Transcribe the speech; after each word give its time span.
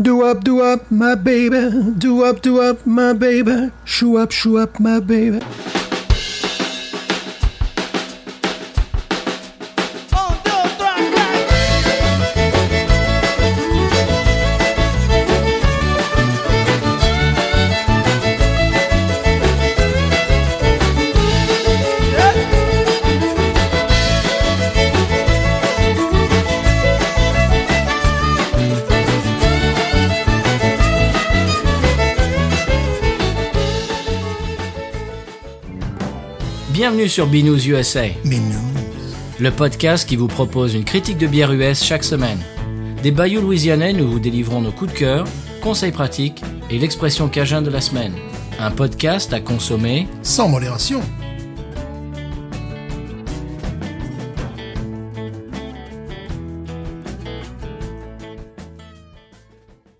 Do 0.00 0.22
up, 0.22 0.42
do 0.42 0.62
up, 0.62 0.90
my 0.90 1.14
baby. 1.14 1.92
Do 1.98 2.24
up, 2.24 2.40
do 2.40 2.62
up, 2.62 2.86
my 2.86 3.12
baby. 3.12 3.72
Shoo 3.84 4.16
up, 4.16 4.32
shoo 4.32 4.56
up, 4.56 4.80
my 4.80 5.00
baby. 5.00 5.40
Bienvenue 37.02 37.14
sur 37.14 37.26
Binous 37.26 37.66
USA, 37.66 38.04
Mais 38.24 38.38
non. 38.38 38.62
le 39.40 39.50
podcast 39.50 40.08
qui 40.08 40.14
vous 40.14 40.28
propose 40.28 40.72
une 40.74 40.84
critique 40.84 41.18
de 41.18 41.26
bière 41.26 41.50
US 41.50 41.82
chaque 41.82 42.04
semaine. 42.04 42.38
Des 43.02 43.10
bayous 43.10 43.40
louisianais, 43.40 43.92
nous 43.92 44.08
vous 44.08 44.20
délivrons 44.20 44.60
nos 44.60 44.70
coups 44.70 44.92
de 44.92 44.98
cœur, 45.00 45.26
conseils 45.64 45.90
pratiques 45.90 46.44
et 46.70 46.78
l'expression 46.78 47.28
cajun 47.28 47.60
de 47.60 47.70
la 47.70 47.80
semaine. 47.80 48.14
Un 48.60 48.70
podcast 48.70 49.32
à 49.32 49.40
consommer. 49.40 50.06
Sans 50.22 50.46
modération. 50.48 51.00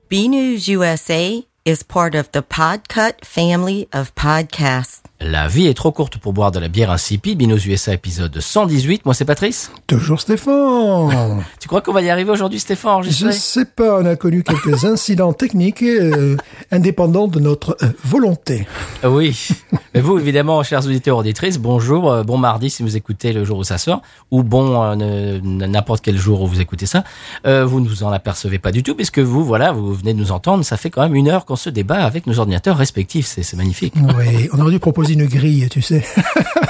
B 0.09 0.29
News 0.29 0.69
USA 0.69 1.45
is 1.65 1.82
part 1.82 2.15
of 2.15 2.30
the 2.30 2.43
Podcut 2.43 3.24
family 3.24 3.88
of 3.93 4.15
podcasts. 4.15 5.12
La 5.24 5.46
vie 5.46 5.66
est 5.68 5.74
trop 5.74 5.92
courte 5.92 6.18
pour 6.18 6.32
boire 6.32 6.51
de 6.51 6.59
la 6.59 6.66
bière 6.66 6.90
insipide. 6.90 7.38
Binous 7.38 7.65
USA 7.68 7.92
épisode 7.95 8.40
118. 8.40 9.04
Moi, 9.04 9.15
c'est 9.15 9.24
Patrice. 9.24 9.70
Toujours 9.87 10.20
Stéphane. 10.20 11.45
Tu 11.60 11.68
crois 11.68 11.80
qu'on 11.80 11.92
va 11.92 12.02
y 12.02 12.10
arriver 12.10 12.30
aujourd'hui, 12.32 12.59
Stéphane, 12.59 12.90
Je 12.90 12.96
enregistré 12.96 13.32
sais 13.32 13.65
pas, 13.65 14.00
on 14.00 14.04
a 14.04 14.16
connu 14.16 14.43
quelques 14.43 14.84
incidents 14.84 15.32
techniques 15.32 15.82
euh, 15.82 16.37
indépendants 16.73 17.28
de 17.28 17.38
notre 17.38 17.76
euh, 17.82 17.88
volonté. 18.04 18.66
Euh, 19.04 19.10
Oui. 19.10 19.48
Mais 19.95 20.00
vous, 20.00 20.18
évidemment, 20.18 20.60
chers 20.65 20.84
auditeurs 20.87 21.18
auditrices, 21.18 21.59
bonjour, 21.59 22.10
euh, 22.10 22.24
bon 22.24 22.37
mardi 22.37 22.68
si 22.68 22.82
vous 22.82 22.96
écoutez 22.96 23.32
le 23.32 23.45
jour 23.45 23.59
où 23.59 23.65
ça 23.65 23.78
sort, 23.78 24.02
ou 24.32 24.43
bon 24.43 24.96
n'importe 24.96 26.02
quel 26.02 26.18
jour 26.18 26.43
où 26.43 26.46
vous 26.48 26.60
écoutez 26.60 26.87
ça. 26.87 27.04
Vous 27.45 27.78
ne 27.80 27.88
vous 27.88 28.02
en 28.02 28.10
apercevez 28.10 28.59
pas 28.59 28.73
du 28.73 28.82
tout, 28.82 28.95
puisque 28.96 29.20
vous, 29.20 29.45
voilà, 29.45 29.70
vous 29.70 29.95
venez 29.95 30.15
de 30.15 30.18
nous 30.18 30.32
entendre. 30.32 30.65
Ça 30.65 30.76
fait 30.76 30.90
quand 30.90 31.02
même 31.02 31.15
une 31.15 31.28
heure 31.28 31.45
qu'on 31.45 31.56
se 31.56 31.70
débat 31.70 32.04
avec 32.04 32.26
nos 32.26 32.38
ordinateurs 32.40 32.76
respectifs. 32.76 33.26
C'est 33.26 33.43
c'est 33.43 33.56
magnifique. 33.56 33.95
Oui, 34.18 34.48
on 34.52 34.60
aurait 34.60 34.73
dû 34.73 34.78
proposer 34.78 35.12
une 35.13 35.27
grille, 35.27 35.68
tu 35.71 35.82
sais. 35.82 36.05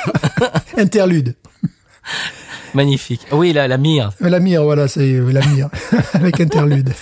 Interlude. 0.76 1.34
Magnifique. 2.74 3.26
Oui, 3.32 3.52
la, 3.52 3.68
la 3.68 3.76
mire. 3.78 4.10
La 4.20 4.40
mire, 4.40 4.62
voilà, 4.64 4.88
c'est 4.88 5.12
la 5.12 5.44
mire. 5.46 5.68
Avec 6.14 6.40
interlude. 6.40 6.92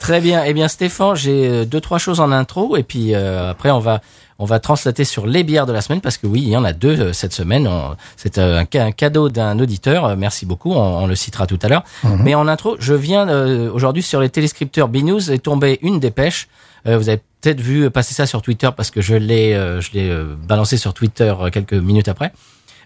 Très 0.00 0.20
bien. 0.20 0.42
Eh 0.44 0.52
bien, 0.52 0.66
Stéphane, 0.66 1.14
j'ai 1.14 1.46
euh, 1.48 1.64
deux, 1.64 1.80
trois 1.80 1.98
choses 1.98 2.18
en 2.18 2.32
intro, 2.32 2.76
et 2.76 2.82
puis 2.82 3.14
euh, 3.14 3.50
après, 3.50 3.70
on 3.70 3.78
va 3.78 4.00
on 4.40 4.44
va 4.44 4.58
translater 4.58 5.04
sur 5.04 5.24
les 5.28 5.44
bières 5.44 5.66
de 5.66 5.72
la 5.72 5.80
semaine, 5.80 6.00
parce 6.00 6.16
que 6.18 6.26
oui, 6.26 6.42
il 6.42 6.48
y 6.48 6.56
en 6.56 6.64
a 6.64 6.72
deux 6.72 6.98
euh, 7.00 7.12
cette 7.12 7.32
semaine. 7.32 7.70
C'est 8.16 8.38
un, 8.38 8.64
ca- 8.70 8.84
un 8.86 8.90
cadeau 8.90 9.28
d'un 9.28 9.60
auditeur. 9.60 10.16
Merci 10.16 10.44
beaucoup. 10.46 10.72
On, 10.72 11.04
on 11.04 11.06
le 11.06 11.14
citera 11.14 11.46
tout 11.46 11.58
à 11.62 11.68
l'heure. 11.68 11.84
Mais 12.18 12.34
en 12.34 12.48
intro, 12.48 12.74
je 12.80 12.94
viens 12.94 13.28
euh, 13.28 13.70
aujourd'hui 13.72 14.02
sur 14.02 14.20
les 14.20 14.28
téléscripteurs 14.30 14.88
BNews 14.88 15.30
est 15.30 15.38
tombé 15.44 15.78
une 15.82 16.00
dépêche. 16.00 16.48
Euh, 16.86 16.98
vous 16.98 17.08
avez 17.08 17.20
peut-être 17.40 17.60
vu 17.60 17.90
passer 17.90 18.14
ça 18.14 18.26
sur 18.26 18.42
Twitter 18.42 18.68
parce 18.76 18.90
que 18.90 19.00
je 19.00 19.14
l'ai 19.14 19.54
euh, 19.54 19.80
je 19.80 19.92
l'ai 19.92 20.08
euh, 20.10 20.34
balancé 20.46 20.76
sur 20.76 20.94
Twitter 20.94 21.32
quelques 21.52 21.74
minutes 21.74 22.08
après. 22.08 22.32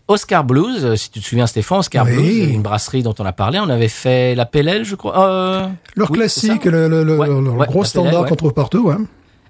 Oscar 0.08 0.44
Blues, 0.44 0.94
si 0.94 1.10
tu 1.10 1.18
te 1.20 1.24
souviens 1.26 1.48
Stéphane, 1.48 1.78
Oscar 1.78 2.04
Oui. 2.04 2.12
Blues, 2.14 2.50
une 2.54 2.62
brasserie 2.62 3.02
dont 3.02 3.14
on 3.18 3.24
a 3.24 3.32
parlé, 3.32 3.58
on 3.58 3.68
avait 3.68 3.88
fait 3.88 4.36
la 4.36 4.46
PLL, 4.46 4.84
je 4.84 4.94
crois. 4.94 5.18
Euh, 5.28 5.66
Leur 5.96 6.10
oui, 6.12 6.18
classique, 6.18 6.64
le, 6.64 6.88
le- 6.88 7.16
Ouais, 7.18 7.26
le 7.26 7.34
ouais, 7.50 7.66
gros 7.66 7.82
standard 7.84 8.22
ouais. 8.22 8.28
qu'on 8.28 8.36
trouve 8.36 8.52
partout. 8.52 8.88
Hein. 8.90 9.06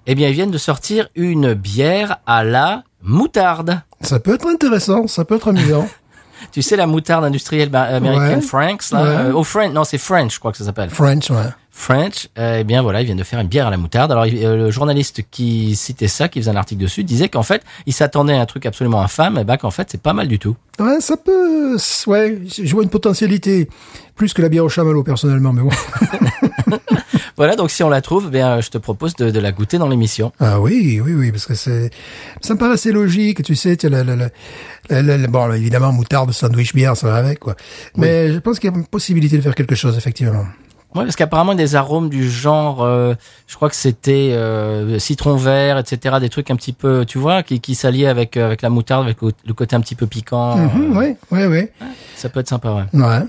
Eh 0.06 0.14
bien, 0.14 0.28
ils 0.28 0.34
viennent 0.34 0.50
de 0.50 0.56
sortir 0.58 1.08
une 1.14 1.52
bière 1.52 2.18
à 2.26 2.42
la 2.42 2.84
moutarde. 3.02 3.80
Ça 4.00 4.18
peut 4.18 4.34
être 4.34 4.46
intéressant, 4.46 5.06
ça 5.08 5.24
peut 5.24 5.36
être 5.36 5.48
amusant. 5.48 5.86
Tu 6.52 6.60
sais, 6.62 6.76
la 6.76 6.86
moutarde 6.86 7.24
industrielle 7.24 7.74
American 7.74 8.36
Ouais. 8.36 8.40
Franks, 8.40 8.90
là. 8.92 9.00
Euh, 9.04 9.32
oh, 9.34 9.42
French, 9.42 9.72
non, 9.72 9.84
c'est 9.84 9.98
French, 9.98 10.34
je 10.34 10.38
crois 10.38 10.52
que 10.52 10.58
ça 10.58 10.64
s'appelle. 10.64 10.90
French, 10.90 11.30
ouais. 11.30 11.48
French, 11.78 12.28
eh 12.38 12.64
bien 12.64 12.80
voilà, 12.80 13.02
ils 13.02 13.04
viennent 13.04 13.18
de 13.18 13.22
faire 13.22 13.38
une 13.38 13.48
bière 13.48 13.66
à 13.66 13.70
la 13.70 13.76
moutarde. 13.76 14.10
Alors 14.10 14.24
il- 14.26 14.42
euh, 14.44 14.56
le 14.56 14.70
journaliste 14.70 15.20
qui 15.30 15.76
citait 15.76 16.08
ça, 16.08 16.26
qui 16.28 16.40
faisait 16.40 16.50
un 16.50 16.56
article 16.56 16.80
dessus, 16.82 17.04
disait 17.04 17.28
qu'en 17.28 17.42
fait, 17.42 17.62
il 17.84 17.92
s'attendait 17.92 18.32
à 18.32 18.40
un 18.40 18.46
truc 18.46 18.64
absolument 18.64 19.02
infâme, 19.02 19.36
et 19.38 19.44
ben 19.44 19.58
qu'en 19.58 19.70
fait, 19.70 19.86
c'est 19.90 20.00
pas 20.00 20.14
mal 20.14 20.26
du 20.26 20.38
tout. 20.38 20.56
Ouais, 20.80 21.00
ça 21.00 21.16
peut, 21.18 21.76
ouais, 22.06 22.38
je 22.48 22.72
vois 22.72 22.82
une 22.82 22.88
potentialité. 22.88 23.68
Plus 24.14 24.32
que 24.32 24.40
la 24.40 24.48
bière 24.48 24.64
au 24.64 24.70
chamallow, 24.70 25.02
personnellement, 25.02 25.52
mais 25.52 25.60
bon. 25.62 25.68
Voilà, 27.36 27.54
donc 27.54 27.70
si 27.70 27.82
on 27.82 27.90
la 27.90 28.00
trouve, 28.00 28.24
eh 28.28 28.30
bien 28.30 28.62
je 28.62 28.70
te 28.70 28.78
propose 28.78 29.14
de, 29.14 29.30
de 29.30 29.38
la 29.40 29.52
goûter 29.52 29.76
dans 29.76 29.88
l'émission. 29.88 30.32
Ah 30.40 30.58
oui, 30.58 31.00
oui, 31.04 31.12
oui, 31.12 31.30
parce 31.30 31.44
que 31.44 31.54
c'est, 31.54 31.90
ça 32.40 32.54
me 32.54 32.58
paraissait 32.58 32.92
logique, 32.92 33.42
tu 33.42 33.54
sais, 33.54 33.76
tu 33.76 33.86
as 33.86 33.90
la, 33.90 34.02
la, 34.04 34.16
la, 34.16 34.28
la- 34.88 35.02
la- 35.02 35.18
la- 35.18 35.28
bon, 35.28 35.52
évidemment, 35.52 35.92
moutarde, 35.92 36.32
sandwich, 36.32 36.74
bière, 36.74 36.96
ça 36.96 37.08
va 37.08 37.16
avec, 37.16 37.38
quoi. 37.40 37.54
Mais 37.98 38.32
je 38.32 38.38
pense 38.38 38.58
qu'il 38.58 38.70
y 38.70 38.74
a 38.74 38.76
une 38.76 38.86
possibilité 38.86 39.36
de 39.36 39.42
faire 39.42 39.54
quelque 39.54 39.74
chose, 39.74 39.98
effectivement. 39.98 40.46
Ouais, 40.96 41.04
parce 41.04 41.16
qu'apparemment 41.16 41.54
des 41.54 41.76
arômes 41.76 42.08
du 42.08 42.28
genre, 42.28 42.82
euh, 42.82 43.12
je 43.46 43.54
crois 43.56 43.68
que 43.68 43.76
c'était 43.76 44.30
euh, 44.32 44.98
citron 44.98 45.36
vert, 45.36 45.76
etc., 45.76 46.16
des 46.20 46.30
trucs 46.30 46.50
un 46.50 46.56
petit 46.56 46.72
peu, 46.72 47.04
tu 47.04 47.18
vois, 47.18 47.42
qui, 47.42 47.60
qui 47.60 47.74
s'alliaient 47.74 48.06
avec 48.06 48.38
euh, 48.38 48.46
avec 48.46 48.62
la 48.62 48.70
moutarde, 48.70 49.04
avec 49.04 49.18
le, 49.20 49.52
côté 49.52 49.76
un 49.76 49.80
petit 49.80 49.94
peu 49.94 50.06
piquant. 50.06 50.56
Mhm, 50.56 50.96
ouais, 50.96 51.16
ouais, 51.30 51.46
ouais. 51.46 51.72
Ça 52.14 52.30
peut 52.30 52.40
être 52.40 52.48
sympa, 52.48 52.70
ouais. 52.70 53.00
Ouais. 53.00 53.26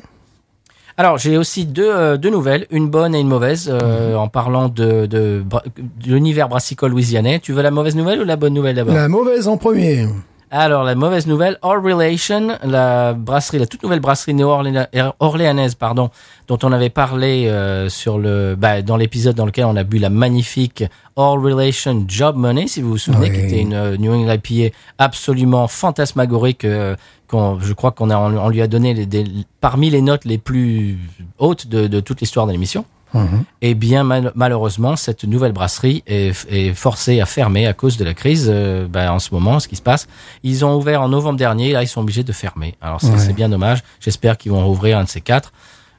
Alors, 0.96 1.18
j'ai 1.18 1.38
aussi 1.38 1.66
deux, 1.66 2.18
deux 2.18 2.30
nouvelles, 2.30 2.66
une 2.72 2.90
bonne 2.90 3.14
et 3.14 3.20
une 3.20 3.28
mauvaise, 3.28 3.70
euh, 3.72 4.16
en 4.16 4.30
parlant 4.30 4.68
de, 4.68 5.06
de, 5.06 5.44
de 5.44 6.14
l'univers 6.14 6.50
brassicole 6.50 6.92
louisianais. 6.92 7.40
Tu 7.40 7.52
veux 7.52 7.62
la 7.62 7.70
mauvaise 7.70 7.96
nouvelle 7.96 8.22
ou 8.22 8.24
la 8.24 8.38
bonne 8.38 8.54
nouvelle 8.54 8.78
d'abord? 8.78 8.96
La 8.96 9.08
mauvaise 9.08 9.48
en 9.48 9.58
premier. 9.58 10.08
Alors, 10.50 10.86
la 10.86 10.96
mauvaise 10.96 11.28
nouvelle, 11.28 11.58
All 11.62 11.80
Relation, 11.86 12.58
la 12.64 13.12
brasserie, 13.14 13.60
la 13.60 13.66
toute 13.66 13.84
nouvelle 13.84 14.00
brasserie 14.00 14.34
néo-orléanaise, 14.34 15.76
pardon, 15.76 16.10
dont 16.48 16.58
on 16.64 16.72
avait 16.72 16.90
parlé 16.90 17.48
euh, 17.48 17.90
sur 17.90 18.18
le, 18.18 18.56
bah, 18.58 18.82
dans 18.82 18.96
l'épisode 18.96 19.36
dans 19.36 19.46
lequel 19.46 19.66
on 19.66 19.76
a 19.76 19.84
bu 19.84 19.98
la 19.98 20.10
magnifique 20.10 20.86
All 21.18 21.38
Relation 21.40 22.06
Job 22.08 22.38
Money, 22.38 22.68
si 22.68 22.82
vous 22.82 22.92
vous 22.92 22.98
souvenez, 22.98 23.30
Oui. 23.30 23.34
qui 23.36 23.42
était 23.46 23.60
une 23.62 23.74
euh, 23.74 23.98
New 23.98 24.14
England 24.14 24.36
IPA 24.42 24.74
absolument 25.00 25.68
fantasmagorique. 25.68 26.64
euh, 26.64 26.96
qu'on- 27.28 27.60
je 27.60 27.74
crois 27.74 27.92
qu'on 27.92 28.10
a, 28.10 28.18
on, 28.18 28.38
on 28.38 28.48
lui 28.48 28.62
a 28.62 28.68
donné 28.68 28.94
les, 28.94 29.06
des- 29.06 29.26
parmi 29.60 29.90
les 29.90 30.02
notes 30.02 30.24
les 30.24 30.38
plus 30.38 30.98
hautes 31.40 31.68
de, 31.68 31.88
de 31.88 32.00
toute 32.00 32.22
l'histoire 32.22 32.48
de 32.48 32.54
l'émission. 32.54 32.86
Mhm. 33.14 33.44
Eh 33.62 33.74
bien, 33.74 34.04
mal- 34.04 34.32
malheureusement, 34.36 34.96
cette 34.96 35.24
nouvelle 35.24 35.54
brasserie 35.54 36.04
est, 36.08 36.34
est 36.50 36.74
forcée 36.74 37.22
à 37.22 37.26
fermer 37.26 37.66
à 37.66 37.74
cause 37.74 37.98
de 37.98 38.04
la 38.04 38.14
crise. 38.14 38.48
euh, 38.54 38.88
ben, 38.88 39.12
en 39.12 39.20
ce 39.20 39.34
moment, 39.34 39.60
ce 39.60 39.68
qui 39.68 39.76
se 39.78 39.82
passe, 39.82 40.08
ils 40.44 40.66
ont 40.66 40.76
ouvert 40.76 41.02
en 41.02 41.10
novembre 41.10 41.38
dernier. 41.38 41.72
Là, 41.72 41.84
ils 41.84 41.88
sont 41.88 42.02
obligés 42.02 42.24
de 42.24 42.32
fermer. 42.34 42.76
Alors, 42.82 43.02
Ouais. 43.04 43.18
c'est 43.18 43.34
bien 43.34 43.50
dommage. 43.50 43.84
J'espère 44.02 44.38
qu'ils 44.38 44.52
vont 44.52 44.66
rouvrir 44.66 44.98
un 44.98 45.04
de 45.06 45.10
ces 45.10 45.22
quatre. 45.22 45.52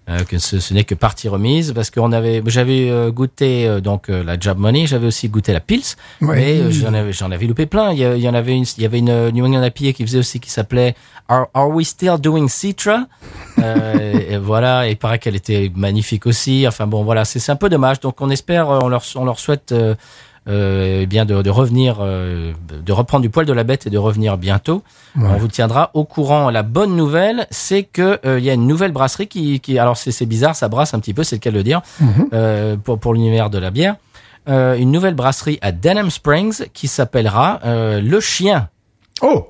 Euh, 0.09 0.25
que 0.25 0.39
ce, 0.39 0.59
ce 0.61 0.73
n'est 0.75 0.85
que 0.85 0.95
partie 0.95 1.29
remise 1.29 1.73
parce 1.75 1.91
qu'on 1.91 2.13
avait 2.13 2.43
j'avais 2.47 2.89
euh, 2.91 3.11
goûté 3.11 3.67
euh, 3.67 3.81
donc 3.81 4.09
la 4.09 4.39
Job 4.39 4.59
Money 4.59 4.87
j'avais 4.87 5.07
aussi 5.07 5.29
goûté 5.29 5.53
la 5.53 5.61
Pils 5.61 5.83
Ouais. 6.23 6.37
mais 6.63 6.73
j'en 6.73 6.95
avais 6.95 7.13
j'en 7.13 7.31
avais 7.31 7.47
loupé 7.47 7.67
plein. 7.67 7.93
Il 7.93 7.99
y, 7.99 8.05
a- 8.05 8.17
il 8.17 8.23
y 8.23 8.29
en 8.29 8.35
avait 8.35 8.57
une 8.57 8.65
il 8.77 8.83
y 8.83 8.87
avait 8.87 8.99
une 9.01 9.31
New 9.31 9.45
England 9.45 9.63
IPA 9.65 9.93
qui 9.93 10.05
faisait 10.07 10.19
aussi 10.19 10.41
qui 10.41 10.51
s'appelait 10.51 10.95
Are, 11.29 11.49
Are 11.53 11.69
We 11.69 11.87
Still 11.87 12.17
Doing 12.21 12.49
Citra? 12.49 13.07
Euh, 13.59 14.21
et 14.31 14.37
voilà 14.39 14.89
et 14.89 14.93
il 14.93 14.97
paraît 14.97 15.19
qu'elle 15.19 15.37
était 15.37 15.71
magnifique 15.75 16.27
aussi. 16.27 16.67
Enfin 16.67 16.87
bon 16.87 17.05
voilà 17.05 17.25
c'est 17.25 17.51
un 17.51 17.57
peu 17.57 17.69
dommage. 17.69 18.01
Donc 18.01 18.21
on 18.21 18.31
espère 18.31 18.69
on 18.69 18.89
leur 18.89 19.03
on 19.17 19.25
leur 19.25 19.39
souhaite 19.39 19.75
euh, 20.49 21.01
eh 21.03 21.07
bien 21.07 21.25
de, 21.25 21.43
de 21.43 21.51
revenir 21.51 21.99
euh, 22.01 22.53
de 22.71 22.93
reprendre 22.93 23.23
du 23.23 23.31
poil 23.31 23.45
de 23.47 23.53
la 23.53 23.65
bête 23.65 23.87
et 23.87 23.91
de 23.91 23.99
revenir 23.99 24.37
bientôt. 24.39 24.83
On 25.17 25.37
vous 25.37 25.49
tiendra 25.49 25.91
au 25.95 26.05
courant. 26.05 26.51
La 26.51 26.63
bonne 26.63 26.97
nouvelle 26.97 27.47
c'est 27.51 27.83
que 27.83 28.19
euh, 28.25 28.39
il 28.39 28.45
y 28.45 28.51
a 28.51 28.55
une 28.55 28.67
nouvelle 28.67 28.93
brasserie 28.93 29.29
qui, 29.29 29.61
qui 29.61 29.79
alors 29.79 29.97
c'est 29.97 30.27
bizarre 30.27 30.57
ça 30.57 30.69
brasse 30.69 30.95
un 30.95 31.01
petit 31.01 31.15
peu 31.15 31.25
c'est 31.25 31.37
le 31.37 31.41
cas 31.41 31.51
de 31.51 31.57
le 31.57 31.63
dire 31.63 31.83
Mhm. 32.01 32.79
pour 32.83 32.99
pour 32.99 33.15
l'univers 33.15 33.51
de 33.51 33.59
la 33.59 33.71
bière. 33.71 33.97
Une 34.47 34.91
nouvelle 34.91 35.15
brasserie 35.15 35.59
à 35.61 35.73
Denham 35.73 36.11
Springs 36.11 36.67
qui 36.73 36.89
s'appellera 36.89 37.61
le 37.65 38.21
chien. 38.21 38.69
Oh! 39.23 39.49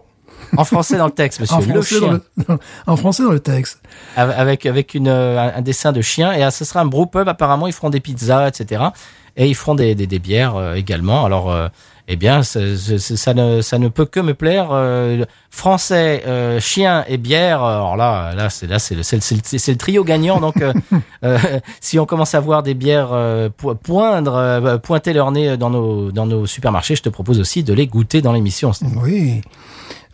en 0.56 0.64
français 0.64 0.96
dans 0.96 1.06
le 1.06 1.12
texte 1.12 1.40
monsieur. 1.40 1.56
En 1.56 1.60
le 1.60 1.66
français, 1.82 1.98
chien. 1.98 2.20
dans 2.46 2.54
le, 2.54 2.58
en 2.86 2.96
français 2.96 3.22
dans 3.22 3.32
le 3.32 3.40
texte. 3.40 3.80
avec 4.16 4.66
avec 4.66 4.94
une 4.94 5.08
un, 5.08 5.60
dessin 5.60 5.92
de 5.92 6.00
chien. 6.00 6.32
Et 6.32 6.42
euh, 6.44 6.50
ce 6.50 6.64
sera 6.64 6.80
un 6.80 6.86
brew 6.86 7.06
pub 7.06 7.28
apparemment. 7.28 7.66
Ils 7.66 7.72
feront 7.72 7.90
des 7.90 8.00
pizzas 8.00 8.48
etc 8.48 8.84
et 9.38 9.46
ils 9.49 9.55
feront 9.55 9.75
des, 9.75 9.94
des, 9.94 10.06
des 10.06 10.19
bières 10.19 10.56
euh, 10.56 10.75
également. 10.75 11.25
Alors, 11.25 11.50
euh, 11.50 11.69
eh 12.11 12.17
bien, 12.17 12.43
ça, 12.43 12.61
ne, 12.61 13.61
ça 13.61 13.79
ne 13.79 13.88
peut 13.88 14.05
que 14.06 14.19
me 14.20 14.32
plaire. 14.35 14.69
Euh, 14.73 15.25
français, 15.50 16.23
euh, 16.26 16.58
chien 16.58 17.05
et 17.06 17.19
bière. 17.19 17.62
Alors 17.62 17.96
là, 17.96 18.35
là, 18.35 18.49
c'est 18.50 18.67
là, 18.67 18.79
c'est 18.79 18.94
le, 18.94 19.02
c'est 19.02 19.76
trio 19.79 20.05
gagnant. 20.05 20.40
Donc, 20.40 20.55
euh, 21.25 21.38
si 21.81 21.99
on 21.99 22.06
commence 22.06 22.35
à 22.35 22.40
voir 22.40 22.62
des 22.62 22.75
bières 22.75 23.11
po- 23.58 23.75
poindre, 23.75 24.79
pointer 24.82 25.12
leur 25.12 25.31
nez 25.32 25.56
dans 25.56 25.70
nos 25.70 26.11
dans 26.11 26.26
nos 26.26 26.46
supermarchés, 26.46 26.96
je 26.96 27.02
te 27.02 27.08
propose 27.11 27.38
aussi 27.40 27.62
de 27.62 27.75
les 27.75 27.87
goûter 27.87 28.23
dans 28.23 28.32
l'émission. 28.32 28.73
Oui. 29.02 29.43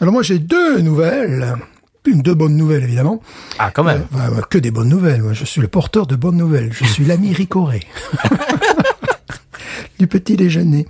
Alors 0.00 0.12
moi 0.12 0.23
j'ai 0.25 0.41
deux 0.41 0.81
nouvelles. 0.81 1.55
Une, 2.06 2.21
deux 2.21 2.35
bonnes 2.35 2.56
nouvelles 2.56 2.82
évidemment. 2.82 3.21
Ah, 3.59 3.71
quand 3.71 3.85
même. 3.85 4.05
Que 4.50 4.59
des 4.59 4.71
bonnes 4.71 4.91
nouvelles. 4.91 5.23
Moi, 5.23 5.32
je 5.32 5.44
suis 5.47 5.62
le 5.62 5.69
porteur 5.69 6.06
de 6.06 6.17
bonnes 6.17 6.37
nouvelles. 6.37 6.71
Je 6.73 6.85
suis 6.85 7.05
l'ami 7.06 7.32
Ricoré. 7.32 7.81
du 9.99 10.06
petit 10.06 10.37
déjeuner. 10.37 10.87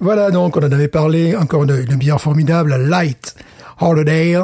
Voilà, 0.00 0.30
donc, 0.30 0.56
on 0.56 0.60
en 0.60 0.72
avait 0.72 0.88
parlé. 0.88 1.36
Encore 1.36 1.64
une, 1.64 1.84
une 1.90 1.96
bière 1.96 2.20
formidable, 2.20 2.76
Light 2.76 3.34
Holiday. 3.80 4.38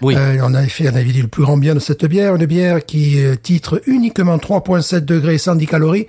Oui. 0.00 0.14
Euh, 0.16 0.38
on 0.42 0.52
avait 0.54 0.68
fait, 0.68 0.88
on 0.90 0.96
avait 0.96 1.04
dit 1.04 1.22
le 1.22 1.28
plus 1.28 1.42
grand 1.44 1.56
bien 1.56 1.74
de 1.74 1.78
cette 1.80 2.04
bière. 2.04 2.34
Une 2.34 2.46
bière 2.46 2.84
qui 2.84 3.22
euh, 3.24 3.36
titre 3.40 3.80
uniquement 3.86 4.36
3,7 4.36 5.00
degrés, 5.00 5.38
110 5.38 5.66
calories. 5.66 6.06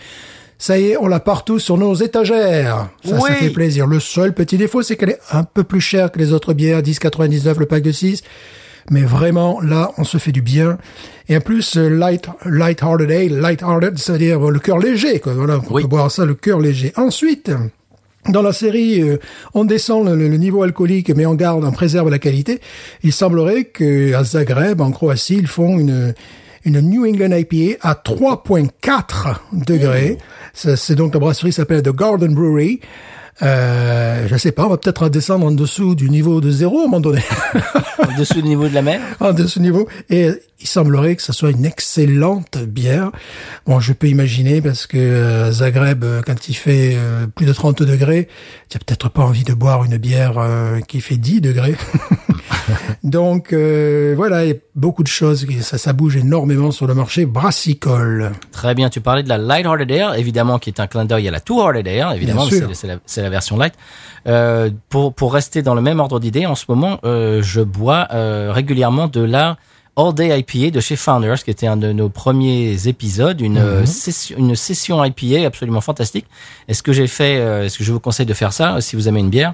Ça 0.57 0.80
y 0.80 0.92
est, 0.92 0.98
on 0.98 1.07
l'a 1.07 1.19
partout 1.19 1.60
sur 1.60 1.78
nos 1.78 1.94
étagères. 1.94 2.90
Ça, 3.06 3.16
Oui. 3.16 3.22
ça 3.30 3.36
fait 3.36 3.50
plaisir. 3.50 3.86
Le 3.86 4.00
seul 4.00 4.34
petit 4.34 4.57
défaut, 4.57 4.81
c'est 4.81 4.96
qu'elle 4.96 5.10
est 5.12 5.19
un 5.31 5.44
peu 5.44 5.63
plus 5.63 5.81
chère 5.81 6.12
que 6.12 6.19
les 6.19 6.31
autres 6.31 6.54
bières, 6.54 6.81
10,99 6.81 7.60
le 7.60 7.66
pack 7.66 7.84
de 7.84 7.92
6. 7.92 8.24
Mais 8.91 9.01
vraiment, 9.01 9.62
là, 9.62 9.91
on 9.97 10.03
se 10.03 10.18
fait 10.18 10.31
du 10.31 10.41
bien. 10.41 10.77
Et 11.30 11.38
en 11.38 11.39
plus, 11.41 11.77
euh, 11.77 11.88
light, 11.89 12.27
light-hearted 12.45 13.09
ale, 13.12 13.39
light-hearted, 13.39 13.97
c'est-à-dire 13.97 14.47
euh, 14.47 14.51
le 14.51 14.59
cœur 14.59 14.77
léger, 14.80 15.19
quoi. 15.19 15.33
Voilà, 15.33 15.59
on 15.59 15.74
Oui. 15.74 15.83
peut 15.83 15.88
boire 15.88 16.12
ça, 16.12 16.25
le 16.25 16.33
cœur 16.35 16.59
léger. 16.59 16.91
Ensuite, 16.97 17.51
dans 18.30 18.41
la 18.41 18.51
série, 18.53 19.01
euh, 19.01 19.18
on 19.53 19.63
descend 19.65 20.06
le, 20.07 20.15
le 20.27 20.38
niveau 20.38 20.63
alcoolique, 20.63 21.09
mais 21.15 21.25
on 21.25 21.35
garde, 21.35 21.63
on 21.63 21.71
préserve 21.71 22.09
la 22.09 22.19
qualité. 22.19 22.59
Il 23.03 23.13
semblerait 23.13 23.65
que 23.65 24.13
à 24.13 24.24
Zagreb, 24.24 24.81
en 24.81 24.91
Croatie, 24.91 25.38
ils 25.38 25.47
font 25.47 25.77
une 25.79 26.13
une 26.65 26.79
New 26.79 27.06
England 27.06 27.36
IPA 27.36 27.77
à 27.81 27.94
3.4 27.94 29.36
degrés. 29.51 30.18
Ça, 30.53 30.77
C'est 30.77 30.95
donc 30.95 31.13
la 31.13 31.19
brasserie 31.19 31.51
s'appelle 31.51 31.81
The 31.83 31.94
Garden 31.94 32.33
Brewery. 32.33 32.79
Euh, 33.41 34.27
je 34.27 34.38
sais 34.38 34.51
pas, 34.51 34.65
on 34.65 34.69
va 34.69 34.77
peut-être 34.77 35.09
descendre 35.09 35.45
en 35.47 35.51
dessous 35.51 35.95
du 35.95 36.09
niveau 36.09 36.39
de 36.39 36.51
zéro 36.51 36.80
à 36.80 36.81
un 36.81 36.85
moment 36.85 37.00
donné. 37.00 37.21
Au-dessous 38.00 38.41
du 38.41 38.47
niveau 38.47 38.68
de 38.68 38.74
la 38.74 38.81
mer. 38.81 39.01
en 39.19 39.33
dessous 39.33 39.59
du 39.59 39.65
niveau. 39.65 39.88
Et 40.09 40.30
il 40.63 40.68
semblerait 40.68 41.15
que 41.15 41.21
ça 41.21 41.33
soit 41.33 41.51
une 41.51 41.65
excellente 41.65 42.57
bière. 42.57 43.12
Bon, 43.65 43.80
je 43.80 43.91
peux 43.91 44.07
imaginer 44.07 44.62
parce 44.62 44.88
que 44.88 44.97
euh, 44.97 45.51
Zagreb, 45.51 46.03
euh, 46.03 46.21
quand 46.25 46.47
il 46.47 46.53
fait 46.53 46.94
euh, 46.95 47.27
plus 47.27 47.45
de 47.45 47.53
30 47.53 47.83
degrés, 47.83 48.30
tu 48.69 48.80
peut-être 48.80 49.09
pas 49.09 49.24
envie 49.24 49.44
de 49.44 49.53
boire 49.53 49.83
une 49.83 49.97
bière 49.97 50.36
qui 50.88 51.01
fait 51.01 51.18
10 51.18 51.41
degrés. 51.41 51.75
Donc 53.03 53.51
euh, 53.51 54.13
voilà, 54.15 54.45
il 54.45 54.50
y 54.50 54.53
a 54.53 54.57
beaucoup 54.75 55.03
de 55.03 55.09
choses, 55.09 55.45
ça, 55.61 55.77
ça 55.77 55.91
bouge 55.91 56.15
énormément 56.15 56.71
sur 56.71 56.88
le 56.88 56.94
marché 56.94 57.25
brassicole. 57.25 58.31
Très 58.53 58.75
bien, 58.75 58.89
tu 58.89 59.01
parlais 59.01 59.23
de 59.23 59.29
la 59.29 59.38
Light-Hearted 59.38 59.91
Air, 59.91 60.13
évidemment, 60.15 60.57
qui 60.57 60.69
est 60.69 60.79
un 60.79 60.88
clin 60.88 61.03
d'œil 61.03 61.27
à 61.27 61.31
la 61.31 61.41
Two-Hearted 61.41 61.85
Air, 61.85 62.13
évidemment, 62.13 62.45
c'est 62.73 62.88
la, 62.88 63.23
la 63.23 63.29
version 63.29 63.57
light. 63.57 63.73
Euh, 64.25 64.69
pour, 64.88 65.13
pour 65.13 65.33
rester 65.33 65.61
dans 65.61 65.75
le 65.75 65.81
même 65.81 66.00
ordre 66.00 66.19
d'idée, 66.21 66.45
en 66.45 66.55
ce 66.55 66.63
moment, 66.69 67.00
euh, 67.03 67.41
je 67.44 67.59
bois 67.59 68.07
euh, 68.13 68.51
régulièrement 68.53 69.07
de 69.07 69.19
la 69.21 69.57
All 69.97 70.13
Day 70.13 70.39
IPA 70.39 70.71
de 70.71 70.79
chez 70.79 70.95
Founders, 70.95 71.44
qui 71.44 71.51
était 71.51 71.67
un 71.67 71.75
de 71.77 71.91
nos 71.91 72.07
premiers 72.07 72.88
épisodes, 72.88 73.41
une, 73.41 73.57
euh, 73.57 73.85
session, 73.85 74.38
une 74.39 74.55
session 74.55 75.03
IPA 75.03 75.45
absolument 75.45 75.81
fantastique. 75.81 76.25
Et 76.69 76.73
ce 76.73 76.81
que 76.81 76.94
j'ai 76.94 77.07
fait, 77.07 77.38
euh, 77.38 77.65
est-ce 77.65 77.77
que 77.77 77.83
je 77.83 77.91
vous 77.91 78.00
conseille 78.00 78.25
de 78.25 78.33
faire 78.33 78.53
ça, 78.53 78.79
si 78.79 78.95
vous 78.95 79.09
aimez 79.09 79.19
une 79.19 79.29
bière, 79.29 79.53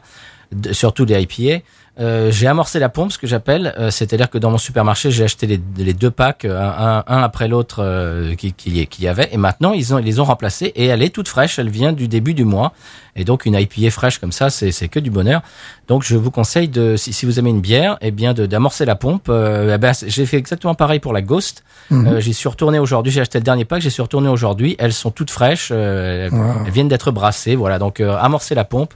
de- 0.51 0.71
surtout 0.71 1.05
des 1.05 1.19
IPA. 1.19 1.63
Euh, 1.99 2.31
j'ai 2.31 2.47
amorcé 2.47 2.79
la 2.79 2.87
pompe, 2.87 3.11
ce 3.11 3.17
que 3.17 3.27
j'appelle, 3.27 3.73
euh, 3.77 3.91
c'est-à-dire 3.91 4.29
que 4.29 4.37
dans 4.37 4.51
mon 4.51 4.57
supermarché, 4.57 5.11
j'ai 5.11 5.25
acheté 5.25 5.47
les, 5.47 5.59
les 5.77 5.93
deux 5.93 6.11
packs, 6.11 6.45
euh, 6.45 6.57
un, 6.59 7.03
un 7.07 7.21
après 7.23 7.47
l'autre, 7.49 7.83
euh, 7.83 8.35
qui, 8.35 8.53
qui, 8.53 8.87
qui 8.87 9.01
y 9.03 9.07
avait, 9.07 9.27
et 9.33 9.37
maintenant 9.37 9.73
ils 9.73 9.93
ont 9.93 9.99
ils 9.99 10.05
les 10.05 10.19
ont 10.19 10.23
remplacés 10.23 10.67
et 10.75 10.85
elle 10.85 11.03
est 11.03 11.09
toute 11.13 11.27
fraîche, 11.27 11.59
elle 11.59 11.69
vient 11.69 11.91
du 11.91 12.07
début 12.07 12.33
du 12.33 12.45
mois, 12.45 12.71
et 13.17 13.25
donc 13.25 13.45
une 13.45 13.55
IPA 13.55 13.91
fraîche 13.91 14.17
comme 14.17 14.31
ça, 14.31 14.49
c'est 14.49 14.87
que 14.87 14.99
du 14.99 15.09
bonheur. 15.11 15.41
Donc 15.89 16.03
je 16.03 16.15
vous 16.15 16.31
conseille 16.31 16.69
de, 16.69 16.95
si, 16.95 17.11
si 17.11 17.25
vous 17.25 17.37
aimez 17.37 17.49
une 17.49 17.59
bière, 17.59 17.97
eh 18.01 18.11
bien 18.11 18.33
de 18.33 18.45
d'amorcer 18.45 18.85
la 18.85 18.95
pompe. 18.95 19.27
Euh, 19.27 19.75
eh 19.75 19.77
ben, 19.77 19.91
j'ai 20.07 20.25
fait 20.25 20.37
exactement 20.37 20.75
pareil 20.75 20.99
pour 20.99 21.11
la 21.11 21.21
Ghost. 21.21 21.63
Euh, 21.91 22.19
j'y 22.21 22.33
suis 22.33 22.47
retourné 22.47 22.79
aujourd'hui, 22.79 23.11
j'ai 23.11 23.19
acheté 23.21 23.39
le 23.39 23.43
dernier 23.43 23.65
pack, 23.65 23.81
j'y 23.81 23.91
suis 23.91 24.01
retourné 24.03 24.29
aujourd'hui. 24.29 24.75
Elles 24.79 24.93
sont 24.93 25.11
toutes 25.11 25.31
fraîches, 25.31 25.69
euh, 25.71 26.27
elles, 26.27 26.33
Wow. 26.33 26.63
elles 26.65 26.71
viennent 26.71 26.87
d'être 26.87 27.11
brassées, 27.11 27.55
voilà. 27.55 27.77
Donc 27.79 27.99
euh, 27.99 28.15
amorcez 28.21 28.55
la 28.55 28.63
pompe 28.63 28.93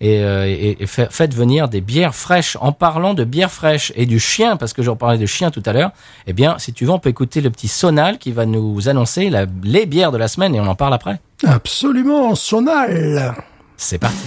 et, 0.00 0.18
euh, 0.22 0.46
et, 0.46 0.82
et 0.82 0.86
fa- 0.86 1.08
faites 1.10 1.34
venir 1.34 1.68
des 1.68 1.80
bières 1.80 2.14
fraîches. 2.14 2.56
En 2.60 2.72
parlant 2.72 3.14
de 3.14 3.24
bières 3.24 3.50
fraîches 3.50 3.92
et 3.96 4.06
du 4.06 4.18
chien, 4.20 4.56
parce 4.56 4.72
que 4.72 4.82
j'en 4.82 4.96
parlais 4.96 5.18
de 5.18 5.26
chien 5.26 5.50
tout 5.50 5.62
à 5.66 5.72
l'heure, 5.72 5.90
eh 6.26 6.32
bien, 6.32 6.56
si 6.58 6.72
tu 6.72 6.84
veux, 6.84 6.90
on 6.90 6.98
peut 6.98 7.10
écouter 7.10 7.40
le 7.40 7.50
petit 7.50 7.68
sonal 7.68 8.18
qui 8.18 8.32
va 8.32 8.46
nous 8.46 8.88
annoncer 8.88 9.30
la, 9.30 9.46
les 9.62 9.86
bières 9.86 10.12
de 10.12 10.18
la 10.18 10.28
semaine 10.28 10.54
et 10.54 10.60
on 10.60 10.66
en 10.66 10.74
parle 10.74 10.94
après. 10.94 11.20
Absolument, 11.46 12.34
sonal. 12.34 13.34
C'est 13.76 13.98
parti. 13.98 14.24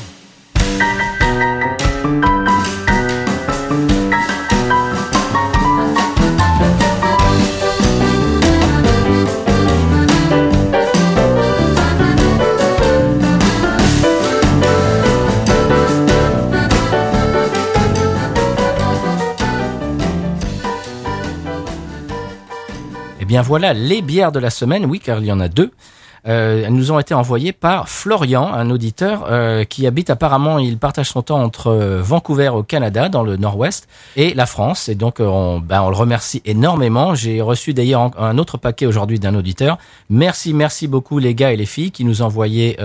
Bien 23.27 23.41
voilà, 23.41 23.73
les 23.73 24.01
bières 24.01 24.31
de 24.31 24.39
la 24.39 24.49
semaine, 24.49 24.85
oui, 24.85 24.99
car 24.99 25.19
il 25.19 25.25
y 25.25 25.31
en 25.31 25.39
a 25.39 25.49
deux. 25.49 25.71
Euh, 26.27 26.63
elles 26.65 26.73
nous 26.73 26.91
ont 26.91 26.99
été 26.99 27.13
envoyées 27.13 27.53
par 27.53 27.87
Florian, 27.87 28.51
un 28.53 28.69
auditeur 28.69 29.27
euh, 29.29 29.63
qui 29.63 29.87
habite 29.87 30.09
apparemment, 30.09 30.59
il 30.59 30.77
partage 30.77 31.09
son 31.09 31.21
temps 31.21 31.41
entre 31.41 31.67
euh, 31.67 32.01
Vancouver 32.01 32.49
au 32.49 32.63
Canada, 32.63 33.07
dans 33.07 33.23
le 33.23 33.37
nord-ouest, 33.37 33.87
et 34.17 34.33
la 34.33 34.45
France. 34.45 34.89
Et 34.89 34.95
donc, 34.95 35.17
on, 35.19 35.59
ben, 35.59 35.83
on 35.83 35.89
le 35.89 35.95
remercie 35.95 36.41
énormément. 36.43 37.15
J'ai 37.15 37.41
reçu 37.41 37.73
d'ailleurs 37.73 38.11
un- 38.17 38.37
autre 38.37 38.57
paquet 38.57 38.85
aujourd'hui 38.85 39.19
d'un 39.19 39.35
auditeur. 39.35 39.77
Merci, 40.09 40.53
merci 40.53 40.87
beaucoup 40.87 41.19
les 41.19 41.33
gars 41.33 41.53
et 41.53 41.57
les 41.57 41.65
filles 41.65 41.91
qui 41.91 42.03
nous 42.03 42.21
envoyaient 42.21 42.77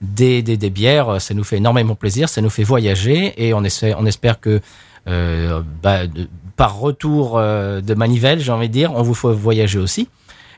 des, 0.00 0.42
des, 0.42 0.70
bières. 0.70 1.20
Ça 1.20 1.34
nous 1.34 1.44
fait 1.44 1.56
énormément 1.56 1.94
plaisir, 1.94 2.28
ça 2.28 2.40
nous 2.40 2.50
fait 2.50 2.64
voyager 2.64 3.34
et 3.36 3.52
on, 3.54 3.62
on 3.62 4.06
espère 4.06 4.40
que 4.40 4.60
bah, 5.06 6.00
par 6.56 6.78
retour 6.78 7.34
euh, 7.36 7.80
de 7.80 7.94
manivelle, 7.94 8.40
j'ai 8.40 8.52
envie 8.52 8.68
de 8.68 8.72
dire, 8.72 8.92
on 8.94 9.02
vous 9.02 9.14
fait 9.14 9.32
voyager 9.32 9.78
aussi. 9.78 10.08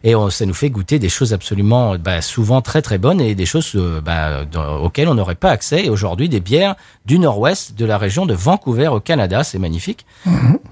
Et 0.05 0.15
on- 0.15 0.29
ça 0.31 0.45
nous 0.47 0.55
fait 0.55 0.71
goûter 0.71 0.99
des 0.99 1.09
choses 1.09 1.33
absolument, 1.33 1.97
bah, 1.97 2.21
souvent 2.21 2.61
très 2.61 2.83
très 2.83 2.99
bonnes 2.99 3.21
et 3.21 3.35
des 3.35 3.47
choses 3.47 3.73
euh, 3.75 4.01
bah, 4.01 4.45
dans- 4.45 4.77
auxquelles 4.83 5.09
on 5.09 5.15
n'aurait 5.15 5.35
pas 5.35 5.51
accès. 5.51 5.87
Et 5.87 5.91
aujourd'hui, 5.91 6.29
des 6.29 6.41
bières 6.41 6.77
du 7.07 7.19
nord-ouest 7.19 7.75
de 7.77 7.85
la 7.87 7.97
région 7.99 8.27
de 8.27 8.35
Vancouver 8.35 8.89
au 8.89 9.01
Canada, 9.01 9.43
c'est 9.43 9.59
magnifique, 9.59 10.05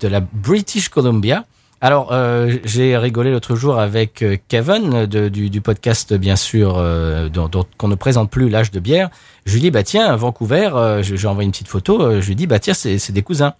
de 0.00 0.08
la 0.08 0.20
British 0.20 0.88
Columbia. 0.90 1.44
Alors, 1.80 2.10
euh, 2.12 2.56
j'ai 2.64 2.96
rigolé 2.96 3.30
l'autre 3.30 3.56
jour 3.56 3.78
avec 3.78 4.22
euh, 4.22 4.36
Kevin 4.48 5.04
de- 5.06 5.28
du, 5.28 5.50
du 5.50 5.60
podcast, 5.60 6.14
bien 6.14 6.36
sûr, 6.36 6.76
euh, 6.78 7.28
dont, 7.28 7.48
dont- 7.48 7.66
qu'on 7.76 7.88
ne 7.88 7.94
présente 7.94 8.30
plus 8.30 8.48
l'âge 8.48 8.70
de 8.70 8.78
bière. 8.80 9.10
Je 9.46 9.54
lui 9.54 9.60
dis, 9.60 9.70
bah 9.70 9.82
tiens, 9.82 10.14
Vancouver, 10.16 10.70
euh, 10.74 11.02
j'ai 11.02 11.26
envoyé 11.26 11.44
une 11.46 11.52
petite 11.52 11.68
photo, 11.68 12.00
euh, 12.00 12.20
je 12.20 12.28
lui 12.28 12.36
dis, 12.36 12.46
bah 12.46 12.58
tiens, 12.58 12.72
c'est 12.74 12.98
c'est 12.98 13.12
des 13.12 13.22
cousins. 13.22 13.54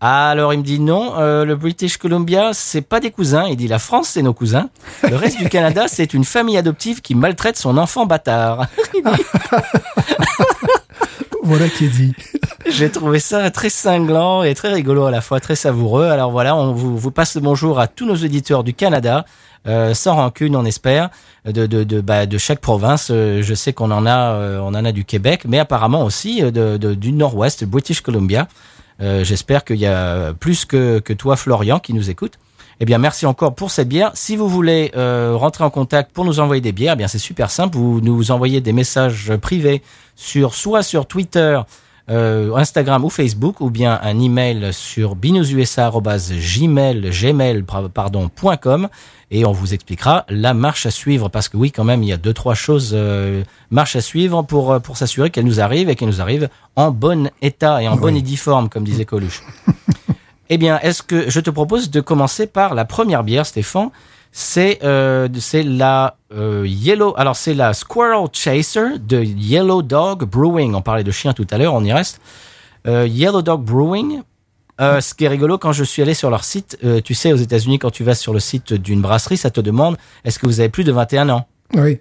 Alors 0.00 0.52
il 0.52 0.58
me 0.58 0.62
dit 0.62 0.78
non, 0.78 1.14
euh, 1.18 1.44
le 1.46 1.56
British 1.56 1.96
Columbia, 1.96 2.50
c'est 2.52 2.82
pas 2.82 3.00
des 3.00 3.10
cousins. 3.10 3.46
Il 3.48 3.56
dit 3.56 3.66
la 3.68 3.78
France, 3.78 4.08
c'est 4.10 4.22
nos 4.22 4.34
cousins. 4.34 4.68
Le 5.08 5.16
reste 5.16 5.38
du 5.38 5.48
Canada, 5.48 5.84
c'est 5.88 6.12
une 6.12 6.24
famille 6.24 6.58
adoptive 6.58 7.00
qui 7.00 7.14
maltraite 7.14 7.56
son 7.56 7.78
enfant 7.78 8.04
bâtard. 8.06 8.66
Voilà 11.42 11.68
qui 11.68 11.84
est 11.84 11.88
dit. 11.88 12.12
J'ai 12.66 12.90
trouvé 12.90 13.20
ça 13.20 13.48
très 13.52 13.70
cinglant 13.70 14.42
et 14.42 14.54
très 14.56 14.72
rigolo 14.72 15.04
à 15.04 15.12
la 15.12 15.20
fois, 15.20 15.38
très 15.38 15.54
savoureux. 15.54 16.06
Alors 16.06 16.32
voilà, 16.32 16.56
on 16.56 16.72
vous, 16.72 16.98
vous 16.98 17.10
passe 17.12 17.36
le 17.36 17.40
bonjour 17.40 17.78
à 17.78 17.86
tous 17.86 18.04
nos 18.04 18.16
auditeurs 18.16 18.64
du 18.64 18.74
Canada, 18.74 19.24
euh, 19.68 19.94
sans 19.94 20.16
rancune, 20.16 20.56
on 20.56 20.64
espère, 20.64 21.08
de 21.44 21.66
de 21.66 21.84
de, 21.84 22.00
bah, 22.00 22.26
de 22.26 22.36
chaque 22.38 22.58
province. 22.58 23.08
Euh, 23.12 23.42
je 23.42 23.54
sais 23.54 23.72
qu'on 23.72 23.92
en 23.92 24.06
a, 24.06 24.32
euh, 24.32 24.58
on 24.60 24.68
en 24.74 24.84
a 24.84 24.90
du 24.90 25.04
Québec, 25.04 25.42
mais 25.46 25.60
apparemment 25.60 26.04
aussi 26.04 26.42
de, 26.42 26.76
de- 26.78 26.94
du 26.94 27.12
Nord-Ouest, 27.12 27.64
British 27.64 28.00
Columbia. 28.00 28.48
Euh, 29.00 29.24
J'espère 29.24 29.64
qu'il 29.64 29.76
y 29.76 29.86
a 29.86 30.32
plus 30.34 30.64
que 30.64 30.98
que 31.00 31.12
toi, 31.12 31.36
Florian, 31.36 31.78
qui 31.78 31.92
nous 31.92 32.10
écoute. 32.10 32.38
Eh 32.78 32.84
bien, 32.84 32.98
merci 32.98 33.24
encore 33.24 33.54
pour 33.54 33.70
cette 33.70 33.88
bière. 33.88 34.10
Si 34.14 34.36
vous 34.36 34.48
voulez 34.48 34.92
euh, 34.96 35.32
rentrer 35.34 35.64
en 35.64 35.70
contact 35.70 36.12
pour 36.12 36.26
nous 36.26 36.40
envoyer 36.40 36.60
des 36.60 36.72
bières, 36.72 36.92
eh 36.92 36.96
bien 36.96 37.08
c'est 37.08 37.18
super 37.18 37.50
simple. 37.50 37.76
Vous 37.78 38.00
nous 38.02 38.30
envoyez 38.30 38.60
des 38.60 38.72
messages 38.72 39.34
privés 39.36 39.82
sur 40.14 40.54
soit 40.54 40.82
sur 40.82 41.06
Twitter 41.06 41.60
euh, 42.08 42.54
Instagram 42.54 43.04
ou 43.04 43.10
Facebook, 43.10 43.60
ou 43.60 43.70
bien 43.70 43.98
un 44.02 44.20
email 44.20 44.72
sur 44.72 45.16
binoususa@gmail 45.16 47.10
gmail, 47.10 47.64
pardon 47.92 48.30
.com 48.60 48.88
et 49.32 49.44
on 49.44 49.50
vous 49.52 49.74
expliquera 49.74 50.24
la 50.28 50.54
marche 50.54 50.86
à 50.86 50.90
suivre. 50.90 51.28
Parce 51.28 51.48
que 51.48 51.56
oui 51.56 51.72
quand 51.72 51.84
même 51.84 52.02
il 52.02 52.08
y 52.08 52.12
a 52.12 52.16
deux 52.16 52.32
trois 52.32 52.54
choses 52.54 52.92
euh, 52.94 53.42
marche 53.70 53.96
à 53.96 54.00
suivre 54.00 54.42
pour 54.42 54.72
euh, 54.72 54.78
pour 54.78 54.96
s'assurer 54.96 55.30
qu'elle 55.30 55.46
nous 55.46 55.60
arrive 55.60 55.90
et 55.90 55.96
qu'elle 55.96 56.08
nous 56.08 56.20
arrive 56.20 56.48
en 56.76 56.90
bon 56.90 57.30
état 57.42 57.82
et 57.82 57.88
en 57.88 57.96
bonne 57.96 58.16
édiforme 58.16 58.68
comme 58.68 58.84
disait 58.84 59.04
Coluche. 59.04 59.42
eh 60.48 60.58
bien 60.58 60.78
est-ce 60.80 61.02
que 61.02 61.28
je 61.28 61.40
te 61.40 61.50
propose 61.50 61.90
de 61.90 62.00
commencer 62.00 62.46
par 62.46 62.74
la 62.74 62.84
première 62.84 63.24
bière 63.24 63.46
Stéphane? 63.46 63.90
C'est 64.38 64.80
euh, 64.84 65.28
c'est 65.40 65.62
la 65.62 66.18
euh, 66.30 66.64
Yellow 66.66 67.14
alors 67.16 67.36
c'est 67.36 67.54
la 67.54 67.72
Squirrel 67.72 68.26
Chaser 68.34 68.98
de 68.98 69.22
Yellow 69.22 69.80
Dog 69.80 70.24
Brewing. 70.24 70.74
On 70.74 70.82
parlait 70.82 71.04
de 71.04 71.10
chien 71.10 71.32
tout 71.32 71.46
à 71.50 71.56
l'heure 71.56 71.72
on 71.72 71.82
y 71.82 71.90
reste. 71.90 72.20
Euh, 72.86 73.06
Yellow 73.06 73.40
Dog 73.40 73.62
Brewing. 73.64 74.20
Euh, 74.78 75.00
ce 75.00 75.14
qui 75.14 75.24
est 75.24 75.28
rigolo, 75.28 75.56
quand 75.56 75.72
je 75.72 75.84
suis 75.84 76.02
allé 76.02 76.12
sur 76.12 76.28
leur 76.28 76.44
site, 76.44 76.76
euh, 76.84 77.00
tu 77.00 77.14
sais, 77.14 77.32
aux 77.32 77.36
États-Unis, 77.36 77.78
quand 77.78 77.90
tu 77.90 78.04
vas 78.04 78.14
sur 78.14 78.34
le 78.34 78.40
site 78.40 78.74
d'une 78.74 79.00
brasserie, 79.00 79.38
ça 79.38 79.50
te 79.50 79.62
demande 79.62 79.96
est-ce 80.22 80.38
que 80.38 80.44
vous 80.44 80.60
avez 80.60 80.68
plus 80.68 80.84
de 80.84 80.92
21 80.92 81.30
ans? 81.30 81.48
Oui. 81.72 81.98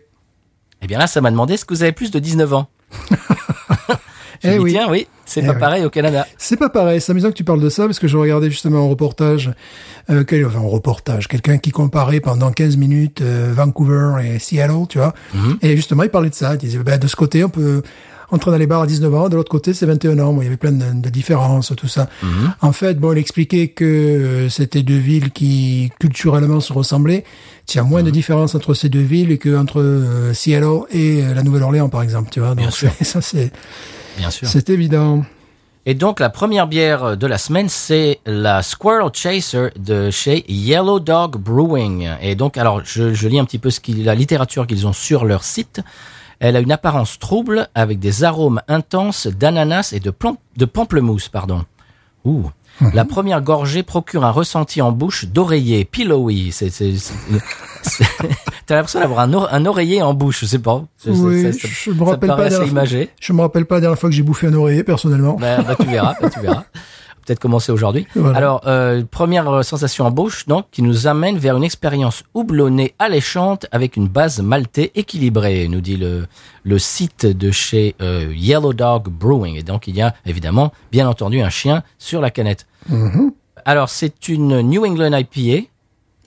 Eh 0.81 0.87
bien 0.87 0.99
là, 0.99 1.07
ça 1.07 1.21
m'a 1.21 1.31
demandé 1.31 1.53
est-ce 1.53 1.63
que 1.63 1.73
vous 1.73 1.83
avez 1.83 1.93
plus 1.93 2.11
de 2.11 2.19
19 2.19 2.53
ans? 2.53 2.67
Eh 4.45 4.51
dit, 4.53 4.59
oui. 4.59 4.71
tiens, 4.71 4.87
oui, 4.89 5.07
c'est 5.25 5.41
Eh 5.43 5.45
pas 5.47 5.53
oui. 5.53 5.59
pareil 5.59 5.85
au 5.85 5.89
Canada. 5.89 6.25
C'est 6.37 6.57
pas 6.57 6.69
pareil. 6.69 7.01
C'est 7.01 7.11
amusant 7.11 7.29
que 7.29 7.35
tu 7.35 7.43
parles 7.43 7.61
de 7.61 7.69
ça 7.69 7.85
parce 7.85 7.99
que 7.99 8.07
je 8.07 8.17
regardais 8.17 8.49
justement 8.49 8.85
un 8.85 8.89
reportage, 8.89 9.51
euh, 10.09 10.23
quel, 10.23 10.45
enfin 10.45 10.59
un 10.59 10.67
reportage, 10.67 11.27
quelqu'un 11.27 11.57
qui 11.57 11.71
comparait 11.71 12.19
pendant 12.19 12.51
15 12.51 12.77
minutes 12.77 13.21
euh, 13.21 13.51
Vancouver 13.55 14.13
et 14.23 14.39
Seattle, 14.39 14.85
tu 14.89 14.97
vois. 14.99 15.13
Et 15.61 15.75
justement, 15.75 16.03
il 16.03 16.09
parlait 16.09 16.29
de 16.29 16.35
ça. 16.35 16.53
Il 16.53 16.57
disait, 16.59 16.79
ben, 16.79 16.97
de 16.99 17.07
ce 17.07 17.15
côté, 17.15 17.43
on 17.43 17.49
peut 17.49 17.81
entrer 18.31 18.49
dans 18.49 18.57
les 18.57 18.65
bars 18.65 18.81
à 18.81 18.87
19 18.87 19.13
ans, 19.13 19.29
de 19.29 19.35
l'autre 19.35 19.51
côté, 19.51 19.75
c'est 19.75 19.85
21 19.85 20.17
ans. 20.17 20.33
Bon, 20.33 20.41
il 20.41 20.45
y 20.45 20.47
avait 20.47 20.57
plein 20.57 20.71
de, 20.71 20.83
de 20.99 21.09
différences, 21.09 21.71
tout 21.77 21.87
ça. 21.87 22.09
En 22.59 22.71
fait, 22.71 22.95
bon, 22.99 23.13
il 23.13 23.19
expliquait 23.19 23.67
que 23.67 23.85
euh, 23.85 24.49
c'était 24.49 24.81
deux 24.81 24.97
villes 24.97 25.29
qui 25.31 25.91
culturellement 25.99 26.59
se 26.59 26.73
ressemblaient. 26.73 27.23
Il 27.71 27.75
y 27.75 27.79
a 27.79 27.83
moins 27.83 28.01
de 28.01 28.09
différence 28.09 28.55
entre 28.55 28.73
ces 28.73 28.89
deux 28.89 28.99
villes 28.99 29.37
que 29.37 29.55
entre 29.55 29.79
euh, 29.79 30.33
Seattle 30.33 30.85
et 30.91 31.21
euh, 31.23 31.35
la 31.35 31.43
Nouvelle-Orléans, 31.43 31.87
par 31.89 32.01
exemple, 32.01 32.29
tu 32.31 32.39
vois. 32.39 32.55
Bien 32.55 32.65
Donc, 32.65 32.73
sûr. 32.73 32.89
ça, 33.01 33.21
c'est, 33.21 33.51
Bien 34.17 34.29
sûr. 34.29 34.47
c'est 34.47 34.69
évident. 34.69 35.23
Et 35.87 35.93
donc, 35.93 36.19
la 36.19 36.29
première 36.29 36.65
bière 36.65 37.15
de 37.15 37.27
la 37.27 37.37
semaine, 37.37 37.69
c'est 37.69 38.19
la 38.25 38.63
Squirrel 38.63 39.11
Chaser 39.13 39.69
de 39.77 40.09
chez 40.09 40.43
Yellow 40.51 40.99
Dog 40.99 41.37
Brewing. 41.37 42.09
Et 42.21 42.33
donc, 42.33 42.57
alors, 42.57 42.81
je, 42.83 43.13
je 43.13 43.27
lis 43.27 43.37
un 43.37 43.45
petit 43.45 43.59
peu 43.59 43.69
ce 43.69 43.79
la 44.03 44.15
littérature 44.15 44.65
qu'ils 44.65 44.87
ont 44.87 44.93
sur 44.93 45.25
leur 45.25 45.43
site. 45.43 45.81
Elle 46.39 46.55
a 46.55 46.59
une 46.59 46.71
apparence 46.71 47.19
trouble 47.19 47.67
avec 47.75 47.99
des 47.99 48.23
arômes 48.23 48.61
intenses 48.67 49.27
d'ananas 49.27 49.93
et 49.93 49.99
de, 49.99 50.11
de 50.57 50.65
pamplemousse, 50.65 51.29
pardon. 51.29 51.65
Ouh. 52.25 52.49
La 52.93 53.05
première 53.05 53.41
gorgée 53.41 53.83
procure 53.83 54.25
un 54.25 54.31
ressenti 54.31 54.81
en 54.81 54.91
bouche 54.91 55.25
d'oreiller, 55.25 55.85
pillowy. 55.85 56.51
C'est, 56.51 56.69
T'as 58.65 58.75
l'impression 58.75 58.99
d'avoir 58.99 59.19
un, 59.19 59.33
or- 59.33 59.47
un 59.51 59.65
oreiller 59.65 60.01
en 60.01 60.13
bouche, 60.13 60.41
je 60.41 60.45
sais 60.45 60.59
pas. 60.59 60.83
Oui, 61.05 61.43
ça- 61.43 61.53
ça- 61.53 61.67
je 61.71 61.91
me 61.91 62.03
rappelle 62.03 62.29
pas 62.29 62.49
fois. 62.49 62.65
imagé. 62.65 63.09
Je 63.19 63.31
me 63.33 63.41
rappelle 63.41 63.65
pas 63.65 63.75
la 63.75 63.81
dernière 63.81 63.99
fois 63.99 64.09
que 64.09 64.15
j'ai 64.15 64.23
bouffé 64.23 64.47
un 64.47 64.53
oreiller, 64.53 64.83
personnellement. 64.83 65.37
Bah, 65.39 65.61
bah, 65.61 65.75
tu 65.79 65.85
verras, 65.85 66.15
bah, 66.19 66.29
tu 66.29 66.39
verras. 66.39 66.63
Peut-être 67.25 67.39
commencer 67.39 67.71
aujourd'hui. 67.71 68.05
Voilà. 68.15 68.37
Alors, 68.37 68.61
euh, 68.67 69.03
première 69.09 69.63
sensation 69.63 70.05
en 70.05 70.11
bouche, 70.11 70.45
donc, 70.45 70.67
qui 70.71 70.81
nous 70.81 71.07
amène 71.07 71.37
vers 71.37 71.57
une 71.57 71.63
expérience 71.63 72.23
houblonnée 72.33 72.93
alléchante 72.99 73.65
avec 73.71 73.95
une 73.95 74.07
base 74.07 74.41
maltée 74.41 74.91
équilibrée, 74.95 75.67
nous 75.67 75.81
dit 75.81 75.97
le, 75.97 76.27
le 76.63 76.79
site 76.79 77.25
de 77.25 77.51
chez 77.51 77.95
euh, 78.01 78.31
Yellow 78.35 78.73
Dog 78.73 79.09
Brewing. 79.09 79.55
Et 79.55 79.63
donc, 79.63 79.87
il 79.87 79.95
y 79.95 80.01
a 80.01 80.13
évidemment, 80.25 80.71
bien 80.91 81.07
entendu, 81.09 81.41
un 81.41 81.49
chien 81.49 81.83
sur 81.97 82.21
la 82.21 82.29
canette. 82.29 82.67
Mhm. 82.89 83.31
Alors, 83.65 83.89
c'est 83.89 84.27
une 84.27 84.61
New 84.61 84.85
England 84.85 85.17
IPA, 85.17 85.67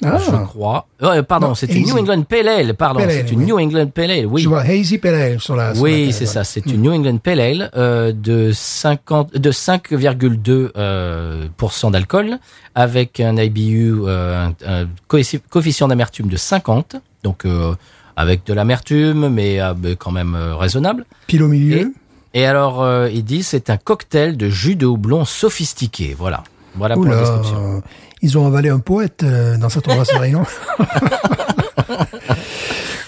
Ah, 0.04 0.18
je 0.24 0.30
crois. 0.46 0.86
Euh, 1.02 1.22
pardon, 1.22 1.54
c'est 1.54 1.66
une. 1.74 1.84
New 1.86 1.98
England 1.98 2.22
Pale 2.22 2.48
Ale, 2.48 2.74
pardon, 2.74 3.00
c'est 3.08 3.30
une 3.32 3.40
oui. 3.40 3.46
New 3.46 3.58
England 3.58 3.88
Pale 3.88 4.10
Ale, 4.10 4.26
oui. 4.26 4.42
je 4.42 4.48
vois 4.48 4.60
Hazy 4.60 4.98
Pale 4.98 5.14
Ale 5.14 5.40
sur 5.40 5.56
la. 5.56 5.72
Oui, 5.74 6.12
c'est 6.12 6.26
ça. 6.26 6.44
C'est 6.44 6.64
une 6.66 6.82
New 6.82 6.92
England 6.92 7.18
Pale 7.18 7.40
Ale 7.40 7.70
euh, 7.76 8.12
de 8.12 8.52
50, 8.52 9.34
de 9.36 9.50
5,2 9.52 10.70
euh, 10.76 11.46
d'alcool 11.90 12.38
avec 12.74 13.20
un 13.20 13.36
IBU, 13.36 13.94
euh, 14.06 14.46
un, 14.46 14.54
un 14.82 14.86
coeffi- 15.08 15.40
coefficient 15.50 15.88
d'amertume 15.88 16.28
de 16.28 16.36
50, 16.36 16.96
donc 17.24 17.44
avec 18.16 18.44
de 18.46 18.52
l'amertume, 18.52 19.28
mais, 19.28 19.60
quand 19.98 20.12
même 20.12 20.36
raisonnable. 20.36 21.04
Pile 21.26 21.42
au 21.42 21.48
milieu. 21.48 21.92
Et 22.34 22.44
alors, 22.46 22.82
euh, 22.82 23.08
il 23.12 23.24
dit 23.24 23.42
c'est 23.42 23.70
un 23.70 23.76
cocktail 23.78 24.36
de 24.36 24.48
jus 24.48 24.76
de 24.76 24.86
houblon 24.86 25.24
sophistiqué. 25.24 26.14
Voilà, 26.16 26.44
voilà 26.76 26.94
pour 26.94 27.04
la 27.04 27.16
Oula, 27.16 27.20
description. 27.20 27.82
ils 28.22 28.38
ont 28.38 28.46
avalé 28.46 28.68
un 28.68 28.78
poète 28.78 29.22
euh, 29.22 29.56
dans 29.56 29.68
cette 29.68 29.84
brasserie, 29.88 30.32
non 30.32 30.44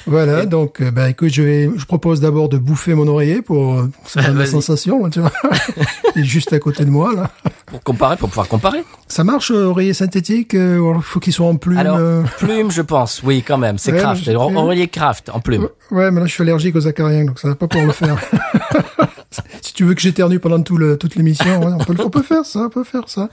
Voilà, 0.06 0.44
donc, 0.44 0.80
euh, 0.80 0.90
bah, 0.90 1.08
écoute, 1.08 1.28
je 1.28 1.40
vais, 1.42 1.70
je 1.76 1.84
propose 1.84 2.20
d'abord 2.20 2.48
de 2.48 2.58
bouffer 2.58 2.94
mon 2.94 3.06
oreiller 3.06 3.42
pour 3.42 3.74
euh, 3.74 3.88
savoir 4.06 4.34
la 4.34 4.46
sensation, 4.46 5.08
tu 5.08 5.20
vois. 5.20 5.30
Il 6.16 6.22
est 6.22 6.24
juste 6.24 6.52
à 6.52 6.58
côté 6.58 6.84
de 6.84 6.90
moi, 6.90 7.14
là. 7.14 7.30
Pour 7.66 7.80
comparer, 7.84 8.16
pour 8.16 8.28
pouvoir 8.28 8.48
comparer. 8.48 8.82
Ça 9.06 9.22
marche, 9.22 9.52
euh, 9.52 9.66
oreiller 9.66 9.94
synthétique, 9.94 10.54
euh, 10.54 10.94
il 10.96 11.02
faut 11.02 11.20
qu'il 11.20 11.32
soit 11.32 11.46
en 11.46 11.54
plume. 11.54 11.78
Alors, 11.78 11.98
euh. 12.00 12.22
plume, 12.38 12.72
je 12.72 12.82
pense. 12.82 13.22
Oui, 13.22 13.44
quand 13.46 13.58
même. 13.58 13.78
C'est 13.78 13.92
Ouais, 13.92 13.98
craft. 14.00 14.28
Oreiller 14.28 14.88
craft 14.88 15.30
en 15.32 15.38
plume. 15.38 15.68
Ouais, 15.92 16.10
mais 16.10 16.18
là, 16.20 16.26
je 16.26 16.32
suis 16.32 16.42
allergique 16.42 16.74
aux 16.74 16.88
acariens, 16.88 17.26
donc 17.26 17.38
ça 17.38 17.46
va 17.46 17.54
pas 17.54 17.68
pouvoir 17.68 17.86
le 17.86 17.92
faire. 17.92 18.16
si 19.62 19.74
tu 19.74 19.84
veux 19.84 19.94
que 19.94 20.00
j'éternue 20.00 20.38
pendant 20.40 20.60
tout 20.62 20.76
le, 20.76 20.98
toute 20.98 21.14
l'émission, 21.14 21.60
ouais, 21.60 21.72
on, 21.72 21.78
peut, 21.84 21.92
le- 21.94 22.04
on 22.04 22.10
peut 22.10 22.22
faire 22.22 22.44
ça, 22.44 22.60
on 22.60 22.70
peut 22.70 22.84
faire 22.84 23.08
ça. 23.08 23.28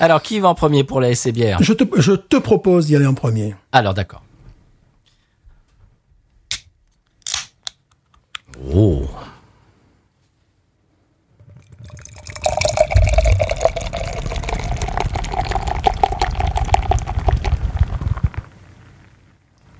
Alors, 0.00 0.22
qui 0.22 0.38
va 0.40 0.48
en 0.48 0.54
premier 0.54 0.84
pour 0.84 1.00
la 1.00 1.14
SC 1.14 1.30
bière? 1.30 1.58
Je 1.62 1.72
te, 1.72 1.84
je 2.00 2.12
te 2.12 2.36
propose 2.36 2.86
d'y 2.86 2.96
aller 2.96 3.06
en 3.06 3.14
premier. 3.14 3.54
Alors, 3.72 3.94
d'accord. 3.94 4.22
Oh. 8.72 9.02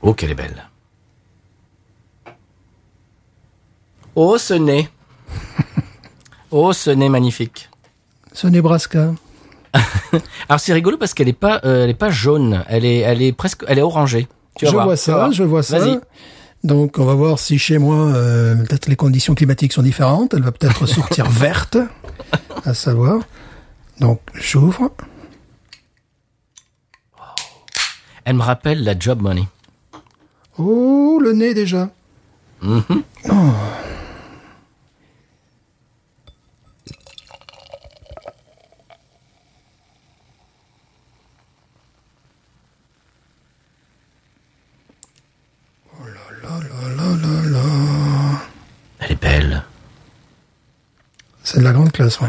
Oh, 0.03 0.15
qu'elle 0.15 0.31
est 0.31 0.35
belle. 0.35 0.65
Oh, 4.15 4.37
ce 4.39 4.55
nez. 4.55 4.89
Oh, 6.55 6.75
ce 6.75 6.91
nez 6.91 7.09
magnifique. 7.09 7.71
Ce 8.35 8.47
Nebraska. 8.47 9.15
Alors 10.49 10.61
c'est 10.61 10.75
rigolo 10.75 10.99
parce 10.99 11.15
qu'elle 11.15 11.29
est 11.29 11.33
pas, 11.33 11.63
euh, 11.65 11.85
elle 11.85 11.91
est 11.91 11.95
pas 11.95 12.11
jaune. 12.11 12.63
Elle 12.69 12.85
est, 12.85 12.99
elle 12.99 13.23
est 13.23 13.33
presque, 13.33 13.65
elle 13.69 13.79
est 13.79 13.83
orangée. 13.83 14.29
Tu 14.57 14.67
je 14.67 14.71
voir, 14.73 14.85
vois 14.85 14.97
tu 14.97 15.03
ça, 15.05 15.31
je 15.33 15.45
vois 15.45 15.63
ça. 15.63 15.79
Vas-y. 15.79 15.99
Donc, 16.63 16.99
on 16.99 17.07
va 17.07 17.15
voir 17.15 17.39
si 17.39 17.59
chez 17.59 17.79
moi, 17.79 17.97
euh, 17.97 18.55
peut-être 18.55 18.87
les 18.87 18.97
conditions 18.97 19.35
climatiques 19.35 19.73
sont 19.73 19.83
différentes. 19.83 20.35
Elle 20.35 20.43
va 20.43 20.53
peut-être 20.53 20.85
sortir 20.99 21.29
verte, 21.31 21.79
à 22.67 22.75
savoir. 22.75 23.23
Donc, 23.99 24.21
j'ouvre. 24.35 24.91
Elle 28.25 28.37
me 28.37 28.43
rappelle 28.43 28.85
la 28.85 28.97
Job 28.99 29.23
Money. 29.23 29.49
Oh, 30.59 31.19
le 31.21 31.33
nez 31.33 31.55
déjà. 31.55 31.89
Oh. 32.65 32.81
Oh 45.95 46.05
là 46.07 46.13
là 46.43 46.61
là 46.61 46.89
là 46.97 47.17
là 47.17 47.51
là. 47.51 48.39
Elle 49.01 49.13
est 49.13 49.21
belle. 49.21 49.63
C'est 51.53 51.61
de 51.61 51.65
la 51.65 51.73
grande 51.73 51.93
classe, 51.93 52.21
ouais. 52.21 52.29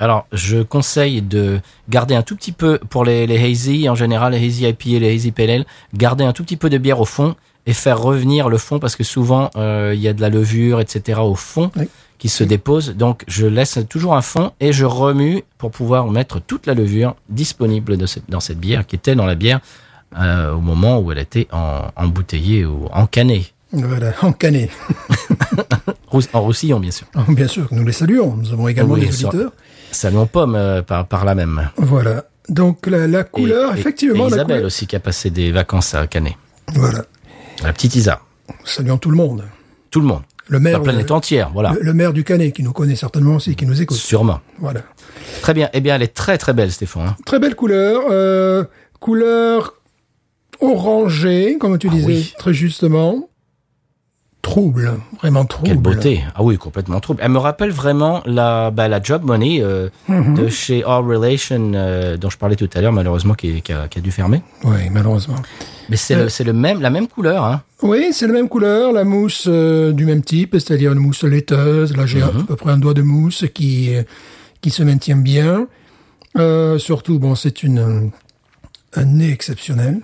Alors, 0.00 0.26
je 0.32 0.62
conseille 0.62 1.22
de 1.22 1.60
garder 1.88 2.14
un 2.16 2.22
tout 2.22 2.34
petit 2.34 2.52
peu 2.52 2.78
pour 2.90 3.04
les, 3.04 3.26
les 3.26 3.38
hazy, 3.42 3.88
en 3.88 3.94
général, 3.94 4.32
les 4.32 4.44
hazy 4.44 4.66
IPA 4.68 4.88
et 4.90 4.98
les 4.98 5.14
hazy 5.14 5.32
ale, 5.38 5.64
garder 5.94 6.24
un 6.24 6.32
tout 6.32 6.42
petit 6.42 6.56
peu 6.56 6.68
de 6.68 6.78
bière 6.78 7.00
au 7.00 7.04
fond 7.04 7.36
et 7.66 7.72
faire 7.72 8.00
revenir 8.00 8.48
le 8.48 8.58
fond 8.58 8.78
parce 8.80 8.96
que 8.96 9.04
souvent 9.04 9.50
euh, 9.56 9.92
il 9.94 10.00
y 10.00 10.08
a 10.08 10.12
de 10.12 10.20
la 10.20 10.30
levure, 10.30 10.80
etc. 10.80 11.20
au 11.22 11.36
fond 11.36 11.70
Oui. 11.76 11.88
qui 12.18 12.28
se 12.28 12.42
dépose. 12.42 12.90
Donc, 12.96 13.22
je 13.28 13.46
laisse 13.46 13.78
toujours 13.88 14.16
un 14.16 14.20
fond 14.22 14.52
et 14.60 14.72
je 14.72 14.84
remue 14.84 15.44
pour 15.58 15.70
pouvoir 15.70 16.08
mettre 16.10 16.40
toute 16.40 16.66
la 16.66 16.74
levure 16.74 17.14
disponible 17.28 17.96
de 17.96 18.06
cette- 18.06 18.28
dans 18.28 18.40
cette 18.40 18.58
bière 18.58 18.86
qui 18.86 18.96
était 18.96 19.14
dans 19.14 19.26
la 19.26 19.36
bière 19.36 19.60
euh, 20.18 20.52
au 20.54 20.60
moment 20.60 20.98
où 20.98 21.12
elle 21.12 21.18
était 21.18 21.46
en, 21.52 21.82
embouteillée 21.96 22.64
ou 22.66 22.86
encannée. 22.92 23.46
Voilà, 23.72 24.12
en 24.22 24.32
canet. 24.32 24.70
Rous- 24.70 25.94
En 26.32 26.40
roussillon, 26.42 26.80
bien 26.80 26.90
sûr. 26.90 27.06
Bien 27.28 27.48
sûr, 27.48 27.66
nous 27.70 27.84
les 27.84 27.92
saluons. 27.92 28.36
Nous 28.36 28.52
avons 28.52 28.68
également 28.68 28.94
Oui, 28.94 29.00
des 29.06 29.24
auditeurs. 29.24 29.52
Salon 29.90 30.26
pomme 30.26 30.54
euh, 30.54 30.82
par, 30.82 31.06
par 31.06 31.24
là 31.24 31.34
même. 31.34 31.70
Voilà. 31.76 32.24
Donc, 32.48 32.86
la, 32.86 33.06
la 33.06 33.24
couleur, 33.24 33.74
Et- 33.74 33.78
effectivement, 33.80 34.26
Et 34.26 34.30
la 34.30 34.36
Isabelle 34.36 34.56
couleur. 34.56 34.66
aussi 34.66 34.86
qui 34.86 34.96
a 34.96 35.00
passé 35.00 35.30
des 35.30 35.50
vacances 35.52 35.94
à 35.94 36.06
Canet. 36.06 36.34
Voilà. 36.74 37.04
La 37.62 37.72
petite 37.72 37.94
Isa. 37.96 38.20
Saluons 38.64 38.98
tout 38.98 39.10
le 39.10 39.16
monde. 39.16 39.44
Tout 39.90 40.00
le 40.00 40.06
monde. 40.06 40.22
Le 40.48 40.60
maire, 40.60 40.78
La 40.78 40.84
planète 40.84 41.08
le, 41.08 41.14
entière, 41.14 41.50
voilà. 41.54 41.72
le- 41.72 41.80
le 41.80 41.94
maire 41.94 42.12
du 42.12 42.22
Canet, 42.22 42.52
qui 42.54 42.62
nous 42.62 42.72
connaît 42.72 42.96
certainement 42.96 43.36
aussi, 43.36 43.56
qui 43.56 43.64
nous 43.64 43.80
écoute. 43.80 43.96
Sûrement. 43.96 44.40
Voilà. 44.58 44.82
Très 45.40 45.54
bien. 45.54 45.70
Eh 45.72 45.80
bien, 45.80 45.94
elle 45.94 46.02
est 46.02 46.12
très 46.14 46.36
très 46.36 46.52
belle, 46.52 46.70
Stéphane. 46.70 47.06
hein. 47.08 47.16
Très 47.24 47.38
belle 47.38 47.54
couleur, 47.54 48.02
euh, 48.10 48.64
couleur 49.00 49.74
orangée, 50.60 51.56
comme 51.58 51.78
tu 51.78 51.88
Ah 51.90 51.94
disais 51.94 52.06
oui. 52.06 52.34
très 52.38 52.52
justement. 52.54 53.28
Trouble, 54.44 54.92
vraiment 55.20 55.46
trouble. 55.46 55.68
Quelle 55.68 55.78
beauté. 55.78 56.22
Ah 56.34 56.42
oui, 56.42 56.58
complètement 56.58 57.00
trouble. 57.00 57.20
Elle 57.22 57.30
me 57.30 57.38
rappelle 57.38 57.70
vraiment 57.70 58.22
la, 58.26 58.70
bah, 58.70 58.88
la 58.88 59.02
Job 59.02 59.22
Money 59.24 59.60
euh, 59.62 59.88
Mhm. 60.08 60.34
de 60.36 60.48
chez 60.48 60.84
All 60.84 61.02
Relation 61.02 61.72
euh, 61.74 62.16
dont 62.18 62.28
je 62.28 62.36
parlais 62.36 62.54
tout 62.54 62.68
à 62.74 62.80
l'heure, 62.82 62.92
malheureusement, 62.92 63.32
qui, 63.34 63.62
qui 63.62 63.72
a, 63.72 63.88
qui 63.88 63.98
a 63.98 64.02
dû 64.02 64.10
fermer. 64.12 64.42
Oui, 64.62 64.90
malheureusement. 64.90 65.36
Mais 65.88 65.96
c'est 65.96 66.14
Euh. 66.14 66.24
le, 66.24 66.28
c'est 66.28 66.44
le 66.44 66.52
même, 66.52 66.82
la 66.82 66.90
même 66.90 67.08
couleur. 67.08 67.42
Hein. 67.42 67.62
Oui, 67.82 68.08
c'est 68.12 68.26
la 68.26 68.34
même 68.34 68.50
couleur, 68.50 68.92
la 68.92 69.04
mousse 69.04 69.46
euh, 69.48 69.92
du 69.92 70.04
même 70.04 70.22
type, 70.22 70.52
c'est-à-dire 70.52 70.92
une 70.92 70.98
mousse 70.98 71.24
laiteuse. 71.24 71.96
Là, 71.96 72.04
j'ai 72.04 72.18
Mhm. 72.20 72.40
à 72.40 72.44
peu 72.46 72.56
près 72.56 72.70
un 72.70 72.78
doigt 72.78 72.94
de 72.94 73.02
mousse 73.02 73.46
qui 73.54 73.92
qui 74.60 74.70
se 74.70 74.82
maintient 74.82 75.16
bien. 75.16 75.66
Surtout, 76.78 77.18
bon, 77.18 77.34
c'est 77.34 77.62
une 77.62 78.10
un 78.94 79.04
nez 79.04 79.30
exceptionnel. 79.30 80.00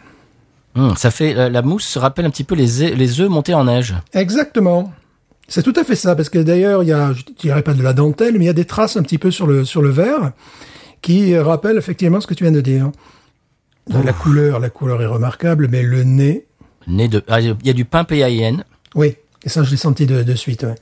Hum, 0.77 0.95
ça 0.97 1.11
fait 1.11 1.35
la, 1.35 1.49
la 1.49 1.63
mousse 1.63 1.85
se 1.87 1.99
rappelle 1.99 2.25
un 2.27 2.31
petit 2.31 2.45
peu 2.45 2.55
les, 2.55 2.83
œufs- 2.83 2.95
les 2.95 3.21
œufs 3.21 3.29
montés 3.29 3.55
en 3.55 3.65
neige. 3.65 3.95
Exactement. 4.13 4.93
C'est 5.49 5.65
tout 5.65 5.73
à 5.77 5.83
fait 5.83 5.97
ça, 5.97 6.15
parce 6.15 6.29
que 6.29 6.39
d'ailleurs, 6.39 6.85
il 6.85 6.89
y 6.91 6.93
a, 6.93 7.13
je 7.13 7.23
dirais 7.39 7.63
pas 7.63 7.75
de 7.75 7.83
la 7.83 7.93
dentelle, 7.93 8.35
mais 8.35 8.45
il 8.45 8.47
y 8.47 8.51
a 8.51 8.53
des 8.53 8.65
traces 8.67 8.97
un 8.97 9.03
petit 9.03 9.19
peu 9.19 9.33
sur 9.33 9.49
le 9.49 9.65
sur 9.65 9.83
le 9.83 9.91
verre 9.91 10.31
qui 11.03 11.37
rappellent 11.37 11.79
effectivement 11.79 12.21
ce 12.21 12.27
que 12.29 12.35
tu 12.35 12.45
viens 12.45 12.53
de 12.53 12.61
dire. 12.61 12.91
La 13.89 14.13
couleur, 14.13 14.61
la 14.61 14.71
couleur 14.71 15.03
est 15.03 15.07
remarquable, 15.07 15.67
mais 15.69 15.83
le 15.83 16.05
nez, 16.05 16.47
Né 16.87 17.09
de, 17.09 17.23
ah, 17.29 17.41
il 17.41 17.57
y 17.65 17.71
a 17.71 17.73
du 17.73 17.85
pain 17.85 18.05
PAIN. 18.05 18.63
oui, 18.95 19.17
et 19.43 19.49
ça 19.49 19.65
je 19.65 19.71
l'ai 19.73 19.77
senti 19.77 20.07
de, 20.07 20.23
de 20.23 20.35
suite. 20.37 20.63
ouais. 20.63 20.77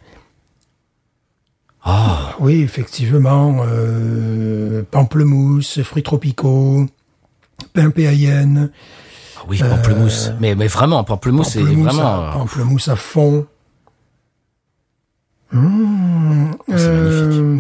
Ah, 1.83 2.35
Oui, 2.41 2.61
effectivement, 2.61 3.63
euh, 3.67 4.83
pamplemousse, 4.91 5.81
fruits 5.83 6.03
tropicaux, 6.03 6.87
pain 7.73 7.91
PAIN, 7.91 8.69
ah 8.69 8.69
oui, 9.49 9.59
pamplemousse. 9.59 10.31
Mais, 10.41 10.55
mais 10.55 10.67
vraiment, 10.67 11.03
pamplemousse, 11.05 11.51
c'est 11.51 11.61
Euh, 11.61 11.65
vraiment. 11.65 12.29
à, 12.29 12.33
pamplemousse 12.33 12.89
à 12.89 12.97
fond. 12.97 13.47
Mmh, 15.53 16.51
c'est 16.69 16.75
euh, 16.77 17.59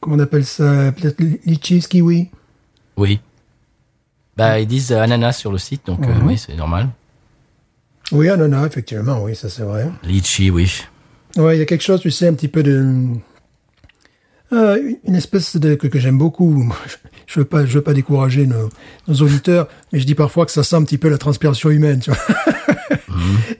comment 0.00 0.16
on 0.16 0.18
appelle 0.20 0.44
ça? 0.46 0.90
Peut-être 0.92 1.20
litchis, 1.44 1.80
kiwi? 1.88 2.30
Oui. 2.96 3.20
Bah, 4.36 4.58
ils 4.58 4.66
disent 4.66 4.92
ananas 4.92 5.32
sur 5.34 5.52
le 5.52 5.58
site, 5.58 5.84
donc 5.86 6.00
euh, 6.06 6.14
Mhm. 6.14 6.26
oui, 6.26 6.38
c'est 6.38 6.56
normal. 6.56 6.88
Oui, 8.12 8.28
ananas, 8.30 8.66
effectivement, 8.66 9.22
oui, 9.22 9.36
ça 9.36 9.48
c'est 9.50 9.62
vrai. 9.62 9.90
Litchi, 10.02 10.50
oui. 10.50 10.72
Ouais, 11.36 11.56
il 11.56 11.58
y 11.60 11.62
a 11.62 11.66
quelque 11.66 11.82
chose, 11.84 12.00
tu 12.00 12.10
sais, 12.10 12.26
un 12.26 12.34
petit 12.34 12.48
peu 12.48 12.62
de... 12.62 13.06
Euh, 14.52 14.92
une 15.04 15.14
espèce 15.14 15.56
de... 15.56 15.74
que, 15.76 15.86
que 15.86 15.98
j'aime 16.00 16.18
beaucoup. 16.18 16.72
Je 17.30 17.34
je 17.34 17.38
veux 17.40 17.44
pas, 17.44 17.64
je 17.64 17.74
veux 17.74 17.80
pas 17.80 17.94
décourager 17.94 18.44
nos, 18.44 18.70
nos 19.06 19.14
auditeurs, 19.22 19.68
mais 19.92 20.00
je 20.00 20.04
dis 20.04 20.16
parfois 20.16 20.46
que 20.46 20.50
ça 20.52 20.64
sent 20.64 20.74
un 20.74 20.82
petit 20.82 20.98
peu 20.98 21.08
la 21.08 21.16
transpiration 21.16 21.70
humaine, 21.70 22.00
tu 22.00 22.10
vois. 22.10 22.18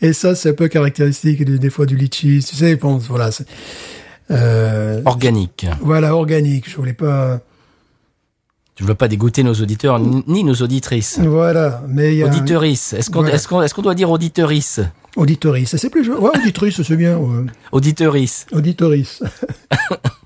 Et 0.01 0.13
ça, 0.13 0.35
c'est 0.35 0.51
un 0.51 0.55
peu 0.55 0.67
caractéristique 0.67 1.45
des, 1.45 1.57
des 1.61 1.71
fois 1.71 1.87
du 1.87 1.95
litchi. 1.95 2.45
Tu 2.45 2.57
sais, 2.57 2.75
bon, 2.75 2.97
voilà. 2.97 3.31
Euh, 4.33 5.03
Organique. 5.05 5.67
voilà, 5.83 6.17
organique. 6.17 6.69
Je 6.69 6.77
voulais 6.77 6.95
pas... 6.95 7.41
Tu 8.75 8.83
ne 8.83 8.89
veux 8.89 8.95
pas 8.97 9.07
dégoûter 9.07 9.45
nos 9.45 9.55
auditeurs 9.55 10.01
ni, 10.01 10.25
ni 10.27 10.43
nos 10.43 10.55
auditrices. 10.55 11.21
Voilà, 11.23 11.85
mais 11.87 12.17
y 12.17 12.25
a... 12.25 12.27
Est-ce 12.27 13.09
qu'on 13.11 13.21
Voilà. 13.21 13.35
est-ce 13.37 13.47
qu'on 13.47 13.63
est-ce 13.63 13.73
qu'on 13.75 13.83
doit 13.83 13.95
dire 13.95 14.11
auditrices? 14.11 14.81
Auditorice. 15.15 15.71
Ça, 15.71 15.79
c'est 15.79 15.91
plus... 15.91 16.11
Ouais, 16.11 16.31
auditrice, 16.37 16.83
c'est 16.83 16.97
bien. 16.97 17.17
Ouais. 17.19 17.47
Auditorice. 17.71 18.47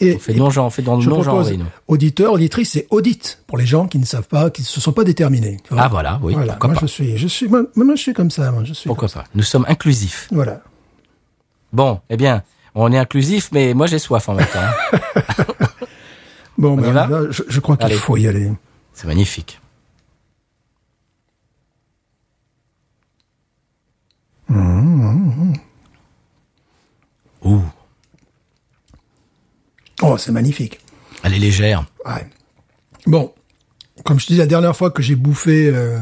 Et, 0.00 0.14
On 0.14 0.18
fait 0.18 0.34
non 0.34 0.50
genre, 0.50 0.66
on 0.66 0.70
fait 0.70 0.82
dans 0.82 0.96
le 0.96 1.00
Je 1.02 1.08
non 1.08 1.22
genre. 1.22 1.36
propose 1.40 1.58
auditeur, 1.88 2.32
auditrice, 2.32 2.70
c'est 2.72 2.86
audit 2.90 3.38
pour 3.46 3.56
les 3.56 3.66
gens 3.66 3.86
qui 3.86 3.98
ne 3.98 4.04
savent 4.04 4.28
pas, 4.28 4.50
qui 4.50 4.62
ne 4.62 4.66
se 4.66 4.80
sont 4.80 4.92
pas 4.92 5.04
déterminés. 5.04 5.56
tu 5.64 5.72
vois. 5.72 5.84
Ah 5.84 5.88
voilà, 5.88 6.20
oui, 6.22 6.34
voilà. 6.34 6.52
pourquoi 6.52 6.68
moi 6.70 6.80
pas. 6.80 6.86
je 6.86 6.92
suis, 6.92 7.16
je 7.16 7.26
suis, 7.28 7.48
moi, 7.48 7.62
moi, 7.74 7.94
je 7.94 8.02
suis 8.02 8.12
comme 8.12 8.30
ça. 8.30 8.50
Moi 8.50 8.64
je 8.64 8.74
suis. 8.74 8.88
Pourquoi 8.88 9.08
pas 9.08 9.24
Nous 9.34 9.42
sommes 9.42 9.64
inclusifs. 9.68 10.28
Voilà. 10.30 10.60
Bon, 11.72 12.00
eh 12.10 12.16
bien, 12.16 12.42
on 12.74 12.92
est 12.92 12.98
inclusif, 12.98 13.48
mais 13.52 13.72
moi 13.74 13.86
j'ai 13.86 13.98
soif 13.98 14.28
en 14.28 14.34
même 14.34 14.46
temps. 14.46 14.98
Bon, 16.58 16.74
ben, 16.74 16.90
là, 16.94 17.06
je, 17.28 17.42
je 17.48 17.60
crois 17.60 17.76
qu'il 17.76 17.92
faut 17.98 18.16
y 18.16 18.26
aller. 18.26 18.50
C'est 18.94 19.06
magnifique. 19.06 19.60
Ouh, 27.42 27.62
Oh, 30.02 30.16
c'est 30.18 30.32
magnifique. 30.32 30.80
elle 31.22 31.34
est 31.34 31.38
légère. 31.38 31.86
Ouais. 32.04 32.26
Bon, 33.06 33.32
comme 34.04 34.20
je 34.20 34.26
te 34.26 34.32
dis 34.32 34.38
la 34.38 34.46
dernière 34.46 34.76
fois 34.76 34.90
que 34.90 35.02
j'ai 35.02 35.16
bouffé 35.16 35.70
euh, 35.72 35.98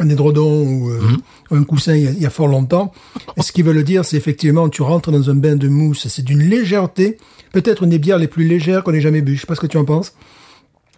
un 0.00 0.08
édredon 0.08 0.66
ou, 0.66 0.90
euh, 0.90 1.00
Mhm. 1.00 1.18
un 1.60 1.64
coussin 1.64 1.94
il 1.94 2.04
y, 2.04 2.08
a, 2.08 2.10
il 2.10 2.20
y 2.20 2.26
a 2.26 2.30
fort 2.30 2.48
longtemps, 2.48 2.92
et 3.36 3.42
ce 3.42 3.52
qui 3.52 3.62
veut 3.62 3.72
le 3.72 3.82
dire, 3.84 4.04
c'est 4.04 4.16
effectivement 4.16 4.68
tu 4.68 4.82
rentres 4.82 5.10
dans 5.12 5.30
un 5.30 5.34
bain 5.34 5.56
de 5.56 5.68
mousse, 5.68 6.08
c'est 6.08 6.22
d'une 6.24 6.42
légèreté, 6.42 7.18
peut-être 7.52 7.84
une 7.84 7.90
des 7.90 7.98
bières 7.98 8.18
les 8.18 8.28
plus 8.28 8.44
légères 8.46 8.82
qu'on 8.82 8.92
ait 8.94 9.00
jamais 9.00 9.22
bu. 9.22 9.36
Je 9.36 9.42
sais 9.42 9.46
pas 9.46 9.54
ce 9.54 9.60
que 9.60 9.66
tu 9.66 9.76
en 9.78 9.84
penses. 9.84 10.12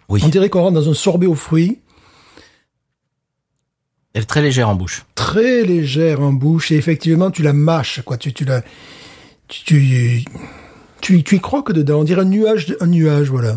Oui, 0.09 0.21
On 0.23 0.29
dirait 0.29 0.49
qu'on 0.49 0.61
rentre 0.61 0.73
dans 0.79 0.89
un 0.89 0.93
sorbet 0.93 1.27
aux 1.27 1.35
fruits. 1.35 1.79
elle 4.13 4.23
est 4.23 4.25
très 4.25 4.41
légère 4.41 4.69
en 4.69 4.75
bouche. 4.75 5.05
très 5.15 5.63
légère 5.63 6.21
en 6.21 6.33
bouche 6.33 6.71
et 6.71 6.75
effectivement 6.75 7.31
tu 7.31 7.41
la 7.43 7.53
mâches 7.53 8.01
quoi 8.05 8.17
tu 8.17 8.33
tu 8.33 8.45
la 8.45 8.61
tu 9.47 9.63
tu, 9.63 10.25
tu, 11.03 11.23
tu 11.23 11.35
y 11.35 11.39
croques 11.39 11.71
dedans 11.73 11.99
on 11.99 12.03
dirait 12.03 12.21
un 12.21 12.25
nuage 12.25 12.75
un 12.79 12.87
nuage 12.87 13.29
voilà 13.29 13.55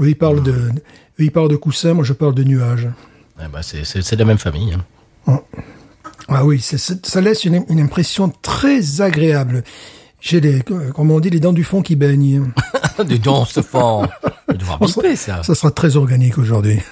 eux 0.00 0.08
ils 0.08 0.16
parlent 0.16 0.42
de 0.42 0.50
eux, 0.52 0.72
ils 1.18 1.30
parlent 1.30 1.48
de 1.50 1.56
coussin 1.56 1.94
moi 1.94 2.02
je 2.04 2.12
parle 2.12 2.34
de 2.34 2.42
nuage 2.44 2.88
Eh 3.40 3.48
ben, 3.52 3.60
c'est 3.62 3.82
de 4.14 4.18
la 4.18 4.24
même 4.24 4.38
famille. 4.38 4.74
hein. 5.28 5.40
ah 6.28 6.44
oui 6.44 6.60
ça 6.60 7.20
laisse 7.20 7.44
une, 7.44 7.64
une 7.68 7.80
impression 7.80 8.32
très 8.42 9.00
agréable 9.00 9.62
j'ai 10.20 10.40
les 10.40 10.62
comme 10.94 11.10
on 11.10 11.20
dit 11.20 11.30
les 11.30 11.40
dents 11.40 11.52
du 11.52 11.62
fond 11.64 11.82
qui 11.82 11.94
baignent 11.94 12.42
On 14.80 14.86
sera- 14.86 15.02
biper, 15.02 15.16
ça. 15.16 15.42
ça 15.42 15.54
sera 15.54 15.70
très 15.70 15.96
organique 15.96 16.38
aujourd'hui 16.38 16.78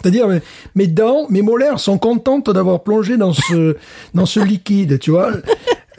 C'est-à-dire, 0.00 0.28
mes, 0.28 0.40
mes 0.76 0.86
dents, 0.86 1.26
mes 1.28 1.42
molaires 1.42 1.80
sont 1.80 1.98
contentes 1.98 2.50
d'avoir 2.50 2.84
plongé 2.84 3.16
dans 3.16 3.32
ce, 3.32 3.76
dans 4.14 4.26
ce 4.26 4.38
liquide, 4.38 5.00
tu 5.00 5.10
vois. 5.10 5.32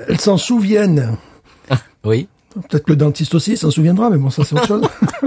Elles 0.07 0.21
s'en 0.21 0.37
souviennent. 0.37 1.17
Oui. 2.03 2.27
Peut-être 2.53 2.85
que 2.85 2.91
le 2.91 2.95
dentiste 2.97 3.35
aussi 3.35 3.57
s'en 3.57 3.71
souviendra, 3.71 4.09
mais 4.09 4.17
bon, 4.17 4.29
ça 4.29 4.43
c'est 4.43 4.55
autre 4.55 4.67
chose. 4.67 4.87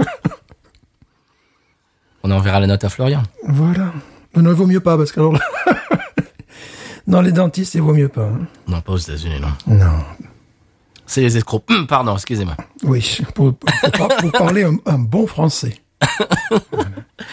On 2.23 2.31
enverra 2.31 2.59
la 2.59 2.67
note 2.67 2.83
à 2.83 2.89
Florian. 2.89 3.23
voilà. 3.47 3.91
Non, 4.35 4.49
il 4.49 4.55
vaut 4.55 4.65
mieux 4.65 4.79
pas, 4.79 4.97
parce 4.97 5.11
que 5.11 5.19
alors 5.19 5.37
non, 7.07 7.21
les 7.21 7.31
dentistes, 7.31 7.75
il 7.75 7.81
vaut 7.81 7.93
mieux 7.93 8.07
pas. 8.09 8.25
hein. 8.27 8.47
Non, 8.67 8.81
pas 8.81 8.93
aux 8.93 8.97
États-Unis, 8.97 9.39
non. 9.39 9.75
Non. 9.75 9.99
C'est 11.05 11.21
les 11.21 11.37
escrocs. 11.37 11.63
Hum, 11.69 11.85
Pardon, 11.85 12.15
excusez-moi. 12.15 12.55
Oui, 12.83 13.19
pour, 13.35 13.53
pour, 13.55 13.91
par- 13.91 14.07
pour 14.17 14.31
parler 14.31 14.63
un, 14.63 14.77
un 14.85 14.97
bon 14.97 15.27
français. 15.27 15.75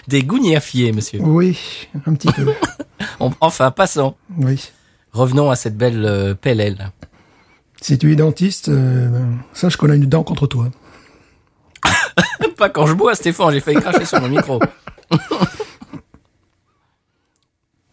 Des 0.09 0.23
gougnafiers, 0.23 0.93
monsieur. 0.93 1.21
Oui, 1.23 1.59
un 2.07 2.15
petit 2.15 2.31
peu. 2.33 2.53
On- 3.21 3.33
enfin, 3.41 3.71
passons. 3.71 4.15
Oui. 4.37 4.71
Revenons 5.13 5.51
à 5.51 5.57
cette 5.57 5.77
belle 5.77 6.05
euh, 6.05 6.35
PLL. 6.35 6.91
Si 7.81 7.97
tu 7.99 8.13
es 8.13 8.17
dentiste, 8.17 8.69
euh, 8.69 9.09
ben, 9.09 9.39
sache 9.55 9.77
qu'on 9.77 9.89
a 9.91 9.95
une 9.95 10.07
dent 10.07 10.23
contre 10.23 10.47
toi. 10.47 10.69
Pas 12.59 12.69
quand 12.69 12.87
je 12.87 12.93
bois, 12.95 13.15
Stéphane, 13.15 13.53
j'ai 13.53 13.61
failli 13.61 13.81
cracher 13.81 14.05
sur 14.05 14.21
mon 14.21 14.29
micro. 14.29 14.61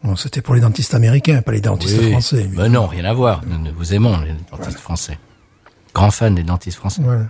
Bon, 0.03 0.15
c'était 0.15 0.41
pour 0.41 0.55
les 0.55 0.61
dentistes 0.61 0.93
américains, 0.93 1.41
pas 1.41 1.51
les 1.51 1.59
dentistes 1.59 1.97
Oui. 1.99 2.11
français. 2.11 2.47
Ben 2.55 2.69
non, 2.71 2.87
rien 2.87 3.03
à 3.05 3.13
voir. 3.13 3.41
Nous, 3.45 3.57
nous 3.57 3.73
vous 3.75 3.93
aimons, 3.93 4.17
les 4.21 4.33
dentistes 4.51 4.79
français. 4.79 5.17
Grand 5.93 6.11
fan 6.11 6.35
des 6.35 6.43
dentistes 6.43 6.77
français. 6.77 7.01
Voilà. 7.03 7.25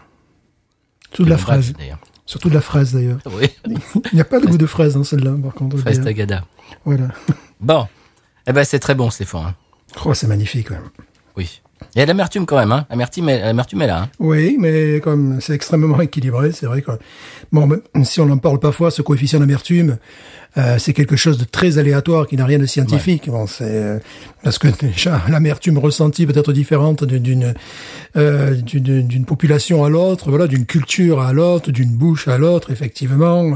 Surtout 1.08 1.24
de 1.26 1.30
la 1.30 1.38
fraise. 1.38 1.74
d'ailleurs. 1.74 1.98
Surtout 2.26 2.50
de 2.50 2.54
la 2.54 2.62
fraise, 2.62 2.94
d'ailleurs. 2.94 3.20
Oui, 3.32 3.50
Il 3.66 4.16
n'y 4.16 4.22
a 4.22 4.26
pas 4.26 4.40
de 4.40 4.46
goût 4.46 4.58
de 4.58 4.66
fraise 4.66 4.94
dans 4.96 5.04
celle-là, 5.04 5.32
par 5.42 5.54
contre. 5.54 5.78
fraise 5.78 6.02
tagada. 6.04 6.44
Voilà. 6.86 7.08
Bon. 7.62 7.88
Eh 8.46 8.52
ben, 8.52 8.64
c'est 8.66 8.80
très 8.80 8.94
bon, 8.96 9.10
Stéphane. 9.10 9.46
hein. 9.48 9.56
Oh, 10.06 10.14
c'est 10.14 10.28
magnifique, 10.28 10.70
ouais. 10.70 10.80
Oui. 11.38 11.62
Il 11.96 12.00
y 12.00 12.02
a 12.02 12.06
de 12.06 12.10
l'amertume 12.10 12.46
quand 12.46 12.58
même, 12.58 12.72
hein. 12.72 12.86
L'amertume 12.90 13.30
est, 13.30 13.40
l'amertume 13.40 13.82
est 13.82 13.88
là, 13.88 14.04
hein. 14.04 14.10
Oui, 14.20 14.58
mais 14.60 15.00
comme 15.00 15.40
c'est 15.42 15.54
extrêmement 15.54 16.00
équilibré, 16.02 16.52
c'est 16.52 16.66
vrai 16.66 16.82
que 16.82 16.92
bon, 17.52 17.70
si 18.04 18.20
on 18.22 18.30
en 18.30 18.38
parle 18.38 18.60
parfois, 18.60 18.92
ce 18.92 19.02
coefficient 19.02 19.40
d'amertume, 19.40 19.98
euh, 20.58 20.78
c'est 20.80 20.94
quelque 20.94 21.16
chose 21.16 21.38
de 21.38 21.44
très 21.44 21.78
aléatoire 21.78 22.26
qui 22.26 22.36
n'a 22.36 22.46
rien 22.46 22.58
de 22.58 22.66
scientifique. 22.66 23.30
Bon, 23.30 23.46
c'est 23.46 23.66
euh, 23.66 24.00
parce 24.44 24.58
que 24.58 24.68
déjà 24.68 25.22
l'amertume 25.30 25.78
ressentie 25.78 26.26
peut 26.26 26.38
être 26.38 26.54
différente 26.54 27.04
d'une 27.04 27.54
euh, 28.16 28.56
d'une 28.56 29.08
d'une 29.08 29.26
population 29.26 29.84
à 29.84 29.90
l'autre, 29.90 30.30
voilà, 30.30 30.48
d'une 30.48 30.66
culture 30.66 31.22
à 31.22 31.34
l'autre, 31.34 31.72
d'une 31.72 31.96
bouche 31.96 32.28
à 32.28 32.38
l'autre, 32.38 32.72
effectivement. 32.72 33.56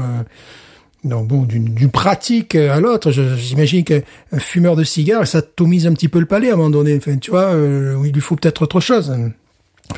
Donc 1.04 1.26
bon, 1.26 1.42
d'une 1.42 1.90
pratique 1.90 2.54
à 2.54 2.78
l'autre, 2.78 3.10
j'imagine 3.10 3.82
qu'un 3.82 4.02
un 4.30 4.38
fumeur 4.38 4.76
de 4.76 4.84
cigares, 4.84 5.26
ça 5.26 5.38
atomise 5.38 5.86
un 5.88 5.94
petit 5.94 6.08
peu 6.08 6.20
le 6.20 6.26
palais 6.26 6.50
à 6.50 6.54
un 6.54 6.56
moment 6.56 6.70
donné. 6.70 6.96
Enfin, 6.96 7.16
tu 7.16 7.32
vois, 7.32 7.52
euh, 7.54 8.00
il 8.04 8.12
lui 8.12 8.20
faut 8.20 8.36
peut-être 8.36 8.62
autre 8.62 8.78
chose. 8.78 9.12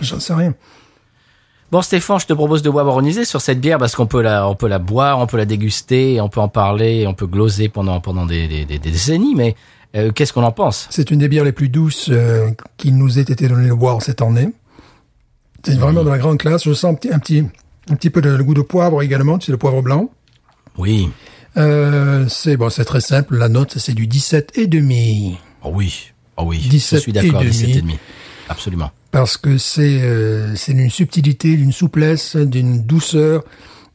J'en 0.00 0.18
sais 0.18 0.32
rien. 0.32 0.54
Bon 1.70 1.82
Stéphane, 1.82 2.20
je 2.20 2.26
te 2.26 2.32
propose 2.32 2.62
de 2.62 2.70
boire 2.70 3.02
sur 3.24 3.40
cette 3.40 3.60
bière 3.60 3.78
parce 3.78 3.96
qu'on 3.96 4.06
peut 4.06 4.22
la, 4.22 4.48
on 4.48 4.54
peut 4.54 4.68
la 4.68 4.78
boire, 4.78 5.18
on 5.18 5.26
peut 5.26 5.36
la 5.36 5.44
déguster, 5.44 6.20
on 6.20 6.28
peut 6.28 6.40
en 6.40 6.48
parler, 6.48 7.04
on 7.06 7.14
peut 7.14 7.26
gloser 7.26 7.68
pendant 7.68 8.00
pendant 8.00 8.24
des, 8.26 8.48
des, 8.48 8.64
des- 8.64 8.78
des 8.78 8.90
décennies. 8.90 9.34
Mais 9.34 9.56
euh, 9.96 10.10
qu'est-ce 10.10 10.32
qu'on 10.32 10.44
en 10.44 10.52
pense? 10.52 10.86
C'est 10.90 11.10
une 11.10 11.18
des 11.18 11.28
bières 11.28 11.44
les 11.44 11.52
plus 11.52 11.68
douces 11.68 12.08
euh, 12.10 12.48
qui 12.78 12.92
nous 12.92 13.18
ait 13.18 13.22
été 13.22 13.46
donné 13.48 13.68
de 13.68 13.74
boire 13.74 14.00
cette 14.02 14.22
année. 14.22 14.48
C'est 15.64 15.76
vraiment 15.78 16.04
de 16.04 16.10
la 16.10 16.18
grande 16.18 16.38
classe. 16.38 16.64
Je 16.64 16.72
sens 16.72 16.92
un 16.92 16.94
petit, 16.94 17.12
un 17.12 17.18
petit, 17.18 17.44
un 17.90 17.94
petit 17.96 18.10
peu 18.10 18.20
de, 18.22 18.30
le 18.30 18.44
goût 18.44 18.54
de 18.54 18.62
poivre 18.62 19.02
également, 19.02 19.38
tu 19.38 19.46
sais, 19.46 19.52
le 19.52 19.58
poivre 19.58 19.82
blanc. 19.82 20.10
Oui. 20.78 21.10
Euh, 21.56 22.26
c'est 22.28 22.56
bon, 22.56 22.70
c'est 22.70 22.84
très 22.84 23.00
simple. 23.00 23.36
La 23.36 23.48
note, 23.48 23.78
c'est 23.78 23.94
du 23.94 24.06
17 24.06 24.58
et 24.58 24.66
demi. 24.66 25.36
Oh 25.62 25.70
oui. 25.72 26.12
Oh 26.36 26.44
oui. 26.46 26.58
17 26.58 26.98
je 26.98 27.02
suis 27.02 27.12
d'accord. 27.12 27.42
et 27.42 27.46
17 27.46 27.66
demi. 27.68 27.78
et 27.78 27.82
demi. 27.82 27.98
Absolument. 28.48 28.90
parce 29.10 29.38
que 29.38 29.56
c'est 29.56 30.02
euh, 30.02 30.54
c'est 30.54 30.74
d'une 30.74 30.90
subtilité, 30.90 31.56
d'une 31.56 31.72
souplesse, 31.72 32.36
d'une 32.36 32.82
douceur. 32.82 33.44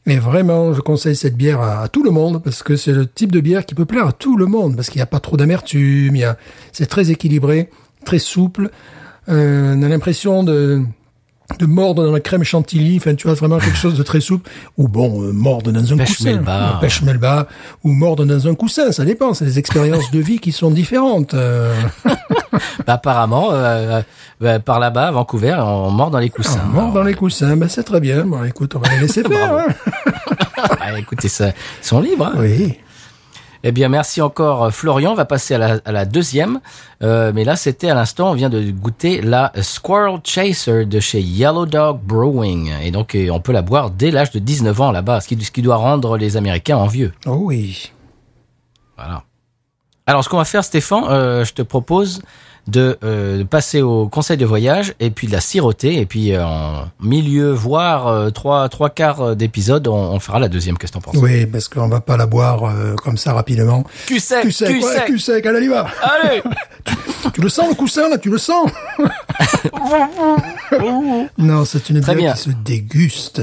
Et 0.06 0.16
vraiment, 0.18 0.72
je 0.72 0.80
conseille 0.80 1.14
cette 1.14 1.36
bière 1.36 1.60
à, 1.60 1.82
à 1.82 1.88
tout 1.88 2.02
le 2.02 2.10
monde 2.10 2.42
parce 2.42 2.62
que 2.62 2.74
c'est 2.74 2.92
le 2.92 3.06
type 3.06 3.30
de 3.30 3.40
bière 3.40 3.66
qui 3.66 3.74
peut 3.74 3.84
plaire 3.84 4.06
à 4.06 4.12
tout 4.12 4.36
le 4.36 4.46
monde 4.46 4.74
parce 4.74 4.88
qu'il 4.88 4.98
n'y 4.98 5.02
a 5.02 5.06
pas 5.06 5.20
trop 5.20 5.36
d'amertume, 5.36 6.16
il 6.16 6.20
y 6.20 6.24
a 6.24 6.36
c'est 6.72 6.86
très 6.86 7.10
équilibré, 7.10 7.68
très 8.04 8.18
souple. 8.18 8.70
Euh, 9.28 9.74
on 9.76 9.82
a 9.82 9.88
l'impression 9.88 10.42
de 10.42 10.82
de 11.58 11.66
mordre 11.66 12.04
dans 12.04 12.12
la 12.12 12.20
crème 12.20 12.44
chantilly, 12.44 12.96
enfin 12.98 13.14
tu 13.14 13.26
vois 13.26 13.34
vraiment 13.34 13.58
quelque 13.58 13.76
chose 13.76 13.94
de 13.96 14.02
très 14.02 14.20
souple 14.20 14.48
ou 14.78 14.88
bon 14.88 15.22
euh, 15.22 15.32
mordre 15.32 15.72
dans 15.72 15.92
un 15.92 15.96
Pêche 15.96 16.16
coussin, 16.16 16.32
melba. 16.34 16.76
Euh, 16.76 16.80
pêche 16.80 17.02
melba 17.02 17.46
ou 17.84 17.90
mordre 17.92 18.24
dans 18.24 18.46
un 18.48 18.54
coussin, 18.54 18.92
ça 18.92 19.04
dépend, 19.04 19.34
c'est 19.34 19.44
des 19.44 19.58
expériences 19.58 20.10
de 20.10 20.18
vie 20.20 20.38
qui 20.38 20.52
sont 20.52 20.70
différentes. 20.70 21.34
euh. 21.34 21.74
Bah, 22.86 22.94
apparemment, 22.94 23.50
euh, 23.52 24.02
euh, 24.42 24.58
par 24.58 24.80
là-bas, 24.80 25.08
à 25.08 25.10
Vancouver, 25.12 25.56
on 25.60 25.90
mord 25.90 26.10
dans 26.10 26.18
les 26.18 26.28
coussins. 26.30 26.60
On 26.66 26.68
mord 26.68 26.92
dans 26.92 27.02
les 27.02 27.14
coussins, 27.14 27.56
ben 27.56 27.68
c'est 27.68 27.82
très 27.84 28.00
bien. 28.00 28.24
Bon, 28.24 28.42
écoute, 28.44 28.74
on 28.74 28.78
va 28.80 28.88
les 28.90 29.00
laisser 29.00 29.22
faire. 29.28 29.54
Hein. 29.56 29.66
Ah, 30.78 30.98
écoutez, 30.98 31.28
ça, 31.28 31.48
ils 31.48 31.86
sont 31.86 32.00
libres. 32.00 32.26
hein. 32.26 32.38
Oui. 32.38 32.76
Eh 33.62 33.72
bien, 33.72 33.88
merci 33.88 34.22
encore, 34.22 34.64
euh, 34.64 34.70
Florian. 34.70 35.12
On 35.12 35.14
va 35.14 35.26
passer 35.26 35.54
à 35.54 35.58
la, 35.58 35.80
à 35.84 35.92
la 35.92 36.04
deuxième. 36.06 36.60
Euh, 37.02 37.32
mais 37.34 37.44
là, 37.44 37.56
c'était 37.56 37.90
à 37.90 37.94
l'instant, 37.94 38.30
on 38.30 38.34
vient 38.34 38.48
de 38.48 38.70
goûter 38.70 39.20
la 39.20 39.52
Squirrel 39.60 40.20
Chaser 40.24 40.86
de 40.86 41.00
chez 41.00 41.20
Yellow 41.20 41.66
Dog 41.66 42.00
Brewing. 42.02 42.72
Et 42.82 42.90
donc, 42.90 43.16
on 43.30 43.40
peut 43.40 43.52
la 43.52 43.62
boire 43.62 43.90
dès 43.90 44.10
l'âge 44.10 44.30
de 44.30 44.38
19 44.38 44.80
ans 44.80 44.92
là-bas, 44.92 45.20
ce 45.20 45.28
qui, 45.28 45.42
ce 45.44 45.50
qui 45.50 45.62
doit 45.62 45.76
rendre 45.76 46.16
les 46.16 46.36
Américains 46.36 46.78
envieux. 46.78 47.12
Oh 47.26 47.38
oui. 47.42 47.92
Voilà. 48.96 49.24
Alors, 50.06 50.24
ce 50.24 50.28
qu'on 50.28 50.38
va 50.38 50.44
faire, 50.44 50.64
Stéphane, 50.64 51.04
euh, 51.08 51.44
je 51.44 51.52
te 51.54 51.62
propose 51.62 52.22
de, 52.70 52.98
euh, 53.04 53.38
de 53.38 53.42
passer 53.42 53.82
au 53.82 54.08
conseil 54.08 54.36
de 54.36 54.46
voyage 54.46 54.94
et 55.00 55.10
puis 55.10 55.26
de 55.26 55.32
la 55.32 55.40
siroter. 55.40 55.96
Et 56.00 56.06
puis, 56.06 56.32
euh, 56.34 56.44
en 56.44 56.84
milieu, 57.00 57.50
voire 57.52 58.06
euh, 58.06 58.30
trois, 58.30 58.68
trois 58.68 58.90
quarts 58.90 59.36
d'épisode, 59.36 59.88
on, 59.88 59.94
on 59.94 60.20
fera 60.20 60.38
la 60.38 60.48
deuxième. 60.48 60.78
Qu'est-ce 60.78 60.92
que 60.92 60.98
t'en 60.98 61.02
penses? 61.12 61.16
Oui, 61.22 61.46
parce 61.46 61.68
qu'on 61.68 61.88
va 61.88 62.00
pas 62.00 62.16
la 62.16 62.26
boire 62.26 62.64
euh, 62.64 62.94
comme 62.96 63.16
ça 63.16 63.32
rapidement. 63.32 63.84
Cul 64.06 64.20
sec, 64.20 64.42
Cul 64.42 64.52
sec, 64.52 64.68
ouais, 64.70 64.80
sec. 64.94 65.04
cul 65.06 65.18
sec, 65.18 65.44
allez, 65.46 65.66
y 65.66 65.68
va. 65.68 65.86
Allez 66.02 66.42
Tu 67.34 67.40
le 67.42 67.48
sens 67.48 67.68
le 67.68 67.74
coussin 67.74 68.08
là, 68.08 68.18
tu 68.18 68.30
le 68.30 68.38
sens 68.38 68.70
Non, 71.38 71.64
c'est 71.64 71.90
une 71.90 72.00
bière 72.00 72.34
qui 72.34 72.40
se 72.42 72.50
déguste. 72.64 73.42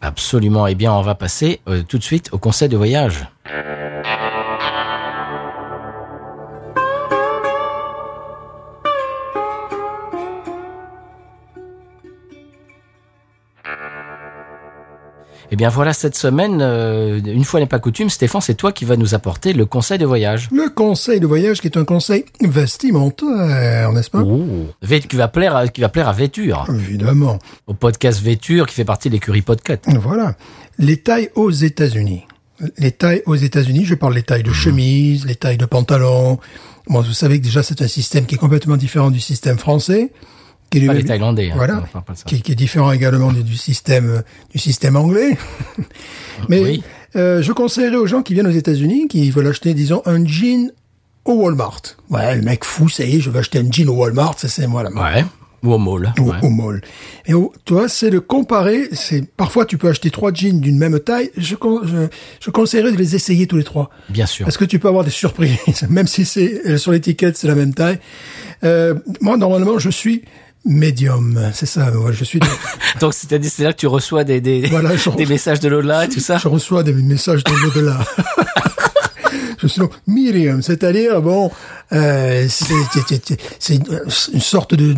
Absolument. 0.00 0.66
Eh 0.66 0.74
bien, 0.74 0.92
on 0.92 1.02
va 1.02 1.14
passer 1.14 1.60
euh, 1.68 1.82
tout 1.82 1.98
de 1.98 2.04
suite 2.04 2.28
au 2.32 2.38
conseil 2.38 2.68
de 2.68 2.76
voyage. 2.76 3.26
Eh 15.50 15.56
bien 15.56 15.70
voilà, 15.70 15.94
cette 15.94 16.14
semaine, 16.14 16.58
euh, 16.60 17.20
une 17.24 17.44
fois 17.44 17.58
n'est 17.60 17.66
pas 17.66 17.78
coutume, 17.78 18.10
Stéphane, 18.10 18.42
c'est 18.42 18.54
toi 18.54 18.70
qui 18.70 18.84
vas 18.84 18.96
nous 18.96 19.14
apporter 19.14 19.54
le 19.54 19.64
conseil 19.64 19.96
de 19.96 20.04
voyage. 20.04 20.48
Le 20.52 20.68
conseil 20.68 21.20
de 21.20 21.26
voyage 21.26 21.60
qui 21.62 21.68
est 21.68 21.78
un 21.78 21.84
conseil 21.86 22.26
vestimentaire, 22.40 23.92
n'est-ce 23.92 24.10
pas? 24.10 24.22
Vét- 24.82 25.06
qui 25.06 25.16
va 25.16 25.28
plaire, 25.28 25.56
à, 25.56 25.68
qui 25.68 25.80
va 25.80 25.88
plaire 25.88 26.08
à 26.08 26.12
Véture, 26.12 26.66
Évidemment. 26.68 27.38
au 27.66 27.74
podcast 27.74 28.20
Véture 28.20 28.66
qui 28.66 28.74
fait 28.74 28.84
partie 28.84 29.08
de 29.08 29.14
l'écurie 29.14 29.42
Podcut. 29.42 29.78
Voilà. 30.02 30.34
Les 30.78 30.98
tailles 30.98 31.30
aux 31.34 31.50
États-Unis. 31.50 32.24
Les 32.76 32.90
tailles 32.92 33.22
aux 33.24 33.36
États-Unis, 33.36 33.84
je 33.84 33.94
parle 33.94 34.14
les 34.14 34.22
tailles 34.24 34.42
de 34.42 34.52
chemise, 34.52 35.24
les 35.26 35.36
tailles 35.36 35.58
de 35.58 35.64
pantalon. 35.66 36.38
Bon, 36.88 37.00
vous 37.00 37.12
savez 37.12 37.38
que 37.38 37.44
déjà 37.44 37.62
c'est 37.62 37.80
un 37.82 37.88
système 37.88 38.26
qui 38.26 38.34
est 38.34 38.38
complètement 38.38 38.76
différent 38.76 39.10
du 39.10 39.20
système 39.20 39.58
français. 39.58 40.10
Qui 40.70 40.78
est 40.78 40.86
Pas 40.86 40.92
les 40.94 41.04
Thaïlandais. 41.04 41.50
hein, 41.50 41.54
Voilà. 41.56 41.82
on 41.84 41.86
parle 41.92 42.04
pas 42.04 42.12
qui, 42.26 42.42
qui 42.42 42.52
est 42.52 42.54
différent 42.54 42.92
également 42.92 43.32
du, 43.32 43.42
du 43.42 43.56
système 43.56 44.08
euh, 44.10 44.20
du 44.52 44.58
système 44.58 44.96
anglais. 44.96 45.36
Mais 46.48 46.60
Oui. 46.60 46.82
euh, 47.16 47.42
je 47.42 47.52
conseillerais 47.52 47.96
aux 47.96 48.06
gens 48.06 48.22
qui 48.22 48.34
viennent 48.34 48.46
aux 48.46 48.50
États-Unis, 48.50 49.08
qui 49.08 49.30
veulent 49.30 49.46
acheter, 49.46 49.74
disons, 49.74 50.02
un 50.06 50.24
jean 50.26 50.70
au 51.24 51.34
Walmart. 51.34 51.82
Ouais, 52.10 52.36
le 52.36 52.42
mec 52.42 52.64
fou, 52.64 52.88
ça 52.88 53.04
y 53.04 53.16
est, 53.16 53.20
je 53.20 53.30
vais 53.30 53.38
acheter 53.40 53.58
un 53.58 53.70
jean 53.70 53.88
au 53.88 53.94
Walmart, 53.94 54.34
c'est 54.38 54.66
moi 54.66 54.82
là. 54.82 54.90
Ouais. 54.90 55.24
Ou 55.64 55.72
au 55.72 55.78
mall. 55.78 56.12
Ouais. 56.20 56.36
au 56.42 56.50
mall. 56.50 56.80
Et 57.26 57.34
au- 57.34 57.52
tu 57.64 57.72
vois, 57.72 57.88
c'est 57.88 58.10
de 58.10 58.20
comparer. 58.20 58.88
C'est 58.92 59.26
parfois 59.28 59.64
tu 59.66 59.76
peux 59.76 59.88
acheter 59.88 60.08
trois 60.10 60.32
jeans 60.32 60.60
d'une 60.60 60.78
même 60.78 61.00
taille. 61.00 61.30
Je, 61.36 61.56
je, 61.84 62.06
je 62.38 62.50
conseillerais 62.50 62.92
de 62.92 62.96
les 62.96 63.16
essayer 63.16 63.48
tous 63.48 63.56
les 63.56 63.64
trois. 63.64 63.90
Bien 64.08 64.26
sûr. 64.26 64.44
Parce 64.44 64.56
que 64.56 64.64
tu 64.64 64.78
peux 64.78 64.86
avoir 64.86 65.02
des 65.02 65.10
surprises, 65.10 65.58
même 65.90 66.06
si 66.06 66.24
c'est 66.24 66.78
sur 66.78 66.92
l'étiquette 66.92 67.36
c'est 67.36 67.48
la 67.48 67.56
même 67.56 67.74
taille. 67.74 67.98
Euh, 68.62 68.94
moi 69.20 69.36
normalement 69.36 69.80
je 69.80 69.90
suis 69.90 70.22
médium, 70.64 71.50
c'est 71.54 71.66
ça. 71.66 71.90
Moi, 71.90 72.12
je 72.12 72.24
suis. 72.24 72.40
Donc 73.00 73.14
c'est-à-dire 73.14 73.50
c'est 73.52 73.64
là 73.64 73.72
que 73.72 73.78
tu 73.78 73.86
reçois 73.86 74.24
des 74.24 74.40
des, 74.40 74.66
Voilà, 74.68 74.96
je- 74.96 75.10
des 75.16 75.26
messages 75.26 75.60
de 75.60 75.68
l'au-delà 75.68 76.04
et 76.04 76.08
tout 76.08 76.20
ça. 76.20 76.38
je 76.38 76.48
reçois 76.48 76.82
des 76.82 76.92
messages 76.92 77.44
de 77.44 77.52
l'au-delà. 77.52 77.98
je 79.58 79.66
suis 79.66 79.80
donc 79.80 79.92
medium, 80.06 80.62
c'est-à-dire 80.62 81.20
bon, 81.22 81.50
euh, 81.92 82.46
c'est 82.48 83.74
une, 83.74 84.40
sorte 84.40 84.74
de, 84.74 84.94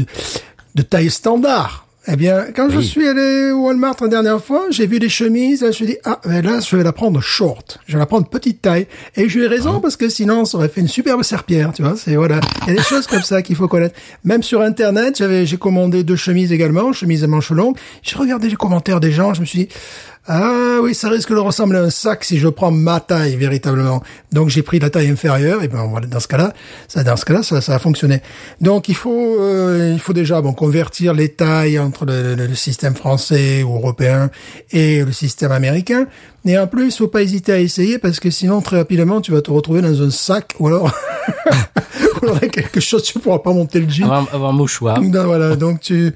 de 0.75 0.83
taille 0.83 1.11
standard. 1.11 1.87
Eh 2.09 2.17
bien, 2.17 2.47
quand 2.57 2.71
je 2.71 2.81
suis 2.81 3.07
allé 3.07 3.51
au 3.51 3.67
Walmart 3.67 3.97
la 4.01 4.09
dernière 4.09 4.43
fois, 4.43 4.67
j'ai 4.71 4.87
vu 4.87 4.99
des 4.99 5.11
chemises, 5.11 5.61
je 5.61 5.67
me 5.67 5.73
suis 5.73 5.85
dit, 5.85 5.99
ah, 6.05 6.19
mais 6.25 6.41
là, 6.41 6.59
je 6.61 6.75
vais 6.75 6.83
la 6.83 6.93
prendre 6.93 7.21
short. 7.21 7.79
Je 7.87 7.93
vais 7.93 7.99
la 7.99 8.07
prendre 8.07 8.27
petite 8.27 8.63
taille. 8.63 8.87
Et 9.17 9.29
j'ai 9.29 9.41
eu 9.41 9.47
raison, 9.47 9.81
parce 9.81 9.97
que 9.97 10.09
sinon, 10.09 10.47
ça 10.47 10.57
aurait 10.57 10.71
fait 10.71 10.81
une 10.81 10.89
superbe 10.89 11.23
serpillère, 11.23 11.75
tu 11.75 11.83
vois. 11.83 11.97
C'est, 11.97 12.17
voilà. 12.17 12.41
Il 12.63 12.69
y 12.69 12.71
a 12.73 12.81
des 12.81 12.83
choses 12.83 13.07
comme 13.07 13.21
ça 13.21 13.43
qu'il 13.43 13.55
faut 13.55 13.69
connaître. 13.69 13.95
Même 14.25 14.43
sur 14.43 14.63
Internet, 14.63 15.19
j'avais, 15.19 15.45
j'ai 15.45 15.59
commandé 15.59 16.03
deux 16.03 16.17
chemises 16.17 16.53
également, 16.53 16.95
chemises 16.95 17.23
à 17.23 17.27
manches 17.27 17.51
longues. 17.51 17.77
J'ai 18.03 18.17
regardé 18.17 18.49
les 18.49 18.57
commentaires 18.57 19.01
des 19.01 19.13
gens, 19.13 19.35
je 19.35 19.43
me 19.43 19.47
suis 19.47 19.67
dit, 19.67 19.69
ah 20.29 20.79
oui, 20.83 20.95
ça 20.95 21.09
risque 21.09 21.31
de 21.31 21.39
ressembler 21.39 21.79
à 21.79 21.83
un 21.83 21.91
sac 21.91 22.25
si 22.25 22.39
je 22.39 22.47
prends 22.49 22.71
ma 22.71 23.01
taille 23.01 23.37
véritablement. 23.37 24.03
Donc 24.33 24.49
j'ai 24.49 24.63
pris 24.63 24.79
la 24.79 24.89
taille 24.91 25.09
inférieure 25.09 25.63
et 25.63 25.69
ben 25.69 25.85
voilà, 25.91 26.07
dans 26.07 26.21
ce 26.21 26.29
cas-là, 26.29 26.53
ça 26.89 27.03
dans 27.03 27.17
ce 27.17 27.25
cas-là 27.25 27.43
ça, 27.43 27.61
ça 27.61 27.75
a 27.75 27.79
fonctionné. 27.79 28.21
Donc 28.61 28.89
il 28.89 28.95
faut 28.95 29.37
euh, 29.41 29.91
il 29.93 29.99
faut 29.99 30.13
déjà 30.13 30.41
bon 30.41 30.53
convertir 30.53 31.15
les 31.15 31.31
tailles 31.31 31.79
entre 31.79 32.05
le, 32.05 32.35
le- 32.37 32.47
le 32.47 32.55
système 32.55 32.95
français 32.95 33.63
ou 33.63 33.75
européen 33.75 34.31
et 34.71 35.03
le 35.05 35.13
système 35.13 35.53
américain. 35.53 36.07
Et 36.45 36.57
en 36.59 36.67
plus, 36.67 36.97
faut 36.97 37.09
pas 37.09 37.23
hésiter 37.23 37.53
à 37.53 37.59
essayer 37.59 37.99
parce 37.99 38.21
que 38.21 38.31
sinon 38.31 38.61
très 38.61 38.77
rapidement 38.77 39.21
tu 39.21 39.33
vas 39.33 39.43
te 39.43 39.51
retrouver 39.51 39.81
dans 39.83 40.01
un 40.03 40.11
sac 40.11 40.55
ou 40.61 40.69
alors 40.69 40.93
avec 42.29 42.53
quelque 42.53 42.81
chose 42.81 43.03
tu 43.03 43.19
pourras 43.19 43.39
pas 43.41 43.53
monter 43.53 43.81
le 43.81 43.89
jean. 43.89 44.05
Avoir, 44.05 44.35
avoir 44.35 44.51
un 44.51 44.55
mouchoir. 44.55 45.01
Donc, 45.03 45.27
voilà, 45.27 45.57
donc 45.57 45.81
tu, 45.81 46.13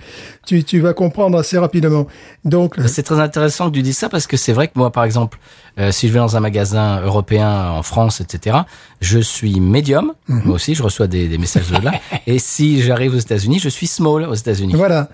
tu 0.46 0.62
tu 0.64 0.80
vas 0.80 0.92
comprendre 0.92 1.38
assez 1.38 1.58
rapidement. 1.58 2.06
Donc 2.44 2.76
le- 2.76 2.88
C'est 2.88 3.02
très 3.02 3.20
intéressant 3.20 3.70
que 3.70 3.74
tu 3.76 3.82
dises 3.82 3.98
ça 3.98 4.08
parce 4.08 4.26
que 4.26 4.36
c'est 4.36 4.52
vrai 4.52 4.68
que 4.68 4.72
moi, 4.76 4.90
par 4.90 5.04
exemple, 5.04 5.38
euh, 5.78 5.90
si 5.92 6.08
je 6.08 6.12
vais 6.12 6.18
dans 6.20 6.36
un 6.36 6.40
magasin 6.40 7.00
européen 7.02 7.70
en 7.70 7.82
France, 7.82 8.20
etc., 8.20 8.58
je 9.00 9.18
suis 9.18 9.58
médium. 9.60 10.12
Mhm. 10.28 10.42
Moi 10.44 10.54
aussi, 10.56 10.74
je 10.74 10.82
reçois 10.82 11.06
des, 11.06 11.28
des 11.28 11.38
messages 11.38 11.70
de 11.70 11.82
là. 11.84 11.92
Et 12.26 12.38
si 12.38 12.82
j'arrive 12.82 13.14
aux 13.14 13.18
États-Unis, 13.18 13.58
je 13.58 13.68
suis 13.68 13.86
small 13.86 14.24
aux 14.24 14.34
États-Unis. 14.34 14.74
Voilà. 14.76 15.08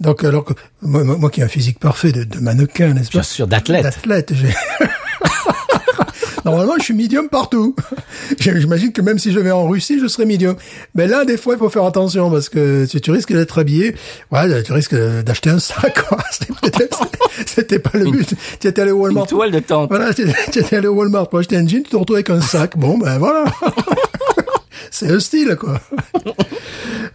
Donc, 0.00 0.22
alors 0.22 0.44
que 0.44 0.52
moi, 0.80 1.02
moi, 1.02 1.16
moi 1.18 1.28
qui 1.30 1.40
ai 1.40 1.42
un 1.44 1.48
physique 1.48 1.80
parfait 1.80 2.12
de, 2.12 2.22
de 2.22 2.38
mannequin, 2.38 2.94
n'est-ce 2.94 3.06
pas? 3.10 3.18
Bien 3.18 3.22
sûr, 3.24 3.46
d'athlète. 3.48 3.82
D'athlète, 3.82 4.32
j'ai... 4.32 4.48
Normalement, 6.50 6.74
je 6.78 6.84
suis 6.84 6.94
medium 6.94 7.28
partout. 7.28 7.74
J'imagine 8.38 8.92
que 8.92 9.02
même 9.02 9.18
si 9.18 9.32
je 9.32 9.38
vais 9.40 9.50
en 9.50 9.68
Russie, 9.68 9.98
je 10.00 10.06
serai 10.06 10.24
medium. 10.24 10.56
Mais 10.94 11.06
là, 11.06 11.24
des 11.24 11.36
fois, 11.36 11.54
il 11.54 11.58
faut 11.58 11.68
faire 11.68 11.84
attention 11.84 12.30
parce 12.30 12.48
que 12.48 12.86
tu, 12.86 13.00
tu 13.00 13.10
risques 13.10 13.32
d'être 13.32 13.58
habillé. 13.58 13.94
Ouais, 14.32 14.62
tu 14.62 14.72
risques 14.72 14.94
d'acheter 14.94 15.50
un 15.50 15.58
sac, 15.58 16.04
quoi. 16.08 16.18
C'était- 16.62 16.88
C'était 17.46 17.78
pas 17.78 17.90
le 17.98 18.10
but. 18.10 18.34
Tu 18.60 18.66
étais 18.66 18.82
allé 18.82 18.90
au 18.90 18.96
Une 18.96 19.02
Walmart. 19.02 19.26
toile 19.26 19.50
de 19.50 19.58
tente. 19.60 19.90
Voilà, 19.90 20.12
tu 20.14 20.22
étais 20.28 20.76
allé 20.76 20.88
au 20.88 20.94
Walmart 20.94 21.28
pour 21.28 21.38
acheter 21.38 21.56
un 21.56 21.66
jean, 21.66 21.82
tu 21.82 21.90
te 21.90 21.96
retrouves 21.96 22.16
avec 22.16 22.30
un 22.30 22.40
sac. 22.40 22.76
Bon, 22.76 22.98
ben 22.98 23.18
voilà. 23.18 23.44
c'est 24.90 25.08
un 25.10 25.20
style, 25.20 25.56
quoi. 25.58 25.80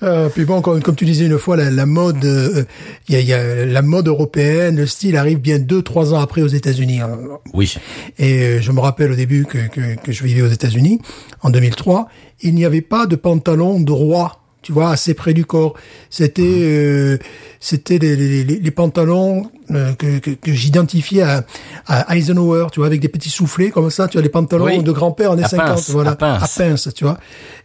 Euh, 0.02 0.28
puis 0.28 0.44
bon, 0.44 0.60
comme, 0.62 0.82
comme 0.82 0.96
tu 0.96 1.06
disais 1.06 1.26
une 1.28 1.38
fois, 1.38 1.56
la, 1.56 1.70
la 1.70 1.86
mode, 1.86 2.26
euh, 2.26 2.66
il 3.08 3.16
y, 3.16 3.18
a, 3.18 3.22
il 3.22 3.28
y 3.28 3.34
a 3.34 3.66
la 3.66 3.82
mode 3.82 4.08
européenne, 4.10 4.76
le 4.76 4.86
style 4.86 5.16
arrive 5.16 5.40
bien 5.40 5.60
deux, 5.60 5.82
trois 5.82 6.14
ans 6.14 6.20
après 6.20 6.42
aux 6.42 6.48
États-Unis. 6.48 7.00
hein. 7.00 7.18
Oui. 7.54 7.74
Et 8.18 8.40
euh, 8.40 8.62
je 8.62 8.72
me 8.74 8.82
rappelle 8.82 9.12
au 9.12 9.16
début 9.16 9.46
que, 9.46 9.68
que, 9.70 9.96
que 9.96 10.12
je 10.12 10.24
vivais 10.26 10.42
aux 10.42 10.50
États-Unis, 10.50 11.00
en 11.42 11.52
2003, 11.52 12.10
il 12.42 12.54
n'y 12.56 12.66
avait 12.66 12.82
pas 12.82 13.06
de 13.06 13.16
pantalon 13.16 13.80
droit, 13.80 14.43
tu 14.64 14.72
vois, 14.72 14.90
assez 14.92 15.14
près 15.14 15.34
du 15.34 15.46
corps. 15.46 15.76
C'était 16.10 16.42
euh, 16.44 17.18
c'était 17.60 18.00
les, 18.00 18.16
les, 18.16 18.44
les- 18.44 18.72
pantalons 18.72 19.50
euh, 19.72 19.94
que, 19.94 20.18
que, 20.20 20.32
que 20.32 20.52
j'identifiais 20.52 21.22
à, 21.22 21.46
à 21.88 22.16
Eisenhower, 22.18 22.68
tu 22.72 22.80
vois, 22.80 22.88
avec 22.88 23.00
des 23.02 23.08
petits 23.08 23.30
soufflets 23.30 23.70
comme 23.70 23.90
ça, 23.92 24.08
tu 24.08 24.14
vois, 24.18 24.22
les 24.24 24.30
pantalons 24.30 24.66
Oui. 24.66 24.84
de 24.84 24.92
grand-père 24.92 25.32
années 25.34 25.44
À 25.44 25.50
50, 25.50 25.68
pince, 25.68 25.90
voilà, 25.92 26.12
à 26.12 26.48
pince. 26.48 26.90
tu 26.96 27.04
vois. 27.04 27.18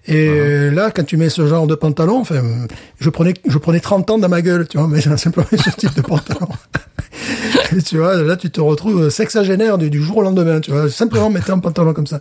Et 0.06 0.28
euh, 0.28 0.70
là, 0.70 0.90
quand 0.94 1.04
tu 1.04 1.16
mets 1.16 1.30
ce 1.30 1.46
genre 1.46 1.66
de 1.66 1.74
pantalon, 1.74 2.18
enfin, 2.20 2.42
je 3.00 3.10
prenais 3.10 3.34
je 3.48 3.58
prenais 3.58 3.80
30 3.80 4.10
ans 4.10 4.18
dans 4.18 4.28
ma 4.28 4.42
gueule, 4.42 4.66
tu 4.68 4.78
vois, 4.78 4.86
mais 4.88 5.00
simplement 5.16 5.46
ce 5.52 5.70
type 5.70 5.94
de 5.94 6.02
pantalon. 6.02 6.48
Et 7.76 7.82
tu 7.82 7.98
vois, 7.98 8.22
là, 8.22 8.36
tu 8.36 8.50
te 8.50 8.60
retrouves 8.60 9.08
sexagénaire 9.10 9.78
du, 9.78 9.90
du 9.90 10.02
jour 10.02 10.18
au 10.18 10.22
lendemain, 10.22 10.60
tu 10.60 10.70
vois, 10.70 10.88
simplement 10.90 11.30
mettre 11.30 11.50
un 11.50 11.58
pantalon 11.58 11.92
comme 11.92 12.06
ça. 12.06 12.20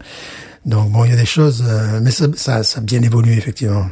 Donc 0.65 0.91
bon, 0.91 1.05
il 1.05 1.11
y 1.11 1.13
a 1.13 1.17
des 1.17 1.25
choses, 1.25 1.63
euh, 1.65 1.99
mais 2.01 2.11
ça, 2.11 2.25
ça, 2.35 2.63
ça 2.63 2.79
a 2.79 2.81
bien 2.81 3.01
évolué 3.01 3.33
effectivement. 3.37 3.85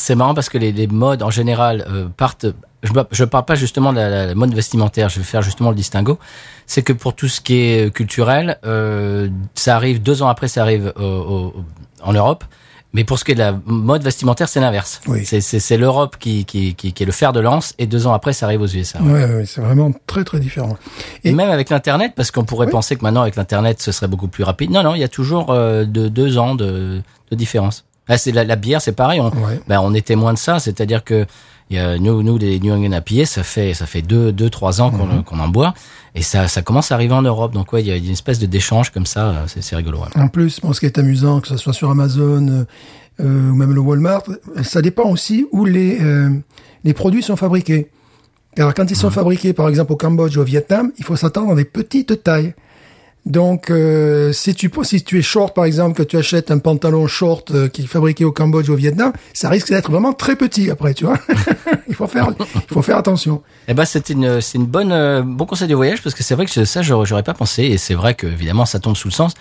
C'est 0.00 0.14
marrant 0.14 0.32
parce 0.34 0.48
que 0.48 0.58
les, 0.58 0.70
les 0.72 0.86
modes 0.86 1.22
en 1.22 1.30
général 1.30 1.84
euh, 1.90 2.06
partent. 2.16 2.46
Je 2.84 2.92
ne 2.92 3.02
je 3.10 3.24
parle 3.24 3.44
pas 3.44 3.56
justement 3.56 3.92
de 3.92 3.98
la, 3.98 4.08
la- 4.08 4.26
la 4.26 4.34
mode 4.36 4.54
vestimentaire. 4.54 5.08
Je 5.08 5.18
vais 5.18 5.24
faire 5.24 5.42
justement 5.42 5.70
le 5.70 5.76
distinguo. 5.76 6.18
C'est 6.66 6.82
que 6.82 6.92
pour 6.92 7.14
tout 7.14 7.26
ce 7.26 7.40
qui 7.40 7.54
est 7.58 7.92
culturel, 7.92 8.58
euh, 8.64 9.28
ça 9.56 9.74
arrive 9.74 10.00
deux 10.00 10.22
ans 10.22 10.28
après, 10.28 10.46
ça 10.46 10.62
arrive 10.62 10.92
au- 10.96 11.02
au- 11.02 11.54
en 12.02 12.12
Europe. 12.12 12.44
Mais 12.94 13.04
pour 13.04 13.18
ce 13.18 13.24
qui 13.24 13.32
est 13.32 13.34
de 13.34 13.40
la 13.40 13.54
mode 13.66 14.02
vestimentaire, 14.02 14.48
c'est 14.48 14.60
l'inverse. 14.60 15.00
Oui. 15.08 15.26
C'est- 15.26 15.76
l'Europe 15.76 16.16
qui, 16.18 16.44
qui, 16.46 16.74
qui, 16.74 16.92
qui 16.94 17.02
est 17.02 17.06
le 17.06 17.12
fer 17.12 17.32
de 17.34 17.40
lance, 17.40 17.74
et 17.78 17.86
deux 17.86 18.06
ans 18.06 18.14
après, 18.14 18.32
ça 18.32 18.46
arrive 18.46 18.62
aux 18.62 18.66
USA. 18.66 19.02
Ouais, 19.02 19.24
ouais, 19.26 19.44
c'est 19.44 19.60
vraiment 19.60 19.92
très 20.06 20.24
très 20.24 20.40
différent. 20.40 20.76
Et 21.24 21.30
Et- 21.30 21.32
même 21.32 21.50
avec 21.50 21.68
l'internet, 21.70 22.12
parce 22.16 22.30
qu'on 22.30 22.44
pourrait 22.44 22.66
Oui. 22.66 22.72
penser 22.72 22.96
que 22.96 23.02
maintenant 23.02 23.20
avec 23.22 23.36
l'internet, 23.36 23.82
ce 23.82 23.92
serait 23.92 24.08
beaucoup 24.08 24.28
plus 24.28 24.42
rapide. 24.44 24.70
Non, 24.70 24.82
non, 24.82 24.94
il 24.94 25.00
y 25.00 25.04
a 25.04 25.08
toujours 25.08 25.50
euh, 25.50 25.84
de 25.84 26.08
deux 26.08 26.38
ans 26.38 26.54
de, 26.54 27.02
de 27.30 27.36
différence. 27.36 27.84
Ah, 28.08 28.16
c'est 28.18 28.32
la, 28.32 28.44
la 28.44 28.56
bière, 28.56 28.80
c'est 28.80 28.92
pareil. 28.92 29.20
On, 29.20 29.26
Ouais. 29.30 29.60
ben, 29.68 29.80
on 29.82 29.92
est 29.94 30.06
témoin 30.06 30.32
de 30.32 30.38
ça, 30.38 30.58
c'est-à-dire 30.58 31.04
que 31.04 31.26
il 31.70 31.76
y 31.76 31.80
a, 31.80 31.98
nous, 31.98 32.22
nous, 32.22 32.38
les 32.38 32.58
New 32.60 32.72
England 32.72 32.96
IPA, 33.06 33.26
ça 33.26 33.42
fait 33.42 33.74
ça 33.74 33.84
fait 33.84 34.00
deux, 34.00 34.32
deux, 34.32 34.48
trois 34.48 34.80
ans 34.80 34.90
qu'on 34.90 35.06
Mhm. 35.06 35.22
qu'on 35.24 35.38
en 35.38 35.48
boit, 35.48 35.74
et 36.14 36.22
ça, 36.22 36.48
ça 36.48 36.62
commence 36.62 36.90
à 36.92 36.94
arriver 36.94 37.12
en 37.12 37.20
Europe. 37.22 37.52
Donc 37.52 37.72
ouais, 37.74 37.82
il 37.82 37.88
y 37.88 37.92
a 37.92 37.96
une 37.96 38.08
espèce 38.10 38.38
de 38.38 38.46
d'échange 38.46 38.88
comme 38.90 39.04
ça, 39.04 39.28
euh, 39.28 39.44
c'est 39.48 39.62
c'est 39.62 39.76
rigolo. 39.76 39.98
ouais. 39.98 40.22
En 40.22 40.28
plus, 40.28 40.60
bon, 40.60 40.72
ce 40.72 40.80
qui 40.80 40.86
est 40.86 40.96
amusant, 40.98 41.40
que 41.40 41.48
ce 41.48 41.58
soit 41.58 41.74
sur 41.74 41.90
Amazon 41.90 42.48
euh, 42.48 42.64
euh, 43.20 43.50
ou 43.50 43.54
même 43.54 43.72
le 43.74 43.80
Walmart, 43.80 44.22
ça 44.62 44.80
dépend 44.80 45.10
aussi 45.10 45.46
où 45.52 45.66
les, 45.66 45.98
euh, 46.00 46.30
les 46.84 46.94
produits 46.94 47.22
sont 47.22 47.36
fabriqués. 47.36 47.90
Alors, 48.56 48.72
quand 48.74 48.90
ils 48.90 48.96
sont 48.96 49.10
fabriqués, 49.10 49.52
par 49.52 49.68
exemple, 49.68 49.92
au 49.92 49.96
Cambodge 49.96 50.36
ou 50.36 50.40
au 50.40 50.44
Vietnam, 50.44 50.90
il 50.98 51.04
faut 51.04 51.14
s'attendre 51.16 51.52
à 51.52 51.54
des 51.54 51.64
petites 51.66 52.24
tailles. 52.24 52.54
Donc, 53.26 53.70
euh, 53.70 54.32
si 54.32 54.54
tu 54.54 54.70
si 54.82 55.02
tu 55.04 55.18
es 55.18 55.22
short, 55.22 55.54
par 55.54 55.64
exemple, 55.66 55.96
que 55.96 56.02
tu 56.02 56.16
achètes 56.16 56.50
un 56.50 56.58
pantalon 56.58 57.06
short 57.06 57.50
euh, 57.50 57.68
qui 57.68 57.82
est 57.82 57.86
fabriqué 57.86 58.24
au 58.24 58.32
Cambodge 58.32 58.70
ou 58.70 58.72
au 58.72 58.76
Vietnam, 58.76 59.12
ça 59.34 59.50
risque 59.50 59.68
d'être 59.68 59.90
vraiment 59.90 60.14
très 60.14 60.34
petit 60.36 60.70
après, 60.70 60.94
tu 60.94 61.04
vois. 61.04 61.18
il 61.88 61.94
faut 61.94 62.06
faire, 62.06 62.30
il 62.38 62.74
faut 62.74 62.82
faire 62.82 62.96
attention. 62.96 63.42
Eh 63.66 63.74
ben, 63.74 63.84
c'est 63.84 64.08
une, 64.08 64.40
c'est 64.40 64.56
une 64.56 64.66
bonne, 64.66 64.92
euh, 64.92 65.22
bon 65.22 65.44
conseil 65.44 65.68
de 65.68 65.74
voyage 65.74 66.02
parce 66.02 66.14
que 66.14 66.22
c'est 66.22 66.34
vrai 66.34 66.46
que 66.46 66.64
ça, 66.64 66.82
j'aurais 66.82 67.22
pas 67.22 67.34
pensé 67.34 67.64
et 67.64 67.76
c'est 67.76 67.94
vrai 67.94 68.14
que 68.14 68.26
évidemment 68.26 68.64
ça 68.64 68.78
tombe 68.78 68.96
sous 68.96 69.08
le 69.08 69.12
sens. 69.12 69.34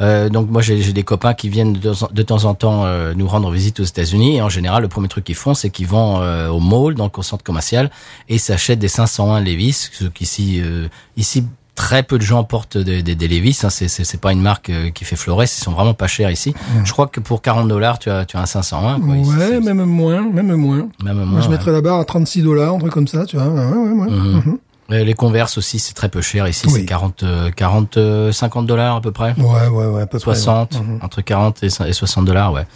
Euh, 0.00 0.28
donc 0.28 0.50
moi, 0.50 0.62
j'ai 0.62 0.92
des 0.92 1.02
copains 1.02 1.34
qui 1.34 1.48
viennent 1.48 1.74
de, 1.74 1.92
de 2.12 2.22
temps 2.22 2.44
en 2.44 2.54
temps 2.54 2.84
euh, 2.84 3.14
nous 3.14 3.28
rendre 3.28 3.50
visite 3.50 3.80
aux 3.80 3.84
États-Unis 3.84 4.36
et 4.36 4.42
en 4.42 4.48
général, 4.48 4.82
le 4.82 4.88
premier 4.88 5.08
truc 5.08 5.24
qu'ils 5.24 5.34
font, 5.34 5.54
c'est 5.54 5.70
qu'ils 5.70 5.86
vont 5.86 6.20
euh, 6.20 6.48
au 6.48 6.60
mall, 6.60 6.94
donc 6.94 7.18
au 7.18 7.22
centre 7.22 7.44
commercial, 7.44 7.90
et 8.28 8.38
s'achètent 8.38 8.78
des 8.78 8.88
501 8.88 9.40
Levi's, 9.40 9.90
ce 9.92 10.04
qu'ici, 10.06 10.60
euh, 10.62 10.88
ici. 11.16 11.44
Très 11.74 12.04
peu 12.04 12.18
de 12.18 12.22
gens 12.22 12.44
portent 12.44 12.78
des, 12.78 13.02
des, 13.02 13.16
des 13.16 13.26
Levi's. 13.28 13.64
Hein, 13.64 13.70
c'est 13.70 13.88
c'est 13.88 14.20
pas 14.20 14.30
une 14.32 14.40
marque 14.40 14.70
euh, 14.70 14.90
qui 14.90 15.04
fait 15.04 15.16
florès. 15.16 15.58
Ils 15.58 15.60
sont 15.62 15.72
vraiment 15.72 15.92
pas 15.94 16.06
chers 16.06 16.30
ici. 16.30 16.54
Je 16.84 16.92
crois 16.92 17.08
que 17.08 17.18
pour 17.18 17.42
40 17.42 17.66
dollars, 17.66 17.98
tu 17.98 18.10
as 18.10 18.24
tu 18.24 18.36
as 18.36 18.40
un 18.40 18.46
501. 18.46 19.00
Quoi, 19.00 19.08
ouais, 19.14 19.60
même 19.60 19.82
moins, 19.84 20.22
même 20.22 20.54
moins. 20.54 20.86
même 21.02 21.16
Moi, 21.16 21.24
moins, 21.26 21.40
je 21.40 21.46
ouais. 21.46 21.52
mettrais 21.52 21.72
la 21.72 21.80
barre 21.80 21.98
à 21.98 22.04
36 22.04 22.42
dollars, 22.42 22.74
un 22.74 22.78
truc 22.78 22.92
comme 22.92 23.08
ça, 23.08 23.26
tu 23.26 23.36
vois. 23.36 23.48
Ouais, 23.48 23.66
ouais, 23.66 23.90
ouais. 23.90 24.10
Mhm. 24.10 24.58
Euh, 24.92 25.02
Les 25.02 25.14
Converse 25.14 25.58
aussi, 25.58 25.78
c'est 25.80 25.94
très 25.94 26.08
peu 26.10 26.20
cher. 26.20 26.46
Ici, 26.46 26.66
Oui. 26.66 26.72
c'est 26.80 26.84
40, 26.84 27.22
euh, 27.24 27.50
40, 27.50 27.96
euh, 27.96 28.30
50 28.30 28.66
dollars 28.66 28.96
à 28.96 29.00
peu 29.00 29.10
près. 29.10 29.34
Ouais, 29.38 29.66
ouais, 29.68 29.86
ouais, 29.86 30.02
à 30.02 30.06
peu 30.06 30.18
près, 30.18 30.30
ouais. 30.30 30.36
60, 30.36 30.80
entre 31.02 31.22
40 31.22 31.62
et 31.64 31.70
so- 31.70 31.84
et 31.86 31.92
60 31.92 32.24
dollars, 32.24 32.52
ouais. 32.52 32.66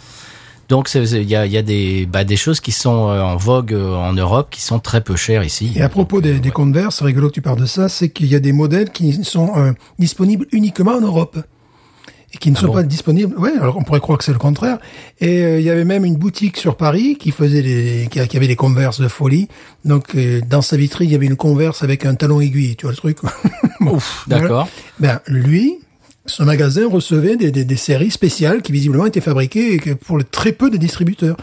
Donc, 0.69 0.89
il 0.93 1.23
y 1.23 1.35
a, 1.35 1.45
y 1.45 1.57
a 1.57 1.61
des, 1.61 2.05
bah, 2.05 2.23
des 2.23 2.35
choses 2.35 2.61
qui 2.61 2.71
sont 2.71 3.09
euh, 3.09 3.21
en 3.21 3.35
vogue 3.35 3.73
euh, 3.73 3.95
en 3.95 4.13
Europe 4.13 4.49
qui 4.51 4.61
sont 4.61 4.79
très 4.79 5.01
peu 5.01 5.15
chères 5.15 5.43
ici. 5.43 5.73
Et 5.75 5.81
à 5.81 5.89
propos 5.89 6.21
des, 6.21 6.39
des 6.39 6.51
Converse, 6.51 6.97
c'est 6.99 7.05
rigolo 7.05 7.29
que 7.29 7.33
tu 7.33 7.41
parles 7.41 7.59
de 7.59 7.65
ça, 7.65 7.89
c'est 7.89 8.09
qu'il 8.09 8.27
y 8.27 8.35
a 8.35 8.39
des 8.39 8.53
modèles 8.53 8.91
qui 8.91 9.23
sont 9.23 9.51
euh, 9.57 9.73
disponibles 9.97 10.45
uniquement 10.51 10.93
en 10.93 11.01
Europe 11.01 11.37
et 12.33 12.37
qui 12.37 12.51
ne 12.51 12.55
sont 12.55 12.67
bon 12.67 12.73
pas 12.73 12.83
disponibles. 12.83 13.35
Ouais, 13.37 13.53
alors 13.59 13.77
on 13.77 13.83
pourrait 13.83 13.99
croire 13.99 14.17
que 14.17 14.23
c'est 14.23 14.33
le 14.33 14.39
contraire. 14.39 14.77
Et 15.19 15.43
euh, 15.43 15.59
il 15.59 15.65
y 15.65 15.69
avait 15.69 15.85
même 15.85 16.05
une 16.05 16.15
boutique 16.15 16.57
sur 16.57 16.77
Paris 16.77 17.17
qui 17.19 17.31
faisait 17.31 17.61
des, 17.61 18.07
qui, 18.09 18.25
qui 18.27 18.37
avait 18.37 18.47
des 18.47 18.55
Converse 18.55 19.01
de 19.01 19.07
folie. 19.07 19.47
Donc 19.85 20.15
euh, 20.15 20.41
dans 20.47 20.61
sa 20.61 20.77
vitrine, 20.77 21.09
il 21.09 21.13
y 21.13 21.15
avait 21.15 21.25
une 21.25 21.35
Converse 21.35 21.83
avec 21.83 22.05
un 22.05 22.15
talon 22.15 22.39
aiguille, 22.39 22.75
tu 22.75 22.85
vois 22.85 22.91
le 22.91 22.97
truc. 22.97 23.17
Bon, 23.81 23.95
Ouf, 23.95 24.25
d'accord. 24.27 24.67
Ben 24.99 25.21
lui, 25.25 25.79
ce 26.29 26.43
magasin 26.43 26.87
recevait 26.89 27.35
des, 27.35 27.51
des, 27.51 27.65
des 27.65 27.75
séries 27.75 28.11
spéciales 28.11 28.61
qui 28.61 28.71
visiblement 28.71 29.05
étaient 29.05 29.21
fabriquées 29.21 29.73
et 29.73 29.77
que 29.79 29.91
pour 29.91 30.17
le 30.17 30.23
très 30.23 30.51
peu 30.51 30.69
de 30.69 30.77
distributeurs 30.77 31.35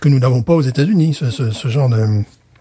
que 0.00 0.08
nous 0.08 0.18
n'avons 0.18 0.42
pas 0.42 0.54
aux 0.54 0.62
États-Unis, 0.62 1.14
ce, 1.14 1.30
ce, 1.30 1.50
ce 1.50 1.68
genre 1.68 1.88
de 1.88 1.96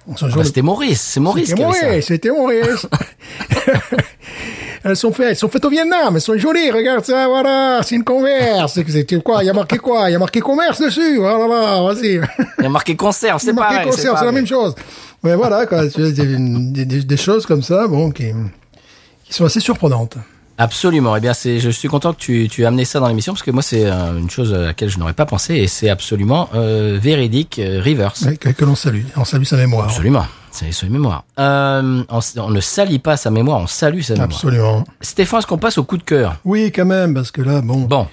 Bah, 0.08 0.28
de 0.38 0.44
C'était 0.44 0.62
Maurice, 0.62 1.02
c'est 1.02 1.20
Maurice 1.20 1.50
c'était. 1.50 1.62
Maurice, 1.64 2.06
c'était 2.06 2.30
Maurice. 2.30 2.88
elles 4.84 4.96
sont 4.96 5.12
faites, 5.12 5.30
elles 5.30 5.36
sont 5.36 5.50
faites 5.50 5.64
au 5.66 5.70
Vietnam, 5.70 6.16
elles 6.16 6.22
sont 6.22 6.38
jolies, 6.38 6.72
regarde 6.72 7.06
ça, 7.06 7.28
voilà, 7.28 7.82
c'est 7.84 7.96
une 7.96 8.04
converse. 8.04 8.74
C'est 8.74 9.24
quoi, 9.24 9.44
il 9.44 9.48
y 9.48 9.50
a 9.50 9.54
marqué 9.54 9.78
quoi? 9.78 10.10
Il 10.10 10.14
y 10.14 10.16
a 10.16 10.20
marqué 10.20 10.40
commerce 10.40 10.80
dessus, 10.82 11.18
voilà, 11.18 11.48
là, 11.48 11.82
vas-y. 11.84 12.20
Il 12.60 12.64
y 12.64 12.66
a 12.66 12.70
marqué 12.70 12.96
conserve, 12.96 13.42
c'est 13.42 13.52
a 13.52 13.54
marqué 13.54 13.76
pareil. 13.76 13.90
conserve, 13.90 14.02
c'est 14.02 14.26
la 14.26 14.32
pareil. 14.32 14.34
même 14.36 14.48
chose. 14.48 14.76
Mais 15.24 15.36
voilà, 15.36 15.66
quoi, 15.68 15.86
des, 15.86 16.12
des, 16.12 16.86
des 16.86 17.18
choses 17.18 17.46
comme 17.46 17.62
ça, 17.64 17.88
bon, 17.88 18.12
qui, 18.12 18.32
qui 19.26 19.34
sont 19.34 19.46
assez 19.46 19.60
surprenantes. 19.60 20.18
Absolument. 20.62 21.16
Eh 21.16 21.20
bien, 21.20 21.34
c'est, 21.34 21.60
je 21.60 21.70
suis 21.72 21.88
content 21.88 22.14
que 22.14 22.20
tu, 22.20 22.48
tu 22.50 22.62
aies 22.62 22.66
amené 22.66 22.86
ça 22.86 23.00
dans 23.00 23.08
l'émission 23.08 23.34
parce 23.34 23.42
que 23.42 23.50
moi, 23.50 23.64
c'est 23.64 23.86
euh, 23.86 24.20
une 24.20 24.30
chose 24.30 24.54
à 24.54 24.60
laquelle 24.60 24.90
je 24.90 25.00
n'aurais 25.00 25.14
pas 25.14 25.26
pensé 25.26 25.56
et 25.56 25.68
c'est 25.68 25.90
absolument 25.90 26.50
euh, 26.54 27.00
véridique, 27.02 27.58
euh, 27.58 27.82
reverse. 27.84 28.22
Ouais, 28.22 28.38
que, 28.38 28.50
que 28.50 28.64
l'on 28.64 28.76
salue, 28.76 29.02
on 29.16 29.26
salue 29.26 29.44
sa 29.44 29.58
mémoire. 29.58 29.86
Absolument. 29.86 30.26
C'est 30.52 30.72
sur 30.72 30.90
mémoire. 30.90 31.24
Euh, 31.40 32.04
on, 32.10 32.20
on 32.38 32.50
ne 32.52 32.60
salit 32.60 33.00
pas 33.00 33.18
sa 33.18 33.32
mémoire, 33.32 33.60
on 33.60 33.68
salue 33.68 34.02
sa 34.02 34.14
mémoire. 34.14 34.30
Absolument. 34.30 34.84
Stéphane, 35.00 35.40
est-ce 35.40 35.48
qu'on 35.48 35.58
passe 35.58 35.78
au 35.80 35.84
coup 35.84 35.98
de 35.98 36.04
cœur? 36.04 36.36
Oui, 36.46 36.72
quand 36.76 36.86
même, 36.86 37.14
parce 37.14 37.32
que 37.32 37.42
là, 37.42 37.62
bon. 37.62 37.80
Bon, 37.80 38.06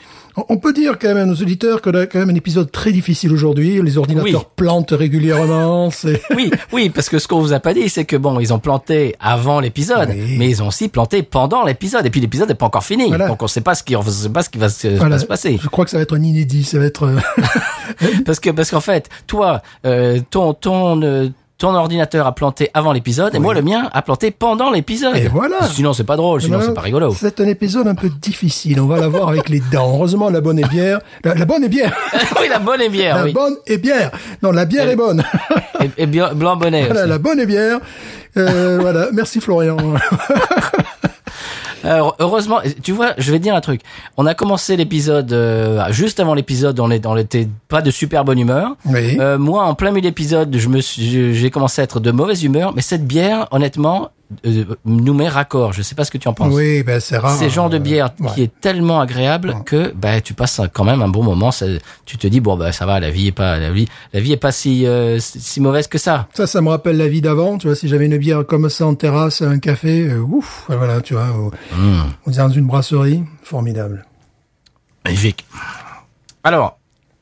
On- 0.48 0.57
peut 0.59 0.72
dire 0.72 0.98
quand 0.98 1.09
même 1.09 1.16
à 1.16 1.24
nos 1.24 1.35
auditeurs 1.35 1.81
que 1.81 1.90
là, 1.90 2.07
quand 2.07 2.18
même 2.18 2.31
un 2.31 2.35
épisode 2.35 2.70
très 2.72 2.92
difficile 2.92 3.33
aujourd'hui. 3.33 3.81
Les 3.83 3.96
ordinateurs 3.98 4.40
Oui. 4.42 4.46
plantent 4.57 4.90
régulièrement. 4.90 5.90
Oui, 6.37 6.51
oui, 6.72 6.90
parce 6.90 7.09
que 7.09 7.18
ce 7.18 7.27
qu'on 7.29 7.40
vous 7.40 7.53
a 7.53 7.61
pas 7.61 7.74
dit, 7.74 7.88
c'est 7.88 8.05
que 8.05 8.16
bon, 8.16 8.38
ils 8.40 8.53
ont 8.53 8.59
planté 8.59 9.14
avant 9.20 9.61
l'épisode, 9.61 10.09
Oui. 10.11 10.37
mais 10.38 10.48
ils 10.51 10.62
ont 10.62 10.68
aussi 10.68 10.88
planté 10.88 11.22
pendant 11.22 11.64
l'épisode, 11.64 12.05
et 12.07 12.11
puis 12.11 12.20
l'épisode 12.20 12.48
n'est 12.48 12.55
pas 12.55 12.66
encore 12.66 12.85
fini, 12.85 13.09
Voilà. 13.09 13.29
donc 13.29 13.42
on 13.42 13.46
sait 13.48 13.61
pas 13.61 13.74
ce 13.74 13.83
qui, 13.83 13.96
on 13.96 14.03
sait 14.03 14.29
pas 14.29 14.42
ce 14.42 14.51
qui 14.51 14.59
va 14.59 14.68
se, 14.68 14.88
Voilà. 14.88 15.16
va 15.16 15.18
se 15.20 15.27
passer. 15.27 15.59
Je 15.62 15.68
crois 15.68 15.85
que 15.85 15.90
ça 15.90 15.96
va 15.96 16.03
être 16.03 16.16
un 16.16 16.22
inédit. 16.22 16.64
Ça 16.64 16.79
va 16.79 16.85
être. 16.87 17.05
euh, 17.05 17.18
Parce 18.27 18.40
que 18.40 18.51
parce 18.51 18.70
qu'en 18.70 18.81
fait, 18.81 19.09
toi, 19.27 19.62
euh, 19.87 20.20
ton 20.31 20.55
ton 20.55 21.03
euh, 21.03 21.29
ton 21.59 21.75
ordinateur 21.75 22.25
a 22.27 22.35
planté 22.35 22.71
avant 22.73 22.92
l'épisode, 22.92 23.35
et 23.35 23.40
moi 23.40 23.53
le 23.53 23.62
mien 23.62 23.90
a 23.92 24.01
planté 24.03 24.31
pendant 24.31 24.71
l'épisode. 24.71 25.16
Et 25.16 25.27
voilà. 25.27 25.57
Sinon 25.68 25.92
c'est 25.92 26.05
pas 26.05 26.16
drôle, 26.16 26.40
sinon 26.40 26.61
c'est 26.62 26.73
pas 26.73 26.81
rigolo. 26.81 27.12
C'est 27.18 27.40
un 27.40 27.49
épisode 27.49 27.88
un 27.88 27.97
peu 27.97 28.09
difficile. 28.09 28.81
On 28.81 28.87
va 28.87 29.01
la 29.01 29.09
voir 29.09 29.29
avec 29.29 29.49
les 29.49 29.61
dents. 29.73 29.90
Heureusement, 29.94 30.31
la 30.31 30.40
bonne 30.40 30.61
est 30.61 30.68
bière. 30.68 31.01
La, 31.25 31.35
la 31.35 31.44
bonne 31.44 31.64
est 31.64 31.68
bière. 31.68 31.92
oui, 32.40 32.47
la 32.49 32.61
bonne 32.61 32.81
est 32.81 32.88
bière, 32.88 33.16
La 33.16 33.25
oui. 33.25 33.33
bonne 33.33 33.57
est 33.66 33.79
bière. 33.79 34.12
Non, 34.42 34.53
la 34.53 34.64
bière 34.66 34.88
est 34.88 34.97
bonne. 34.97 35.25
Et, 35.81 36.03
et 36.03 36.07
bien 36.07 36.33
blanc 36.35 36.57
bonnet. 36.57 36.85
voilà, 36.87 37.03
aussi. 37.03 37.09
la 37.11 37.18
bonne 37.18 37.38
est 37.40 37.47
bière. 37.47 37.79
Euh, 38.37 38.79
voilà. 38.81 39.09
Merci 39.12 39.40
Florian. 39.40 39.77
Alors, 41.84 42.16
heureusement, 42.18 42.58
tu 42.82 42.92
vois, 42.92 43.12
je 43.18 43.30
vais 43.30 43.38
te 43.38 43.42
dire 43.42 43.54
un 43.54 43.60
truc. 43.60 43.80
On 44.16 44.26
a 44.26 44.34
commencé 44.34 44.76
l'épisode 44.76 45.32
euh, 45.32 45.84
juste 45.90 46.20
avant 46.20 46.34
l'épisode, 46.34 46.78
on 46.80 46.90
est- 46.90 47.06
on 47.06 47.16
était 47.16 47.48
pas 47.68 47.82
de 47.82 47.90
super 47.90 48.24
bonne 48.24 48.38
humeur. 48.38 48.76
Oui. 48.86 49.16
Euh, 49.20 49.38
moi, 49.38 49.64
en 49.64 49.74
plein 49.74 49.90
milieu 49.90 50.02
de 50.02 50.06
l'épisode, 50.06 50.54
je 50.56 50.68
me 50.68 50.80
suis, 50.80 51.34
j'ai 51.34 51.50
commencé 51.50 51.80
à 51.80 51.84
être 51.84 52.00
de 52.00 52.10
mauvaise 52.10 52.42
humeur, 52.44 52.72
mais 52.74 52.82
cette 52.82 53.06
bière, 53.06 53.46
honnêtement, 53.50 54.10
euh, 54.46 54.64
nous 54.84 55.14
met 55.14 55.28
raccord. 55.28 55.72
Je 55.72 55.82
sais 55.82 55.94
pas 55.94 56.04
ce 56.04 56.10
que 56.10 56.18
tu 56.18 56.28
en 56.28 56.34
penses. 56.34 56.52
oui, 56.54 56.82
ben 56.82 57.00
c'est 57.00 57.16
rare. 57.18 57.36
C'est 57.36 57.44
le 57.46 57.50
genre 57.50 57.70
de 57.70 57.76
euh, 57.76 57.80
bière 57.80 58.10
ouais. 58.20 58.28
qui 58.34 58.42
est 58.42 58.60
tellement 58.60 59.00
agréable 59.00 59.56
que 59.64 59.92
bah 59.94 60.20
tu 60.20 60.34
passes 60.34 60.60
quand 60.72 60.84
même 60.84 61.00
un 61.02 61.08
bon 61.08 61.22
moment. 61.24 61.50
Ça- 61.50 61.66
tu 62.04 62.18
te 62.18 62.26
dis 62.26 62.40
bon 62.40 62.56
bah 62.56 62.72
ça 62.72 62.84
va, 62.86 63.00
la 63.00 63.10
vie 63.10 63.28
est 63.28 63.32
pas 63.32 63.58
la 63.58 63.70
vie, 63.70 63.88
la 64.12 64.20
vie 64.20 64.32
est 64.32 64.36
pas 64.36 64.52
si 64.52 64.86
euh, 64.86 65.18
si 65.20 65.60
mauvaise 65.60 65.86
que 65.88 65.98
ça. 65.98 66.28
Ça, 66.34 66.46
ça 66.46 66.60
me 66.60 66.68
rappelle 66.68 66.96
la 66.96 67.08
vie 67.08 67.20
d'avant. 67.20 67.58
Tu 67.58 67.66
vois, 67.68 67.76
si 67.76 67.88
j'avais 67.88 68.06
une 68.06 68.18
bière 68.18 68.44
comme 68.46 68.68
ça 68.68 68.86
en 68.86 68.94
terrasse, 68.94 69.42
un 69.42 69.58
café, 69.58 70.08
euh, 70.08 70.18
ouf, 70.20 70.64
voilà, 70.68 71.00
tu 71.00 71.14
vois, 71.14 71.30
ou, 71.30 71.50
Mmh. 71.76 72.00
ou 72.26 72.30
dans 72.30 72.48
une 72.50 72.66
brasserie, 72.66 73.22
formidable. 73.42 74.04
Magnifique. 75.04 75.46
Alors, 76.44 76.78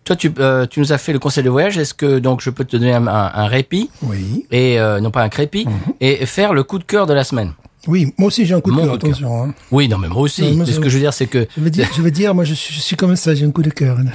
toi, 0.07 0.17
tu, 0.17 0.33
euh, 0.39 0.65
tu 0.67 0.81
nous 0.81 0.93
as 0.95 0.99
fait 0.99 1.13
le 1.13 1.19
conseil 1.19 1.45
de 1.45 1.51
voyage. 1.51 1.77
Est-ce 1.77 1.93
que 1.93 2.19
donc 2.19 2.41
je 2.41 2.49
peux 2.49 2.65
te 2.65 2.77
donner 2.79 2.95
un, 2.95 3.07
un- 3.07 3.31
un 3.35 3.47
répit 3.47 3.91
Oui. 4.03 4.47
et 4.51 4.81
euh, 4.81 5.01
non 5.01 5.11
pas 5.11 5.23
un 5.23 5.29
crépi 5.29 5.67
et 6.01 6.25
faire 6.25 6.55
le 6.55 6.63
coup 6.63 6.79
de 6.79 6.85
cœur 6.85 7.07
de 7.07 7.13
la 7.13 7.25
semaine 7.25 7.53
Oui, 7.89 8.15
moi 8.17 8.29
aussi 8.29 8.47
j'ai 8.47 8.55
un 8.55 8.61
coup 8.61 8.73
de 8.75 8.81
cœur, 8.81 8.95
attention. 8.95 9.45
hein. 9.45 9.55
Oui, 9.71 9.89
non, 9.89 9.99
mais 9.99 10.09
moi 10.09 10.23
aussi. 10.23 10.43
Non, 10.43 10.55
moi, 10.55 10.65
Mais 10.67 10.73
ce 10.73 10.81
que 10.81 10.89
je 10.89 10.95
veux 10.95 11.01
dire, 11.03 11.13
c'est 11.13 11.27
que 11.27 11.47
Je 11.57 11.61
veux 11.63 11.71
dire, 11.71 11.89
je 11.97 12.01
veux 12.03 12.11
dire, 12.13 12.35
moi 12.35 12.45
je 12.45 12.55
suis, 12.55 12.73
je 12.75 12.81
suis 12.81 12.97
comme 12.97 13.17
ça, 13.17 13.35
j'ai 13.35 13.45
un 13.45 13.51
coup 13.51 13.63
de 13.63 13.71
cœur. 13.71 13.99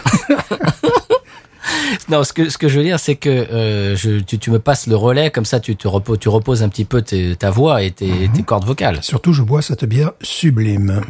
non, 2.10 2.24
ce 2.24 2.34
que 2.34 2.50
ce 2.50 2.58
que 2.58 2.68
je 2.68 2.78
veux 2.78 2.84
dire, 2.86 3.00
c'est 3.00 3.16
que 3.16 3.30
euh, 3.30 3.96
je, 3.96 4.20
tu, 4.20 4.40
tu 4.40 4.52
me 4.52 4.60
passes 4.60 4.88
le 4.88 4.96
relais 4.96 5.30
comme 5.30 5.46
ça, 5.46 5.60
tu 5.60 5.76
te 5.76 5.88
reposes, 5.88 6.20
tu 6.20 6.30
reposes 6.30 6.64
un 6.64 6.70
petit 6.70 6.86
peu 6.86 7.02
tes- 7.02 7.36
ta 7.36 7.50
voix 7.52 7.84
et 7.84 7.92
tes, 7.92 8.08
Mhm. 8.28 8.34
tes 8.34 8.44
cordes 8.44 8.66
vocales. 8.66 9.00
Surtout, 9.02 9.34
je 9.34 9.44
bois 9.44 9.62
cette 9.62 9.86
bière 9.86 10.12
sublime. 10.22 11.02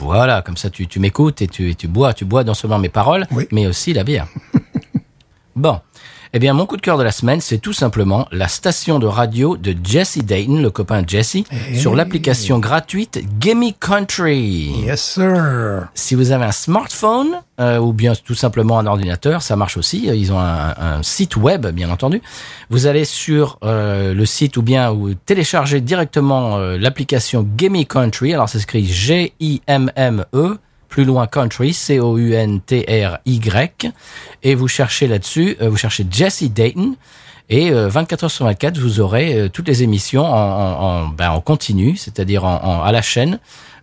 Voilà, 0.00 0.42
comme 0.42 0.56
ça 0.56 0.70
tu, 0.70 0.86
tu 0.86 0.98
m'écoutes 1.00 1.42
et 1.42 1.46
tu, 1.46 1.70
et 1.70 1.74
tu 1.74 1.86
bois, 1.88 2.14
tu 2.14 2.24
bois 2.24 2.42
non 2.44 2.54
seulement 2.54 2.78
mes 2.78 2.88
paroles, 2.88 3.26
Oui. 3.30 3.46
mais 3.52 3.66
aussi 3.66 3.92
la 3.92 4.02
bière. 4.04 4.26
bon. 5.56 5.80
Eh 6.32 6.38
bien, 6.38 6.52
mon 6.52 6.64
coup 6.64 6.76
de 6.76 6.80
cœur 6.80 6.96
de 6.96 7.02
la 7.02 7.10
semaine, 7.10 7.40
c'est 7.40 7.58
tout 7.58 7.72
simplement 7.72 8.28
la 8.30 8.46
station 8.46 9.00
de 9.00 9.06
radio 9.06 9.56
de 9.56 9.74
Jesse 9.82 10.18
Dayton, 10.18 10.62
le 10.62 10.70
copain 10.70 11.02
de 11.02 11.08
Jesse, 11.08 11.38
sur 11.74 11.96
l'application 11.96 12.60
gratuite 12.60 13.20
Gimme 13.40 13.72
Country. 13.80 14.70
Yes, 14.84 15.02
sir. 15.02 15.88
Si 15.94 16.14
vous 16.14 16.30
avez 16.30 16.44
un 16.44 16.52
smartphone 16.52 17.40
euh, 17.60 17.78
ou 17.78 17.92
bien 17.92 18.12
tout 18.14 18.36
simplement 18.36 18.78
un 18.78 18.86
ordinateur, 18.86 19.42
ça 19.42 19.56
marche 19.56 19.76
aussi. 19.76 20.06
Ils 20.06 20.32
ont 20.32 20.38
un, 20.38 20.74
un 20.78 21.02
site 21.02 21.36
web, 21.36 21.66
bien 21.66 21.90
entendu. 21.90 22.22
Vous 22.70 22.86
allez 22.86 23.04
sur 23.04 23.58
euh, 23.64 24.14
le 24.14 24.24
site 24.24 24.56
ou 24.56 24.62
bien 24.62 24.90
vous 24.90 25.14
téléchargez 25.14 25.80
directement 25.80 26.58
euh, 26.58 26.78
l'application 26.78 27.44
Gimme 27.56 27.84
Country. 27.84 28.34
Alors 28.34 28.48
ça 28.48 28.60
s'écrit 28.60 28.86
G-I-M-M-E. 28.86 30.58
Plus 30.90 31.04
loin 31.04 31.26
Country, 31.26 31.72
C-O-U-N-T-R-Y. 31.72 32.82
Et 34.42 34.54
vous 34.54 34.68
cherchez 34.68 35.06
là-dessus, 35.06 35.56
euh, 35.62 35.70
vous 35.70 35.78
cherchez 35.78 36.06
Jesse 36.10 36.42
Dayton. 36.44 36.96
Et 37.48 37.70
euh, 37.72 37.88
24 37.88 38.24
heures 38.24 38.30
sur 38.30 38.44
24, 38.44 38.78
vous 38.78 39.00
aurez 39.00 39.34
euh, 39.34 39.48
toutes 39.48 39.66
les 39.66 39.82
émissions 39.82 40.24
en, 40.24 40.36
en, 40.36 40.82
en, 40.82 41.08
ben, 41.08 41.30
en 41.30 41.40
continu, 41.40 41.96
c'est-à-dire 41.96 42.44
en, 42.44 42.82
à 42.82 42.92
la 42.92 43.02
chaîne, 43.02 43.40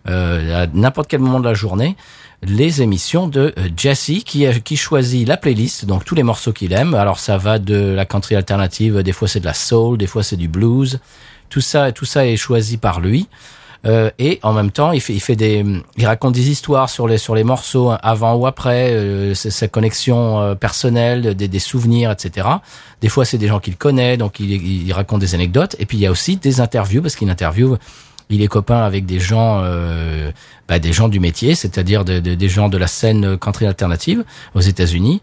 euh, 0.08 0.64
à 0.64 0.66
n'importe 0.72 1.08
quel 1.08 1.20
moment 1.20 1.40
de 1.40 1.44
la 1.44 1.54
journée, 1.54 1.96
les 2.42 2.82
émissions 2.82 3.28
de 3.28 3.52
euh, 3.58 3.68
Jesse 3.76 4.22
qui, 4.24 4.46
qui 4.62 4.76
choisit 4.76 5.26
la 5.28 5.36
playlist, 5.36 5.84
donc 5.84 6.04
tous 6.04 6.14
les 6.14 6.22
morceaux 6.22 6.52
qu'il 6.52 6.72
aime. 6.72 6.94
Alors 6.94 7.18
ça 7.18 7.36
va 7.36 7.58
de 7.58 7.92
la 7.94 8.06
country 8.06 8.36
alternative, 8.36 9.02
des 9.02 9.12
fois 9.12 9.28
c'est 9.28 9.40
de 9.40 9.44
la 9.44 9.54
soul, 9.54 9.98
des 9.98 10.06
fois 10.06 10.22
c'est 10.22 10.36
du 10.36 10.48
blues. 10.48 11.00
Tout 11.50 11.60
ça, 11.60 11.92
tout 11.92 12.04
ça 12.04 12.26
est 12.26 12.36
choisi 12.36 12.76
par 12.76 13.00
lui. 13.00 13.28
Euh, 13.86 14.10
et 14.18 14.40
en 14.42 14.52
même 14.52 14.70
temps, 14.72 14.90
il 14.92 15.00
fait, 15.00 15.12
il 15.14 15.20
fait 15.20 15.36
des, 15.36 15.64
il 15.96 16.06
raconte 16.06 16.34
des 16.34 16.50
histoires 16.50 16.90
sur 16.90 17.06
les 17.06 17.16
sur 17.18 17.34
les 17.34 17.44
morceaux 17.44 17.92
avant 18.02 18.34
ou 18.34 18.46
après, 18.46 18.90
euh, 18.92 19.34
sa 19.34 19.68
connexion 19.68 20.40
euh, 20.40 20.54
personnelle, 20.56 21.34
des, 21.36 21.46
des 21.48 21.58
souvenirs, 21.60 22.10
etc. 22.10 22.48
Des 23.00 23.08
fois, 23.08 23.24
c'est 23.24 23.38
des 23.38 23.46
gens 23.46 23.60
qu'il 23.60 23.76
connaît, 23.76 24.16
donc 24.16 24.40
il, 24.40 24.50
il 24.86 24.92
raconte 24.92 25.20
des 25.20 25.34
anecdotes. 25.34 25.76
Et 25.78 25.86
puis 25.86 25.96
il 25.96 26.00
y 26.00 26.06
a 26.06 26.10
aussi 26.10 26.36
des 26.36 26.60
interviews 26.60 27.02
parce 27.02 27.14
qu'il 27.16 27.30
interviewe. 27.30 27.76
Il 28.30 28.42
est 28.42 28.48
copain 28.48 28.82
avec 28.82 29.06
des 29.06 29.20
gens, 29.20 29.62
euh, 29.64 30.32
bah, 30.68 30.78
des 30.78 30.92
gens 30.92 31.08
du 31.08 31.18
métier, 31.20 31.54
c'est-à-dire 31.54 32.04
de- 32.04 32.18
des 32.18 32.48
gens 32.48 32.68
de 32.68 32.76
la 32.76 32.86
scène 32.88 33.38
country 33.38 33.64
alternative 33.66 34.22
aux 34.54 34.60
États-Unis. 34.60 35.22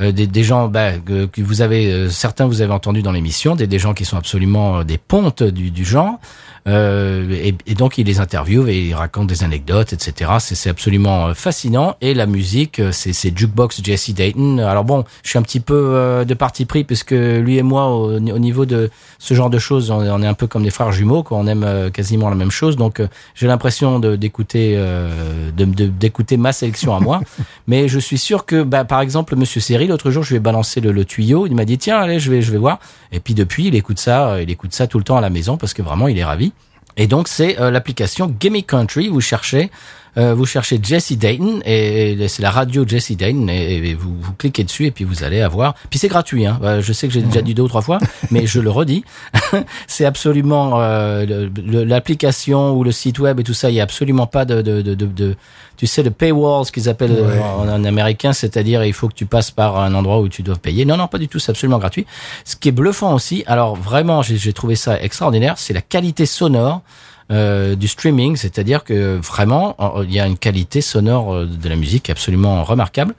Euh, 0.00 0.12
des, 0.12 0.26
des 0.26 0.44
gens 0.44 0.68
bah, 0.68 0.92
que, 0.98 1.24
que 1.24 1.40
vous 1.40 1.62
avez 1.62 1.90
euh, 1.90 2.10
certains 2.10 2.46
vous 2.46 2.60
avez 2.60 2.72
entendu 2.72 3.00
dans 3.00 3.12
l'émission 3.12 3.56
des, 3.56 3.66
des 3.66 3.78
gens 3.78 3.94
qui 3.94 4.04
sont 4.04 4.18
absolument 4.18 4.80
euh, 4.80 4.84
des 4.84 4.98
pontes 4.98 5.42
du, 5.42 5.70
du 5.70 5.86
genre 5.86 6.18
euh, 6.66 7.30
et, 7.30 7.54
et 7.66 7.74
donc 7.74 7.98
il 7.98 8.06
les 8.06 8.18
interviewe 8.20 8.68
et 8.68 8.88
il 8.88 8.94
raconte 8.94 9.28
des 9.28 9.44
anecdotes 9.44 9.92
etc 9.92 10.32
c'est 10.40 10.54
c'est 10.56 10.68
absolument 10.70 11.28
euh, 11.28 11.34
fascinant. 11.34 11.96
Et 12.00 12.12
la 12.14 12.26
musique 12.26 12.80
euh, 12.80 12.90
c'est 12.92 13.12
c'est 13.12 13.36
jukebox 13.36 13.80
Jesse 13.84 14.10
Dayton. 14.14 14.58
Alors 14.58 14.84
bon 14.84 15.04
je 15.22 15.30
suis 15.30 15.38
un 15.38 15.42
petit 15.42 15.60
peu 15.60 15.74
euh, 15.74 16.24
de 16.24 16.34
parti 16.34 16.64
pris 16.64 16.82
puisque 16.84 17.12
lui 17.12 17.58
et 17.58 17.62
moi 17.62 17.86
au, 17.94 18.16
au 18.16 18.38
niveau 18.38 18.66
de 18.66 18.90
ce 19.18 19.34
genre 19.34 19.50
de 19.50 19.58
choses 19.58 19.90
on, 19.90 20.02
est- 20.04 20.10
on 20.10 20.22
est 20.22 20.26
un 20.26 20.34
peu 20.34 20.46
comme 20.46 20.62
des 20.64 20.70
frères 20.70 20.92
jumeaux 20.92 21.22
quoi. 21.22 21.38
On 21.38 21.46
aime 21.46 21.90
quasiment 21.92 22.28
la 22.30 22.34
même 22.36 22.50
chose. 22.50 22.76
Donc 22.76 23.00
j'ai 23.34 23.46
l'impression 23.46 23.98
de 24.00 24.16
d'écouter 24.16 24.74
euh, 24.76 25.50
de 25.56 25.64
de- 25.64 25.86
d'écouter 25.86 26.36
ma 26.36 26.52
sélection 26.52 26.94
à 26.96 27.00
moi. 27.00 27.20
Mais 27.68 27.86
je 27.88 27.98
suis 27.98 28.18
sûr 28.18 28.44
que 28.44 28.62
bah, 28.62 28.84
par 28.84 29.00
exemple 29.00 29.36
Monsieur 29.36 29.60
Seri 29.60 29.86
l'autre 29.86 30.10
jour 30.10 30.22
je 30.24 30.30
lui 30.30 30.36
ai 30.36 30.40
balancé 30.40 30.80
le, 30.80 30.90
le 30.92 31.04
tuyau. 31.04 31.46
Il 31.46 31.54
m'a 31.54 31.64
dit 31.64 31.78
tiens 31.78 31.98
allez 31.98 32.18
je 32.18 32.30
vais 32.30 32.42
je 32.42 32.50
vais 32.50 32.58
voir 32.58 32.78
et 33.12 33.20
puis 33.20 33.34
depuis 33.34 33.66
il 33.68 33.74
écoute 33.74 33.98
ça 34.00 34.42
il 34.42 34.50
écoute 34.50 34.72
ça 34.74 34.86
tout 34.88 34.98
le 34.98 35.04
temps 35.04 35.16
à 35.16 35.20
la 35.20 35.30
maison 35.30 35.56
parce 35.56 35.74
que 35.74 35.82
vraiment 35.82 36.08
il 36.08 36.18
est 36.18 36.24
ravi 36.24 36.52
et 36.96 37.06
donc 37.06 37.28
c'est 37.28 37.60
euh, 37.60 37.70
l'application 37.70 38.34
Gimme 38.40 38.62
Country. 38.62 39.08
Vous 39.08 39.20
cherchez, 39.20 39.70
euh, 40.18 40.34
vous 40.34 40.46
cherchez 40.46 40.78
Jesse 40.82 41.12
Dayton 41.12 41.60
et, 41.64 42.12
et 42.12 42.28
c'est 42.28 42.42
la 42.42 42.50
radio 42.50 42.84
Jesse 42.86 43.12
Dayton 43.12 43.48
et, 43.48 43.76
et 43.90 43.94
vous, 43.94 44.14
vous 44.20 44.32
cliquez 44.32 44.64
dessus 44.64 44.86
et 44.86 44.90
puis 44.90 45.04
vous 45.04 45.24
allez 45.24 45.40
avoir. 45.42 45.74
Puis 45.90 45.98
c'est 45.98 46.08
gratuit. 46.08 46.46
Hein. 46.46 46.58
Euh, 46.62 46.80
Je 46.80 46.92
sais 46.92 47.06
que 47.06 47.12
j'ai 47.14 47.22
déjà 47.22 47.42
dit 47.42 47.54
deux 47.54 47.62
ou 47.62 47.68
trois 47.68 47.82
fois, 47.82 47.98
mais 48.30 48.46
je 48.46 48.60
le 48.60 48.70
redis. 48.70 49.04
c'est 49.86 50.04
absolument 50.04 50.80
euh, 50.80 51.48
l'application 51.90 52.72
ou 52.76 52.84
le 52.84 52.92
site 52.92 53.18
web 53.18 53.40
et 53.40 53.44
tout 53.44 53.54
ça. 53.54 53.70
Il 53.70 53.74
y 53.74 53.80
a 53.80 53.82
absolument 53.84 54.26
pas 54.26 54.44
de, 54.44 54.62
de, 54.62 54.82
de, 54.82 54.94
de, 54.94 55.06
de- 55.06 55.36
tu 55.76 55.86
sais 55.86 56.02
le 56.02 56.10
paywall, 56.10 56.64
ce 56.64 56.72
qu'ils 56.72 56.88
appellent 56.88 57.18
en, 57.42 57.68
en 57.68 57.84
américain, 57.84 58.32
c'est-à-dire 58.32 58.82
il 58.84 58.94
faut 58.94 59.08
que 59.08 59.14
tu 59.14 59.26
passes 59.26 59.50
par 59.50 59.78
un 59.78 59.92
endroit 59.94 60.20
où 60.20 60.28
tu 60.28 60.42
dois 60.42 60.56
payer. 60.56 60.86
Non, 60.86 60.96
non, 60.96 61.06
pas 61.06 61.18
du 61.18 61.28
tout. 61.28 61.38
C'est 61.38 61.50
absolument 61.50 61.78
gratuit. 61.78 62.06
Ce 62.44 62.56
qui 62.56 62.68
est 62.70 62.72
bluffant 62.72 63.12
aussi. 63.14 63.44
Alors 63.46 63.76
vraiment, 63.76 64.22
j'ai 64.22 64.52
trouvé 64.54 64.74
ça 64.74 65.00
extraordinaire. 65.02 65.54
C'est 65.58 65.74
la 65.74 65.82
qualité 65.82 66.24
sonore 66.24 66.80
euh, 67.30 67.74
du 67.74 67.88
streaming, 67.88 68.36
c'est-à-dire 68.36 68.84
que 68.84 69.16
vraiment 69.16 69.76
il 70.04 70.12
y 70.12 70.20
a 70.20 70.26
une 70.26 70.38
qualité 70.38 70.80
sonore 70.80 71.34
euh, 71.34 71.46
de 71.46 71.68
la 71.68 71.76
musique 71.76 72.10
absolument 72.10 72.62
remarquable. 72.62 73.14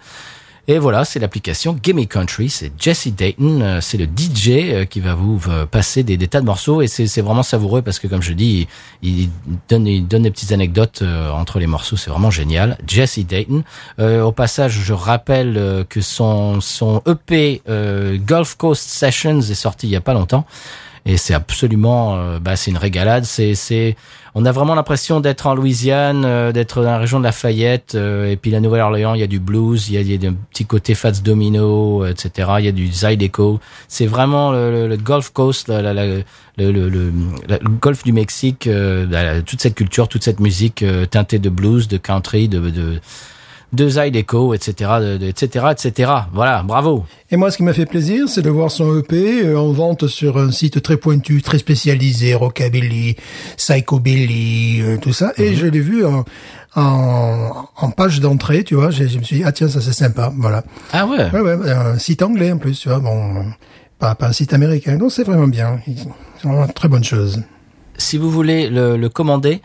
Et 0.70 0.80
voilà, 0.80 1.06
c'est 1.06 1.20
l'application 1.20 1.80
Gimme 1.82 2.06
Country, 2.08 2.50
c'est 2.50 2.74
Jesse 2.78 3.08
Dayton, 3.08 3.62
euh, 3.62 3.80
c'est 3.80 3.98
le 3.98 4.04
DJ 4.04 4.50
euh, 4.50 4.86
qui 4.86 5.00
va 5.00 5.16
vous 5.16 5.40
passer 5.72 6.04
des, 6.04 6.18
tas 6.28 6.42
de 6.42 6.46
morceaux 6.46 6.82
et 6.82 6.88
c'est 6.88 7.22
vraiment 7.22 7.42
savoureux 7.42 7.82
parce 7.82 8.00
que 8.00 8.08
comme 8.08 8.22
je 8.22 8.34
dis, 8.34 8.68
il, 9.02 9.30
donne 9.70 9.86
des 9.86 10.32
petites 10.32 10.52
anecdotes 10.52 11.04
entre 11.32 11.60
les 11.60 11.68
morceaux, 11.68 11.96
c'est 11.96 12.10
vraiment 12.10 12.32
génial. 12.32 12.78
Jesse 12.86 13.20
Dayton. 13.20 13.64
Euh, 14.00 14.24
au 14.24 14.34
passage, 14.34 14.74
je 14.74 14.92
rappelle 14.92 15.86
que 15.88 16.02
son 16.02 16.60
EP 17.08 17.62
Gulf 18.26 18.56
Coast 18.56 18.90
Sessions 18.90 19.40
est 19.40 19.54
sorti 19.54 19.88
il 19.88 19.92
y 19.92 19.96
a 19.96 20.02
pas 20.02 20.14
longtemps 20.14 20.46
et 21.08 21.18
c'est 21.18 21.34
absolument 21.34 22.16
euh, 22.18 22.38
bah, 22.40 22.56
c'est 22.56 22.70
une 22.70 22.78
régalade. 22.78 23.24
C'est 23.24 23.56
c'est 23.56 23.96
on 24.36 24.46
a 24.46 24.52
vraiment 24.52 24.76
l'impression 24.76 25.20
d'être 25.20 25.48
en 25.48 25.56
Louisiane 25.56 26.24
euh, 26.26 26.52
d'être 26.52 26.84
dans 26.84 26.92
la 26.92 26.98
région 27.00 27.18
de 27.20 27.24
Lafayette 27.24 27.96
euh, 27.96 28.30
et 28.30 28.36
puis 28.36 28.52
la 28.52 28.60
Nouvelle-Orléans 28.60 29.16
il 29.16 29.22
y 29.22 29.24
a 29.24 29.28
du 29.28 29.40
blues 29.40 29.88
il 29.90 29.96
y 29.96 29.98
a, 29.98 30.02
il 30.02 30.12
y 30.12 30.14
a 30.14 30.18
des 30.18 30.30
petits 30.52 30.66
côtés 30.66 30.94
Fats 30.96 31.12
Domino 31.24 32.06
etc 32.06 32.52
il 32.60 32.66
y 32.66 32.68
a 32.68 32.72
du 32.74 32.88
Zydeco. 32.92 33.60
C'est 33.88 34.06
vraiment 34.06 34.52
le, 34.52 34.88
le, 34.88 34.98
Gulf 34.98 35.30
Coast 35.32 35.70
la, 35.70 35.82
la, 35.82 35.94
la- 35.94 36.06
le, 36.58 36.72
le, 36.72 36.90
le, 36.90 37.12
golfe 37.82 38.04
du 38.04 38.12
Mexique 38.14 38.68
toute 39.46 39.62
cette 39.62 39.76
culture 39.76 40.08
toute 40.08 40.24
cette 40.24 40.40
musique 40.40 40.84
teintée 41.10 41.40
de 41.40 41.50
blues 41.50 41.88
de 41.88 41.98
country 41.98 42.48
de, 42.50 42.70
de 42.70 43.00
de 43.74 43.90
Zydeco, 43.90 44.54
etc., 44.54 44.92
de, 45.02 45.18
de- 45.18 45.26
etc., 45.28 45.66
etc. 45.72 46.12
Voilà, 46.34 46.64
bravo. 46.64 47.04
Et 47.32 47.36
moi, 47.38 47.52
ce 47.52 47.58
qui 47.58 47.64
m'a 47.64 47.74
fait 47.74 47.86
plaisir, 47.86 48.30
c'est 48.30 48.42
de 48.42 48.50
voir 48.50 48.72
son 48.72 48.98
EP 49.00 49.44
euh, 49.46 49.60
en 49.60 49.72
vente 49.74 50.08
sur 50.08 50.38
un 50.38 50.52
site 50.52 50.82
très 50.82 50.96
pointu, 50.98 51.42
très 51.42 51.58
spécialisé, 51.58 52.34
rockabilly, 52.34 53.18
psychobilly, 53.82 54.82
euh, 54.82 54.98
tout 54.98 55.14
ça. 55.14 55.34
Et 55.38 55.56
je 55.56 55.66
l'ai 55.68 55.80
vu 55.80 56.06
en, 56.06 56.24
en, 56.76 57.68
en 57.76 57.92
page 57.92 58.20
d'entrée, 58.20 58.64
tu 58.64 58.76
vois. 58.76 58.90
Je, 58.90 59.06
je 59.08 59.18
me 59.20 59.24
suis 59.24 59.38
dit, 59.38 59.44
ah 59.46 59.52
tiens, 59.52 59.68
ça 59.68 59.82
c'est 59.82 59.94
sympa, 59.94 60.32
voilà. 60.38 60.64
Ah 60.94 61.06
ouais. 61.06 61.30
Ouais, 61.32 61.42
ouais, 61.42 61.72
un 61.72 61.98
site 62.00 62.22
anglais 62.22 62.52
en 62.52 62.58
plus, 62.58 62.80
tu 62.80 62.90
vois. 62.90 63.00
Bon, 63.00 63.46
pas, 64.00 64.16
pas 64.16 64.28
un 64.28 64.32
site 64.34 64.54
américain. 64.54 64.98
Donc 64.98 65.12
c'est 65.12 65.24
vraiment 65.24 65.48
bien. 65.48 65.80
C'est 65.86 66.48
vraiment 66.48 66.66
une 66.66 66.74
très 66.74 66.88
bonne 66.88 67.04
chose. 67.04 67.44
si 67.98 68.18
vous 68.18 68.30
voulez 68.32 68.70
le, 68.70 68.96
le 68.98 69.10
commander, 69.10 69.62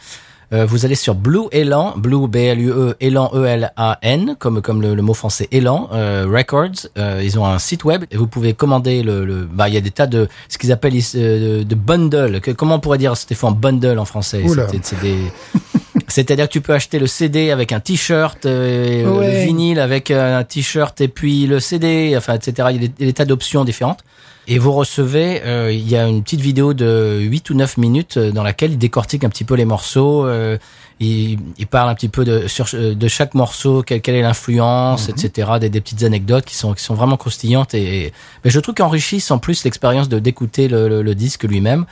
euh, 0.52 0.66
vous 0.66 0.84
allez 0.84 0.94
sur 0.94 1.14
Blue 1.14 1.46
Elan, 1.50 1.94
Blue 1.96 2.26
B 2.28 2.36
L 2.36 2.60
U 2.60 2.70
E 2.70 2.94
Elan 3.00 3.30
E 3.34 3.44
L 3.46 3.72
A 3.76 3.98
N 4.02 4.36
comme 4.38 4.60
comme 4.62 4.82
le, 4.82 4.94
le 4.94 5.02
mot 5.02 5.14
français 5.14 5.48
Elan 5.50 5.88
euh, 5.92 6.26
Records. 6.30 6.88
Euh, 6.98 7.20
ils 7.24 7.38
ont 7.38 7.46
un 7.46 7.58
site 7.58 7.84
web 7.84 8.04
et 8.10 8.16
vous 8.16 8.26
pouvez 8.26 8.52
commander 8.54 9.02
le. 9.02 9.24
le 9.24 9.44
bah 9.50 9.68
il 9.68 9.74
y 9.74 9.78
a 9.78 9.80
des 9.80 9.90
tas 9.90 10.06
de 10.06 10.28
ce 10.48 10.58
qu'ils 10.58 10.72
appellent 10.72 10.92
euh, 11.14 11.64
de 11.64 11.74
bundle. 11.74 12.40
Que, 12.40 12.50
comment 12.50 12.74
on 12.76 12.80
pourrait 12.80 12.98
dire 12.98 13.16
Stéphane 13.16 13.54
bundle 13.54 13.98
en 13.98 14.04
français? 14.04 14.42
C'est- 14.82 15.00
des 15.00 15.16
C'est-à-dire 16.08 16.46
que 16.46 16.52
tu 16.52 16.60
peux 16.60 16.74
acheter 16.74 16.98
le 16.98 17.06
CD 17.06 17.50
avec 17.50 17.72
un 17.72 17.80
t-shirt, 17.80 18.44
euh, 18.44 19.06
Ouais. 19.18 19.32
le 19.32 19.44
vinyle 19.46 19.78
avec 19.80 20.10
un 20.10 20.44
t-shirt 20.44 21.00
et 21.00 21.08
puis 21.08 21.46
le 21.46 21.58
CD, 21.58 22.14
enfin 22.16 22.34
etc. 22.34 22.68
Il 22.72 22.82
y 22.82 22.84
a 22.84 22.88
des, 22.88 23.06
des 23.06 23.12
tas 23.14 23.24
d'options 23.24 23.64
différentes. 23.64 24.00
Et 24.48 24.58
vous 24.58 24.72
recevez, 24.72 25.40
euh, 25.44 25.70
il 25.72 25.88
y 25.88 25.96
a 25.96 26.06
une 26.08 26.22
petite 26.24 26.40
vidéo 26.40 26.74
de 26.74 27.20
8 27.20 27.50
ou 27.50 27.54
9 27.54 27.76
minutes 27.76 28.16
euh, 28.16 28.32
dans 28.32 28.42
laquelle 28.42 28.72
il 28.72 28.78
décortique 28.78 29.22
un 29.22 29.28
petit 29.28 29.44
peu 29.44 29.54
les 29.54 29.64
morceaux. 29.64 30.26
euh, 30.26 30.58
il, 30.98 31.38
il 31.58 31.66
parle 31.68 31.88
un 31.88 31.94
petit 31.94 32.08
peu 32.08 32.24
de, 32.24 32.48
sur, 32.48 32.66
euh, 32.74 32.94
de 32.94 33.08
chaque 33.08 33.34
morceau, 33.34 33.82
quelle, 33.82 34.00
quelle 34.00 34.16
est 34.16 34.22
l'influence, 34.22 35.08
etc. 35.08 35.52
Des, 35.60 35.68
des 35.68 35.80
petites 35.80 36.02
anecdotes 36.02 36.44
qui 36.44 36.56
sont, 36.56 36.74
qui 36.74 36.82
sont 36.82 36.94
vraiment 36.94 37.16
croustillantes 37.16 37.74
et, 37.74 38.06
et 38.06 38.12
mais 38.44 38.50
je 38.50 38.58
trouve 38.58 38.74
qu'enrichissent 38.74 39.30
en 39.30 39.38
plus 39.38 39.62
l'expérience 39.64 40.08
de 40.08 40.18
d'écouter 40.18 40.66
le, 40.68 40.88
le, 40.88 41.02
le 41.02 41.14
disque 41.14 41.44
lui-même. 41.44 41.86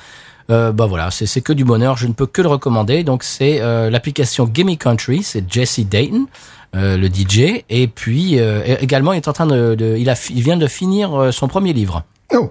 Euh, 0.51 0.73
bah 0.73 0.87
voilà, 0.87 1.13
c'est 1.13 1.27
c'est 1.27 1.41
que 1.43 1.53
du 1.53 1.65
bonheur. 1.65 1.97
Je 1.97 2.09
ne 2.09 2.13
peux 2.13 2.27
que 2.27 2.43
le 2.43 2.49
recommander. 2.49 3.05
Donc 3.05 3.23
c'est 3.23 3.61
euh, 3.61 3.91
l'application 3.91 4.51
Gimme 4.53 4.77
Country, 4.77 5.23
c'est 5.23 5.45
Jesse 5.51 5.81
Dayton. 5.81 6.27
euh, 6.77 6.97
le 6.97 7.07
DJ 7.09 7.63
et 7.69 7.87
puis 7.89 8.39
euh, 8.41 8.63
également 8.81 9.13
il 9.13 9.17
est 9.17 9.29
en 9.29 9.33
train 9.33 9.47
de, 9.47 9.75
de- 9.77 9.97
il 9.99 10.09
a 10.11 10.15
il 10.31 10.43
vient 10.43 10.57
de 10.57 10.67
finir 10.69 11.31
son 11.33 11.49
premier 11.49 11.73
livre 11.73 12.05
Oh. 12.33 12.51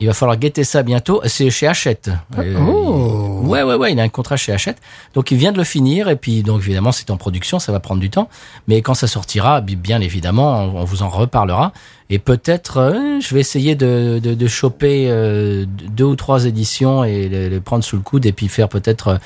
il 0.00 0.06
va 0.06 0.12
falloir 0.12 0.36
guetter 0.36 0.64
ça 0.64 0.82
bientôt. 0.82 1.20
C'est 1.24 1.48
chez 1.50 1.66
Hachette. 1.66 2.10
Euh, 2.38 2.58
oh. 2.58 3.40
Ouais, 3.44 3.62
ouais, 3.62 3.74
ouais. 3.76 3.92
Il 3.92 4.00
a 4.00 4.02
un 4.02 4.08
contrat 4.08 4.36
chez 4.36 4.52
Hachette. 4.52 4.78
Donc, 5.14 5.30
il 5.30 5.38
vient 5.38 5.52
de 5.52 5.58
le 5.58 5.64
finir. 5.64 6.08
Et 6.08 6.16
puis, 6.16 6.42
donc, 6.42 6.60
évidemment, 6.60 6.92
c'est 6.92 7.10
en 7.10 7.16
production. 7.16 7.58
Ça 7.58 7.70
va 7.72 7.80
prendre 7.80 8.00
du 8.00 8.10
temps. 8.10 8.28
Mais 8.68 8.82
quand 8.82 8.94
ça 8.94 9.06
sortira, 9.06 9.60
bi- 9.60 9.76
bien 9.76 10.00
évidemment, 10.00 10.64
on, 10.64 10.80
on 10.80 10.84
vous 10.84 11.02
en 11.02 11.08
reparlera. 11.08 11.72
Et 12.10 12.18
peut-être, 12.18 12.76
euh, 12.78 13.20
je 13.20 13.34
vais 13.34 13.40
essayer 13.40 13.74
de, 13.74 14.20
de, 14.22 14.34
de 14.34 14.46
choper 14.48 15.06
euh, 15.08 15.64
deux 15.66 16.04
ou 16.04 16.16
trois 16.16 16.44
éditions 16.46 17.04
et 17.04 17.28
les, 17.28 17.48
les 17.48 17.60
prendre 17.60 17.82
sous 17.84 17.96
le 17.96 18.02
coude 18.02 18.26
et 18.26 18.32
puis 18.32 18.48
faire 18.48 18.68
peut-être, 18.68 19.08
euh, 19.08 19.18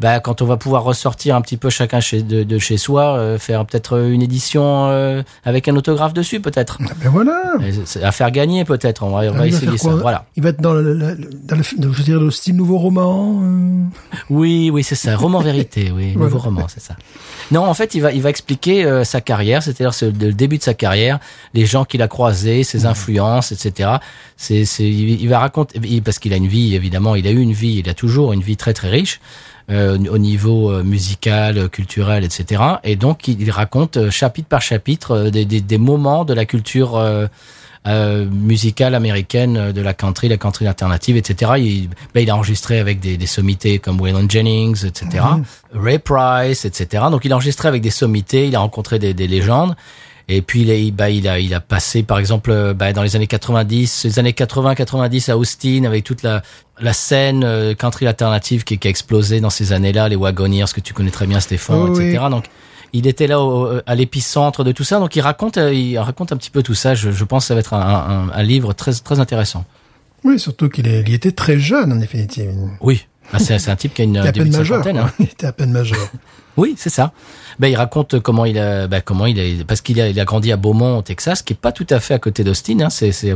bah, 0.00 0.18
quand 0.20 0.42
on 0.42 0.46
va 0.46 0.56
pouvoir 0.56 0.82
ressortir 0.82 1.36
un 1.36 1.40
petit 1.42 1.56
peu 1.56 1.70
chacun 1.70 2.00
chez, 2.00 2.22
de, 2.22 2.42
de 2.42 2.58
chez 2.58 2.76
soi, 2.78 3.16
euh, 3.18 3.38
faire 3.38 3.64
peut-être 3.66 3.98
une 4.10 4.22
édition 4.22 4.86
euh, 4.88 5.22
avec 5.44 5.68
un 5.68 5.76
autographe 5.76 6.14
dessus, 6.14 6.40
peut-être. 6.40 6.78
Ah 6.82 6.92
Ben 7.02 7.10
voilà. 7.10 7.52
Et 7.62 8.02
À 8.04 8.10
faire 8.12 8.30
gagner, 8.30 8.64
peut-être. 8.64 9.02
On 9.02 9.10
va, 9.10 9.20
Ah, 9.28 9.30
va 9.30 9.46
essayer 9.46 9.76
ça. 9.78 9.90
Voilà. 9.90 10.24
Il 10.36 10.42
va 10.42 10.48
être 10.50 10.60
dans 10.60 10.72
le, 10.72 10.82
le- 10.82 11.14
le- 11.14 11.30
dans 11.44 11.56
le, 11.56 11.62
je 11.62 12.02
dirais, 12.02 12.18
le 12.20 12.30
style 12.30 12.56
nouveau 12.56 12.78
roman. 12.78 13.40
euh? 13.42 13.84
Oui, 14.30 14.70
oui, 14.72 14.82
c'est 14.82 14.94
ça. 14.94 15.16
Roman 15.16 15.40
vérité, 15.40 15.92
oui, 15.94 16.12
Voilà. 16.14 16.30
nouveau 16.30 16.38
roman, 16.38 16.66
c'est 16.68 16.80
ça. 16.82 16.96
Non, 17.50 17.64
en 17.66 17.74
fait, 17.74 17.94
il 17.94 18.00
va, 18.00 18.12
il 18.12 18.22
va 18.22 18.30
expliquer 18.30 18.84
euh, 18.84 19.04
sa 19.04 19.20
carrière, 19.20 19.62
c'est-à-dire 19.62 19.92
c'est 19.92 20.10
le 20.10 20.32
début 20.32 20.58
de 20.58 20.62
sa 20.62 20.74
carrière, 20.74 21.18
les 21.54 21.66
gens 21.66 21.84
qu'il 21.84 22.00
a 22.02 22.08
croisés, 22.08 22.64
ses 22.64 22.86
influences, 22.86 23.52
etc. 23.52 23.90
C'est, 24.36 24.64
c'est, 24.64 24.88
il 24.88 25.28
va 25.28 25.40
raconter, 25.40 25.78
parce 26.00 26.18
qu'il 26.18 26.32
a 26.32 26.36
une 26.36 26.46
vie, 26.46 26.74
évidemment, 26.74 27.14
il 27.16 27.26
a 27.26 27.30
eu 27.30 27.40
une 27.40 27.52
vie, 27.52 27.76
il 27.84 27.88
a 27.90 27.94
toujours 27.94 28.32
une 28.32 28.40
vie 28.40 28.56
très 28.56 28.72
très 28.72 28.88
riche. 28.88 29.20
Euh, 29.70 29.98
au 30.10 30.18
niveau 30.18 30.70
euh, 30.70 30.82
musical, 30.82 31.68
culturel, 31.68 32.24
etc. 32.24 32.62
Et 32.84 32.96
donc 32.96 33.28
il, 33.28 33.50
raconte 33.50 33.96
euh, 33.96 34.10
chapitre 34.10 34.48
par 34.48 34.62
chapitre 34.62 35.12
euh, 35.12 35.30
des, 35.30 35.44
des, 35.44 35.60
des 35.60 35.78
moments 35.78 36.24
de 36.24 36.34
la 36.34 36.44
culture 36.44 36.96
euh, 36.96 37.26
euh, 37.86 38.26
musicale 38.26 38.94
américaine, 38.94 39.72
de 39.72 39.80
la 39.80 39.94
country, 39.94 40.28
la 40.28 40.36
country 40.36 40.66
alternative, 40.66 41.16
etc. 41.16 41.52
Il, 41.58 41.88
ben, 42.14 42.20
il 42.20 42.30
a 42.30 42.36
enregistré 42.36 42.78
avec 42.78 43.00
des, 43.00 43.16
des 43.16 43.26
sommités 43.26 43.78
comme 43.78 44.00
Waylon 44.00 44.28
Jennings, 44.28 44.84
etc. 44.84 45.24
Ray 45.72 45.98
Price, 45.98 46.64
etc. 46.64 47.04
Donc 47.10 47.24
il 47.24 47.32
a 47.32 47.36
enregistré 47.36 47.68
avec 47.68 47.80
des 47.80 47.90
sommités, 47.90 48.48
il 48.48 48.56
a 48.56 48.58
rencontré 48.58 48.98
des, 48.98 49.14
des 49.14 49.28
légendes. 49.28 49.76
Et 50.32 50.42
puis 50.42 50.62
il 50.62 50.70
a, 50.70 50.74
il- 50.74 50.92
bah, 50.92 51.10
il 51.10 51.26
a, 51.28 51.38
il 51.40 51.52
a 51.54 51.60
passé, 51.60 52.02
par 52.02 52.18
exemple, 52.18 52.50
euh, 52.50 52.72
bah, 52.72 52.92
dans 52.92 53.02
les 53.02 53.16
années 53.16 53.26
90, 53.26 54.04
les 54.04 54.18
années 54.18 54.32
80-90 54.32 55.30
à 55.30 55.36
Austin, 55.36 55.84
avec 55.84 56.04
toute 56.04 56.22
la, 56.22 56.42
la 56.80 56.92
scène 56.92 57.42
euh, 57.44 57.74
country 57.74 58.06
alternative 58.06 58.64
qui, 58.64 58.78
qui 58.78 58.86
a 58.86 58.90
explosé 58.90 59.40
dans 59.40 59.50
ces 59.50 59.72
années-là, 59.72 60.08
les 60.08 60.16
Wagoneers, 60.16 60.66
que 60.74 60.80
tu 60.80 60.94
connais 60.94 61.10
très 61.10 61.26
bien, 61.26 61.40
Stéphane, 61.40 61.76
Oh, 61.90 61.94
etc. 62.00 62.18
oui. 62.22 62.30
Donc 62.30 62.44
il 62.92 63.06
était 63.06 63.26
là 63.26 63.40
au- 63.40 63.80
à 63.86 63.94
l'épicentre 63.94 64.64
de 64.64 64.72
tout 64.72 64.84
ça. 64.84 64.98
Donc 64.98 65.14
il 65.16 65.20
raconte, 65.20 65.58
euh, 65.58 65.72
il 65.74 65.98
raconte 65.98 66.32
un 66.32 66.36
petit 66.36 66.50
peu 66.50 66.62
tout 66.62 66.74
ça. 66.74 66.94
Je, 66.94 67.10
je 67.10 67.24
pense 67.24 67.44
que 67.44 67.48
ça 67.48 67.54
va 67.54 67.60
être 67.60 67.74
un, 67.74 67.80
un, 67.80 68.30
un 68.32 68.42
livre 68.42 68.72
très, 68.72 68.92
très 68.92 69.18
intéressant. 69.20 69.64
Oui, 70.24 70.38
surtout 70.38 70.68
qu'il 70.68 70.86
il 70.86 71.14
était 71.14 71.32
très 71.32 71.58
jeune, 71.58 71.92
en 71.92 71.96
définitive. 71.96 72.52
Oui. 72.80 73.06
Bah, 73.32 73.38
c'est 73.38 73.68
un 73.68 73.76
type 73.76 73.94
qui 73.94 74.02
a 74.02 74.04
une 74.04 74.16
à 74.18 74.32
peine 74.32 74.50
majeur. 74.50 74.86
hein. 74.86 74.92
quoi. 74.92 75.10
Il 75.20 75.24
était 75.26 75.46
à 75.46 75.52
peine 75.52 75.70
majeur. 75.72 75.98
Oui, 76.56 76.74
c'est 76.76 76.90
ça. 76.90 77.12
Ben, 77.60 77.68
il 77.68 77.76
raconte 77.76 78.18
comment 78.20 78.44
il 78.44 78.58
a, 78.58 78.88
ben, 78.88 79.00
comment 79.02 79.24
il 79.24 79.38
a, 79.40 79.64
parce 79.64 79.80
qu'il 79.80 80.00
a, 80.00 80.08
il 80.08 80.18
a 80.18 80.24
grandi 80.24 80.50
à 80.50 80.56
Beaumont, 80.56 80.98
au 80.98 81.02
Texas, 81.02 81.42
qui 81.42 81.52
est 81.52 81.56
pas 81.56 81.70
tout 81.70 81.86
à 81.88 82.00
fait 82.00 82.12
à 82.12 82.18
côté 82.18 82.42
d'Austin. 82.42 82.80
Hein. 82.80 82.90
C'est, 82.90 83.12
c'est, 83.12 83.34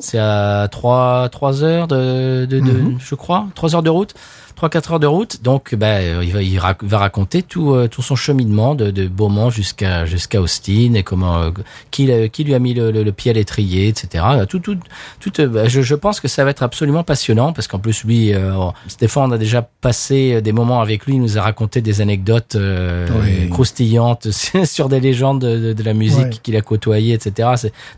c'est 0.00 0.18
à 0.18 0.66
trois, 0.70 1.28
trois 1.30 1.62
heures 1.62 1.86
de, 1.88 2.46
de, 2.48 2.58
de 2.58 2.82
je 2.98 3.14
crois, 3.14 3.46
trois 3.54 3.76
heures 3.76 3.82
de 3.82 3.90
route, 3.90 4.14
trois, 4.58 4.68
quatre 4.68 4.92
heures 4.92 4.98
de 4.98 5.06
route. 5.06 5.40
Donc, 5.42 5.72
ben, 5.76 6.02
euh, 6.18 6.24
il 6.24 6.32
va, 6.32 6.42
il 6.42 6.58
rac- 6.58 6.82
va 6.82 6.98
raconter 6.98 7.44
tout, 7.44 7.74
euh, 7.74 7.86
tout 7.86 8.02
son 8.02 8.16
cheminement 8.16 8.74
de, 8.74 8.90
de 8.90 9.06
Beaumont 9.06 9.50
jusqu'à, 9.50 10.04
jusqu'à 10.04 10.40
Austin 10.40 10.94
et 10.94 11.04
comment, 11.04 11.38
euh, 11.38 11.50
qui, 11.92 12.06
l'a- 12.06 12.28
qui 12.28 12.42
lui 12.42 12.54
a 12.54 12.58
mis 12.58 12.74
le, 12.74 12.90
le, 12.90 13.04
le 13.04 13.12
pied 13.12 13.30
à 13.30 13.34
l'étrier, 13.34 13.86
etc. 13.86 14.24
Tout, 14.48 14.58
tout, 14.58 14.76
tout. 15.20 15.40
euh, 15.40 15.46
ben, 15.46 15.68
je, 15.68 15.80
je 15.80 15.94
pense 15.94 16.18
que 16.18 16.26
ça 16.26 16.42
va 16.42 16.50
être 16.50 16.64
absolument 16.64 17.04
passionnant 17.04 17.52
parce 17.52 17.68
qu'en 17.68 17.78
plus, 17.78 18.02
lui, 18.02 18.34
euh, 18.34 18.52
Stéphane, 18.88 19.30
on 19.30 19.32
a 19.32 19.38
déjà 19.38 19.62
passé 19.62 20.42
des 20.42 20.50
moments 20.50 20.80
avec 20.80 21.06
lui. 21.06 21.14
Il 21.14 21.20
nous 21.22 21.38
a 21.38 21.42
raconté 21.42 21.80
des 21.80 22.00
anecdotes 22.00 22.56
euh, 22.56 23.06
Oui. 23.22 23.48
croustillantes 23.50 24.28
sur 24.64 24.88
des 24.88 24.98
légendes 24.98 25.40
de, 25.40 25.72
de- 25.72 25.82
la 25.84 25.94
musique 25.94 26.18
Ouais. 26.18 26.30
qu'il 26.42 26.56
a 26.56 26.62
côtoyé, 26.62 27.14
etc. 27.14 27.48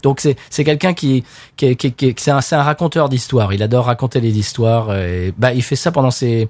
Donc 0.03 0.21
c'est 0.21 0.37
c'est 0.51 0.63
quelqu'un 0.65 0.93
qui 0.93 1.25
qui, 1.57 1.75
qui, 1.77 1.93
qui- 1.93 2.15
c'est 2.19 2.31
un, 2.33 2.43
c'est 2.43 2.55
un 2.55 2.63
raconteur 2.63 3.09
d'histoires. 3.09 3.55
Il 3.55 3.63
adore 3.63 3.87
raconter 3.87 4.21
les 4.21 4.39
histoires. 4.39 4.95
Et, 4.95 5.33
bah 5.39 5.55
il 5.55 5.63
fait 5.63 5.75
ça 5.77 5.91
pendant 5.91 6.11
ses 6.11 6.50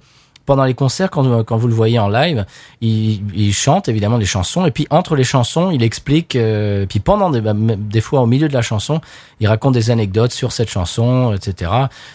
pendant 0.50 0.64
les 0.64 0.74
concerts 0.74 1.10
quand 1.14 1.44
quand 1.44 1.56
vous 1.62 1.68
le 1.68 1.74
voyez 1.82 2.00
en 2.00 2.08
live, 2.08 2.44
il, 2.80 3.22
il 3.36 3.52
chante 3.54 3.88
évidemment 3.88 4.18
des 4.18 4.30
chansons 4.36 4.66
et 4.66 4.72
puis 4.72 4.84
entre 4.90 5.14
les 5.14 5.22
chansons 5.34 5.70
il 5.70 5.82
explique. 5.84 6.34
euh, 6.34 6.86
puis 6.90 6.98
pendant 6.98 7.30
des, 7.30 7.40
bah, 7.40 7.52
des 7.94 8.00
fois 8.00 8.20
au 8.20 8.26
milieu 8.26 8.48
de 8.48 8.52
la 8.60 8.62
chanson, 8.70 9.00
il 9.38 9.46
raconte 9.46 9.74
des 9.74 9.90
anecdotes 9.92 10.32
sur 10.32 10.50
cette 10.50 10.68
chanson, 10.68 11.32
etc. 11.36 11.70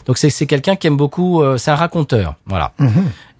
Donc 0.06 0.18
c'est 0.18 0.46
quelqu'un 0.54 0.76
qui 0.76 0.88
aime 0.88 0.98
beaucoup. 0.98 1.42
euh, 1.42 1.56
c'est 1.58 1.72
un 1.72 1.76
raconteur, 1.78 2.36
voilà. 2.46 2.74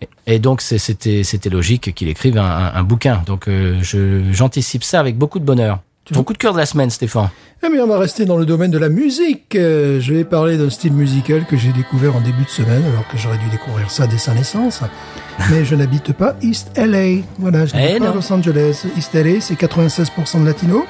Et, 0.02 0.36
et 0.36 0.40
donc 0.40 0.62
c'était 0.62 1.24
c'était 1.24 1.50
logique 1.50 1.94
qu'il 1.94 2.08
écrive 2.08 2.38
un, 2.38 2.46
un, 2.64 2.70
un 2.80 2.84
bouquin. 2.84 3.22
Donc 3.26 3.50
euh, 3.50 3.78
je 3.82 4.00
j'anticipe 4.32 4.84
ça 4.86 5.02
avec 5.02 5.18
beaucoup 5.18 5.40
de 5.40 5.46
bonheur. 5.52 5.80
Ton 6.14 6.24
coup 6.24 6.34
de 6.34 6.38
cœur 6.38 6.54
de 6.54 6.60
la 6.60 6.66
semaine, 6.68 6.90
Stéphane? 6.92 7.30
Eh 7.66 7.70
bien, 7.70 7.84
on 7.84 7.88
va 7.88 7.98
rester 7.98 8.26
dans 8.26 8.38
le 8.38 8.46
domaine 8.46 8.70
de 8.70 8.78
la 8.78 8.90
musique. 8.90 9.56
Euh, 9.56 10.00
je 10.00 10.14
vais 10.14 10.24
parler 10.24 10.56
d'un 10.58 10.70
style 10.70 10.94
musical 10.94 11.46
que 11.46 11.58
j'ai 11.58 11.72
découvert 11.72 12.16
en 12.16 12.22
début 12.22 12.44
de 12.44 12.50
semaine, 12.50 12.84
alors 12.84 13.08
que 13.08 13.18
j'aurais 13.18 13.40
dû 13.40 13.50
découvrir 13.50 13.90
ça 13.90 14.06
dès 14.06 14.20
sa 14.20 14.34
naissance. 14.36 14.82
Mais 15.50 15.66
je 15.66 15.74
n'habite 15.74 16.14
pas 16.14 16.36
East 16.44 16.72
LA. 16.78 17.22
Voilà, 17.40 17.66
je 17.66 17.74
Eh 17.74 17.78
n'habite 17.78 18.00
pas 18.00 18.06
à 18.06 18.10
non. 18.10 18.16
Los 18.16 18.32
Angeles. 18.32 18.86
East 18.96 19.14
LA, 19.16 19.42
c'est 19.42 19.56
96% 19.60 20.42
de 20.42 20.46
latinos, 20.46 20.84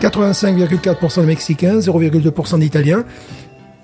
85,4% 0.00 1.20
de 1.20 1.26
mexicains, 1.26 1.78
0,2% 1.78 2.58
d'italiens, 2.58 3.04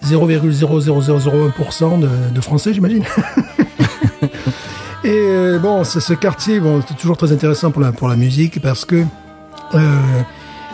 0,00001% 0.04 2.00
de, 2.00 2.08
de 2.34 2.40
français, 2.40 2.74
j'imagine. 2.74 3.04
Et 5.04 5.10
euh, 5.12 5.58
bon, 5.60 5.84
c'est 5.84 6.00
ce 6.00 6.14
quartier, 6.14 6.58
bon, 6.58 6.82
c'est 6.88 6.96
toujours 6.96 7.16
très 7.16 7.30
intéressant 7.30 7.70
pour 7.70 7.80
la, 7.82 7.92
pour 7.92 8.08
la 8.08 8.16
musique 8.16 8.60
parce 8.60 8.84
que 8.84 9.04
euh, 9.74 9.78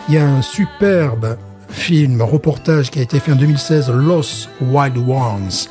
il 0.07 0.15
y 0.15 0.17
a 0.17 0.27
un 0.27 0.41
superbe 0.41 1.37
film, 1.69 2.21
reportage 2.21 2.91
qui 2.91 2.99
a 2.99 3.01
été 3.01 3.19
fait 3.19 3.31
en 3.31 3.35
2016, 3.35 3.91
Los 3.91 4.47
Wild 4.61 4.97
Ones, 4.97 5.67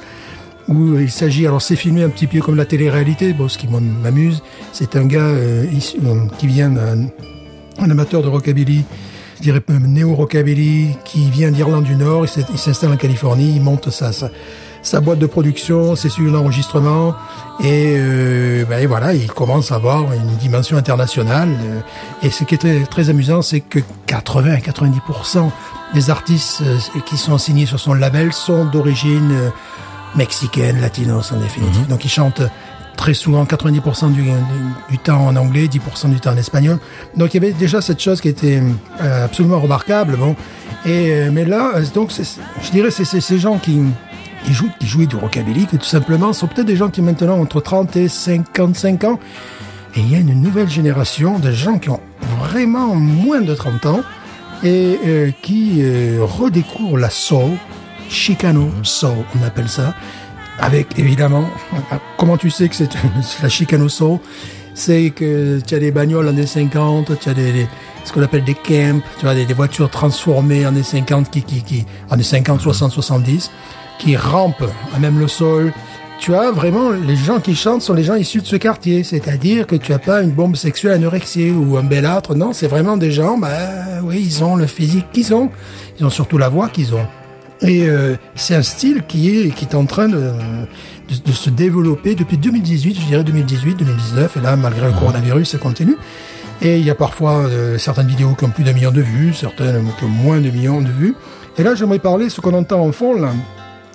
où 0.69 0.99
il 0.99 1.11
s'agit, 1.11 1.47
alors 1.47 1.63
c'est 1.63 1.77
filmé 1.77 2.03
un 2.03 2.09
petit 2.09 2.27
peu 2.27 2.41
comme 2.41 2.57
la 2.57 2.65
télé-réalité, 2.65 3.33
bon, 3.33 3.49
ce 3.49 3.59
qui 3.59 3.69
m'amuse, 3.69 4.43
c'est 4.73 4.97
un 4.97 5.05
gars 5.05 5.21
euh, 5.21 5.65
euh, 6.05 6.27
qui 6.39 6.47
vient 6.47 6.71
d'un 6.71 7.09
un 7.79 7.91
amateur 7.91 8.23
de 8.23 8.29
rockabilly, 8.29 8.85
je 9.37 9.43
dirais 9.43 9.63
néo-rockabilly, 9.69 10.97
qui 11.05 11.31
vient 11.31 11.51
d'Irlande 11.51 11.85
du 11.85 11.97
Nord, 11.97 12.27
il 12.27 12.59
s'installe 12.59 12.93
en 12.93 12.97
Californie, 12.97 13.55
il 13.57 13.63
monte 13.63 13.91
sa, 13.91 14.13
sa, 14.13 14.31
sa 14.83 15.01
boîte 15.01 15.19
de 15.19 15.27
production, 15.27 15.97
ses 15.97 16.09
studios 16.09 16.33
d'enregistrement, 16.33 17.15
et, 17.61 17.95
euh, 17.97 18.65
ben, 18.69 18.87
voilà, 18.87 19.15
il 19.15 19.31
commence 19.31 19.73
à 19.73 19.77
avoir 19.77 20.13
une 20.13 20.37
dimension 20.41 20.77
internationale. 20.77 21.51
euh, 21.65 21.81
et 22.23 22.31
ce 22.31 22.45
qui 22.45 22.55
est 22.55 22.59
très, 22.59 22.81
très 22.85 23.09
amusant, 23.11 23.43
c'est 23.43 23.61
que 23.61 23.79
80 24.07 24.55
à 24.55 24.59
90% 24.59 25.51
des 25.95 26.11
artistes 26.11 26.63
euh, 26.63 26.79
qui 27.07 27.17
sont 27.17 27.39
signés 27.39 27.67
sur 27.67 27.79
son 27.79 27.95
label 27.95 28.33
sont 28.33 28.65
d'origine 28.65 29.31
euh, 29.33 29.51
mexicaine, 30.17 30.81
latinos 30.81 31.33
en 31.33 31.37
définitive. 31.39 31.87
Donc 31.89 32.05
il 32.05 32.11
chante 32.11 32.43
très 32.97 33.15
souvent 33.15 33.45
90% 33.45 34.13
du, 34.13 34.23
du, 34.23 34.31
du 34.91 34.99
temps 34.99 35.27
en 35.27 35.37
anglais, 35.37 35.67
10% 35.67 36.11
du 36.11 36.21
temps 36.21 36.33
en 36.33 36.37
espagnol. 36.37 36.79
Donc 37.17 37.35
il 37.35 37.43
y 37.43 37.45
avait 37.45 37.53
déjà 37.53 37.81
cette 37.81 38.01
chose 38.01 38.21
qui 38.21 38.29
était 38.29 38.63
euh, 39.01 39.25
absolument 39.25 39.61
remarquable. 39.61 40.17
Bon, 40.17 40.37
et 40.85 41.11
euh, 41.11 41.31
mais 41.33 41.45
là, 41.45 41.73
euh, 41.77 41.85
donc 41.95 42.11
je 42.13 42.71
dirais 42.71 42.91
c'est 42.91 43.05
ces 43.05 43.39
gens 43.39 43.59
qui 43.59 43.81
qui 44.45 44.53
jouent 44.53 44.71
qui 44.79 44.87
jouaient 44.87 45.07
du 45.07 45.17
rockabilly, 45.17 45.67
que 45.67 45.77
tout 45.77 45.85
simplement 45.85 46.33
sont 46.33 46.47
peut-être 46.47 46.67
des 46.67 46.77
gens 46.77 46.91
qui 46.91 47.01
ont 47.01 47.05
maintenant 47.05 47.39
entre 47.41 47.61
30 47.61 47.97
et 47.97 48.09
55 48.09 49.05
ans. 49.05 49.21
Et 49.95 50.01
il 50.01 50.11
y 50.11 50.17
a 50.17 50.19
une 50.19 50.41
nouvelle 50.41 50.69
génération 50.69 51.39
de 51.39 51.53
gens 51.53 51.79
qui 51.79 51.91
ont 51.91 52.01
vraiment 52.41 52.95
moins 52.95 53.41
de 53.41 53.55
30 53.55 53.87
ans 53.87 54.01
et 54.63 54.99
euh, 55.07 55.31
qui 55.43 55.81
euh, 55.81 56.21
redécouvrent 56.23 56.99
la 56.99 57.11
soul, 57.11 57.53
Chicano 58.09 58.71
soul, 58.83 59.25
on 59.39 59.45
appelle 59.45 59.69
ça, 59.69 59.95
avec 60.59 60.99
évidemment, 60.99 61.45
comment 62.17 62.37
tu 62.37 62.51
sais 62.51 62.69
que 62.69 62.75
c'est 62.75 62.91
la 63.43 63.49
Chicano 63.49 63.89
soul? 63.89 64.19
C'est 64.75 65.11
que 65.11 65.61
tu 65.61 65.75
as 65.75 65.79
des 65.79 65.91
bagnoles 65.91 66.29
années 66.29 66.47
50, 66.47 67.19
tu 67.21 67.29
as 67.29 67.35
des, 67.35 67.67
ce 68.05 68.13
qu'on 68.13 68.23
appelle 68.23 68.45
des 68.45 68.55
camps, 68.55 69.01
tu 69.19 69.27
des, 69.27 69.45
des 69.45 69.55
voitures 69.55 69.91
transformées 69.91 70.65
années 70.65 70.83
50, 70.83 71.31
qui, 71.31 71.43
qui, 71.43 71.63
qui, 71.63 71.85
années 72.11 72.23
50, 72.23 72.61
60, 72.61 72.93
70, 72.93 73.51
qui 74.03 74.17
rampent 74.17 74.69
à 74.95 74.99
même 74.99 75.19
le 75.19 75.29
sol. 75.29 75.73
Tu 76.19 76.35
as 76.35 76.51
vraiment, 76.51 76.91
les 76.91 77.17
gens 77.17 77.41
qui 77.41 77.55
chantent 77.55 77.83
sont 77.83 77.95
les 77.95 78.05
gens 78.05 78.15
issus 78.15 78.41
de 78.41 78.47
ce 78.47 78.57
quartier. 78.57 79.05
C'est-à-dire 79.05 79.67
que 79.67 79.77
tu 79.77 79.93
as 79.93 79.99
pas 79.99 80.23
une 80.23 80.31
bombe 80.31 80.57
sexuelle 80.57 80.93
anorexie 80.93 81.51
ou 81.51 81.77
un 81.77 81.83
belâtre. 81.83 82.35
Non, 82.35 82.53
c'est 82.53 82.69
vraiment 82.69 82.97
des 82.97 83.11
gens, 83.11 83.39
bah, 83.39 83.49
oui, 84.03 84.23
ils 84.25 84.45
ont 84.45 84.57
le 84.57 84.67
physique 84.67 85.07
qu'ils 85.13 85.35
ont. 85.35 85.51
Ils 85.99 86.07
ont 86.07 86.11
surtout 86.11 86.39
la 86.39 86.49
voix 86.49 86.69
qu'ils 86.69 86.95
ont. 86.95 87.07
Et 87.61 87.87
euh, 87.87 88.17
c'est 88.35 88.57
un 88.57 88.63
style 88.63 89.03
qui 89.07 89.37
est, 89.37 89.51
qui 89.51 89.65
est 89.65 89.75
en 89.77 89.85
train 89.85 90.09
de, 90.09 90.17
de, 90.17 91.17
de 91.25 91.33
se 91.33 91.49
développer 91.49 92.17
depuis 92.17 92.39
2018, 92.39 93.01
je 93.01 93.07
dirais 93.07 93.25
2018, 93.25 93.77
2019. 93.77 94.37
Et 94.37 94.41
là, 94.41 94.57
malgré 94.57 94.87
le 94.87 94.93
coronavirus, 94.93 95.51
ça 95.51 95.59
continue. 95.59 95.97
Et 96.61 96.79
il 96.79 96.85
y 96.85 96.91
a 96.91 96.95
parfois 96.95 97.39
euh, 97.39 97.79
certaines 97.79 98.07
vidéos 98.07 98.35
qui 98.37 98.45
ont 98.45 98.51
plus 98.51 98.65
d'un 98.65 98.73
million 98.73 98.93
de 98.93 99.01
vues, 99.01 99.33
certaines 99.33 99.85
qui 99.99 100.05
ont 100.05 100.09
moins 100.09 100.41
de 100.41 100.51
millions 100.51 100.81
de 100.81 100.89
vues. 100.89 101.15
Et 101.59 101.63
là, 101.63 101.75
j'aimerais 101.75 101.99
parler, 101.99 102.31
ce 102.31 102.41
qu'on 102.41 102.55
entend 102.55 102.81
en 102.81 102.93
fond, 102.93 103.21
là, 103.21 103.31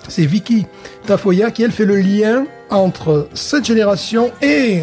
c'est 0.08 0.26
Vicky 0.26 0.66
Tafoya 1.06 1.50
qui, 1.50 1.62
elle, 1.62 1.72
fait 1.72 1.84
le 1.84 1.96
lien 1.96 2.44
entre 2.70 3.28
cette 3.34 3.64
génération 3.64 4.30
et 4.42 4.82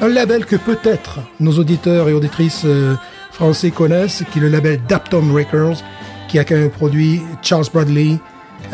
un 0.00 0.08
label 0.08 0.44
que 0.44 0.56
peut-être 0.56 1.20
nos 1.40 1.52
auditeurs 1.52 2.08
et 2.08 2.12
auditrices 2.12 2.62
euh, 2.64 2.94
français 3.30 3.70
connaissent, 3.70 4.24
qui 4.32 4.38
est 4.38 4.42
le 4.42 4.48
label 4.48 4.80
Daptom 4.88 5.34
Records, 5.34 5.82
qui 6.28 6.38
a 6.38 6.44
quand 6.44 6.56
même 6.56 6.70
produit 6.70 7.22
Charles 7.42 7.66
Bradley, 7.72 8.18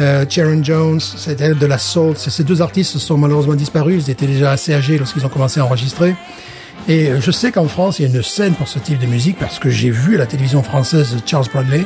euh, 0.01 0.25
Sharon 0.29 0.63
Jones, 0.63 1.01
c'était 1.01 1.55
de 1.55 1.67
la 1.67 1.79
soul. 1.79 2.15
Ces 2.17 2.45
deux 2.45 2.63
artistes 2.63 2.99
sont 2.99 3.19
malheureusement 3.19 3.55
disparus. 3.55 4.05
Ils 4.07 4.11
étaient 4.11 4.27
déjà 4.27 4.53
assez 4.53 4.73
âgés 4.73 4.97
lorsqu'ils 4.97 5.27
ont 5.27 5.29
commencé 5.29 5.59
à 5.59 5.65
enregistrer. 5.65 6.15
Et 6.87 7.09
euh, 7.09 7.21
je 7.21 7.31
sais 7.31 7.51
qu'en 7.51 7.67
France, 7.67 7.99
il 7.99 8.03
y 8.03 8.13
a 8.13 8.17
une 8.17 8.23
scène 8.23 8.55
pour 8.55 8.69
ce 8.69 8.79
type 8.79 8.99
de 8.99 9.07
musique 9.07 9.39
parce 9.39 9.59
que 9.59 9.71
j'ai 9.71 9.91
vu 9.91 10.15
à 10.15 10.19
la 10.19 10.27
télévision 10.27 10.63
française 10.63 11.17
Charles 11.27 11.47
Bradley. 11.53 11.85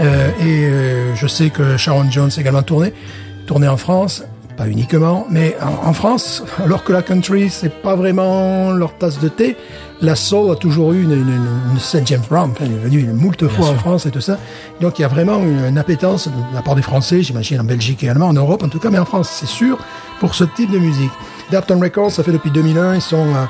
Euh, 0.00 0.28
et 0.44 1.16
je 1.16 1.26
sais 1.26 1.48
que 1.48 1.78
Sharon 1.78 2.10
Jones 2.10 2.30
a 2.36 2.40
également 2.40 2.62
tourné, 2.62 2.92
tourné 3.46 3.68
en 3.68 3.76
France, 3.76 4.24
pas 4.56 4.68
uniquement, 4.68 5.26
mais 5.30 5.56
en, 5.62 5.88
en 5.88 5.92
France, 5.92 6.42
alors 6.62 6.84
que 6.84 6.92
la 6.92 7.02
country, 7.02 7.50
c'est 7.50 7.82
pas 7.82 7.94
vraiment 7.94 8.72
leur 8.72 8.96
tasse 8.96 9.18
de 9.18 9.28
thé, 9.28 9.56
la 10.02 10.14
soul 10.14 10.50
a 10.50 10.56
toujours 10.56 10.92
eu 10.92 11.02
une, 11.04 11.12
une, 11.12 11.28
une, 11.28 11.48
une 11.72 11.78
scène 11.78 12.06
James 12.06 12.22
Brown, 12.28 12.50
hein, 12.60 12.64
il 12.66 12.72
est 12.72 12.78
venu 12.78 13.12
moult 13.12 13.48
fois 13.48 13.68
en 13.68 13.74
France 13.76 14.06
et 14.06 14.10
tout 14.10 14.20
ça. 14.20 14.38
Donc 14.80 14.98
il 14.98 15.02
y 15.02 15.04
a 15.04 15.08
vraiment 15.08 15.38
une, 15.38 15.64
une 15.66 15.78
appétence 15.78 16.28
de 16.28 16.54
la 16.54 16.62
part 16.62 16.74
des 16.74 16.82
Français, 16.82 17.22
j'imagine 17.22 17.60
en 17.60 17.64
Belgique 17.64 18.02
également, 18.02 18.26
en 18.26 18.34
Europe 18.34 18.62
en 18.62 18.68
tout 18.68 18.78
cas, 18.78 18.90
mais 18.90 18.98
en 18.98 19.06
France, 19.06 19.30
c'est 19.30 19.46
sûr, 19.48 19.78
pour 20.20 20.34
ce 20.34 20.44
type 20.44 20.70
de 20.70 20.78
musique. 20.78 21.12
Dapton 21.50 21.80
Records, 21.80 22.10
ça 22.10 22.22
fait 22.22 22.32
depuis 22.32 22.50
2001, 22.50 22.96
ils 22.96 23.00
sont 23.00 23.16
euh, 23.16 23.44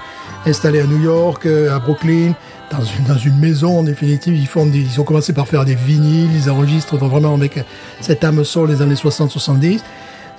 installés 0.50 0.80
à 0.80 0.86
New 0.86 1.00
York, 1.02 1.46
euh, 1.46 1.74
à 1.74 1.78
Brooklyn, 1.78 2.32
dans 2.70 2.84
une, 2.84 3.04
dans 3.04 3.18
une 3.18 3.38
maison 3.38 3.78
en 3.78 3.82
définitive. 3.82 4.34
Ils, 4.34 4.46
font 4.46 4.66
des, 4.66 4.80
ils 4.80 5.00
ont 5.00 5.04
commencé 5.04 5.32
par 5.32 5.48
faire 5.48 5.64
des 5.64 5.74
vinyles, 5.74 6.30
ils 6.34 6.50
enregistrent 6.50 6.98
donc 6.98 7.10
vraiment 7.10 7.34
avec 7.34 7.64
cette 8.00 8.24
âme 8.24 8.44
soul 8.44 8.68
des 8.68 8.82
années 8.82 8.94
60-70. 8.94 9.80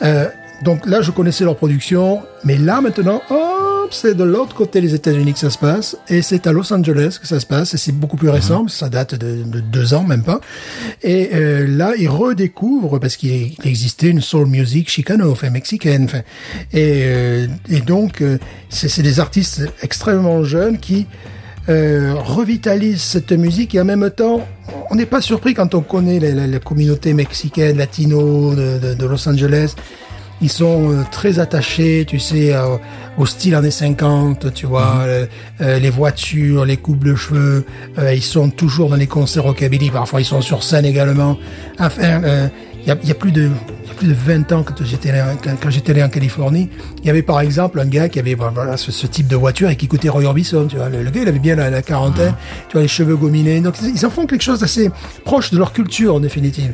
Euh, 0.01 0.28
donc 0.63 0.86
là, 0.86 1.01
je 1.01 1.11
connaissais 1.11 1.43
leur 1.43 1.55
production, 1.55 2.21
mais 2.43 2.57
là 2.57 2.82
maintenant, 2.82 3.21
hop, 3.30 3.93
c'est 3.93 4.15
de 4.15 4.23
l'autre 4.23 4.55
côté 4.55 4.82
des 4.82 4.95
États-Unis 4.95 5.34
que 5.34 5.39
ça 5.39 5.49
se 5.49 5.57
passe, 5.57 5.97
et 6.09 6.21
c'est 6.21 6.47
à 6.47 6.51
Los 6.51 6.73
Angeles 6.73 7.19
que 7.21 7.28
ça 7.28 7.39
se 7.39 7.45
passe, 7.45 7.73
et 7.73 7.78
c'est 7.78 7.91
beaucoup 7.91 8.17
plus 8.17 8.30
récent, 8.30 8.61
parce 8.61 8.73
que 8.73 8.80
ça 8.80 8.89
date 8.89 9.15
de, 9.15 9.43
de 9.43 9.59
deux 9.59 9.93
ans, 9.93 10.03
même 10.03 10.23
pas. 10.23 10.41
Et 11.03 11.30
euh, 11.34 11.67
là, 11.67 11.93
ils 11.97 12.09
redécouvrent, 12.09 12.99
parce 12.99 13.17
qu'il 13.17 13.32
il 13.32 13.67
existait 13.67 14.09
une 14.09 14.21
soul 14.21 14.47
music 14.47 14.89
chicano, 14.89 15.32
enfin 15.32 15.51
mexicaine, 15.51 16.05
enfin, 16.05 16.21
et, 16.73 17.03
euh, 17.05 17.47
et 17.69 17.82
donc 17.82 18.21
euh, 18.21 18.39
c'est 18.69 18.89
c'est 18.89 19.03
des 19.03 19.19
artistes 19.19 19.61
extrêmement 19.84 20.43
jeunes 20.43 20.80
qui 20.80 21.05
euh, 21.70 22.13
revitalise 22.15 23.01
cette 23.01 23.32
musique 23.32 23.76
et 23.76 23.82
en 23.82 23.86
même 23.86 24.09
temps, 24.09 24.45
on 24.89 24.95
n'est 24.95 25.05
pas 25.05 25.22
surpris 25.22 25.53
quand 25.53 25.76
on 25.76 25.82
connaît 25.82 26.20
la, 26.20 26.32
la- 26.32 26.47
la 26.47 26.59
communauté 26.59 27.13
mexicaine, 27.13 27.78
latino 27.78 28.53
de, 28.55 28.80
de- 28.80 28.93
de 28.93 29.05
Los 29.05 29.28
Angeles. 29.28 29.76
Ils 30.39 30.51
sont 30.51 30.91
euh, 30.91 31.03
très 31.11 31.39
attachés, 31.39 32.05
tu 32.07 32.20
sais, 32.20 32.53
euh, 32.55 32.78
au 33.18 33.26
style 33.26 33.55
années 33.55 33.72
50, 33.72 34.53
tu 34.53 34.68
vois, 34.68 34.99
euh, 35.01 35.26
euh, 35.61 35.80
les 35.80 35.89
voitures, 35.89 36.63
les 36.63 36.78
coupes 36.78 37.03
de 37.03 37.15
cheveux. 37.15 37.65
ils 38.13 38.22
sont 38.22 38.49
toujours 38.51 38.89
dans 38.89 38.95
les 38.97 39.07
concerts 39.07 39.43
rockabilly. 39.43 39.89
Parfois, 39.89 40.22
ils 40.22 40.26
sont 40.26 40.41
sur 40.41 40.61
scène 40.63 40.86
également. 40.86 41.38
Enfin, 41.80 42.22
il 42.84 42.88
y, 42.88 42.91
a, 42.91 42.97
y 43.03 43.11
a 43.11 43.15
plus 43.15 43.32
de 43.32 43.49
il 43.88 43.91
y 43.93 43.95
a 43.95 43.99
plus 43.99 44.07
de 44.07 44.13
20 44.13 44.51
ans 44.51 44.63
quand 44.63 44.75
j'étais 44.83 45.11
allé, 45.11 45.23
quand, 45.61 45.69
j'étais 45.69 45.91
allé 45.91 46.03
en 46.03 46.09
Californie, 46.09 46.69
il 46.99 47.07
y 47.07 47.09
avait 47.09 47.21
par 47.21 47.39
exemple 47.39 47.79
un 47.79 47.85
gars 47.85 48.09
qui 48.09 48.19
avait 48.19 48.35
voilà 48.35 48.75
ce, 48.75 48.91
ce 48.91 49.07
type 49.07 49.27
de 49.27 49.35
voiture 49.38 49.69
et 49.69 49.77
qui 49.77 49.85
écoutait 49.85 50.09
Roy 50.09 50.25
Orbison, 50.25 50.67
tu 50.67 50.75
vois. 50.75 50.89
Le, 50.89 51.03
le 51.03 51.09
gars, 51.09 51.21
il 51.21 51.27
avait 51.29 51.39
bien 51.39 51.55
la, 51.55 51.69
la 51.69 51.81
quarantaine, 51.81 52.33
tu 52.67 52.73
vois, 52.73 52.81
les 52.81 52.88
cheveux 52.89 53.15
gominés. 53.15 53.61
Donc, 53.61 53.75
ils 53.81 54.05
en 54.05 54.09
font 54.09 54.25
quelque 54.25 54.43
chose 54.43 54.59
d'assez 54.59 54.91
proche 55.23 55.51
de 55.51 55.57
leur 55.57 55.71
culture, 55.71 56.15
en 56.15 56.19
définitive. 56.19 56.73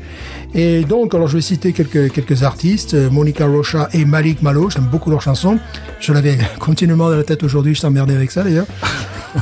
Et 0.55 0.84
donc, 0.86 1.14
alors, 1.14 1.28
je 1.28 1.36
vais 1.36 1.41
citer 1.41 1.72
quelques, 1.74 2.11
quelques 2.11 2.41
artistes, 2.43 2.95
Monica 3.11 3.45
Rocha 3.45 3.89
et 3.93 4.05
Malik 4.05 4.41
Malo. 4.41 4.70
J'aime 4.72 4.86
beaucoup 4.91 5.11
leurs 5.11 5.22
chansons. 5.22 5.59
Je 5.99 6.14
l'avais 6.14 6.38
continuellement 6.59 7.09
dans 7.11 7.18
la 7.18 7.24
tête 7.24 7.43
aujourd'hui, 7.43 7.76
je 7.76 7.82
t'emmerdais 7.82 8.16
avec 8.16 8.32
ça, 8.32 8.43
d'ailleurs. 8.43 8.66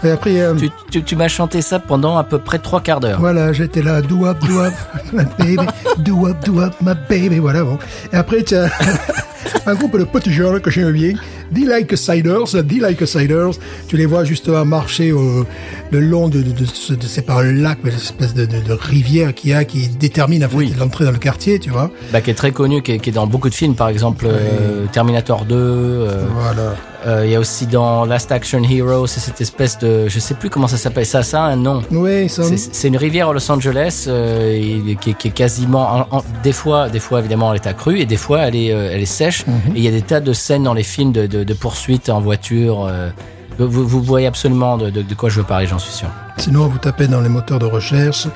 Et 0.05 0.09
après, 0.09 0.39
euh, 0.39 0.55
Tu, 0.55 0.69
tu, 0.89 1.03
tu 1.03 1.15
m'as 1.17 1.27
chanté 1.27 1.61
ça 1.61 1.77
pendant 1.79 2.17
à 2.17 2.23
peu 2.23 2.39
près 2.39 2.59
trois 2.59 2.79
quarts 2.81 3.01
d'heure. 3.01 3.19
voilà, 3.19 3.51
j'étais 3.51 3.81
là, 3.81 4.01
do 4.01 4.25
up, 4.25 4.37
do 4.47 4.59
up, 4.61 4.73
my 5.13 5.25
baby, 5.37 5.67
do 5.97 6.27
up, 6.27 6.37
do 6.45 6.61
up, 6.61 6.73
my 6.81 6.93
baby, 7.09 7.39
voilà, 7.39 7.60
bon. 7.63 7.77
Et 8.11 8.15
après, 8.15 8.43
tu 8.43 8.55
as 8.55 8.69
un 9.65 9.75
groupe 9.75 9.97
de 9.97 10.03
petits 10.05 10.31
jeunes 10.33 10.59
que 10.59 10.69
j'aime 10.71 10.91
bien, 10.91 11.13
The 11.53 11.65
Like 11.67 11.97
Ciders, 11.97 12.45
The 12.51 12.79
Like 12.81 13.05
Ciders, 13.07 13.51
tu 13.87 13.97
les 13.97 14.05
vois 14.05 14.23
justement 14.23 14.63
marcher 14.65 15.11
au, 15.11 15.45
le 15.91 15.99
long 15.99 16.29
de, 16.29 16.41
de, 16.41 16.51
de, 16.51 16.65
ce- 16.65 16.93
de 16.93 17.03
c'est 17.05 17.23
pas 17.23 17.41
un 17.41 17.51
lac, 17.51 17.79
mais 17.83 17.91
une 17.91 17.97
espèce 17.97 18.33
de, 18.33 18.47
rivière 18.73 19.33
qu'il 19.33 19.49
y 19.51 19.53
a, 19.53 19.65
qui 19.65 19.87
détermine 19.89 20.47
Oui. 20.53 20.73
l'entrée 20.79 21.05
dans 21.05 21.11
le 21.11 21.17
quartier, 21.17 21.59
tu 21.59 21.69
vois. 21.69 21.91
Bah, 22.13 22.21
qui 22.21 22.31
est 22.31 22.35
très 22.35 22.51
connu, 22.51 22.81
qui 22.81 22.93
est, 22.93 22.99
qui 22.99 23.09
est 23.09 23.13
dans 23.13 23.27
beaucoup 23.27 23.49
de 23.49 23.53
films, 23.55 23.75
par 23.75 23.89
exemple 23.89 24.25
euh, 24.27 24.85
Terminator 24.91 25.45
2. 25.45 25.55
euh, 25.55 26.25
Voilà. 26.33 26.75
Euh, 27.05 27.25
Il 27.25 27.31
y 27.31 27.35
a 27.35 27.39
aussi 27.39 27.65
dans 27.67 28.05
Last 28.05 28.31
Action 28.31 28.61
Hero, 28.63 29.07
c'est 29.07 29.19
cette 29.19 29.41
espèce 29.41 29.77
de, 29.79 30.07
je 30.07 30.19
sais 30.19 30.33
plus 30.35 30.49
comment 30.49 30.67
ça 30.67 30.77
s'appelle, 30.77 31.05
ça, 31.05 31.23
ça 31.23 31.43
a 31.43 31.47
un 31.47 31.55
nom. 31.55 31.81
Oui, 31.91 32.29
ça, 32.29 32.43
C'est- 32.43 32.87
une 32.87 32.97
rivière 32.97 33.29
à 33.29 33.33
Los 33.33 33.51
Angeles 33.51 34.05
euh, 34.07 34.93
qui, 35.01 35.11
est, 35.11 35.13
qui 35.13 35.27
est 35.29 35.31
quasiment, 35.31 36.07
en- 36.11 36.17
en- 36.17 36.23
des 36.43 36.51
fois, 36.51 36.89
des 36.89 36.99
fois 36.99 37.19
évidemment 37.19 37.53
elle 37.53 37.59
est 37.61 37.67
accrue 37.67 37.99
et 37.99 38.05
des 38.05 38.17
fois 38.17 38.39
elle 38.41 38.55
est, 38.55 38.73
euh, 38.73 38.91
elle 38.93 39.01
est 39.01 39.05
sèche. 39.05 39.41
Et 39.75 39.77
il 39.77 39.83
y 39.83 39.87
a 39.87 39.91
des 39.91 40.01
tas 40.01 40.19
de 40.19 40.33
scènes 40.33 40.63
dans 40.63 40.73
les 40.73 40.83
films 40.83 41.11
de, 41.11 41.27
de, 41.27 41.43
de 41.43 41.53
poursuites 41.53 42.09
en 42.09 42.19
voiture. 42.21 42.85
euh, 42.89 43.09
vous, 43.59 43.87
vous 43.87 44.01
voyez 44.01 44.25
absolument 44.27 44.77
de 44.77 45.13
quoi 45.13 45.29
je 45.29 45.37
veux 45.39 45.45
parler, 45.45 45.67
j'en 45.67 45.77
suis 45.77 45.93
sûr. 45.93 46.07
Sinon, 46.37 46.67
vous 46.67 46.79
tapez 46.79 47.07
dans 47.07 47.21
les 47.21 47.29
moteurs 47.29 47.59
de 47.59 47.65
recherche 47.65 48.27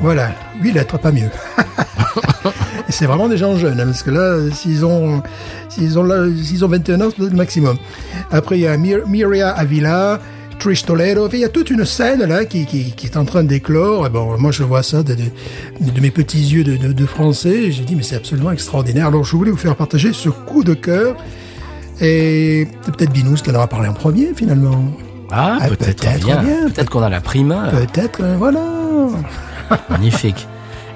Voilà, 0.00 0.30
huit 0.60 0.72
lettres, 0.72 0.98
pas 0.98 1.12
mieux. 1.12 1.30
Et 2.88 2.92
c'est 2.92 3.06
vraiment 3.06 3.28
des 3.28 3.36
gens 3.36 3.56
jeunes, 3.56 3.80
hein, 3.80 3.86
parce 3.86 4.02
que 4.02 4.10
là, 4.10 4.50
s'ils 4.52 4.84
ont, 4.84 5.22
s'ils 5.68 5.98
ont, 5.98 6.04
là, 6.04 6.24
ont 6.24 6.68
21 6.68 7.00
ans, 7.00 7.08
c'est 7.10 7.22
le 7.22 7.30
maximum. 7.30 7.76
Après, 8.30 8.58
il 8.58 8.62
y 8.62 8.66
a 8.66 8.76
Mir 8.76 9.06
Miria 9.06 9.50
Avila, 9.50 10.20
Trish 10.58 10.84
Toledo, 10.84 11.28
il 11.32 11.38
y 11.40 11.44
a 11.44 11.48
toute 11.48 11.70
une 11.70 11.84
scène 11.84 12.24
là 12.24 12.44
qui, 12.44 12.66
qui, 12.66 12.92
qui 12.92 13.06
est 13.06 13.16
en 13.16 13.24
train 13.24 13.44
d'éclore. 13.44 14.06
Et 14.06 14.10
bon, 14.10 14.36
moi 14.38 14.50
je 14.50 14.62
vois 14.64 14.82
ça 14.82 15.02
de, 15.02 15.14
de, 15.14 15.90
de 15.90 16.00
mes 16.00 16.10
petits 16.10 16.38
yeux 16.40 16.64
de, 16.64 16.76
de, 16.76 16.92
de 16.92 17.06
français. 17.06 17.64
Et 17.64 17.72
j'ai 17.72 17.84
dit 17.84 17.94
mais 17.94 18.02
c'est 18.02 18.16
absolument 18.16 18.50
extraordinaire. 18.50 19.06
Alors 19.06 19.24
je 19.24 19.36
voulais 19.36 19.50
vous 19.50 19.56
faire 19.56 19.76
partager 19.76 20.12
ce 20.12 20.28
coup 20.28 20.64
de 20.64 20.74
cœur. 20.74 21.16
Et 22.00 22.68
c'est 22.82 22.94
peut-être 22.94 23.12
Binous 23.12 23.36
qui 23.36 23.50
en 23.50 23.54
aura 23.54 23.66
parlé 23.66 23.88
en 23.88 23.92
premier 23.94 24.28
finalement. 24.34 24.84
Ah, 25.30 25.58
Ah, 25.60 25.68
peut-être 25.68 26.00
peut-être 26.02 26.24
bien. 26.24 26.42
bien. 26.42 26.68
Peut-être 26.70 26.90
qu'on 26.90 27.02
a 27.02 27.08
la 27.08 27.20
primeur. 27.20 27.70
Peut-être, 27.70 28.20
euh, 28.22 28.36
voilà. 28.38 28.60
Magnifique. 29.90 30.46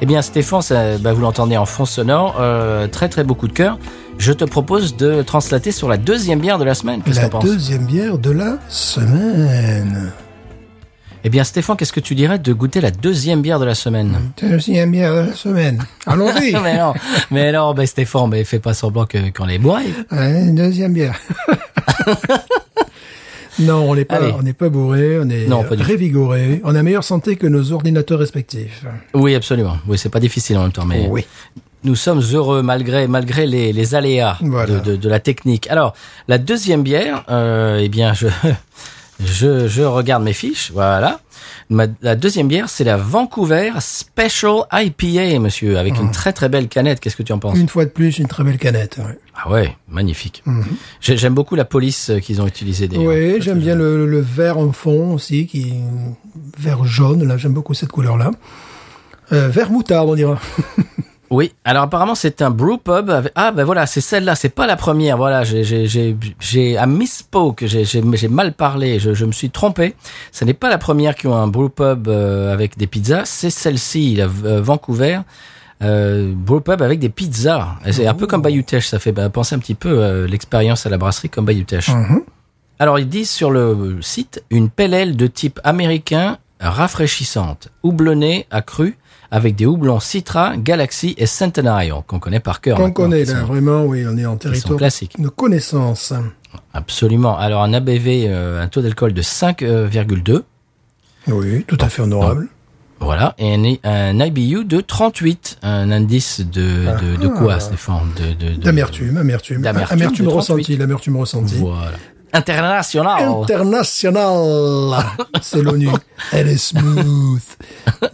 Eh 0.00 0.06
bien, 0.06 0.22
Stéphane, 0.22 0.62
ça, 0.62 0.98
bah, 0.98 1.12
vous 1.12 1.20
l'entendez 1.20 1.56
en 1.56 1.66
fond 1.66 1.84
sonore, 1.84 2.36
euh, 2.40 2.88
très 2.88 3.08
très 3.08 3.24
beaucoup 3.24 3.46
de 3.46 3.52
cœur. 3.52 3.78
Je 4.22 4.32
te 4.32 4.44
propose 4.44 4.96
de 4.96 5.22
translater 5.22 5.72
sur 5.72 5.88
la 5.88 5.96
deuxième 5.96 6.38
bière 6.38 6.56
de 6.56 6.62
la 6.62 6.76
semaine. 6.76 7.02
Qu'est-ce 7.02 7.20
La 7.20 7.28
deuxième 7.28 7.86
bière 7.86 8.18
de 8.18 8.30
la 8.30 8.56
semaine. 8.68 10.12
Eh 11.24 11.28
bien, 11.28 11.42
Stéphane, 11.42 11.76
qu'est-ce 11.76 11.92
que 11.92 11.98
tu 11.98 12.14
dirais 12.14 12.38
de 12.38 12.52
goûter 12.52 12.80
la 12.80 12.92
deuxième 12.92 13.42
bière 13.42 13.58
de 13.58 13.64
la 13.64 13.74
semaine? 13.74 14.30
Deuxième 14.40 14.92
bière 14.92 15.12
de 15.12 15.30
la 15.30 15.32
semaine. 15.32 15.84
Allons-y. 16.06 16.52
mais 16.62 16.78
non, 16.78 16.94
mais 17.32 17.50
non, 17.50 17.74
ben 17.74 17.84
Stéphane, 17.84 18.28
mais 18.30 18.44
fais 18.44 18.60
pas 18.60 18.74
semblant 18.74 19.06
que 19.06 19.30
qu'on 19.36 19.46
les 19.46 19.58
boit. 19.58 19.80
Ouais, 20.12 20.42
une 20.44 20.54
deuxième 20.54 20.92
bière. 20.92 21.18
non, 23.58 23.90
on 23.90 23.96
n'est 23.96 24.04
pas, 24.04 24.18
Allez. 24.18 24.32
on 24.38 24.42
n'est 24.42 24.52
pas 24.52 24.68
bourré, 24.68 25.18
on 25.18 25.28
est 25.30 25.48
Non, 25.48 25.64
révigoré, 25.68 26.60
on 26.62 26.76
a 26.76 26.82
meilleure 26.84 27.02
santé 27.02 27.34
que 27.34 27.48
nos 27.48 27.72
ordinateurs 27.72 28.20
respectifs. 28.20 28.84
Oui, 29.14 29.34
absolument. 29.34 29.78
Oui, 29.88 29.98
c'est 29.98 30.10
pas 30.10 30.20
difficile 30.20 30.58
en 30.58 30.62
même 30.62 30.72
temps, 30.72 30.84
mais 30.84 31.08
Oui. 31.10 31.26
Nous 31.85 31.97
sommes 31.97 32.20
heureux 32.33 32.62
malgré 32.62 33.07
malgré 33.09 33.47
les, 33.47 33.72
les 33.72 33.95
aléas 33.95 34.39
Voilà. 34.41 34.74
de, 34.80 34.91
de, 34.93 34.97
de 34.97 35.09
la 35.09 35.20
technique. 35.20 35.68
Alors, 35.68 35.95
la 36.28 36.39
deuxième 36.39 36.83
bière, 36.83 37.24
euh, 37.28 37.78
eh 37.83 37.89
bien, 37.89 38.14
je 38.14 38.28
je 39.24 39.68
je 39.68 39.83
regarde 39.83 40.22
mes 40.22 40.33
fiches, 40.33 40.70
voilà. 40.72 41.20
Ma- 41.70 41.87
la 42.03 42.16
deuxième 42.16 42.49
bière, 42.49 42.68
c'est 42.68 42.85
la 42.85 42.97
Vancouver 42.97 43.70
Special 43.80 44.64
IPA, 44.72 45.39
monsieur, 45.39 45.78
avec 45.78 45.97
une 45.99 46.11
très 46.11 46.33
très 46.33 46.49
belle 46.49 46.68
canette. 46.68 47.01
Qu'est-ce 47.01 47.16
que 47.16 47.22
tu 47.22 47.33
en 47.33 47.39
penses? 47.39 47.57
Une 47.59 47.68
fois 47.68 47.85
de 47.85 47.91
plus, 47.91 48.18
une 48.18 48.26
très 48.28 48.45
belle 48.45 48.59
canette. 48.59 48.99
ouais. 48.99 49.18
Ah 49.35 49.51
ouais, 49.51 49.74
magnifique. 49.89 50.43
J'ai- 51.01 51.16
J'aime 51.16 51.35
beaucoup 51.35 51.55
la 51.55 51.64
police 51.64 52.11
euh, 52.11 52.18
qu'ils 52.18 52.43
ont 52.43 52.47
utilisée. 52.47 52.89
Oui, 52.95 53.41
j'aime 53.41 53.59
bien 53.59 53.74
le, 53.74 54.07
le 54.07 54.20
vert 54.20 54.59
en 54.59 54.70
fond 54.72 55.14
aussi, 55.14 55.47
qui 55.47 55.72
vert 56.59 56.85
jaune. 56.85 57.26
Là, 57.26 57.39
j'aime 57.39 57.55
beaucoup 57.55 57.74
cette 57.74 57.91
couleur-là. 57.91 58.30
Euh, 59.33 59.49
vert 59.49 59.70
moutarde, 59.70 60.09
on 60.11 60.14
dira. 60.14 60.39
Oui, 61.33 61.51
alors 61.64 61.85
apparemment 61.85 62.14
c'est 62.14 62.43
un 62.43 62.51
brew 62.51 62.76
pub. 62.76 63.09
avec- 63.09 63.33
Ah 63.37 63.53
ben 63.53 63.64
voilà, 63.64 63.87
c'est 63.87 64.03
celle-là, 64.03 64.35
c'est 64.35 64.51
pas 64.51 64.66
la 64.66 64.76
première. 64.76 65.16
Voilà, 65.16 65.45
j'ai 65.45 65.64
j'ai 65.64 65.87
j'ai 65.87 66.14
j'ai 66.39 66.76
à 66.76 66.85
misspoke, 66.87 67.64
j'ai 67.66 68.28
mal 68.28 68.53
parlé, 68.53 68.99
je, 68.99 69.14
je 69.14 69.24
me 69.24 69.33
suis 69.33 69.49
trompé. 69.49 69.95
Ce 70.30 70.45
n'est 70.45 70.53
pas 70.53 70.68
la 70.68 70.76
première 70.76 71.14
qui 71.14 71.26
ont 71.26 71.35
un 71.35 71.47
brew 71.49 71.70
pub 71.70 72.07
euh, 72.09 72.53
avec 72.53 72.76
des 72.76 72.87
pizzas, 72.87 73.24
c'est 73.24 73.49
celle-ci, 73.49 74.16
la 74.16 74.24
euh, 74.45 74.61
Vancouver. 74.61 75.20
Euh, 75.83 76.33
brew 76.37 76.61
pub 76.61 76.83
avec 76.83 76.99
des 77.01 77.09
pizzas. 77.09 77.76
C'est 77.91 78.07
un 78.07 78.14
peu 78.14 78.26
comme 78.26 78.43
Bayou 78.43 78.62
Teche, 78.62 78.87
ça 78.89 78.99
fait 78.99 79.11
bah, 79.12 79.30
penser 79.30 79.55
un 79.55 79.59
petit 79.59 79.74
peu 79.74 79.89
euh, 79.89 80.26
l'expérience 80.28 80.85
à 80.87 80.91
la 80.91 80.99
brasserie 80.99 81.30
comme 81.30 81.47
Bayou 81.47 81.64
Teche. 81.64 81.89
Mhm. 81.89 82.20
Alors 82.78 82.99
ils 82.99 83.09
disent 83.09 83.30
sur 83.30 83.51
le 83.51 83.99
site 84.03 84.45
une 84.51 84.68
pelle 84.68 85.16
de 85.16 85.26
type 85.26 85.61
américain 85.64 86.37
rafraîchissante, 86.61 87.68
houblonnée 87.83 88.47
à 88.51 88.61
cru 88.61 88.97
avec 89.33 89.57
des 89.57 89.66
houblons 89.66 89.99
Citra, 89.99 90.57
Galaxy 90.59 91.14
et 91.16 91.26
Centenario 91.26 92.05
qu'on 92.07 92.20
connaît 92.20 92.39
par 92.39 92.61
cœur. 92.61 92.76
Qu'on 92.76 92.93
connaît 92.93 93.24
là, 93.24 93.41
vraiment, 93.43 93.85
oui, 93.85 94.05
on 94.09 94.16
est 94.18 94.26
en 94.26 94.37
territoire 94.37 94.76
classiques. 94.78 95.20
de 95.20 95.28
connaissance. 95.28 96.12
Absolument. 96.74 97.37
Alors 97.39 97.62
un 97.62 97.72
ABV, 97.72 98.26
euh, 98.28 98.62
un 98.62 98.68
taux 98.68 98.83
d'alcool 98.83 99.14
de 99.14 99.22
5,2. 99.22 100.43
Oui, 101.28 101.64
tout 101.66 101.78
à 101.80 101.89
fait 101.89 102.03
honorable. 102.03 102.49
Voilà, 103.01 103.35
et 103.39 103.55
un, 103.55 103.74
un 103.85 104.20
IBU 104.24 104.64
de 104.64 104.80
38, 104.80 105.59
un 105.62 105.91
indice 105.91 106.41
de, 106.41 106.61
de, 107.01 107.20
de 107.20 107.26
quoi, 107.26 107.55
Ah. 107.55 107.61
Stéphane 107.61 108.11
de, 108.39 108.55
D'amertume, 108.62 109.16
amertume. 109.16 109.61
D'amertume, 109.62 109.99
Amertume 109.99 110.26
de 110.26 110.30
38. 110.30 110.37
ressentie, 110.55 110.76
l'amertume 110.76 111.16
ressentie. 111.16 111.57
Voilà. 111.57 111.97
International. 112.33 113.22
International. 113.43 115.05
C'est 115.43 115.62
l'ONU. 115.62 115.89
Elle 116.33 116.49
est 116.49 116.57
smooth. 116.57 117.43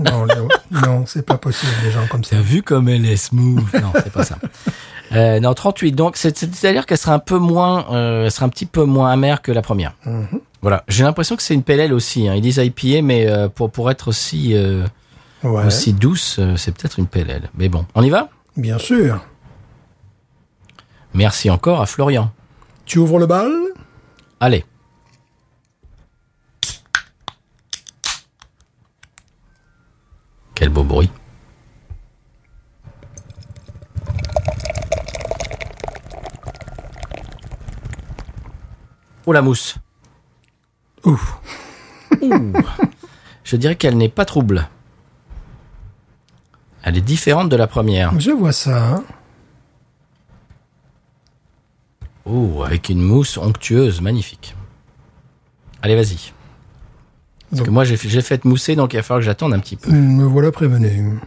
Non, 0.01 0.27
non, 0.27 0.49
non, 0.71 1.05
c'est 1.07 1.25
pas 1.25 1.39
possible, 1.39 1.71
des 1.85 1.91
gens 1.93 2.07
comme 2.11 2.25
ça. 2.25 2.37
T'as 2.37 2.43
vu 2.43 2.63
comme 2.63 2.89
elle 2.89 3.07
est 3.07 3.17
smooth? 3.17 3.63
Non, 3.75 3.93
c'est 3.95 4.13
pas 4.13 4.25
ça. 4.25 4.37
Euh, 5.13 5.41
non, 5.41 5.55
38. 5.55 5.93
Donc, 5.93 6.17
c'est- 6.17 6.37
c'est- 6.37 6.53
c'est-à-dire 6.55 6.85
qu'elle 6.85 6.99
sera 6.99 7.15
un 7.15 7.19
peu 7.19 7.39
moins, 7.39 7.87
euh, 7.93 8.25
elle 8.25 8.31
sera 8.31 8.45
un 8.47 8.51
petit 8.51 8.67
peu 8.67 8.85
moins 8.85 9.11
amère 9.11 9.41
que 9.41 9.53
la 9.53 9.63
première. 9.63 9.95
Mhm. 10.05 10.41
Voilà. 10.61 10.83
J'ai 10.89 11.05
l'impression 11.05 11.37
que 11.37 11.43
c'est 11.43 11.55
une 11.55 11.63
PLL 11.63 11.93
aussi. 11.95 12.29
Hein. 12.29 12.35
Ils 12.35 12.43
disent 12.43 12.59
IPA, 12.59 13.03
mais 13.03 13.27
euh, 13.29 13.49
pour 13.49 13.71
pour 13.71 13.91
être 13.91 14.09
aussi 14.09 14.55
euh, 14.55 14.85
Ouais, 15.45 15.65
aussi 15.65 15.93
douce, 15.93 16.37
euh, 16.41 16.57
c'est 16.57 16.73
peut-être 16.73 16.99
une 16.99 17.07
PLL. 17.07 17.49
Mais 17.57 17.69
bon, 17.69 17.87
on 17.95 18.03
y 18.03 18.11
va? 18.11 18.29
bien 18.57 18.77
sûr. 18.79 19.21
Merci 21.15 21.49
encore 21.49 21.81
à 21.81 21.87
Florian. 21.87 22.31
Tu 22.85 22.99
ouvres 22.99 23.19
le 23.19 23.27
bal? 23.27 23.51
Allez. 24.41 24.65
Quel 30.55 30.69
beau 30.71 30.85
bruit. 30.85 31.11
Oh 39.27 39.33
la 39.33 39.43
mousse. 39.43 39.77
Ouf. 41.05 41.39
Ouh. 42.23 42.53
Je 43.45 43.57
dirais 43.57 43.77
qu'elle 43.77 43.97
n'est 43.97 44.09
pas 44.09 44.25
trouble. 44.25 44.69
Elle 46.83 46.97
est 46.97 47.01
différente 47.03 47.49
de 47.49 47.57
la 47.57 47.67
première. 47.67 48.19
Je 48.19 48.31
vois 48.31 48.53
ça. 48.53 48.95
hein. 48.95 49.05
Avec 52.65 52.89
une 52.89 53.03
mousse 53.03 53.37
onctueuse, 53.37 54.01
magnifique. 54.01 54.55
Allez, 55.83 55.97
vas-y. 55.97 56.33
Parce 57.51 57.63
que 57.63 57.71
moi, 57.71 57.85
j'ai 57.85 57.97
fait, 57.97 58.45
mousser, 58.45 58.77
donc 58.77 58.93
il 58.93 58.97
va 58.97 59.03
falloir 59.03 59.21
que 59.21 59.27
j'attende 59.27 59.55
un 59.55 59.59
petit 59.59 59.77
peu. 59.77 59.91
Me 59.91 60.25
voilà 60.25 60.53
prévenu. 60.53 61.19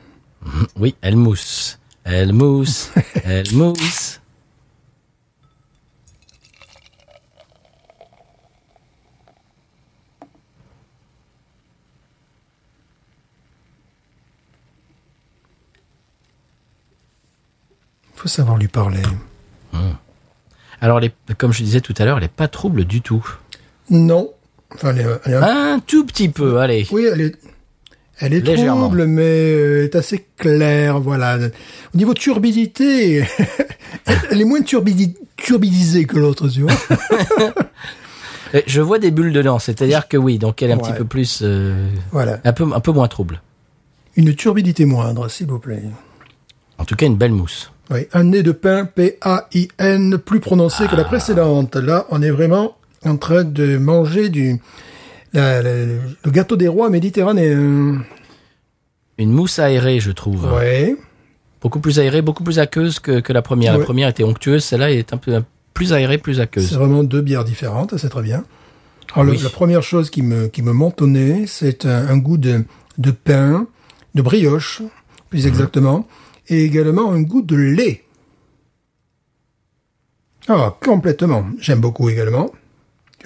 Oui, 0.78 0.96
elle 1.02 1.16
mousse. 1.16 1.80
Elle 2.04 2.34
mousse. 2.34 2.92
elle 3.24 3.52
mousse. 3.54 4.20
Faut 18.16 18.28
savoir 18.28 18.58
lui 18.58 18.68
parler. 18.68 19.02
Alors, 20.82 20.98
elle 21.00 21.06
est- 21.06 21.34
comme 21.38 21.54
je 21.54 21.64
disais 21.64 21.82
tout 21.82 21.94
à 21.98 22.06
l'heure, 22.06 22.18
elle 22.18 22.24
est 22.24 22.28
pas 22.28 22.48
trouble 22.48 22.86
du 22.86 23.02
tout. 23.02 23.26
Non. 23.90 24.32
Enfin, 24.74 24.90
elle 24.96 25.00
est, 25.02 25.06
elle 25.26 25.34
est 25.34 25.36
un- 25.36 25.74
Un 25.76 25.80
tout 25.80 26.06
petit 26.06 26.30
peu, 26.30 26.60
allez. 26.60 26.88
Oui, 26.92 27.06
elle 27.12 27.22
est, 27.22 27.36
elle 28.20 28.34
est 28.34 28.40
Légèrement. 28.42 28.82
trouble, 28.88 29.06
mais 29.06 29.22
euh, 29.54 29.84
est 29.86 29.96
assez 29.96 30.26
claire, 30.38 31.00
voilà. 31.00 31.38
Au 31.94 31.98
niveau 31.98 32.14
turbidité, 32.14 33.26
elle 34.32 34.42
est 34.42 34.46
moins 34.46 34.62
turbidi- 34.62 35.16
turbidisée 35.38 36.06
que 36.06 36.18
l'autre, 36.18 36.48
tu 36.50 36.62
vois. 36.62 36.72
Euh, 38.54 38.62
Je 38.68 38.82
vois 38.82 39.00
des 39.00 39.12
bulles 39.12 39.32
dedans, 39.32 39.60
c'est-à-dire 39.60 40.10
que 40.10 40.18
oui, 40.18 40.38
donc 40.38 40.62
elle 40.62 40.72
est 40.72 40.74
un 40.74 40.78
Ouais. 40.78 40.84
petit 40.90 40.98
peu 40.98 41.06
plus, 41.06 41.40
euh, 41.42 41.88
voilà. 42.12 42.42
un 42.44 42.52
peu, 42.52 42.66
un 42.74 42.82
peu 42.82 42.92
moins 42.92 43.08
trouble. 43.08 43.42
Une 44.18 44.36
turbidité 44.36 44.84
moindre, 44.84 45.30
s'il 45.30 45.48
vous 45.48 45.60
plaît. 45.60 45.82
En 46.78 46.84
tout 46.84 46.96
cas, 46.98 47.06
une 47.06 47.16
belle 47.16 47.32
mousse. 47.32 47.72
Oui, 47.92 48.08
un 48.14 48.24
nez 48.24 48.42
de 48.44 48.52
pain, 48.54 48.86
P-A-I-N, 48.86 50.18
plus 50.18 50.40
prononcé 50.40 50.88
que 50.88 50.96
la 50.96 51.04
précédente. 51.04 51.76
Là, 51.76 52.06
on 52.10 52.22
est 52.22 52.30
vraiment 52.32 52.78
en 53.06 53.18
train 53.18 53.44
de 53.44 53.78
manger 53.78 54.30
du 54.30 54.60
la- 55.34 55.62
la- 55.62 55.86
le 55.86 56.32
gâteau 56.32 56.56
des 56.56 56.68
rois 56.70 56.90
méditerranéens. 56.90 58.02
Une 59.18 59.32
mousse 59.32 59.60
aérée, 59.60 60.00
je 60.00 60.12
trouve. 60.12 60.52
Ouais. 60.54 60.96
Beaucoup 61.62 61.80
plus 61.80 62.00
aérée, 62.00 62.22
beaucoup 62.22 62.44
plus 62.44 62.60
aqueuse 62.60 63.00
que, 63.00 63.20
que 63.20 63.34
la 63.34 63.42
première. 63.42 63.74
Ouais. 63.74 63.80
La 63.80 63.86
première 63.86 64.08
était 64.10 64.24
onctueuse, 64.24 64.64
celle-là 64.64 64.92
est 64.92 65.14
un 65.14 65.18
peu 65.18 65.42
plus 65.74 65.94
aérée, 65.94 66.18
plus 66.18 66.36
C'est 66.36 66.42
aqueuse. 66.42 66.74
vraiment 66.74 67.04
deux 67.04 67.22
bières 67.22 67.44
différentes, 67.44 67.98
c'est 67.98 68.10
très 68.10 68.22
bien. 68.24 68.44
Alors, 69.14 69.26
le- 69.26 69.32
Oui. 69.34 69.40
la 69.44 69.50
première 69.50 69.84
chose 69.84 70.10
qui 70.10 70.22
me, 70.22 70.48
qui 70.48 70.62
me 70.62 70.72
monte 70.72 71.02
au 71.02 71.08
nez, 71.08 71.46
c'est 71.46 71.86
un, 71.86 72.08
un 72.08 72.18
goût 72.18 72.38
de, 72.38 72.64
de 72.98 73.12
pain, 73.12 73.68
de 74.16 74.22
brioche, 74.22 74.82
plus 75.30 75.46
exactement, 75.46 76.08
et 76.52 76.64
également 76.66 77.12
un 77.12 77.22
goût 77.22 77.42
de 77.42 77.56
lait. 77.56 78.04
Ah, 80.48 80.76
complètement. 80.84 81.46
J'aime 81.60 81.80
beaucoup 81.80 82.10
également. 82.10 82.50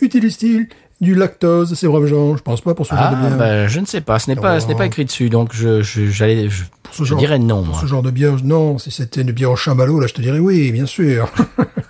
Utilise-t-il 0.01 0.67
du 1.01 1.15
lactose, 1.15 1.73
ces 1.73 1.88
braves 1.88 2.05
gens? 2.05 2.36
Je 2.38 2.41
pense 2.43 2.61
pas 2.61 2.73
pour 2.76 2.86
ce 2.86 2.93
genre 2.95 3.05
Ah, 3.07 3.15
de 3.15 3.19
bière. 3.28 3.38
bah, 3.38 3.67
je 3.67 3.80
ne 3.80 3.86
sais 3.86 4.01
pas. 4.01 4.19
Ce 4.19 4.30
n'est 4.30 4.36
pas, 4.36 4.59
ce 4.59 4.67
n'est 4.67 4.76
pas 4.76 4.86
écrit 4.86 5.05
dessus, 5.05 5.30
donc 5.30 5.53
je, 5.53 5.82
je, 5.82 6.05
j'allais, 6.07 6.49
je, 6.49 6.63
ce 6.91 6.99
je 7.03 7.05
genre- 7.05 7.19
dirais 7.19 7.39
non, 7.39 7.63
Pour 7.63 7.71
moi. 7.73 7.82
ce 7.82 7.86
genre 7.88 8.03
de 8.03 8.11
bière, 8.11 8.36
non. 8.43 8.78
Si 8.78 8.91
c'était 8.91 9.21
une 9.21 9.32
bière 9.32 9.51
au 9.51 9.55
chamallow, 9.55 9.99
là, 9.99 10.07
je 10.07 10.13
te 10.13 10.21
dirais 10.21 10.39
oui, 10.39 10.71
bien 10.71 10.86
sûr. 10.86 11.32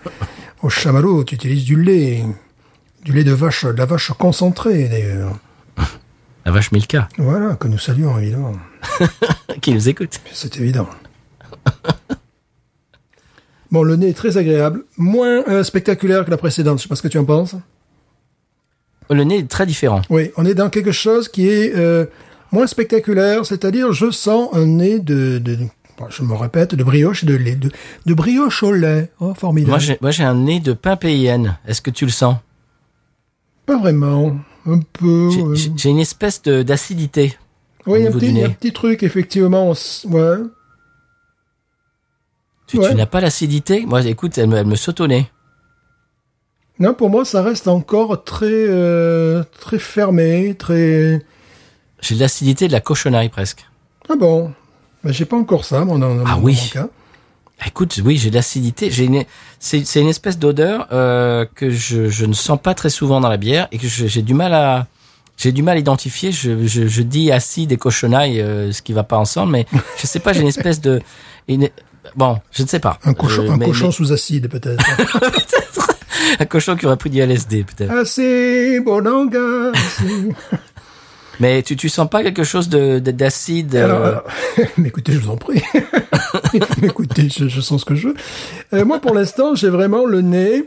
au 0.63 0.69
chamallow, 0.69 1.23
tu 1.23 1.35
utilises 1.35 1.65
du 1.65 1.81
lait. 1.81 2.23
Du 3.03 3.11
lait 3.13 3.23
de 3.23 3.33
vache, 3.33 3.65
de 3.65 3.71
la 3.71 3.85
vache 3.85 4.11
concentrée, 4.17 4.87
d'ailleurs. 4.87 5.37
La 6.45 6.51
vache 6.51 6.71
Milka, 6.71 7.07
Voilà, 7.17 7.55
que 7.55 7.67
nous 7.67 7.79
saluons, 7.79 8.19
évidemment. 8.19 8.53
qui 9.61 9.73
nous 9.73 9.89
écoute. 9.89 10.19
C'est 10.31 10.55
évident. 10.57 10.87
bon, 13.71 13.83
le 13.83 13.95
nez 13.95 14.09
est 14.09 14.13
très 14.13 14.37
agréable. 14.37 14.83
Moins 14.97 15.43
euh, 15.47 15.63
spectaculaire 15.63 16.25
que 16.25 16.31
la 16.31 16.37
précédente. 16.37 16.79
Je 16.79 16.83
sais 16.83 16.89
pas 16.89 16.95
ce 16.95 17.01
que 17.01 17.07
tu 17.07 17.17
en 17.17 17.25
penses. 17.25 17.55
Le 19.09 19.23
nez 19.23 19.39
est 19.39 19.49
très 19.49 19.65
différent. 19.65 20.01
Oui, 20.09 20.31
on 20.37 20.45
est 20.45 20.55
dans 20.55 20.69
quelque 20.69 20.91
chose 20.91 21.29
qui 21.29 21.47
est 21.47 21.75
euh, 21.75 22.05
moins 22.51 22.67
spectaculaire, 22.67 23.45
c'est-à-dire 23.45 23.91
je 23.93 24.09
sens 24.09 24.49
un 24.53 24.65
nez 24.65 24.99
de, 24.99 25.37
de, 25.37 25.55
de- 25.55 25.67
bon, 25.99 26.05
je 26.09 26.23
me 26.23 26.33
répète, 26.33 26.73
de 26.73 26.83
brioche 26.83 27.23
et 27.23 27.27
de 27.27 27.35
lait, 27.35 27.55
de, 27.55 27.69
de 28.05 28.13
brioche 28.13 28.63
au 28.63 28.71
lait. 28.71 29.11
Oh, 29.19 29.33
formidable. 29.35 29.69
Moi, 29.71 29.79
j'ai, 29.79 29.97
moi, 30.01 30.11
j'ai 30.11 30.23
un 30.23 30.35
nez 30.35 30.59
de 30.59 30.73
pain 30.73 30.95
PIN. 30.95 31.57
Est-ce 31.67 31.81
que 31.81 31.91
tu 31.91 32.05
le 32.05 32.11
sens? 32.11 32.37
Pas 33.67 33.77
vraiment. 33.77 34.37
Un 34.65 34.79
peu. 34.79 35.29
J'ai, 35.53 35.69
euh, 35.69 35.91
une 35.91 35.99
espèce 35.99 36.41
de, 36.41 36.63
d'acidité. 36.63 37.37
oui, 37.85 37.99
il 37.99 38.03
y 38.05 38.43
a 38.43 38.47
un 38.47 38.49
petit, 38.49 38.73
truc, 38.73 39.03
effectivement. 39.03 39.69
on 39.69 40.09
Ouais. 40.09 40.37
Tu, 42.67 42.77
Ouais. 42.79 42.89
tu 42.89 42.95
n'as 42.95 43.05
pas 43.05 43.21
l'acidité? 43.21 43.85
Moi, 43.85 44.03
écoute, 44.05 44.37
elle 44.37 44.47
me, 44.49 44.57
elle 44.57 44.65
me 44.65 45.07
nez. 45.07 45.29
Non, 46.79 46.93
pour 46.93 47.09
moi, 47.09 47.23
ça 47.23 47.41
reste 47.41 47.67
encore 47.67 48.23
très, 48.23 48.45
euh, 48.51 49.43
très 49.59 49.79
fermé, 49.79 50.55
très. 50.57 51.21
J'ai 52.01 52.15
de 52.15 52.19
l'acidité 52.19 52.67
de 52.67 52.73
la 52.73 52.81
cochonaille, 52.81 53.29
presque. 53.29 53.65
Ah 54.09 54.15
bon? 54.15 54.51
Ben, 55.03 55.13
j'ai 55.13 55.25
pas 55.25 55.37
encore 55.37 55.63
ça, 55.63 55.85
moi, 55.85 55.97
dans, 55.97 56.15
dans 56.15 56.23
Ah 56.25 56.35
mon 56.37 56.43
oui. 56.43 56.69
cas. 56.73 56.87
Écoute, 57.65 58.01
oui, 58.03 58.17
j'ai 58.17 58.29
de 58.29 58.35
l'acidité. 58.35 58.91
J'ai 58.91 59.05
une, 59.05 59.23
c'est, 59.59 59.85
c'est 59.85 60.01
une 60.01 60.09
espèce 60.09 60.37
d'odeur 60.37 60.87
euh, 60.91 61.45
que 61.55 61.69
je, 61.69 62.09
je 62.09 62.25
ne 62.25 62.33
sens 62.33 62.59
pas 62.61 62.73
très 62.73 62.89
souvent 62.89 63.21
dans 63.21 63.29
la 63.29 63.37
bière 63.37 63.67
et 63.71 63.77
que 63.77 63.87
je- 63.87 64.07
j'ai 64.07 64.21
du 64.21 64.33
mal 64.33 64.53
à, 64.53 64.87
j'ai 65.37 65.53
du 65.53 65.63
mal 65.63 65.77
à 65.77 65.79
identifier. 65.79 66.33
Je, 66.33 66.67
je, 66.67 66.87
je 66.87 67.01
dis 67.01 67.31
acide 67.31 67.71
et 67.71 67.77
cochonaille, 67.77 68.41
euh, 68.41 68.73
ce 68.73 68.81
qui 68.81 68.91
va 68.91 69.03
pas 69.03 69.17
ensemble, 69.17 69.53
mais 69.53 69.65
je 69.97 70.05
sais 70.05 70.19
pas. 70.19 70.33
J'ai 70.33 70.41
une 70.41 70.47
espèce 70.49 70.81
de, 70.81 71.01
une- 71.47 71.69
bon, 72.15 72.37
je 72.51 72.63
ne 72.63 72.67
sais 72.67 72.79
pas. 72.79 72.99
Un 73.05 73.13
cochon, 73.13 73.43
Euh, 73.43 73.51
un 73.51 73.57
mais- 73.57 73.65
cochon 73.65 73.87
mais- 73.87 73.91
sous 73.91 74.11
acide, 74.11 74.47
peut-être. 74.49 74.83
un 76.39 76.45
cochon 76.45 76.75
qui 76.75 76.85
aurait 76.85 76.97
pris 76.97 77.09
du 77.09 77.19
LSD, 77.19 77.63
peut-être. 77.63 77.91
Assez 77.91 78.79
bon 78.79 78.99
langage. 78.99 79.75
Mais 81.41 81.63
tu, 81.63 81.75
tu 81.75 81.89
sens 81.89 82.09
pas 82.09 82.23
quelque 82.23 82.45
chose 82.45 82.69
de 82.69 82.99
de- 82.99 83.11
d'acide 83.11 83.75
Alors, 83.75 83.99
euh, 84.01 84.07
alors, 84.09 84.23
mais 84.77 84.87
écoutez, 84.87 85.11
je 85.11 85.19
vous 85.19 85.31
en 85.31 85.35
prie. 85.35 85.61
Écoutez, 86.81 87.27
je, 87.29 87.49
je 87.49 87.59
sens 87.61 87.81
ce 87.81 87.85
que 87.85 87.93
je 87.95 88.07
veux. 88.07 88.15
Euh, 88.73 88.85
moi, 88.85 88.99
pour 88.99 89.13
l'instant, 89.13 89.53
j'ai 89.53 89.67
vraiment 89.69 90.05
le 90.05 90.21
nez 90.21 90.63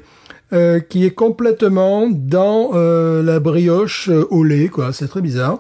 qui 0.91 1.05
est 1.07 1.11
complètement 1.14 2.07
dans 2.11 2.72
la 2.74 3.41
brioche 3.41 4.09
au 4.09 4.45
lait, 4.45 4.68
quoi. 4.68 4.93
C'est 4.93 5.09
très 5.09 5.20
bizarre. 5.22 5.59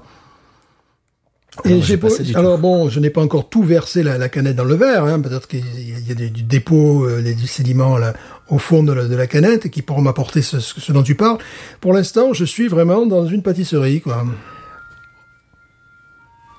Et 1.64 1.82
j'ai 1.82 1.96
pas 1.96 2.08
alors 2.34 2.58
bon, 2.58 2.88
je 2.88 3.00
n'ai 3.00 3.10
pas 3.10 3.20
encore 3.20 3.48
tout 3.48 3.62
versé 3.62 4.02
la, 4.02 4.16
la 4.18 4.28
canette 4.28 4.56
dans 4.56 4.64
le 4.64 4.74
verre. 4.76 5.04
Hein. 5.04 5.20
Peut-être 5.20 5.48
qu'il 5.48 5.60
y 5.60 6.10
a, 6.12 6.14
du, 6.14 6.42
dépôt, 6.42 7.04
euh, 7.04 7.20
les- 7.20 7.34
du 7.34 7.46
sédiment 7.46 7.98
là, 7.98 8.14
au 8.48 8.58
fond 8.58 8.82
de 8.82 8.92
la, 8.92 9.04
de 9.06 9.14
la 9.16 9.26
canette 9.26 9.66
et 9.66 9.70
qui 9.70 9.82
pourront 9.82 10.02
m'apporter 10.02 10.40
ce, 10.42 10.60
ce, 10.60 10.80
ce 10.80 10.92
dont 10.92 11.02
tu 11.02 11.14
parles. 11.14 11.38
Pour 11.80 11.92
l'instant, 11.92 12.32
je 12.32 12.44
suis 12.44 12.68
vraiment 12.68 13.06
dans 13.06 13.26
une 13.26 13.42
pâtisserie, 13.42 14.00
quoi. 14.00 14.24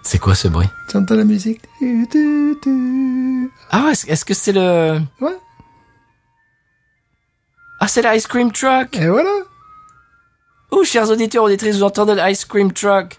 C'est 0.04 0.18
quoi 0.20 0.36
ce 0.36 0.48
bruit? 0.48 0.68
Tu 0.90 0.98
entends 0.98 1.16
la 1.16 1.24
musique 1.26 1.62
Tu, 1.80 2.08
tu, 2.12 2.56
tu. 2.62 3.52
Ah, 3.70 3.90
est-ce 3.92 4.08
est-ce 4.08 4.26
que 4.26 4.34
c'est 4.34 4.54
le 4.54 5.00
Ouais. 5.22 5.38
Ah, 7.80 7.88
c'est 7.88 8.02
l'ice 8.02 8.28
cream 8.28 8.52
truck. 8.52 8.98
Et 8.98 9.08
voilà. 9.08 9.30
Oh, 10.72 10.84
chers 10.84 11.10
auditeurs, 11.10 11.44
auditrices, 11.44 11.78
vous 11.78 11.84
entendez 11.84 12.16
l'ice 12.16 12.46
cream 12.46 12.72
truck. 12.74 13.18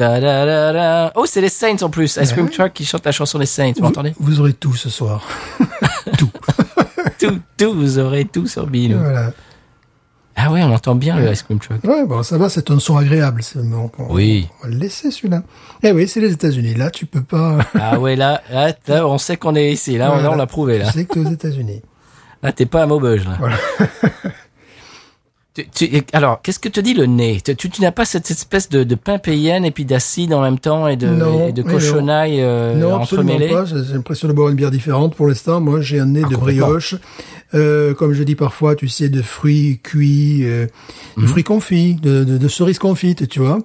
Oh, 0.00 1.24
c'est 1.26 1.40
les 1.40 1.48
Saints 1.48 1.76
en 1.82 1.90
plus. 1.90 2.16
Ice 2.20 2.32
Cream 2.32 2.46
Ouais. 2.46 2.50
Truck 2.52 2.72
qui 2.72 2.84
chante 2.84 3.04
la 3.04 3.12
chanson 3.12 3.38
des 3.38 3.46
Saints. 3.46 3.72
Vous 3.76 3.82
Vous, 3.82 3.86
entendez 3.88 4.12
vous 4.18 4.40
aurez 4.40 4.52
tout 4.52 4.74
ce 4.74 4.88
soir. 4.90 5.22
Tout, 7.18 7.38
tout, 7.56 7.72
vous 7.72 7.98
aurez 7.98 8.24
tout 8.24 8.46
sur 8.46 8.66
Bilou. 8.66 8.98
voilà. 8.98 9.30
Ah 10.36 10.50
ouais, 10.50 10.62
on 10.64 10.74
entend 10.74 10.94
bien 10.96 11.16
le 11.16 11.30
Ice 11.32 11.42
Cream 11.44 11.58
Truck. 11.60 11.82
Ouais, 11.84 12.04
bon, 12.04 12.22
ça 12.24 12.36
va, 12.38 12.48
c'est 12.48 12.70
un 12.70 12.78
son 12.80 12.96
agréable. 12.96 13.40
on, 13.56 13.90
Oui. 14.10 14.48
On 14.60 14.64
va 14.64 14.72
le 14.74 14.78
laisser 14.78 15.10
celui-là. 15.12 15.42
Eh 15.82 15.92
oui, 15.92 16.08
c'est 16.08 16.20
les 16.20 16.32
États-Unis. 16.32 16.74
Là, 16.74 16.90
tu 16.90 17.06
peux 17.06 17.22
pas. 17.22 17.58
Ah 17.80 17.98
ouais, 18.00 18.16
là, 18.16 18.42
là, 18.50 18.72
là, 18.88 19.06
on 19.06 19.16
sait 19.18 19.36
qu'on 19.36 19.54
est 19.54 19.70
ici. 19.72 19.96
Là, 19.96 20.12
on- 20.12 20.34
l'a 20.34 20.46
prouvé, 20.46 20.78
là. 20.78 20.86
Tu 20.86 20.98
sais 20.98 21.04
que 21.04 21.14
t'es 21.14 21.20
aux 21.20 21.30
États-Unis. 21.30 21.82
Là, 22.42 22.52
t'es 22.52 22.66
pas 22.66 22.82
à 22.82 22.86
Maubeuge, 22.86 23.24
là. 23.24 23.36
Voilà. 23.38 23.56
Tu- 25.54 25.66
tu- 25.72 26.02
alors, 26.12 26.42
qu'est-ce 26.42 26.58
que 26.58 26.68
te 26.68 26.80
dit 26.80 26.94
le 26.94 27.06
nez? 27.06 27.40
Tu, 27.40 27.70
n'as 27.80 27.92
pas 27.92 28.04
cette 28.04 28.28
espèce 28.28 28.68
de, 28.68 28.82
de 28.82 28.94
pimpéienne 28.96 29.64
et 29.64 29.70
puis 29.70 29.84
d'acide 29.84 30.34
en 30.34 30.42
même 30.42 30.58
temps 30.58 30.88
et 30.88 30.96
de, 30.96 31.06
Non, 31.06 31.46
et 31.46 31.52
de 31.52 31.62
non. 31.62 31.68
cochonaille 31.70 32.40
euh, 32.40 32.74
non, 32.74 32.96
absolument 33.00 33.38
pas. 33.38 33.64
J'ai 33.64 33.76
l'impression 33.94 34.26
de 34.26 34.32
boire 34.32 34.48
une 34.48 34.56
bière 34.56 34.72
différente. 34.72 35.14
Pour 35.14 35.28
l'instant, 35.28 35.60
moi, 35.60 35.80
j'ai 35.80 36.00
un 36.00 36.06
nez 36.06 36.22
Ah, 36.24 36.28
de 36.28 36.34
brioche. 36.36 36.96
Euh, 37.54 37.94
comme 37.94 38.14
je 38.14 38.24
dis 38.24 38.34
parfois, 38.34 38.74
tu 38.74 38.88
sais, 38.88 39.08
de 39.08 39.22
fruits 39.22 39.78
cuits, 39.80 40.40
euh, 40.44 40.66
Mhm. 41.16 41.22
de 41.22 41.28
fruits 41.28 41.44
confits, 41.44 41.94
de, 41.94 42.24
de, 42.24 42.36
de 42.36 42.48
cerises 42.48 42.80
confites, 42.80 43.28
tu 43.28 43.38
vois. 43.38 43.58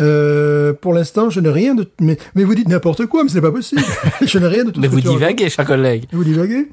Euh, 0.00 0.72
pour 0.72 0.94
l'instant, 0.94 1.30
je 1.30 1.38
n'ai 1.38 1.50
rien 1.50 1.76
de... 1.76 1.88
Mais, 2.00 2.16
mais 2.34 2.42
vous 2.42 2.56
dites 2.56 2.68
n'importe 2.68 3.06
quoi, 3.06 3.22
mais 3.22 3.30
c'est 3.30 3.40
pas 3.40 3.52
possible. 3.52 3.82
je 4.26 4.38
n'ai 4.38 4.46
rien 4.48 4.64
de 4.64 4.70
tout 4.72 4.80
Mais 4.80 4.88
ce 4.88 4.92
vous 4.92 5.00
divaguez, 5.00 5.48
cher 5.48 5.64
collègue. 5.64 6.06
Vous 6.12 6.24
divaguez? 6.24 6.68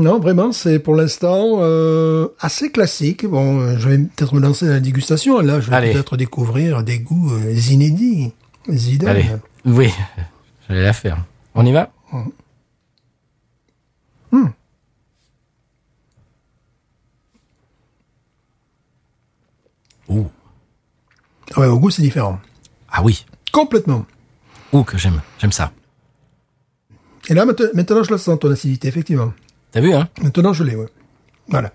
Non, 0.00 0.18
vraiment, 0.18 0.50
c'est 0.52 0.78
pour 0.78 0.94
l'instant 0.94 1.58
euh, 1.60 2.28
assez 2.40 2.70
classique. 2.70 3.26
Bon, 3.26 3.76
je 3.76 3.88
vais 3.88 3.98
peut-être 3.98 4.34
me 4.34 4.40
lancer 4.40 4.64
dans 4.64 4.72
la 4.72 4.80
dégustation. 4.80 5.40
Là, 5.40 5.60
je 5.60 5.70
vais 5.70 5.92
peut-être 5.92 6.16
découvrir 6.16 6.82
des 6.82 7.00
goûts 7.00 7.30
euh, 7.34 7.52
inédits, 7.70 8.32
idées. 8.66 9.06
Allez. 9.06 9.26
Oui, 9.66 9.92
j'allais 10.68 10.82
la 10.82 10.94
faire. 10.94 11.22
On 11.54 11.66
y 11.66 11.72
va? 11.72 11.92
Ouh. 20.08 20.26
Ouais, 21.56 21.66
au 21.66 21.78
goût, 21.78 21.90
c'est 21.90 22.02
différent. 22.02 22.40
Ah 22.90 23.02
oui. 23.02 23.26
Complètement. 23.52 24.06
Ouh, 24.72 24.82
que 24.82 24.96
j'aime. 24.96 25.20
J'aime 25.38 25.52
ça. 25.52 25.72
Et 27.28 27.34
là, 27.34 27.44
maintenant, 27.44 27.66
maintenant, 27.74 28.02
je 28.02 28.10
la 28.10 28.18
sens, 28.18 28.38
ton 28.38 28.50
acidité, 28.50 28.88
effectivement. 28.88 29.32
T'as 29.72 29.80
vu, 29.80 29.92
hein? 29.92 30.08
Maintenant, 30.22 30.52
je 30.52 30.64
l'ai, 30.64 30.74
ouais. 30.74 30.86
Voilà. 31.48 31.72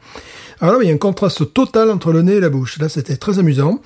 Alors 0.61 0.75
là, 0.75 0.83
il 0.83 0.87
y 0.87 0.91
a 0.91 0.93
un 0.93 0.97
contraste 0.97 1.53
total 1.53 1.91
entre 1.91 2.11
le 2.11 2.21
nez 2.21 2.35
et 2.35 2.39
la 2.39 2.49
bouche. 2.49 2.79
Là, 2.79 2.89
c'était 2.89 3.17
très 3.17 3.39
amusant. 3.39 3.81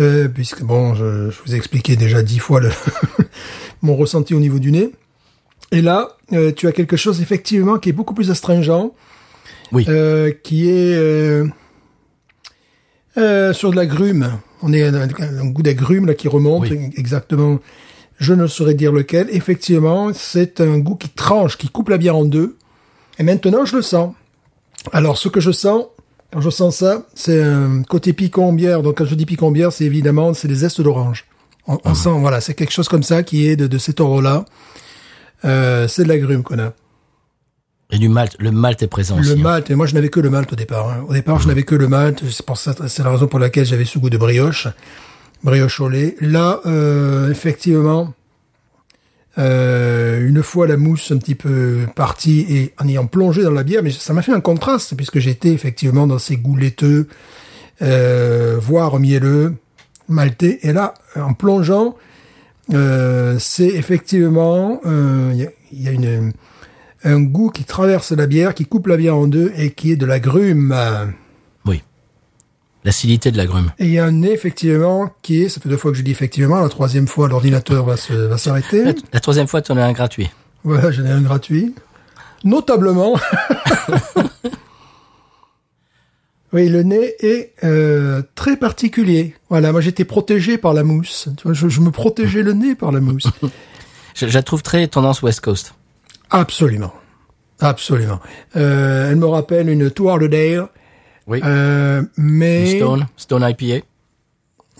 Euh, 0.00 0.28
puisque, 0.28 0.62
bon, 0.62 0.94
je, 0.94 1.30
je 1.30 1.36
vous 1.44 1.54
ai 1.54 1.56
expliqué 1.56 1.96
déjà 1.96 2.22
dix 2.22 2.38
fois 2.38 2.60
le 2.60 2.70
mon 3.82 3.94
ressenti 3.94 4.34
au 4.34 4.40
niveau 4.40 4.58
du 4.58 4.72
nez. 4.72 4.90
Et 5.70 5.82
là, 5.82 6.16
euh, 6.32 6.52
tu 6.52 6.66
as 6.66 6.72
quelque 6.72 6.96
chose, 6.96 7.20
effectivement, 7.20 7.78
qui 7.78 7.88
est 7.90 7.92
beaucoup 7.92 8.14
plus 8.14 8.30
astringent. 8.30 8.90
Oui. 9.72 9.86
Euh, 9.88 10.32
qui 10.42 10.68
est 10.68 10.94
euh, 10.94 11.46
euh, 13.16 13.52
sur 13.52 13.70
de 13.70 13.76
la 13.76 13.86
grume. 13.86 14.38
On 14.62 14.72
est 14.72 14.82
un, 14.82 14.94
un 14.94 15.46
goût 15.46 15.62
d'agrumes 15.62 16.06
là 16.06 16.14
qui 16.14 16.28
remonte 16.28 16.68
Oui. 16.68 16.90
exactement. 16.96 17.58
Je 18.18 18.34
ne 18.34 18.46
saurais 18.46 18.74
dire 18.74 18.92
lequel. 18.92 19.28
Effectivement, 19.30 20.12
c'est 20.14 20.60
un 20.60 20.78
goût 20.78 20.94
qui 20.94 21.08
tranche, 21.08 21.56
qui 21.58 21.68
coupe 21.68 21.88
la 21.88 21.98
bière 21.98 22.16
en 22.16 22.24
deux. 22.24 22.56
Et 23.22 23.24
maintenant, 23.24 23.64
je 23.64 23.76
le 23.76 23.82
sens. 23.82 24.12
Alors, 24.92 25.16
ce 25.16 25.28
que 25.28 25.38
je 25.38 25.52
sens, 25.52 25.84
quand 26.32 26.40
je 26.40 26.50
sens 26.50 26.78
ça, 26.78 27.06
c'est 27.14 27.40
un 27.40 27.84
côté 27.84 28.12
piquant 28.12 28.52
bière. 28.52 28.82
Donc, 28.82 28.98
quand 28.98 29.04
je 29.04 29.14
dis 29.14 29.26
piquant 29.26 29.52
bière, 29.52 29.72
c'est 29.72 29.84
évidemment, 29.84 30.34
c'est 30.34 30.48
les 30.48 30.56
zestes 30.56 30.80
d'orange. 30.80 31.26
On, 31.68 31.78
on 31.84 31.94
sent, 31.94 32.10
voilà, 32.18 32.40
c'est 32.40 32.54
quelque 32.54 32.72
chose 32.72 32.88
comme 32.88 33.04
ça 33.04 33.22
qui 33.22 33.46
est 33.46 33.54
de, 33.54 33.68
de 33.68 33.78
cet 33.78 34.00
ordre-là. 34.00 34.44
Euh, 35.44 35.86
c'est 35.86 36.02
de 36.02 36.08
la 36.08 36.18
grume 36.18 36.42
qu'on 36.42 36.58
a. 36.58 36.72
Et 37.92 37.98
du 37.98 38.08
malt. 38.08 38.34
Le 38.40 38.50
malt 38.50 38.82
est 38.82 38.88
présent 38.88 39.20
aussi. 39.20 39.28
Le 39.28 39.36
hein. 39.36 39.42
malt, 39.42 39.70
et 39.70 39.76
moi 39.76 39.86
je 39.86 39.94
n'avais 39.94 40.08
que 40.08 40.18
le 40.18 40.28
malt 40.28 40.52
au 40.52 40.56
départ. 40.56 40.90
hein. 40.90 41.04
Au 41.08 41.12
départ, 41.12 41.38
je 41.38 41.46
n'avais 41.46 41.62
que 41.62 41.76
le 41.76 41.86
malt. 41.86 42.24
C'est 42.28 42.44
pour 42.44 42.56
ça, 42.56 42.74
c'est 42.88 43.04
la 43.04 43.10
raison 43.10 43.28
pour 43.28 43.38
laquelle 43.38 43.66
j'avais 43.66 43.84
ce 43.84 44.00
goût 44.00 44.10
de 44.10 44.16
brioche, 44.18 44.66
brioche 45.44 45.78
au 45.80 45.88
lait. 45.88 46.16
Là, 46.20 46.58
euh, 46.66 47.30
effectivement, 47.30 48.14
euh, 49.38 50.26
une 50.26 50.42
fois 50.42 50.66
la 50.66 50.76
mousse 50.76 51.10
un 51.10 51.16
petit 51.16 51.34
peu 51.34 51.86
partie 51.94 52.40
et 52.48 52.74
en 52.78 52.86
ayant 52.88 53.06
plongé 53.06 53.42
dans 53.42 53.50
la 53.50 53.62
bière, 53.62 53.82
mais 53.82 53.90
ça 53.90 54.12
m'a 54.12 54.22
fait 54.22 54.32
un 54.32 54.40
contraste 54.40 54.94
puisque 54.94 55.18
j'étais 55.18 55.50
effectivement 55.50 56.06
dans 56.06 56.18
ces 56.18 56.36
goûts 56.36 56.56
laiteux, 56.56 57.08
euh, 57.80 58.58
voire 58.60 58.98
mielleux, 58.98 59.54
maltais. 60.08 60.58
Et 60.62 60.72
là, 60.72 60.94
en 61.16 61.32
plongeant, 61.32 61.96
euh, 62.72 63.36
c'est 63.38 63.68
effectivement, 63.68 64.80
euh, 64.86 65.30
il 65.32 65.40
y 65.40 65.46
a, 65.46 65.50
il 65.72 65.82
y 65.82 65.88
a 65.88 65.92
une 65.92 66.32
un 67.04 67.20
goût 67.20 67.50
qui 67.50 67.64
traverse 67.64 68.12
la 68.12 68.26
bière, 68.26 68.54
qui 68.54 68.64
coupe 68.64 68.86
la 68.86 68.96
bière 68.96 69.16
en 69.16 69.26
deux 69.26 69.52
et 69.56 69.70
qui 69.70 69.92
est 69.92 69.96
de 69.96 70.06
la 70.06 70.20
grume. 70.20 70.74
L'acidité 72.84 73.30
de 73.30 73.36
la 73.36 73.46
grume. 73.46 73.70
Et 73.78 73.84
il 73.84 73.92
y 73.92 73.98
a 73.98 74.04
un 74.04 74.10
nez, 74.12 74.32
effectivement, 74.32 75.12
qui 75.22 75.42
est, 75.42 75.48
ça 75.48 75.60
fait 75.60 75.68
deux 75.68 75.76
fois 75.76 75.92
que 75.92 75.96
je 75.96 76.02
dis 76.02 76.10
effectivement, 76.10 76.60
la 76.60 76.68
troisième 76.68 77.06
fois, 77.06 77.28
l'ordinateur 77.28 77.84
va 77.84 77.96
se, 77.96 78.12
va 78.12 78.38
s'arrêter. 78.38 78.84
La, 78.84 78.92
la 79.12 79.20
troisième 79.20 79.46
fois, 79.46 79.62
tu 79.62 79.70
en 79.70 79.76
as 79.76 79.84
un 79.84 79.92
gratuit. 79.92 80.30
Voilà, 80.64 80.90
j'en 80.90 81.04
ai 81.04 81.10
un 81.10 81.20
gratuit. 81.20 81.74
Notablement. 82.44 83.14
oui, 86.52 86.68
le 86.68 86.82
nez 86.82 87.14
est 87.20 87.52
euh, 87.64 88.22
très 88.34 88.56
particulier. 88.56 89.36
Voilà, 89.48 89.72
moi 89.72 89.80
j'étais 89.80 90.04
protégé 90.04 90.58
par 90.58 90.74
la 90.74 90.82
mousse. 90.82 91.28
Tu 91.36 91.44
vois, 91.44 91.52
je, 91.52 91.68
je 91.68 91.80
me 91.80 91.90
protégeais 91.90 92.42
le 92.42 92.52
nez 92.52 92.74
par 92.74 92.92
la 92.92 93.00
mousse. 93.00 93.28
Je, 94.14 94.26
je 94.26 94.34
la 94.34 94.42
trouve 94.42 94.62
très 94.62 94.86
tendance 94.88 95.22
West 95.22 95.40
Coast. 95.40 95.72
Absolument. 96.28 96.92
Absolument. 97.60 98.20
Euh, 98.56 99.10
elle 99.10 99.16
me 99.16 99.24
rappelle 99.24 99.70
une 99.70 99.90
Tour 99.90 100.18
de 100.18 100.26
Dale. 100.26 100.68
Oui. 101.26 101.40
Euh, 101.44 102.02
mais 102.16 102.76
Stone. 102.78 103.06
Stone 103.16 103.42
IPA. 103.48 103.84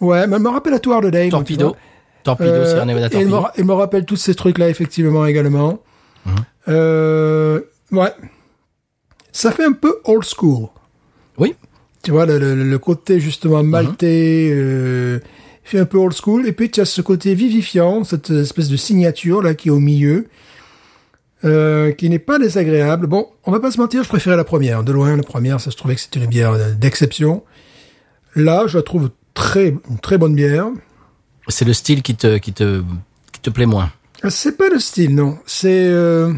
ouais, 0.00 0.26
mais 0.26 0.36
elle 0.36 0.42
me 0.42 0.48
rappelle 0.48 0.74
de 1.00 1.10
Dale. 1.10 1.24
tu 1.26 1.30
Torpedo. 1.30 1.76
Torpedo, 2.24 2.50
Euh, 2.50 2.66
Sierra 2.66 2.84
Nevada 2.84 3.06
et 3.12 3.18
elle, 3.20 3.26
me, 3.26 3.30
Torpedo. 3.32 3.52
elle 3.56 3.64
me 3.64 3.72
rappelle 3.74 4.04
tous 4.04 4.16
ces 4.16 4.34
trucs-là 4.34 4.68
effectivement 4.68 5.26
également. 5.26 5.80
Mhm. 6.26 6.32
Euh, 6.68 7.60
ouais, 7.90 8.12
ça 9.32 9.50
fait 9.52 9.64
un 9.64 9.72
peu 9.72 9.98
old 10.04 10.24
school. 10.24 10.68
Oui. 11.38 11.54
Tu 12.02 12.10
vois 12.10 12.26
le, 12.26 12.38
le- 12.38 12.54
le 12.54 12.78
côté 12.78 13.20
justement 13.20 13.62
maltais 13.62 14.50
euh, 14.52 15.20
fait 15.64 15.78
un 15.78 15.84
peu 15.84 15.98
old 15.98 16.12
school. 16.14 16.46
Et 16.46 16.52
puis 16.52 16.70
tu 16.70 16.80
as 16.80 16.84
ce 16.84 17.00
côté 17.02 17.34
vivifiant, 17.34 18.04
cette 18.04 18.30
espèce 18.30 18.68
de 18.68 18.76
signature 18.76 19.42
là 19.42 19.54
qui 19.54 19.68
est 19.68 19.72
au 19.72 19.80
milieu. 19.80 20.26
Euh, 21.44 21.90
qui 21.90 22.08
n'est 22.08 22.20
pas 22.20 22.38
désagréable. 22.38 23.08
Bon, 23.08 23.26
on 23.44 23.50
va 23.50 23.58
pas 23.58 23.72
se 23.72 23.80
mentir, 23.80 24.04
je 24.04 24.08
préférais 24.08 24.36
la 24.36 24.44
première. 24.44 24.84
De 24.84 24.92
loin, 24.92 25.16
la 25.16 25.24
première, 25.24 25.60
ça 25.60 25.72
se 25.72 25.76
trouvait 25.76 25.96
que 25.96 26.00
c'était 26.00 26.20
une 26.20 26.26
bière 26.26 26.52
euh, 26.52 26.72
d'exception. 26.72 27.42
Là, 28.36 28.66
je 28.68 28.78
la 28.78 28.82
trouve 28.84 29.10
très, 29.34 29.70
une 29.90 29.98
très 30.00 30.18
bonne 30.18 30.36
bière. 30.36 30.68
C'est 31.48 31.64
le 31.64 31.72
style 31.72 32.02
qui 32.02 32.14
te, 32.14 32.38
qui 32.38 32.52
te, 32.52 32.82
qui 33.32 33.40
te 33.40 33.50
plaît 33.50 33.66
moins. 33.66 33.90
C'est 34.28 34.56
pas 34.56 34.68
le 34.68 34.78
style, 34.78 35.16
non. 35.16 35.38
C'est 35.44 35.88
euh, 35.88 36.32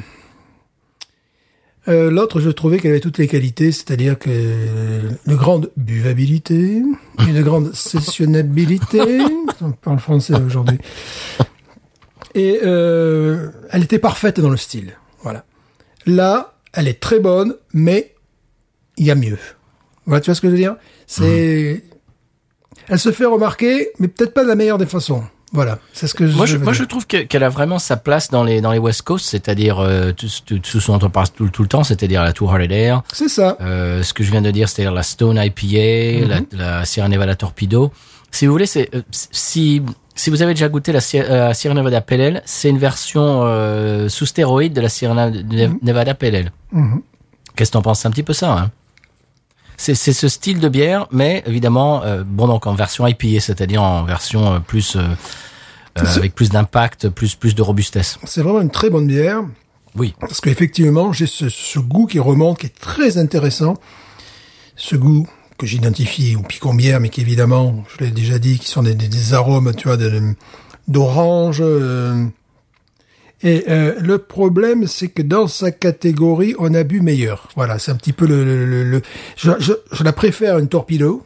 euh, 1.89 2.11
l'autre. 2.11 2.41
Je 2.41 2.49
trouvais 2.49 2.79
qu'elle 2.79 2.93
avait 2.93 3.01
toutes 3.01 3.19
les 3.19 3.29
qualités, 3.29 3.73
c'est-à-dire 3.73 4.19
que 4.19 4.31
une 5.27 5.37
grande 5.37 5.71
buvabilité, 5.77 6.83
une 7.29 7.43
grande 7.43 7.75
sessionnabilité. 7.75 9.21
On 9.61 9.73
parle 9.73 9.99
français 9.99 10.35
aujourd'hui. 10.35 10.79
Et 12.35 12.61
euh, 12.65 13.51
elle 13.71 13.83
était 13.85 13.99
parfaite 13.99 14.41
dans 14.41 14.51
le 14.51 14.57
style. 14.57 14.95
Voilà. 15.23 15.45
Là, 16.07 16.55
elle 16.73 16.89
est 16.89 17.01
très 17.01 17.21
bonne, 17.21 17.55
mais 17.73 18.15
il 18.97 19.07
y 19.07 19.11
a 19.11 19.15
mieux. 19.15 19.39
Voilà, 20.07 20.21
tu 20.21 20.27
vois 20.31 20.35
ce 20.35 20.41
que 20.41 20.49
je 20.49 20.53
veux 20.53 20.59
dire? 20.59 20.77
C'est 21.07 21.85
elle 22.89 22.99
se 22.99 23.13
fait 23.13 23.25
remarquer, 23.25 23.91
mais 23.99 24.09
peut-être 24.09 24.35
pas 24.35 24.43
de 24.43 24.49
la 24.49 24.57
meilleure 24.57 24.79
des 24.79 24.87
façons. 24.87 25.25
Voilà, 25.53 25.79
c'est 25.93 26.09
ce 26.09 26.15
que 26.15 26.25
Moi, 26.25 26.47
je, 26.47 26.57
veux 26.57 26.65
moi, 26.65 26.73
dire. 26.73 26.83
je 26.83 26.89
trouve 26.89 27.07
que- 27.07 27.23
qu'elle 27.23 27.45
a 27.45 27.49
vraiment 27.49 27.79
sa 27.79 27.97
place 27.97 28.29
dans 28.29 28.43
les 28.43 28.61
dans 28.61 28.73
les 28.73 28.81
West 28.81 29.03
Coast, 29.03 29.25
c'est-à-dire 29.27 29.79
euh, 29.79 30.11
tout, 30.11 30.27
tout, 30.45 30.59
tout 30.59 30.81
ce 30.81 30.87
dont 30.91 30.99
on 31.01 31.11
parle 31.11 31.29
tout, 31.31 31.49
tout 31.49 31.63
le 31.63 31.69
temps, 31.69 31.85
c'est-à-dire 31.85 32.25
la 32.25 32.33
Tour 32.33 32.51
Holiday, 32.51 32.93
C'est 33.13 33.29
ça. 33.29 33.57
euh, 33.61 34.03
ce 34.03 34.13
que 34.13 34.25
je 34.25 34.33
viens 34.33 34.43
de 34.43 34.51
dire, 34.51 34.69
c'est-à-dire 34.69 34.93
la 34.93 35.05
Stone 35.05 35.41
IPA, 35.41 36.27
la, 36.27 36.41
la 36.51 36.85
Sierra 36.85 37.09
Nevada 37.09 37.37
Torpedo. 37.37 37.93
Si 38.33 38.47
vous 38.47 38.53
voulez, 38.53 38.67
c'est 38.67 38.93
euh, 38.97 39.03
si 39.31 39.81
si 40.15 40.31
vous 40.31 40.43
avez 40.43 40.55
déjà 40.55 40.69
goûté 40.69 40.93
la 40.93 41.01
Sierra, 41.01 41.29
euh, 41.31 41.55
Sierra 41.55 41.75
Nevada 41.75 42.05
Ale, 42.09 42.43
c'est 42.45 42.69
une 42.71 42.79
version 42.79 43.43
euh, 43.45 44.09
sous 44.09 44.27
stéroïde 44.27 44.73
de 44.73 44.81
la 44.81 44.89
Sierra 44.89 45.31
Ne- 45.31 45.79
Nevada. 45.83 46.15
Mhm. 46.73 47.03
Qu'est-ce 47.57 47.71
que 47.71 47.73
t'en 47.75 47.83
penses? 47.83 48.05
Un 48.07 48.11
petit 48.11 48.23
peu 48.23 48.33
ça. 48.33 48.53
Hein 48.53 48.71
c'est 49.77 49.95
c'est 49.95 50.13
ce 50.13 50.29
style 50.29 50.61
de 50.61 50.69
bière, 50.69 51.07
mais 51.11 51.43
évidemment, 51.47 52.03
euh, 52.05 52.23
bon 52.25 52.47
donc 52.47 52.67
en 52.67 52.75
version 52.75 53.07
IPA, 53.07 53.41
c'est-à-dire 53.41 53.83
en 53.83 54.05
version 54.05 54.55
euh, 54.55 54.59
plus 54.61 54.95
euh, 54.97 55.01
euh, 55.99 56.03
avec 56.17 56.35
plus 56.35 56.49
d'impact, 56.51 57.09
plus 57.09 57.35
plus 57.35 57.55
de 57.57 57.63
robustesse. 57.63 58.19
C'est 58.25 58.43
vraiment 58.43 58.61
une 58.61 58.71
très 58.71 58.89
bonne 58.91 59.07
bière. 59.09 59.43
Oui. 59.97 60.15
Parce 60.21 60.41
qu'effectivement, 60.41 61.13
j'ai 61.13 61.27
ce, 61.27 61.49
ce 61.49 61.79
goût 61.79 62.07
qui 62.07 62.19
remonte, 62.19 62.59
qui 62.59 62.67
est 62.67 62.81
très 62.81 63.19
intéressant. 63.19 63.75
Ce 64.77 64.97
goût 64.97 65.29
que 65.59 65.67
j'identifie 65.67 66.37
au 66.37 66.43
picon 66.43 66.75
bière, 66.75 67.01
mais 67.01 67.09
qui 67.09 67.21
évidemment, 67.21 67.85
je 67.97 68.05
l'ai 68.05 68.11
déjà 68.11 68.39
dit, 68.39 68.59
qui 68.59 68.69
sont 68.69 68.83
des, 68.83 68.95
des- 68.95 69.09
des 69.09 69.35
arômes, 69.35 69.73
tu 69.75 69.89
vois, 69.89 69.97
d'orange. 70.89 71.59
euh. 71.61 72.25
Et 73.43 73.65
euh, 73.69 73.95
le 74.01 74.19
problème, 74.19 74.87
c'est 74.87 75.09
que 75.09 75.21
dans 75.23 75.47
sa 75.49 75.71
catégorie, 75.71 76.55
on 76.59 76.73
a 76.73 76.83
bu 76.83 77.01
meilleur. 77.01 77.49
Voilà, 77.57 77.79
c'est 77.79 77.91
un 77.93 77.97
petit 77.97 78.13
peu 78.15 78.27
le... 78.27 78.45
le, 78.45 78.65
le- 78.67 78.85
le- 78.85 79.03
je, 79.37 79.51
je, 79.59 79.73
je 79.93 80.03
la 80.05 80.13
préfère 80.13 80.59
une 80.59 80.69
torpedo, 80.69 81.25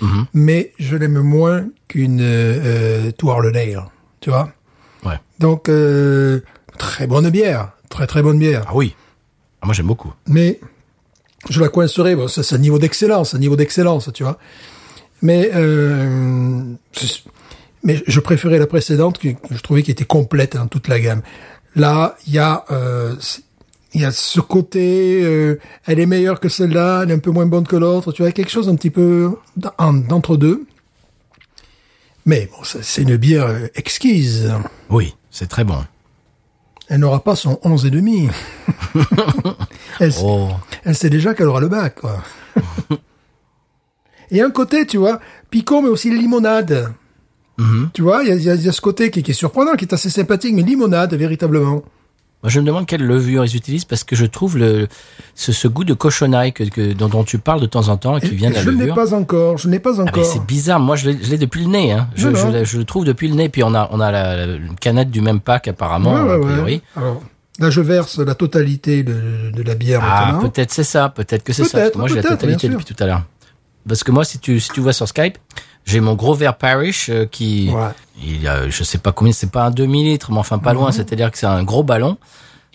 Mhm. 0.00 0.26
mais 0.34 0.72
je 0.80 0.96
l'aime 0.96 1.20
moins 1.20 1.66
qu'une 1.86 2.20
euh, 2.20 3.04
euh, 3.06 3.10
Tour 3.12 3.40
Dale, 3.52 3.84
tu 4.20 4.30
vois 4.30 4.52
Ouais. 5.04 5.20
donc, 5.38 5.68
euh, 5.68 6.40
très 6.78 7.06
bonne 7.06 7.30
bière. 7.30 7.70
Très 7.90 8.06
très 8.08 8.20
bonne 8.22 8.38
bière. 8.40 8.64
Ah 8.66 8.72
oui. 8.74 8.96
Ah, 9.62 9.66
moi 9.66 9.74
j'aime 9.74 9.86
beaucoup. 9.86 10.12
Mais 10.26 10.58
je 11.50 11.60
la 11.60 11.68
coincerai. 11.68 12.16
Bon, 12.16 12.28
c'est 12.28 12.54
un 12.54 12.58
niveau 12.58 12.78
d'excellence, 12.78 13.34
un 13.34 13.38
niveau 13.38 13.56
d'excellence, 13.56 14.10
tu 14.14 14.22
vois. 14.22 14.38
Mais 15.22 15.50
euh, 15.54 16.62
mais 17.82 18.02
je 18.06 18.20
préférais 18.20 18.58
la 18.58 18.66
précédente 18.66 19.18
que, 19.18 19.28
je 19.50 19.60
trouvais 19.60 19.82
qui 19.82 19.90
était 19.90 20.04
complète 20.04 20.56
dans 20.56 20.66
toute 20.66 20.88
la 20.88 21.00
gamme. 21.00 21.22
Là, 21.76 22.16
il 22.26 22.34
y 22.34 22.38
a 22.38 22.64
euh, 22.70 23.14
il 23.94 24.00
y 24.00 24.04
a 24.04 24.10
ce 24.10 24.40
côté, 24.40 25.22
euh, 25.22 25.58
elle 25.86 26.00
est 26.00 26.06
meilleure 26.06 26.40
que 26.40 26.48
celle-là, 26.48 27.02
elle 27.04 27.10
est 27.10 27.14
un 27.14 27.18
peu 27.20 27.30
moins 27.30 27.46
bonne 27.46 27.66
que 27.66 27.76
l'autre. 27.76 28.10
Tu 28.12 28.22
vois, 28.22 28.32
quelque 28.32 28.50
chose 28.50 28.68
un 28.68 28.74
petit 28.74 28.90
peu 28.90 29.30
d'en- 29.56 29.92
d'entre 29.92 30.36
deux. 30.36 30.66
Mais 32.26 32.48
bon, 32.50 32.58
c'est 32.64 33.02
une 33.02 33.16
bière 33.16 33.46
euh, 33.46 33.66
exquise. 33.74 34.52
Oui, 34.90 35.14
c'est 35.30 35.46
très 35.48 35.62
bon. 35.64 35.84
Elle 36.88 37.00
n'aura 37.00 37.22
pas 37.24 37.34
son 37.36 37.58
11 37.62 37.86
et 37.86 37.90
demi. 37.90 38.28
elle, 40.00 40.12
Oh. 40.22 40.48
elle 40.84 40.94
sait 40.94 41.10
déjà 41.10 41.34
qu'elle 41.34 41.46
aura 41.48 41.60
le 41.60 41.68
bac, 41.68 42.00
quoi. 42.00 42.22
Et 44.30 44.40
un 44.42 44.50
côté, 44.50 44.86
tu 44.86 44.96
vois, 44.98 45.20
picot, 45.50 45.80
mais 45.82 45.88
aussi 45.88 46.10
limonade. 46.10 46.92
Mhm. 47.58 47.90
Tu 47.94 48.02
vois, 48.02 48.22
il 48.24 48.28
y 48.42 48.48
a, 48.50 48.54
y 48.54 48.66
y 48.66 48.72
ce 48.72 48.80
côté 48.80 49.10
qui, 49.10 49.22
qui 49.22 49.30
est 49.30 49.34
surprenant, 49.34 49.74
qui 49.74 49.84
est 49.84 49.94
assez 49.94 50.10
sympathique, 50.10 50.54
mais 50.54 50.62
limonade, 50.62 51.14
véritablement. 51.14 51.82
Moi, 52.44 52.50
je 52.50 52.60
me 52.60 52.66
demande 52.66 52.84
quelle 52.86 53.02
levure 53.02 53.42
ils 53.46 53.56
utilisent 53.56 53.86
parce 53.86 54.04
que 54.04 54.14
je 54.14 54.26
trouve 54.26 54.58
le 54.58 54.86
ce, 55.34 55.50
ce 55.50 55.66
goût 55.66 55.82
de 55.84 55.94
cochonaille 55.94 56.52
que, 56.52 56.62
que- 56.64 56.92
dont, 56.92 57.08
dont 57.08 57.24
tu 57.24 57.38
parles 57.38 57.62
de 57.62 57.66
temps 57.66 57.88
en 57.88 57.96
temps 57.96 58.18
et 58.18 58.20
qui 58.20 58.26
Et- 58.26 58.36
vient 58.36 58.50
de 58.50 58.54
la 58.54 58.60
je 58.62 58.66
ne 58.68 58.74
l'ai 58.74 58.80
levure. 58.80 58.94
pas 58.94 59.14
encore, 59.14 59.56
je 59.56 59.66
n'ai 59.66 59.78
pas 59.78 59.92
Ah, 59.98 60.02
mais 60.04 60.10
encore. 60.10 60.24
c'est 60.26 60.44
bizarre. 60.44 60.78
Moi, 60.78 60.94
je 60.96 61.08
l'ai 61.08 61.18
je 61.24 61.36
depuis 61.36 61.62
le 61.64 61.70
nez. 61.70 61.92
Hein. 61.92 62.08
Je, 62.14 62.28
je, 62.34 62.64
je 62.64 62.78
le 62.78 62.84
trouve 62.84 63.06
depuis 63.06 63.28
le 63.28 63.34
nez. 63.34 63.48
Puis 63.48 63.62
on 63.64 63.74
a 63.74 63.88
on 63.90 63.98
a 63.98 64.10
la, 64.12 64.46
la 64.46 64.58
canette 64.78 65.10
du 65.10 65.22
même 65.22 65.40
pack 65.40 65.68
apparemment 65.68 66.12
Ouais, 66.14 66.20
ouais, 66.22 66.32
a 66.34 66.38
ouais. 66.38 66.52
priori. 66.52 66.82
Alors, 66.96 67.22
là, 67.60 67.70
je 67.70 67.80
verse 67.80 68.18
la 68.18 68.34
totalité 68.34 69.02
de, 69.04 69.50
de 69.50 69.62
la 69.62 69.74
bière 69.74 70.02
Ah, 70.04 70.38
peut-être 70.42 70.70
c'est 70.70 70.84
ça. 70.84 71.08
Peut-être 71.08 71.44
que 71.44 71.54
c'est 71.54 71.64
ça. 71.64 71.70
Parce 71.70 71.72
que 71.72 71.78
Peut-être, 71.78 71.98
moi, 71.98 72.08
j'ai 72.08 72.16
la 72.16 72.22
totalité 72.24 72.68
depuis 72.68 72.84
tout 72.84 73.02
à 73.02 73.06
l'heure. 73.06 73.22
Parce 73.88 74.04
que 74.04 74.12
moi, 74.12 74.24
si 74.24 74.38
tu 74.38 74.60
si 74.60 74.70
tu 74.70 74.80
vois 74.80 74.92
sur 74.92 75.08
Skype, 75.08 75.38
j'ai 75.84 76.00
mon 76.00 76.14
gros 76.14 76.34
verre 76.34 76.56
Parish 76.56 77.08
euh, 77.10 77.26
qui 77.26 77.70
Ouais. 77.74 77.90
il 78.24 78.46
a 78.48 78.68
je 78.68 78.84
sais 78.84 78.98
pas 78.98 79.12
combien. 79.12 79.32
C'est 79.32 79.50
pas 79.50 79.64
un 79.66 79.70
demi 79.70 80.04
litre, 80.04 80.30
mais 80.32 80.38
enfin 80.38 80.58
pas 80.58 80.72
Mhm. 80.72 80.78
loin. 80.78 80.92
C'est-à-dire 80.92 81.30
que 81.30 81.38
c'est 81.38 81.46
un 81.46 81.62
gros 81.62 81.82
ballon. 81.82 82.16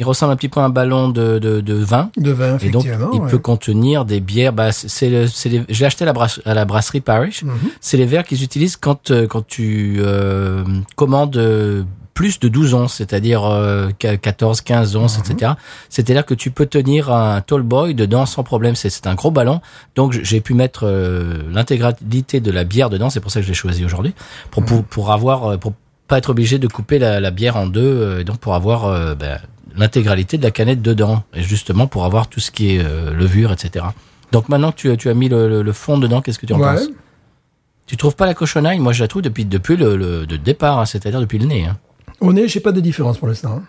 Il 0.01 0.05
ressemble 0.05 0.31
un 0.31 0.37
petit 0.37 0.47
peu 0.47 0.61
à 0.61 0.63
un 0.63 0.69
ballon 0.69 1.09
de 1.09 1.39
de, 1.39 1.59
de 1.59 1.73
vin. 1.73 2.09
De 2.15 2.31
vin, 2.31 2.57
Et 2.59 2.69
donc, 2.69 2.85
il 2.85 3.19
ouais. 3.19 3.29
peut 3.29 3.37
contenir 3.37 4.05
des 4.05 4.21
bières. 4.21 4.53
Bah, 4.53 4.71
c'est- 4.71 4.87
c'est 5.27 5.49
le- 5.49 5.65
j'ai 5.67 5.85
acheté 5.85 6.03
à 6.03 6.05
la, 6.05 6.13
brasse- 6.13 6.39
à 6.45 6.53
la 6.53 6.63
brasserie 6.63 7.01
Parish. 7.01 7.43
Mhm. 7.43 7.51
C'est 7.81 7.97
les 7.97 8.05
verres 8.05 8.23
qu'ils 8.23 8.41
utilisent 8.43 8.77
quand 8.77 9.11
euh, 9.11 9.27
quand 9.27 9.45
tu 9.45 9.97
euh, 9.99 10.63
commandes 10.95 11.35
euh, 11.35 11.83
plus 12.19 12.37
de 12.41 12.49
12 12.49 12.73
onces, 12.73 12.95
c'est-à-dire 12.95 13.45
euh, 13.45 13.91
qu- 13.97 14.17
14, 14.17 14.59
15 14.59 14.97
onces, 14.97 15.17
Mhm. 15.19 15.23
etc. 15.31 15.51
C'est-à-dire 15.87 16.25
que 16.25 16.33
tu 16.33 16.51
peux 16.51 16.65
tenir 16.65 17.13
un 17.13 17.39
tall 17.39 17.61
boy 17.61 17.95
dedans 17.95 18.25
sans 18.25 18.43
problème. 18.43 18.75
C'est 18.75 19.07
un 19.07 19.15
gros 19.15 19.31
ballon. 19.31 19.61
Donc, 19.95 20.11
j'ai 20.11 20.41
pu 20.41 20.53
mettre 20.53 20.81
euh, 20.85 21.37
l'intégralité 21.49 22.41
de 22.41 22.51
la 22.51 22.65
bière 22.65 22.89
dedans. 22.89 23.09
C'est 23.09 23.21
pour 23.21 23.31
ça 23.31 23.39
que 23.39 23.45
je 23.45 23.51
l'ai 23.51 23.55
choisi 23.55 23.85
aujourd'hui 23.85 24.13
pour, 24.51 24.63
Mhm. 24.63 24.67
pour 24.67 24.83
pour 24.83 25.11
avoir 25.13 25.37
euh, 25.51 25.57
pour 25.57 25.71
pas 26.09 26.17
être 26.17 26.29
obligé 26.31 26.59
de 26.59 26.67
couper 26.67 26.99
la, 26.99 27.21
la 27.21 27.31
bière 27.31 27.55
en 27.55 27.67
deux. 27.67 27.79
euh, 27.81 28.19
et 28.19 28.25
donc 28.25 28.39
pour 28.39 28.53
avoir 28.53 28.83
euh, 28.83 29.15
ben, 29.15 29.39
l'intégralité 29.77 30.37
de 30.37 30.43
la 30.43 30.51
canette 30.51 30.81
dedans 30.81 31.23
et 31.33 31.41
justement 31.41 31.87
pour 31.87 32.03
avoir 32.03 32.27
tout 32.27 32.41
ce 32.41 32.51
qui 32.51 32.75
est 32.75 32.83
euh, 32.83 33.13
levure, 33.13 33.53
etc. 33.53 33.85
Donc 34.33 34.49
maintenant 34.49 34.71
que 34.73 34.77
tu, 34.81 34.91
as- 34.91 34.97
tu 34.97 35.07
as 35.09 35.13
mis 35.13 35.29
le, 35.29 35.47
le- 35.47 35.61
le 35.61 35.71
fond 35.73 35.97
dedans, 35.97 36.19
qu'est-ce 36.21 36.39
que 36.39 36.45
tu 36.47 36.51
en 36.53 36.59
Ouais. 36.59 36.75
penses? 36.75 36.89
Tu 37.87 37.95
trouves 37.95 38.17
pas 38.17 38.25
la 38.25 38.33
cochonaille? 38.33 38.79
Moi, 38.79 38.91
je 38.91 39.01
la 39.03 39.07
trouve 39.07 39.21
depuis 39.21 39.45
depuis 39.45 39.77
le, 39.77 39.95
le 39.95 40.25
de 40.27 40.35
départ, 40.35 40.79
hein, 40.79 40.85
c'est-à-dire 40.85 41.21
depuis 41.21 41.39
le 41.39 41.45
nez. 41.45 41.65
hein. 41.65 41.77
Au 42.21 42.33
nez, 42.33 42.47
j'ai 42.47 42.59
pas 42.59 42.71
de 42.71 42.81
différence 42.81 43.17
pour 43.17 43.27
l'instant. 43.27 43.57
hein. 43.57 43.63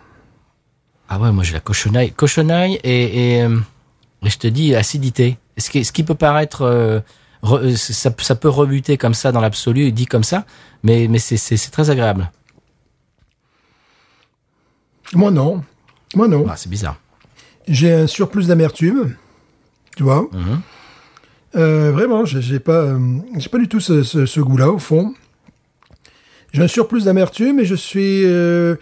Ah 1.08 1.18
ouais, 1.18 1.32
moi 1.32 1.42
j'ai 1.42 1.54
la 1.54 1.60
cochonaille, 1.60 2.12
cochonaille 2.12 2.78
et, 2.84 3.34
et, 3.36 3.42
euh, 3.42 3.58
et 4.24 4.30
je 4.30 4.38
te 4.38 4.46
dis 4.46 4.74
acidité. 4.76 5.38
Ce 5.58 5.68
qui, 5.70 5.84
ce 5.84 5.90
qui 5.92 6.04
peut 6.04 6.14
paraître, 6.14 6.62
euh, 6.62 7.00
re- 7.42 7.64
euh, 7.72 7.76
ça, 7.76 8.10
ça 8.18 8.34
peut 8.36 8.48
rebuter 8.48 8.96
comme 8.96 9.14
ça 9.14 9.32
dans 9.32 9.40
l'absolu, 9.40 9.90
dit 9.92 10.06
comme 10.06 10.22
ça, 10.24 10.46
mais 10.84 11.08
mais 11.08 11.18
c'est 11.18 11.70
très 11.70 11.90
agréable. 11.90 12.30
Moi, 15.14 15.30
non. 15.30 15.64
Moi, 16.14 16.28
non. 16.28 16.46
Ah, 16.48 16.56
c'est 16.56 16.68
bizarre. 16.70 16.96
J'ai 17.68 17.92
un 17.92 18.06
surplus 18.06 18.46
d'amertume. 18.46 19.16
Tu 19.96 20.02
vois 20.04 20.28
Mhm. 20.32 20.60
Euh, 21.56 21.90
vraiment, 21.90 22.24
j'ai 22.24 22.40
j'ai 22.40 22.60
pas, 22.60 22.72
euh, 22.82 23.18
j'ai 23.36 23.48
pas 23.48 23.58
du 23.58 23.66
tout 23.68 23.80
ce, 23.80 24.04
ce- 24.04 24.24
ce 24.26 24.40
goût-là 24.40 24.70
au 24.70 24.78
fond. 24.78 25.12
J'ai 26.52 26.62
un 26.62 26.68
surplus 26.68 27.04
d'amertume 27.04 27.60
et 27.60 27.64
je 27.64 27.74
suis 27.74 28.24
euh, 28.24 28.74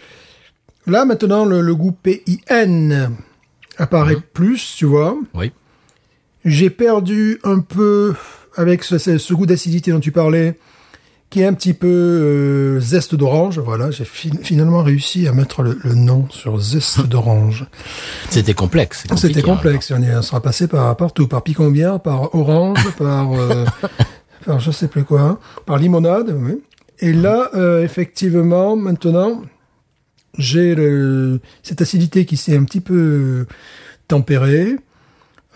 là 0.87 1.05
maintenant 1.05 1.45
le, 1.45 1.61
le 1.61 1.75
goût 1.75 1.91
PIN 1.91 3.11
apparaît 3.77 4.17
plus, 4.33 4.75
tu 4.77 4.85
vois. 4.85 5.15
Oui. 5.33 5.51
J'ai 6.45 6.69
perdu 6.69 7.39
un 7.43 7.59
peu 7.59 8.13
avec 8.55 8.83
ce, 8.83 8.97
ce- 8.97 9.17
ce 9.17 9.33
goût 9.33 9.45
d'acidité 9.45 9.91
dont 9.91 9.99
tu 9.99 10.11
parlais, 10.11 10.57
qui 11.29 11.41
est 11.41 11.45
un 11.45 11.53
petit 11.53 11.73
peu 11.75 11.87
euh, 11.87 12.79
zeste 12.79 13.13
d'orange. 13.13 13.59
Voilà, 13.59 13.91
j'ai 13.91 14.03
fin- 14.05 14.29
finalement 14.41 14.81
réussi 14.81 15.27
à 15.27 15.31
mettre 15.33 15.61
le, 15.61 15.77
le 15.83 15.93
nom 15.93 16.27
sur 16.31 16.59
zeste 16.59 17.01
d'orange. 17.07 17.67
C'était 18.29 18.53
complexe. 18.55 19.03
C'était 19.15 19.39
hein. 19.41 19.43
complexe. 19.43 19.91
On, 19.95 20.01
est, 20.01 20.15
on 20.15 20.21
sera 20.23 20.41
passé 20.41 20.67
par 20.67 20.95
partout, 20.97 21.27
par 21.27 21.43
picombière, 21.43 21.99
par 21.99 22.33
orange, 22.33 22.79
par, 22.97 23.33
euh, 23.33 23.65
par 24.45 24.59
je 24.59 24.71
sais 24.71 24.87
plus 24.87 25.03
quoi, 25.03 25.39
par 25.67 25.77
limonade. 25.77 26.35
oui. 26.35 26.61
Et 27.01 27.13
là, 27.13 27.49
euh, 27.55 27.83
effectivement, 27.83 28.75
maintenant, 28.75 29.41
j'ai 30.37 30.75
cette 31.63 31.81
acidité 31.81 32.25
qui 32.25 32.37
s'est 32.37 32.57
un 32.57 32.63
petit 32.63 32.81
peu 32.81 33.45
tempérée. 34.07 34.75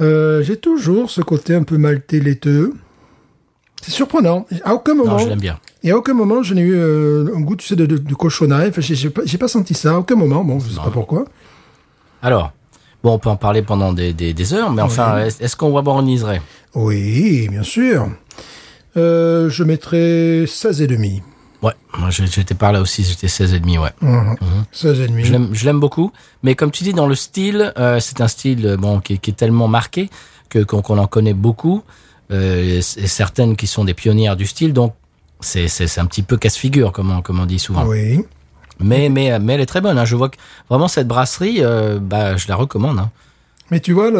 Euh, 0.02 0.41
j'ai 0.41 0.58
toujours 0.58 1.10
ce 1.12 1.22
côté 1.22 1.54
un 1.56 1.64
peu 1.64 1.78
maltais 1.78 2.20
laiteux. 2.20 2.74
C'est 3.82 3.91
surprenant. 3.91 4.46
À 4.64 4.74
aucun 4.74 4.94
moment, 4.94 5.12
Non, 5.12 5.18
je 5.20 5.28
l'aime 5.28 5.39
bien. 5.41 5.60
et 5.84 5.91
à 5.91 5.98
aucun 5.98 6.14
moment, 6.14 6.41
je 6.41 6.54
n'ai 6.54 6.62
eu 6.62 6.74
euh, 6.76 7.36
un 7.36 7.41
goût, 7.41 7.56
tu 7.58 7.68
sais, 7.68 7.76
de, 7.76 7.86
de, 7.86 7.98
de 7.98 8.14
cochonaille. 8.16 8.70
Enfin, 8.70 8.82
j'ai 8.82 9.38
pas, 9.38 9.48
senti 9.50 9.74
ça. 9.74 9.91
À 9.91 9.98
aucun 9.98 10.16
moment. 10.16 10.44
Bon, 10.44 10.60
je 10.60 10.70
sais 10.70 10.78
Non. 10.78 10.84
pas 10.84 10.89
pourquoi. 10.91 11.26
Alors, 12.22 12.54
bon, 13.04 13.12
on 13.14 13.20
peut 13.20 13.30
en 13.30 13.36
parler 13.36 13.62
pendant 13.62 13.91
des, 13.91 14.14
des, 14.14 14.34
des 14.34 14.54
heures, 14.54 14.72
mais 14.72 14.82
enfin, 14.82 15.26
est- 15.26 15.41
est-ce 15.41 15.56
qu'on 15.58 15.70
warborniserait 15.72 16.41
Oui, 16.74 17.50
bien 17.50 17.64
sûr. 17.64 18.08
Euh, 18.96 19.50
je 19.50 19.64
mettrais 19.66 20.46
16 20.48 20.82
et 20.82 20.88
demi. 20.88 21.22
Ouais, 21.64 21.72
moi 21.97 22.09
j'étais 22.09 22.55
par 22.55 22.74
là 22.74 22.82
aussi, 22.82 23.03
j'étais 23.03 23.30
16 23.30 23.53
et 23.53 23.59
demi, 23.61 23.78
ouais. 23.78 23.91
16 24.74 24.99
et 24.99 25.07
demi. 25.07 25.24
Je 25.24 25.66
l'aime, 25.66 25.80
beaucoup, 25.80 26.11
mais 26.43 26.55
comme 26.55 26.72
tu 26.72 26.84
dis, 26.84 26.93
dans 26.93 27.07
le 27.07 27.16
style, 27.16 27.74
euh, 27.78 27.99
c'est 28.01 28.20
un 28.22 28.28
style 28.28 28.66
euh, 28.68 28.78
bon 28.78 28.99
qui, 28.99 29.14
est- 29.14 29.18
qui 29.18 29.32
est 29.32 29.34
tellement 29.34 29.70
marqué 29.70 30.09
que 30.49 30.59
qu'on, 30.59 30.97
en 30.97 31.07
connaît 31.07 31.34
beaucoup, 31.34 31.82
euh, 32.32 32.80
et 32.80 33.07
certaines 33.07 33.55
qui 33.55 33.68
sont 33.68 33.86
des 33.86 33.93
pionnières 33.93 34.36
du 34.36 34.45
style, 34.45 34.74
donc 34.74 34.93
c'est, 35.39 35.68
un 35.97 36.05
petit 36.05 36.22
peu 36.22 36.38
casse-figure, 36.38 36.91
comme 36.91 37.11
on, 37.11 37.22
comme 37.22 37.39
on 37.39 37.45
dit 37.45 37.59
souvent. 37.59 37.86
Oui. 37.86 38.24
Mais, 38.80 39.07
mais, 39.09 39.39
mais 39.39 39.53
elle 39.53 39.61
est 39.61 39.66
très 39.66 39.82
bonne. 39.82 39.97
Hein. 39.97 40.05
Je 40.05 40.16
vois 40.16 40.30
que 40.30 40.38
vraiment 40.70 40.88
cette 40.88 41.07
brasserie, 41.07 41.57
euh, 41.61 41.99
bah, 41.99 42.36
je 42.38 42.47
la 42.47 42.55
recommande. 42.55 42.99
Hein. 42.99 43.11
Mais 43.72 43.80
tu 43.80 43.93
vois, 43.93 44.11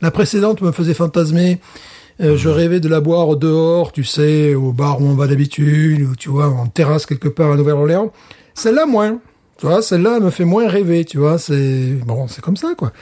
la 0.00 0.10
précédente 0.10 0.60
me 0.60 0.72
faisait 0.72 0.94
fantasmer 0.94 1.60
Euh, 2.20 2.36
Je 2.36 2.48
rêvais 2.48 2.80
de 2.80 2.88
la 2.88 3.00
boire 3.00 3.36
dehors, 3.36 3.92
tu 3.92 4.04
sais, 4.04 4.54
au 4.54 4.72
bar 4.72 5.00
où 5.00 5.04
on 5.06 5.14
va 5.14 5.26
d'habitude, 5.26 6.02
ou 6.02 6.16
tu 6.16 6.28
vois, 6.28 6.48
en 6.48 6.66
terrasse 6.66 7.06
quelque 7.06 7.28
part 7.28 7.52
à 7.52 7.56
Nouvelle-Orléans. 7.56 8.12
Celle-là, 8.54 8.86
moins. 8.86 9.18
Tu 9.58 9.66
vois, 9.66 9.82
celle-là 9.82 10.14
elle 10.16 10.22
me 10.24 10.30
fait 10.30 10.44
moins 10.46 10.68
rêver, 10.68 11.04
tu 11.04 11.18
vois. 11.18 11.38
C'est 11.38 11.94
bon, 12.06 12.28
c'est 12.28 12.40
comme 12.40 12.56
ça, 12.56 12.68
quoi. 12.76 12.92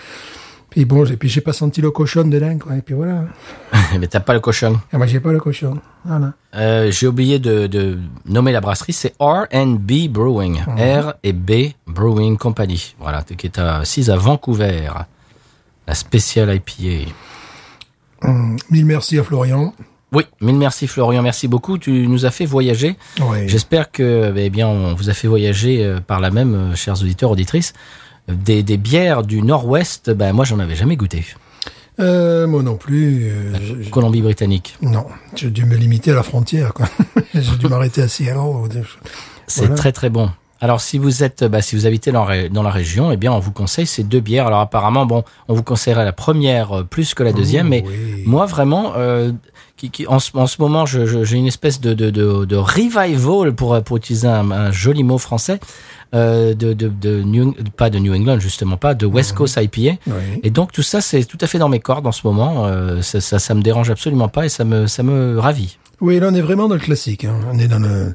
Puis 0.70 0.84
bon, 0.84 1.04
j'ai 1.06 1.16
puis 1.16 1.28
j'ai 1.30 1.40
pas 1.40 1.52
senti 1.54 1.80
le 1.80 1.90
cochon 1.90 2.24
dedans, 2.24 2.58
quoi. 2.58 2.76
Et 2.76 2.82
puis 2.82 2.94
voilà. 2.94 3.24
Mais 3.98 4.06
t'as 4.06 4.20
pas 4.20 4.34
le 4.34 4.40
cochon. 4.40 4.78
Et 4.92 4.96
moi, 4.96 5.06
j'ai 5.06 5.20
pas 5.20 5.32
le 5.32 5.40
cochon. 5.40 5.78
Voilà. 6.04 6.34
Euh, 6.56 6.90
J'ai 6.90 7.06
oublié 7.06 7.38
de, 7.38 7.66
de 7.68 7.98
nommer 8.26 8.52
la 8.52 8.60
brasserie, 8.60 8.92
c'est 8.92 9.14
R&B 9.20 10.08
Brewing. 10.10 10.60
R 10.76 11.14
et 11.22 11.32
B 11.32 11.72
Brewing 11.86 12.36
Company. 12.36 12.94
Voilà, 12.98 13.22
qui 13.22 13.46
est 13.46 13.58
assise 13.58 14.10
à 14.10 14.16
Vancouver. 14.16 14.90
La 15.86 15.94
spéciale 15.94 16.54
IPA. 16.54 17.10
Hum, 18.22 18.56
mille 18.70 18.86
merci 18.86 19.18
à 19.18 19.22
Florian. 19.24 19.72
Oui, 20.12 20.24
mille 20.40 20.56
merci 20.56 20.86
Florian, 20.86 21.22
merci 21.22 21.48
beaucoup. 21.48 21.76
Tu 21.78 22.06
nous 22.08 22.24
as 22.24 22.30
fait 22.30 22.46
voyager. 22.46 22.96
J'espère 23.46 23.90
que, 23.92 24.32
eh 24.36 24.48
bien, 24.50 24.66
on 24.66 24.94
vous 24.94 25.10
a 25.10 25.12
fait 25.14 25.28
voyager 25.28 25.84
euh, 25.84 26.00
par 26.00 26.18
la 26.20 26.30
même, 26.30 26.54
euh, 26.54 26.74
chers 26.74 27.00
auditeurs, 27.02 27.30
auditrices, 27.30 27.74
des, 28.28 28.62
des 28.62 28.76
bières 28.78 29.22
du 29.22 29.42
Nord-Ouest. 29.42 30.10
Ben 30.10 30.32
moi, 30.32 30.44
j'en 30.46 30.58
avais 30.60 30.76
jamais 30.76 30.96
goûté. 30.96 31.24
Euh, 32.00 32.46
moi 32.46 32.62
non 32.62 32.76
plus. 32.76 33.28
euh, 33.30 33.84
Colombie-Britannique. 33.90 34.76
non, 34.82 35.06
j'ai 35.34 35.50
dû 35.50 35.64
me 35.64 35.74
limiter 35.76 36.12
à 36.12 36.14
la 36.14 36.22
frontière, 36.22 36.72
quoi. 36.72 36.86
j'ai 37.34 37.56
dû 37.56 37.66
m'arrêter 37.66 38.00
à 38.02 38.08
Seattle. 38.08 38.38
C'est 39.46 39.62
Voilà. 39.62 39.74
très 39.74 39.92
très 39.92 40.08
bon. 40.08 40.30
Alors 40.60 40.80
si 40.80 40.98
vous 40.98 41.22
êtes, 41.22 41.44
bah, 41.44 41.62
si 41.62 41.76
vous 41.76 41.86
habitez 41.86 42.10
dans, 42.10 42.24
la 42.24 42.30
ré- 42.30 42.48
dans 42.48 42.62
la 42.64 42.70
région, 42.70 43.12
eh 43.12 43.16
bien 43.16 43.32
on 43.32 43.38
vous 43.38 43.52
conseille 43.52 43.86
ces 43.86 44.02
deux 44.02 44.20
bières. 44.20 44.46
Alors 44.48 44.60
apparemment, 44.60 45.06
bon, 45.06 45.22
on 45.48 45.54
vous 45.54 45.62
conseillerait 45.62 46.04
la 46.04 46.12
première 46.12 46.78
euh, 46.78 46.82
plus 46.82 47.14
que 47.14 47.22
la 47.22 47.32
deuxième, 47.32 47.68
mais 47.68 47.84
oui. 47.86 48.22
moi 48.26 48.46
vraiment, 48.46 48.94
euh, 48.96 49.30
qui, 49.76 49.90
qui, 49.90 50.06
en, 50.08 50.18
ce, 50.18 50.36
en 50.36 50.48
ce 50.48 50.60
moment, 50.60 50.84
je- 50.84 51.06
je- 51.06 51.22
j'ai 51.22 51.36
une 51.36 51.46
espèce 51.46 51.80
de, 51.80 51.94
de, 51.94 52.10
de, 52.10 52.44
de 52.44 52.56
revival 52.56 53.54
pour 53.54 53.80
pour 53.82 53.96
utiliser 53.98 54.26
un, 54.28 54.50
un 54.50 54.72
joli 54.72 55.04
mot 55.04 55.18
français. 55.18 55.60
Euh, 56.14 56.54
de, 56.54 56.72
de, 56.72 56.88
de 56.88 57.22
New, 57.22 57.54
pas 57.76 57.90
de 57.90 57.98
New 57.98 58.14
England 58.14 58.38
justement 58.40 58.78
pas 58.78 58.94
de 58.94 59.04
West 59.04 59.34
Coast 59.34 59.58
IPA 59.60 59.98
Oui. 60.06 60.12
et 60.42 60.48
donc 60.48 60.72
tout 60.72 60.80
ça 60.82 61.02
c'est 61.02 61.22
tout 61.24 61.36
à 61.42 61.46
fait 61.46 61.58
dans 61.58 61.68
mes 61.68 61.80
cordes 61.80 62.06
en 62.06 62.12
ce 62.12 62.26
moment 62.26 62.64
euh, 62.64 63.02
ça, 63.02 63.20
ça 63.20 63.38
ça 63.38 63.52
me 63.54 63.60
dérange 63.60 63.90
absolument 63.90 64.28
pas 64.28 64.46
et 64.46 64.48
ça 64.48 64.64
me 64.64 64.86
ça 64.86 65.02
me 65.02 65.38
ravit 65.38 65.76
Oui, 66.00 66.18
là, 66.18 66.28
on 66.30 66.34
est 66.34 66.40
vraiment 66.40 66.66
dans 66.66 66.76
le 66.76 66.80
classique. 66.80 67.26
hein. 67.26 67.34
On 67.52 67.58
est 67.58 67.68
dans 67.68 67.78
le, 67.80 68.14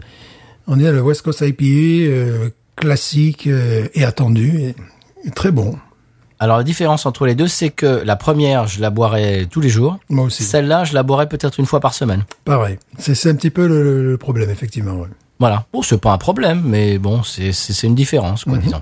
on 0.68 0.80
est 0.80 0.84
dans 0.84 0.92
le 0.92 1.02
West 1.02 1.22
Coast 1.22 1.42
IPA 1.42 1.64
euh, 1.64 2.50
classique 2.76 3.48
euh, 3.48 3.88
et 3.94 4.04
attendu, 4.04 4.60
et, 4.60 4.76
et 5.26 5.32
très 5.32 5.52
bon. 5.52 5.78
Alors 6.40 6.58
la 6.58 6.64
différence 6.64 7.06
entre 7.06 7.26
les 7.26 7.36
deux, 7.36 7.48
c'est 7.48 7.70
que 7.70 8.02
la 8.04 8.16
première, 8.18 8.68
je 8.68 8.82
la 8.82 8.90
boirais 8.90 9.48
tous 9.50 9.62
les 9.62 9.70
jours. 9.70 9.98
Moi 10.10 10.26
aussi. 10.26 10.44
Celle-là, 10.44 10.84
je 10.84 10.94
la 10.94 11.04
boirais 11.04 11.30
peut-être 11.30 11.60
une 11.60 11.66
fois 11.66 11.80
par 11.80 11.94
semaine. 11.94 12.26
Pareil. 12.44 12.78
C'est 12.98 13.30
un 13.30 13.36
petit 13.36 13.50
peu 13.50 13.66
le, 13.66 14.18
problème, 14.18 14.50
effectivement. 14.50 14.94
ouais. 14.94 15.08
Voilà. 15.40 15.66
Bon, 15.72 15.82
c'est 15.82 16.00
pas 16.00 16.12
un 16.12 16.18
problème, 16.18 16.62
mais 16.66 16.98
bon, 16.98 17.24
c'est 17.24 17.84
une 17.84 17.96
différence, 17.96 18.44
quoi, 18.44 18.58
disons. 18.58 18.82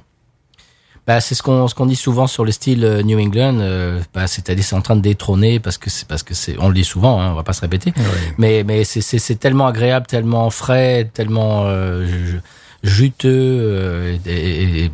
Bah, 1.12 1.20
c'est 1.20 1.36
ce 1.36 1.44
qu'on 1.44 1.68
ce 1.68 1.76
qu'on 1.76 1.88
dit 1.88 1.98
souvent 1.98 2.26
sur 2.26 2.46
le 2.46 2.52
style 2.54 2.86
euh, 2.86 3.02
New 3.04 3.20
England. 3.20 3.58
euh, 3.60 4.00
bah, 4.14 4.28
c'est-à-dire 4.28 4.64
c'est 4.64 4.78
en 4.78 4.82
train 4.82 4.96
de 4.96 5.02
détrôner 5.02 5.60
parce 5.60 5.78
que 5.78 5.90
c'est 5.90 6.08
parce 6.08 6.24
que 6.24 6.34
c'est 6.34 6.56
on 6.58 6.70
le 6.70 6.74
dit 6.74 6.86
souvent, 6.86 7.20
hein, 7.20 7.32
on 7.32 7.36
va 7.36 7.44
pas 7.44 7.52
se 7.52 7.60
répéter. 7.60 7.94
Mais 8.38 8.64
mais 8.64 8.86
c'est 8.86 9.02
c'est 9.02 9.20
c'est 9.20 9.36
tellement 9.36 9.68
agréable, 9.68 10.06
tellement 10.08 10.50
frais, 10.50 11.10
tellement 11.14 11.64
euh, 11.66 12.06
ju- 12.06 12.42
juteux 12.84 13.28
euh, 13.28 14.18
et, 14.26 14.32
et- 14.40 14.86
et 14.86 14.92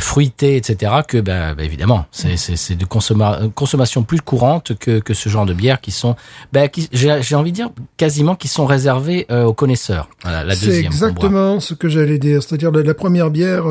fruité, 0.00 0.56
etc. 0.56 0.90
Que 1.06 1.18
bah, 1.18 1.54
bah, 1.54 1.62
évidemment, 1.62 2.06
c'est 2.10 2.36
c'est 2.36 2.56
c'est 2.56 2.74
de 2.74 2.84
consomma- 2.86 3.48
consommation 3.52 4.02
plus 4.02 4.20
courante 4.22 4.76
que 4.76 4.98
que 4.98 5.14
ce 5.14 5.28
genre 5.28 5.46
de 5.46 5.52
bières 5.54 5.80
qui 5.80 5.92
sont, 5.92 6.16
bah, 6.52 6.66
qui 6.66 6.88
j'ai 6.92 7.34
envie 7.36 7.52
de 7.52 7.56
dire 7.56 7.70
quasiment 7.96 8.34
qui 8.34 8.48
sont 8.48 8.66
réservées 8.66 9.26
aux 9.30 9.52
connaisseurs. 9.54 10.08
Voilà, 10.24 10.42
la 10.42 10.56
C'est 10.56 10.66
deuxième. 10.66 10.82
boit. 10.84 10.92
exactement 11.08 11.60
ce 11.60 11.74
que 11.74 11.88
j'allais 11.88 12.18
dire. 12.18 12.42
C'est-à-dire, 12.42 12.72
la, 12.72 12.82
la 12.82 12.94
première 12.94 13.30
bière, 13.30 13.64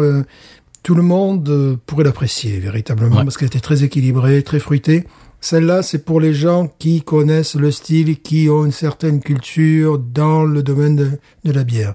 tout 0.83 0.95
le 0.95 1.03
monde 1.03 1.47
euh, 1.49 1.75
pourrait 1.85 2.03
l'apprécier, 2.03 2.59
véritablement, 2.59 3.17
Ouais. 3.17 3.23
parce 3.23 3.37
qu'elle 3.37 3.47
était 3.47 3.59
très 3.59 3.83
équilibrée, 3.83 4.41
très 4.43 4.59
fruitée. 4.59 5.05
Celle-là, 5.39 5.81
c'est 5.81 6.05
pour 6.05 6.19
les 6.19 6.33
gens 6.33 6.71
qui 6.79 7.01
connaissent 7.01 7.55
le 7.55 7.71
style, 7.71 8.19
qui 8.21 8.47
ont 8.49 8.63
une 8.65 8.71
certaine 8.71 9.21
culture 9.21 9.97
dans 9.97 10.43
le 10.43 10.61
domaine 10.63 10.95
de, 10.95 11.09
de 11.45 11.51
la 11.51 11.63
bière. 11.63 11.93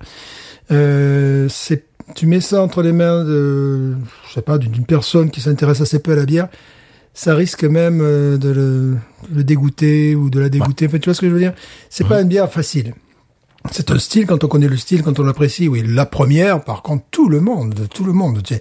Euh, 0.73 1.47
c'est, 1.49 1.85
tu 2.15 2.27
mets 2.27 2.41
ça 2.41 2.63
entre 2.63 2.83
les 2.83 2.93
mains 2.93 3.25
de, 3.25 3.95
je 4.29 4.35
sais 4.35 4.43
pas, 4.43 4.59
d'une 4.59 4.85
personne 4.85 5.31
qui 5.31 5.41
s'intéresse 5.41 5.81
assez 5.81 6.01
peu 6.01 6.13
à 6.13 6.17
la 6.17 6.25
bière, 6.27 6.49
ça 7.15 7.35
risque 7.35 7.65
même 7.65 8.01
euh, 8.03 8.37
de 8.37 8.51
le, 8.51 8.97
le 9.35 9.45
dégoûter 9.45 10.15
ou 10.17 10.29
de 10.29 10.41
la 10.41 10.49
dégoûter. 10.49 10.87
Enfin, 10.87 10.99
tu 10.99 11.05
vois 11.09 11.15
ce 11.15 11.21
que 11.21 11.29
je 11.29 11.33
veux 11.33 11.39
dire? 11.41 11.55
C'est 11.89 12.07
pas 12.07 12.21
une 12.21 12.29
bière 12.29 12.53
facile. 12.53 12.95
C'est 13.73 13.91
un 13.91 13.99
style, 13.99 14.27
quand 14.27 14.43
on 14.45 14.49
connaît 14.49 14.69
le 14.69 14.77
style, 14.77 15.03
quand 15.03 15.19
on 15.19 15.23
l'apprécie, 15.25 15.69
oui. 15.69 15.83
La 15.87 16.07
première, 16.07 16.63
par 16.63 16.83
contre, 16.83 17.05
tout 17.11 17.29
le 17.29 17.41
monde, 17.41 17.87
tout 17.93 18.05
le 18.05 18.13
monde. 18.13 18.43
Tu, 18.43 18.55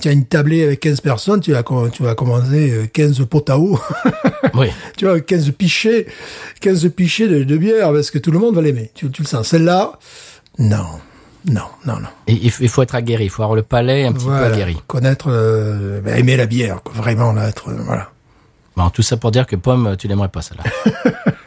tu 0.00 0.08
as 0.08 0.12
une 0.12 0.24
tablée 0.24 0.64
avec 0.64 0.80
15 0.80 1.00
personnes, 1.00 1.40
tu 1.40 1.52
vas, 1.52 1.62
tu 1.92 2.02
vas 2.02 2.14
commencer 2.14 2.70
euh, 2.72 2.86
15 2.86 3.26
pots 3.28 3.44
à 3.48 3.58
eau, 3.58 3.78
Oui. 4.54 4.68
tu 4.96 5.04
vois, 5.06 5.20
15 5.20 5.50
pichets, 5.52 6.06
15 6.60 6.88
pichets 6.90 7.28
de, 7.28 7.44
de 7.44 7.56
bière, 7.56 7.92
parce 7.92 8.10
que 8.10 8.18
tout 8.18 8.30
le 8.30 8.38
monde 8.38 8.54
va 8.54 8.62
l'aimer. 8.62 8.90
Tu, 8.94 9.10
tu 9.10 9.22
le 9.22 9.26
sens. 9.28 9.48
Celle-là, 9.48 9.92
non, 10.58 10.86
non, 11.46 11.62
non, 11.86 11.96
non. 12.00 12.08
Et 12.26 12.32
il 12.34 12.50
faut 12.50 12.62
il 12.62 12.68
faut 12.68 12.82
être 12.82 12.94
aguerri, 12.94 13.24
il 13.24 13.30
faut 13.30 13.42
avoir 13.42 13.56
le 13.56 13.62
palais 13.62 14.04
un 14.06 14.12
petit 14.12 14.26
peu 14.26 14.32
aguerri. 14.34 14.76
Connaître, 14.86 15.26
euh, 15.28 16.00
ben, 16.00 16.16
aimer 16.16 16.36
la 16.36 16.46
bière, 16.46 16.82
quoi. 16.82 16.94
vraiment, 16.94 17.32
là, 17.32 17.48
être, 17.48 17.68
euh, 17.70 17.76
voilà. 17.84 18.10
Bon, 18.76 18.88
tout 18.90 19.02
ça 19.02 19.16
pour 19.16 19.30
dire 19.32 19.46
que 19.46 19.56
Pomme, 19.56 19.96
tu 19.98 20.08
l'aimerais 20.08 20.28
pas 20.28 20.40
celle-là. 20.42 20.64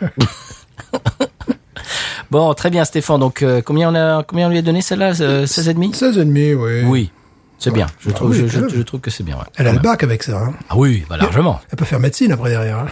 bon, 2.34 2.54
très 2.54 2.70
bien 2.70 2.84
Stéphane. 2.84 3.20
Donc 3.20 3.42
euh, 3.44 3.62
combien 3.62 3.90
on 3.92 3.96
a 3.96 4.24
combien 4.24 4.48
on 4.48 4.50
lui 4.50 4.58
a 4.58 4.62
donné 4.62 4.82
celle-là 4.82 5.14
euh, 5.22 5.46
16 5.46 5.70
et 5.70 5.74
demi? 5.74 5.94
16 5.94 6.18
et 6.18 6.26
demi, 6.26 6.54
oui. 6.54 6.82
Oui. 6.86 7.12
C'est 7.60 7.72
bien. 7.72 7.86
Je 8.02 8.10
Bah 8.10 8.16
trouve 8.16 8.32
oui, 8.32 8.46
je, 8.50 8.82
trouve 8.82 9.00
que 9.00 9.10
c'est 9.10 9.24
bien 9.24 9.38
ouais. 9.38 9.44
Elle 9.56 9.68
a 9.68 9.72
le 9.74 9.80
bac 9.80 10.04
avec 10.04 10.22
ça, 10.24 10.38
hein. 10.38 10.54
Ah 10.70 10.74
oui, 10.76 11.06
bah 11.10 11.16
largement. 11.16 11.62
Elle 11.72 11.78
peut 11.78 11.86
faire 11.86 12.00
médecine 12.02 12.32
après 12.34 12.50
derrière, 12.50 12.80
hein. 12.80 12.88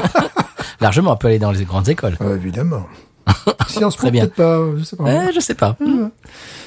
Largement, 0.80 1.12
on 1.12 1.16
peut 1.16 1.28
aller 1.28 1.38
dans 1.38 1.50
les 1.50 1.64
grandes 1.64 1.88
écoles. 1.90 2.16
Évidemment. 2.22 2.86
Sciences 3.68 3.96
Po, 3.96 4.08
peut-être 4.10 4.34
pas, 4.34 4.58
je 4.78 4.84
sais 4.84 4.96
pas. 4.96 5.04
Eh, 5.28 5.32
je 5.34 5.40
sais 5.40 5.54
pas. 5.54 5.76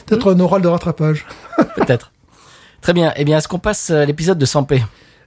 Peut-être 0.06 0.34
un 0.36 0.40
oral 0.42 0.62
de 0.62 0.68
rattrapage. 0.68 1.26
Peut-être. 1.76 2.12
Très 2.82 2.94
bien. 2.94 3.14
Eh 3.16 3.24
bien, 3.26 3.38
est-ce 3.38 3.48
qu'on 3.48 3.60
passe 3.60 3.90
à 3.90 4.06
l'épisode 4.06 4.38
de 4.38 4.46
100p 4.46 4.84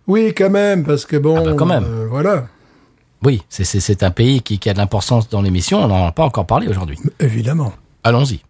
Oui, 0.07 0.33
quand 0.37 0.51
même, 0.51 0.85
parce 0.85 1.07
que 1.07 1.17
bon, 1.17 1.39
Ah 1.41 1.45
bah, 1.45 1.55
quand 1.57 1.67
même. 1.67 1.85
euh, 1.85 2.07
voilà, 2.09 2.47
Oui, 3.25 3.43
c'est- 3.49 3.65
un 4.03 4.11
pays 4.11 4.43
qui, 4.43 4.59
qui 4.59 4.69
a 4.69 4.73
de 4.73 4.79
l'importance 4.79 5.29
dans 5.29 5.43
l'émission. 5.43 5.83
On 5.85 5.89
n'en 5.89 6.07
a 6.07 6.13
pas 6.13 6.25
encore 6.25 6.47
parlé 6.47 6.69
aujourd'hui. 6.69 6.99
évidemment. 7.21 7.73
Allons-y. 8.05 8.41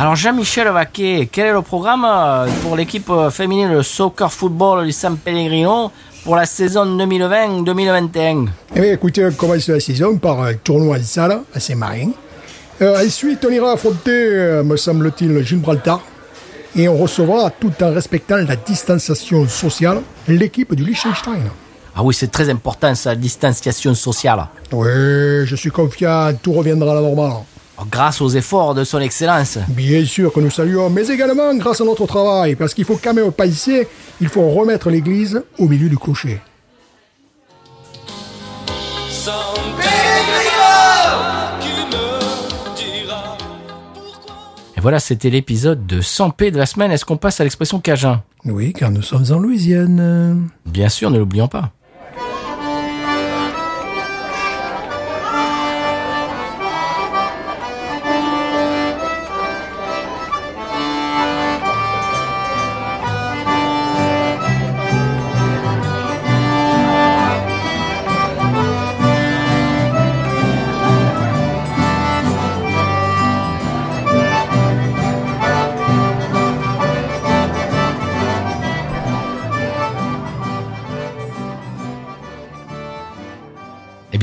Alors 0.00 0.14
Jean-Michel 0.14 0.68
Vaquet, 0.68 1.28
quel 1.32 1.46
est 1.46 1.52
le 1.52 1.60
programme 1.60 2.06
euh, 2.08 2.46
pour 2.62 2.76
l'équipe 2.76 3.10
euh, 3.10 3.30
féminine 3.30 3.74
de 3.74 3.82
soccer 3.82 4.32
football 4.32 4.86
du 4.86 4.92
San 4.92 5.16
Pellegrino 5.16 5.90
pour 6.22 6.36
la 6.36 6.46
saison 6.46 6.86
2020-2021 6.96 8.46
Eh 8.76 8.80
bien, 8.80 8.92
écoutez, 8.92 9.26
on 9.26 9.32
commence 9.32 9.66
la 9.66 9.80
saison 9.80 10.16
par 10.18 10.40
un 10.40 10.54
tournoi 10.54 10.98
à 10.98 11.02
salle 11.02 11.40
à 11.52 11.58
Saint-Marin. 11.58 12.10
Euh, 12.80 13.04
ensuite, 13.04 13.44
on 13.44 13.50
ira 13.50 13.72
affronter, 13.72 14.12
euh, 14.12 14.62
me 14.62 14.76
semble-t-il, 14.76 15.44
Gibraltar. 15.44 16.00
Et 16.76 16.88
on 16.88 16.96
recevra, 16.96 17.50
tout 17.50 17.72
en 17.82 17.92
respectant 17.92 18.36
la 18.36 18.54
distanciation 18.54 19.48
sociale, 19.48 20.02
l'équipe 20.28 20.76
du 20.76 20.84
Liechtenstein. 20.84 21.50
Ah 21.96 22.04
oui, 22.04 22.14
c'est 22.14 22.30
très 22.30 22.48
important 22.48 22.94
ça, 22.94 23.10
la 23.10 23.16
distanciation 23.16 23.96
sociale. 23.96 24.46
Oui, 24.70 25.44
je 25.44 25.56
suis 25.56 25.70
confiant, 25.70 26.30
tout 26.40 26.52
reviendra 26.52 26.92
à 26.92 26.94
la 26.94 27.00
normale. 27.00 27.32
Oh, 27.80 27.84
Grâce 27.90 28.20
aux 28.20 28.28
efforts 28.28 28.74
de 28.74 28.84
son 28.84 28.98
excellence. 29.00 29.58
Bien 29.68 30.04
sûr 30.04 30.32
que 30.32 30.40
nous 30.40 30.50
saluons, 30.50 30.90
mais 30.90 31.06
également 31.08 31.54
grâce 31.54 31.80
à 31.80 31.84
notre 31.84 32.06
travail, 32.06 32.56
parce 32.56 32.74
qu'il 32.74 32.84
faut 32.84 32.98
quand 33.02 33.14
même 33.14 33.30
pas 33.30 33.46
ici, 33.46 33.82
il 34.20 34.28
faut 34.28 34.48
remettre 34.50 34.90
l'église 34.90 35.42
au 35.58 35.68
milieu 35.68 35.88
du 35.88 35.96
clocher. 35.96 36.40
Et 44.76 44.80
voilà, 44.80 45.00
c'était 45.00 45.30
l'épisode 45.30 45.86
de 45.86 46.00
100p 46.00 46.52
de 46.52 46.58
la 46.58 46.66
semaine. 46.66 46.92
Est-ce 46.92 47.04
qu'on 47.04 47.16
passe 47.16 47.40
à 47.40 47.44
l'expression 47.44 47.80
cajun? 47.80 48.22
Oui, 48.44 48.72
car 48.72 48.92
nous 48.92 49.02
sommes 49.02 49.24
en 49.30 49.38
Louisiane. 49.38 50.48
Bien 50.66 50.88
sûr, 50.88 51.10
ne 51.10 51.18
l'oublions 51.18 51.48
pas. 51.48 51.72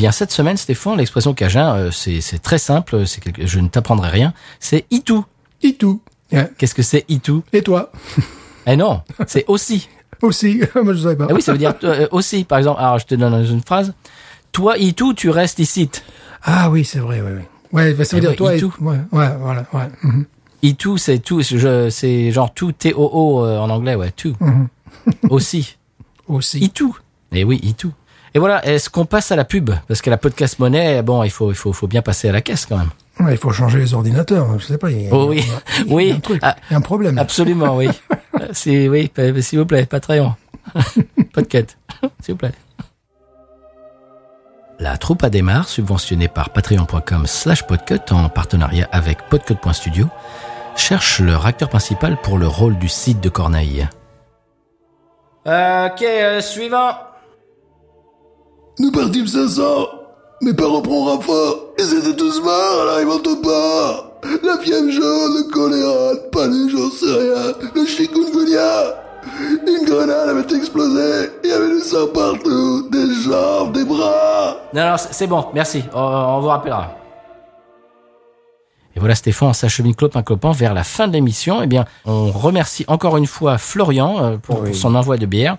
Bien, 0.06 0.12
cette 0.12 0.32
semaine, 0.32 0.56
Stéphane, 0.56 0.98
l'expression 1.00 1.34
cajun, 1.34 1.76
euh, 1.76 1.90
c'est 1.92 2.38
très 2.40 2.60
simple. 2.60 3.08
C'est 3.08 3.22
quelque- 3.22 3.48
je 3.48 3.60
ne 3.60 3.68
t'apprendrai 3.68 4.10
rien. 4.10 4.34
C'est 4.60 4.86
itou. 4.92 5.26
Ouais. 6.32 6.48
Qu'est-ce 6.60 6.76
que 6.76 6.84
c'est 6.84 7.06
itou? 7.10 7.42
Et 7.54 7.64
toi? 7.64 7.92
Eh 8.68 8.78
non, 8.78 9.02
c'est 9.26 9.46
aussi. 9.48 9.90
aussi. 10.22 10.62
Moi, 10.76 10.94
je 10.94 11.00
savais 11.02 11.16
pas. 11.16 11.26
Ah 11.28 11.34
oui, 11.34 11.42
ça 11.42 11.54
veut 11.54 11.58
dire 11.58 11.74
euh, 11.84 12.08
aussi. 12.12 12.44
Par 12.44 12.60
exemple, 12.60 12.80
alors 12.82 13.00
je 13.00 13.08
te 13.08 13.16
donne 13.16 13.34
une 13.34 13.62
phrase. 13.64 13.94
Toi, 14.52 14.78
itou, 14.78 15.16
tu 15.16 15.32
restes 15.32 15.58
ici. 15.58 15.90
Ah 16.44 16.70
oui, 16.70 16.86
c'est 16.86 17.00
vrai, 17.00 17.22
oui, 17.22 17.32
oui. 17.38 17.42
Ouais, 17.72 17.94
bah, 17.96 18.06
ça 18.06 18.16
veut 18.16 18.20
Eh 18.20 18.22
dire 18.22 18.30
ouais, 18.30 18.36
toi 18.36 18.54
et 18.56 18.60
et. 18.60 18.72
Ouais, 18.80 18.98
ouais, 19.12 19.30
voilà, 19.40 19.66
ouais. 19.74 19.90
mhm. 20.04 20.26
Itou, 20.62 20.98
c'est 21.00 21.18
tout. 21.18 21.42
C'est 21.42 22.32
genre 22.32 22.54
tout 22.54 22.72
T-O-O 22.74 23.44
euh, 23.44 23.58
en 23.58 23.72
anglais, 23.72 23.96
ouais, 23.96 24.12
tout. 24.12 24.36
Aussi. 25.32 25.78
Aussi. 26.28 26.60
Itou. 26.60 26.96
Et 27.32 27.44
oui, 27.44 27.60
Itou. 27.64 27.92
Et 28.36 28.40
voilà, 28.40 28.64
est-ce 28.66 28.90
qu'on 28.90 29.06
passe 29.06 29.32
à 29.32 29.38
la 29.38 29.46
pub? 29.46 29.72
Parce 29.88 30.02
que 30.02 30.10
la 30.10 30.18
podcast 30.18 30.60
monnaie, 30.60 31.02
bon, 31.02 31.24
il 31.24 31.30
faut, 31.32 31.52
il 31.52 31.56
faut, 31.56 31.72
faut 31.72 31.88
bien 31.88 32.02
passer 32.02 32.28
à 32.30 32.34
la 32.34 32.42
caisse 32.42 32.66
quand 32.66 32.78
même. 32.78 32.90
Ouais, 33.22 33.32
il 33.32 33.38
faut 33.38 33.52
changer 33.52 33.80
les 33.80 33.94
ordinateurs. 33.94 34.60
Je 34.60 34.66
sais 34.66 34.78
pas. 34.78 34.92
Il 34.92 35.04
y 35.04 35.08
a, 35.08 35.14
Oh 35.14 35.28
oui. 35.30 35.42
il 35.42 35.48
y 35.48 35.52
a- 35.54 35.62
il 35.86 35.88
y 35.88 35.92
a 35.92 35.96
Oui. 35.96 36.12
un 36.12 36.20
truc. 36.20 36.40
Ah. 36.44 36.56
Il 36.70 36.74
y 36.74 36.76
a 36.76 36.78
un 36.78 36.82
problème. 36.82 37.18
Absolument, 37.18 37.78
oui. 37.78 37.88
C'est, 38.52 38.90
oui, 38.90 39.10
s'il 39.42 39.58
vous 39.60 39.66
plaît, 39.66 39.86
Patreon. 39.86 40.34
Podcast. 41.34 41.78
S'il 42.22 42.34
vous 42.34 42.38
plaît. 42.40 42.52
La 44.80 44.98
troupe 44.98 45.24
à 45.24 45.30
démarre, 45.30 45.70
subventionnée 45.70 46.28
par 46.28 46.50
patreon.com 46.50 47.26
slash 47.28 47.64
podcut 47.66 48.12
en 48.12 48.28
partenariat 48.28 48.90
avec 48.92 49.20
podcut.studio, 49.30 50.08
cherche 50.76 51.22
leur 51.22 51.46
acteur 51.46 51.70
principal 51.70 52.18
pour 52.22 52.38
le 52.38 52.48
rôle 52.48 52.78
du 52.78 52.90
site 52.90 53.22
de 53.22 53.30
Corneille. 53.30 53.88
ok, 55.46 56.02
euh, 56.02 56.42
suivant. 56.42 56.92
Nous 58.80 58.92
partîmes 58.92 59.28
500. 59.28 59.64
Mes 60.42 60.54
parents 60.54 60.82
prennent 60.82 61.04
Rafa. 61.08 61.56
Ils 61.80 61.98
étaient 61.98 62.16
tous 62.16 62.42
morts, 62.42 62.82
alors 62.82 63.00
ils 63.02 63.08
m'entendent 63.08 63.42
pas. 63.42 64.12
La 64.44 64.58
fièvre 64.58 64.90
jaune, 64.90 65.34
le 65.38 65.52
choléra, 65.52 66.14
le 66.14 66.30
palu, 66.32 66.70
j'en 66.70 66.90
sais 66.90 67.06
rien. 67.06 67.54
Le 67.74 67.86
chikungunya. 67.86 69.02
Une 69.68 69.86
grenade 69.86 70.30
avait 70.30 70.56
explosé. 70.58 71.30
Il 71.44 71.50
y 71.50 71.54
avait 71.54 71.74
du 71.74 71.80
sang 71.80 72.08
partout. 72.14 72.90
Des 72.92 73.14
jambes, 73.24 73.72
des 73.74 73.86
bras. 73.86 74.58
Non, 74.74 74.90
non, 74.92 74.96
c'est 74.98 75.28
bon, 75.28 75.46
merci. 75.54 75.84
On, 75.94 76.00
on 76.00 76.40
vous 76.42 76.48
rappellera. 76.48 76.96
Et 78.96 79.00
voilà, 79.00 79.16
Stéphane, 79.16 79.50
on 79.50 79.54
s'achemine 79.54 79.94
clopin 79.96 80.22
clopin 80.24 80.52
vers 80.52 80.74
la 80.74 80.84
fin 80.84 81.08
de 81.08 81.14
l'émission. 81.14 81.62
Eh 81.62 81.68
bien, 81.68 81.86
on 82.06 82.32
remercie 82.32 82.86
encore 82.88 83.18
une 83.18 83.26
fois 83.28 83.58
Florian 83.58 84.24
euh, 84.24 84.38
pour, 84.38 84.64
pour 84.64 84.76
son 84.76 84.96
envoi 84.96 85.18
de 85.18 85.26
bière. 85.26 85.58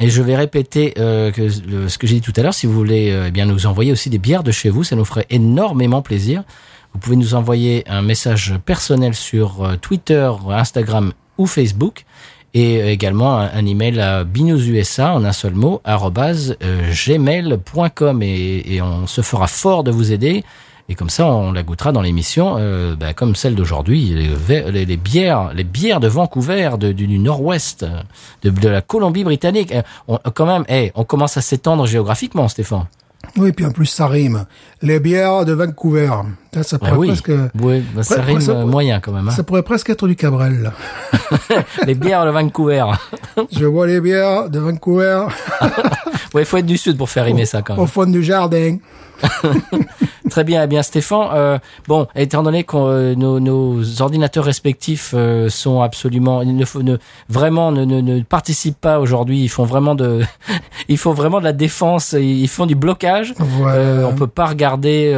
Et 0.00 0.10
je 0.10 0.22
vais 0.22 0.36
répéter 0.36 0.94
euh, 0.98 1.32
que 1.32 1.48
ce 1.48 1.98
que 1.98 2.06
j'ai 2.06 2.16
dit 2.16 2.20
tout 2.20 2.32
à 2.36 2.42
l'heure. 2.42 2.54
Si 2.54 2.66
vous 2.66 2.72
voulez 2.72 3.10
euh, 3.10 3.26
eh 3.28 3.30
bien 3.30 3.46
nous 3.46 3.66
envoyer 3.66 3.90
aussi 3.90 4.10
des 4.10 4.18
bières 4.18 4.44
de 4.44 4.52
chez 4.52 4.70
vous, 4.70 4.84
ça 4.84 4.94
nous 4.94 5.04
ferait 5.04 5.26
énormément 5.30 6.02
plaisir. 6.02 6.44
Vous 6.92 7.00
pouvez 7.00 7.16
nous 7.16 7.34
envoyer 7.34 7.84
un 7.88 8.02
message 8.02 8.54
personnel 8.64 9.14
sur 9.14 9.64
euh, 9.64 9.76
Twitter, 9.76 10.30
Instagram 10.48 11.12
ou 11.36 11.46
Facebook. 11.46 12.04
Et 12.54 12.82
euh, 12.82 12.90
également 12.90 13.38
un, 13.38 13.66
email 13.66 14.00
à 14.00 14.24
binoususa 14.24 15.14
en 15.14 15.24
un 15.24 15.32
seul 15.32 15.54
mot 15.54 15.82
euh, 15.86 16.92
gmail.com 17.06 18.22
et, 18.22 18.62
et 18.66 18.82
on 18.82 19.06
se 19.06 19.20
fera 19.20 19.46
fort 19.46 19.84
de 19.84 19.90
vous 19.90 20.12
aider 20.12 20.44
et 20.88 20.94
comme 20.94 21.10
ça 21.10 21.26
on 21.26 21.52
la 21.52 21.62
goûtera 21.62 21.92
dans 21.92 22.00
l'émission 22.02 22.56
euh, 22.58 22.96
bah, 22.96 23.12
comme 23.14 23.34
celle 23.34 23.54
d'aujourd'hui 23.54 24.06
les, 24.14 24.28
ver- 24.28 24.70
les, 24.72 24.84
les 24.86 24.96
bières 24.96 25.52
les 25.54 25.64
bières 25.64 26.00
de 26.00 26.08
Vancouver 26.08 26.70
de, 26.78 26.92
du, 26.92 27.06
du 27.06 27.18
Nord-Ouest 27.18 27.84
de, 28.42 28.50
de 28.50 28.68
la 28.68 28.80
Colombie-Britannique 28.82 29.72
Euh, 29.72 29.82
on, 30.08 30.18
quand 30.34 30.46
même 30.46 30.64
hey, 30.68 30.90
on 30.94 31.04
commence 31.04 31.36
à 31.36 31.40
s'étendre 31.42 31.86
géographiquement 31.86 32.48
Stéphane 32.48 32.86
Oui, 33.36 33.52
puis 33.52 33.66
en 33.66 33.72
plus, 33.72 33.86
ça 33.86 34.06
rime. 34.06 34.46
Les 34.80 35.00
bières 35.00 35.44
de 35.44 35.52
Vancouver. 35.52 36.10
Ça, 36.54 36.62
ça 36.62 36.78
pourrait 36.78 36.92
Ah 36.94 36.98
oui, 36.98 37.08
presque, 37.08 37.32
oui 37.60 37.82
bah, 37.94 38.02
ça 38.02 38.22
rime 38.22 38.40
ça- 38.40 38.52
euh, 38.52 38.64
moyen 38.66 39.00
quand 39.00 39.12
même 39.12 39.28
hein. 39.28 39.32
ça 39.32 39.42
pourrait 39.42 39.62
presque 39.64 39.90
être 39.90 40.06
du 40.08 40.16
Cabrel. 40.16 40.62
là. 40.62 40.72
les 41.86 41.94
bières 41.94 42.24
de 42.24 42.30
Vancouver 42.30 42.84
Je 43.52 43.66
vois 43.66 43.86
les 43.86 44.00
bières 44.00 44.48
de 44.48 44.58
Vancouver 44.58 45.26
ouais 46.34 46.44
faut 46.46 46.56
être 46.56 46.66
du 46.66 46.78
sud 46.78 46.96
pour 46.96 47.10
faire 47.10 47.24
rimer 47.26 47.44
ça 47.44 47.60
quand 47.62 47.74
même 47.74 47.82
au 47.82 47.86
fond 47.86 48.06
du 48.06 48.22
jardin. 48.22 48.78
Très 50.28 50.44
bien, 50.44 50.62
eh 50.64 50.66
bien 50.66 50.82
Stéphane. 50.82 51.28
euh, 51.32 51.58
bon, 51.86 52.06
étant 52.14 52.42
donné 52.42 52.64
que 52.64 52.76
euh, 52.76 53.14
nos, 53.14 53.40
nos 53.40 54.02
ordinateurs 54.02 54.44
respectifs 54.44 55.12
euh, 55.16 55.48
sont 55.48 55.80
absolument, 55.82 56.42
ils 56.42 56.54
ne, 56.56 56.64
ne 56.82 56.96
vraiment 57.28 57.72
ne, 57.72 57.84
ne, 57.84 58.00
ne 58.00 58.20
participent 58.22 58.80
pas 58.80 59.00
aujourd'hui. 59.00 59.40
Ils 59.42 59.48
font 59.48 59.64
vraiment 59.64 59.94
de, 59.94 60.20
ils 60.88 60.98
font 60.98 61.12
vraiment 61.12 61.38
de 61.40 61.44
la 61.44 61.52
défense. 61.52 62.14
Ils 62.18 62.48
font 62.48 62.66
du 62.66 62.74
blocage. 62.74 63.34
Voilà. 63.38 64.06
On 64.08 64.14
peut 64.14 64.26
pas 64.26 64.46
regarder. 64.46 65.12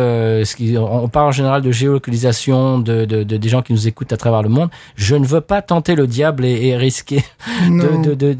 Ce 0.44 0.56
qui, 0.56 0.76
on 0.78 1.08
parle 1.08 1.28
en 1.28 1.32
général 1.32 1.62
de 1.62 1.70
géolocalisation, 1.72 2.78
de, 2.78 3.04
de, 3.04 3.22
de- 3.24 3.36
des 3.36 3.48
gens 3.48 3.62
qui 3.62 3.72
nous 3.72 3.88
écoutent 3.88 4.12
à 4.12 4.16
travers 4.16 4.42
le 4.42 4.48
monde. 4.48 4.68
Je 4.96 5.16
ne 5.16 5.26
veux 5.26 5.40
pas 5.40 5.62
tenter 5.62 5.94
le 5.94 6.06
diable 6.06 6.44
et, 6.44 6.68
et 6.68 6.76
risquer 6.76 7.24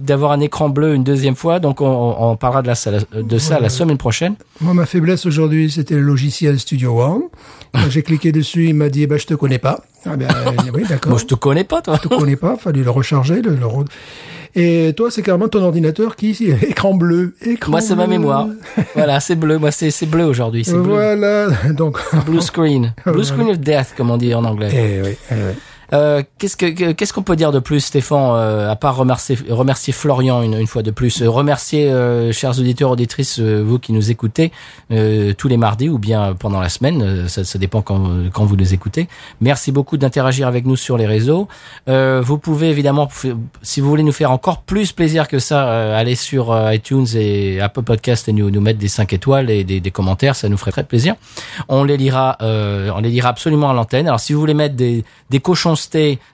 d'avoir 0.02 0.32
un 0.32 0.40
écran 0.40 0.68
bleu 0.68 0.94
une 0.94 1.04
deuxième 1.04 1.36
fois. 1.36 1.58
Donc 1.58 1.80
on, 1.80 2.16
on 2.18 2.36
parlera 2.36 2.62
de, 2.62 2.68
la, 2.68 3.22
de 3.22 3.38
ça 3.38 3.60
la 3.60 3.68
semaine 3.68 3.98
prochaine. 3.98 4.34
Moi, 4.60 4.74
ma 4.74 4.86
faiblesse 4.86 5.26
aujourd'hui, 5.26 5.70
c'était 5.70 5.94
le 5.94 6.02
logiciel 6.02 6.59
Studio 6.60 7.00
One. 7.00 7.22
J'ai 7.88 8.02
cliqué 8.02 8.32
dessus, 8.32 8.68
il 8.68 8.74
m'a 8.74 8.88
dit, 8.88 9.06
bah, 9.06 9.16
je 9.16 9.26
te 9.26 9.34
connais 9.34 9.58
pas. 9.58 9.80
Ah 10.06 10.16
ben, 10.16 10.28
oui, 10.74 10.84
d'accord. 10.88 11.10
Moi, 11.10 11.18
je 11.20 11.26
te 11.26 11.34
connais 11.34 11.64
pas, 11.64 11.82
toi. 11.82 11.98
Je 12.02 12.08
te 12.08 12.14
connais 12.14 12.36
pas, 12.36 12.56
fallait 12.56 12.82
le 12.82 12.90
recharger, 12.90 13.42
le, 13.42 13.56
Et 14.54 14.92
toi, 14.96 15.10
c'est 15.10 15.22
carrément 15.22 15.48
ton 15.48 15.62
ordinateur 15.62 16.16
qui, 16.16 16.30
ici, 16.30 16.50
écran 16.62 16.94
bleu. 16.94 17.34
Écran 17.44 17.72
Moi, 17.72 17.80
c'est 17.80 17.94
ma 17.94 18.06
mémoire. 18.06 18.48
voilà, 18.94 19.20
c'est 19.20 19.36
bleu. 19.36 19.58
Moi, 19.58 19.70
c'est 19.70 19.90
c'est 19.90 20.06
bleu 20.06 20.24
aujourd'hui. 20.24 20.64
C'est 20.64 20.72
bleu. 20.72 20.94
Voilà. 20.94 21.48
Donc. 21.72 21.98
Blue 22.26 22.40
screen. 22.40 22.94
Blue 23.06 23.24
screen 23.24 23.50
of 23.50 23.58
death, 23.58 23.94
comme 23.96 24.10
on 24.10 24.16
dit 24.16 24.34
en 24.34 24.44
anglais. 24.44 24.70
Eh 24.72 25.08
oui, 25.08 25.16
eh 25.30 25.34
oui. 25.34 25.54
Euh, 25.92 26.22
qu'est-ce 26.38 26.56
que 26.56 26.66
que- 26.66 26.92
qu'est-ce 26.92 27.12
qu'on 27.12 27.22
peut 27.22 27.36
dire 27.36 27.52
de 27.52 27.58
plus, 27.58 27.80
Stéphane, 27.80 28.32
euh, 28.34 28.70
à 28.70 28.76
part 28.76 28.96
remercier 28.96 29.36
remercier 29.48 29.92
Florian 29.92 30.42
une, 30.42 30.54
une 30.54 30.66
fois 30.66 30.82
de 30.82 30.90
plus, 30.90 31.22
Euh, 31.22 31.28
remercier 31.28 31.90
euh, 31.90 32.32
chers 32.32 32.58
auditeurs 32.58 32.90
auditrices, 32.90 33.38
euh, 33.40 33.62
vous 33.64 33.78
qui 33.78 33.92
nous 33.92 34.10
écoutez 34.10 34.52
tous 35.38 35.48
les 35.48 35.56
mardis 35.56 35.88
ou 35.88 35.98
bien 35.98 36.34
pendant 36.38 36.60
la 36.60 36.68
semaine, 36.68 37.28
ça, 37.28 37.44
ça 37.44 37.58
dépend 37.58 37.82
quand 37.82 38.00
quand 38.32 38.44
vous 38.44 38.56
les 38.56 38.74
écoutez. 38.74 39.08
Merci 39.40 39.72
beaucoup 39.72 39.96
d'interagir 39.96 40.46
avec 40.46 40.66
nous 40.66 40.76
sur 40.76 40.96
les 40.96 41.06
réseaux. 41.06 41.48
Vous 41.86 42.38
pouvez 42.38 42.70
évidemment, 42.70 43.08
si 43.62 43.80
vous 43.80 43.88
voulez 43.88 44.02
nous 44.02 44.12
faire 44.12 44.30
encore 44.30 44.62
plus 44.62 44.92
plaisir 44.92 45.28
que 45.28 45.38
ça, 45.38 45.96
aller 45.96 46.14
sur 46.14 46.54
iTunes 46.72 47.06
et 47.14 47.60
Apple 47.60 47.82
Podcast 47.82 48.28
et 48.28 48.32
nous 48.32 48.50
nous 48.50 48.60
mettre 48.60 48.78
des 48.78 48.88
5 48.88 49.12
étoiles 49.12 49.50
et 49.50 49.64
des, 49.64 49.80
des 49.80 49.90
commentaires, 49.90 50.34
ça 50.36 50.48
nous 50.48 50.56
ferait 50.56 50.72
très 50.72 50.84
plaisir. 50.84 51.14
On 51.68 51.84
les 51.84 51.96
lira, 51.96 52.36
on 52.40 53.00
les 53.00 53.10
lira 53.10 53.28
absolument 53.30 53.70
à 53.70 53.74
l'antenne. 53.74 54.06
Alors 54.06 54.20
si 54.20 54.32
vous 54.32 54.40
voulez 54.40 54.54
mettre 54.54 54.74
des, 54.76 55.04
des 55.30 55.40
cochoncetés 55.40 55.79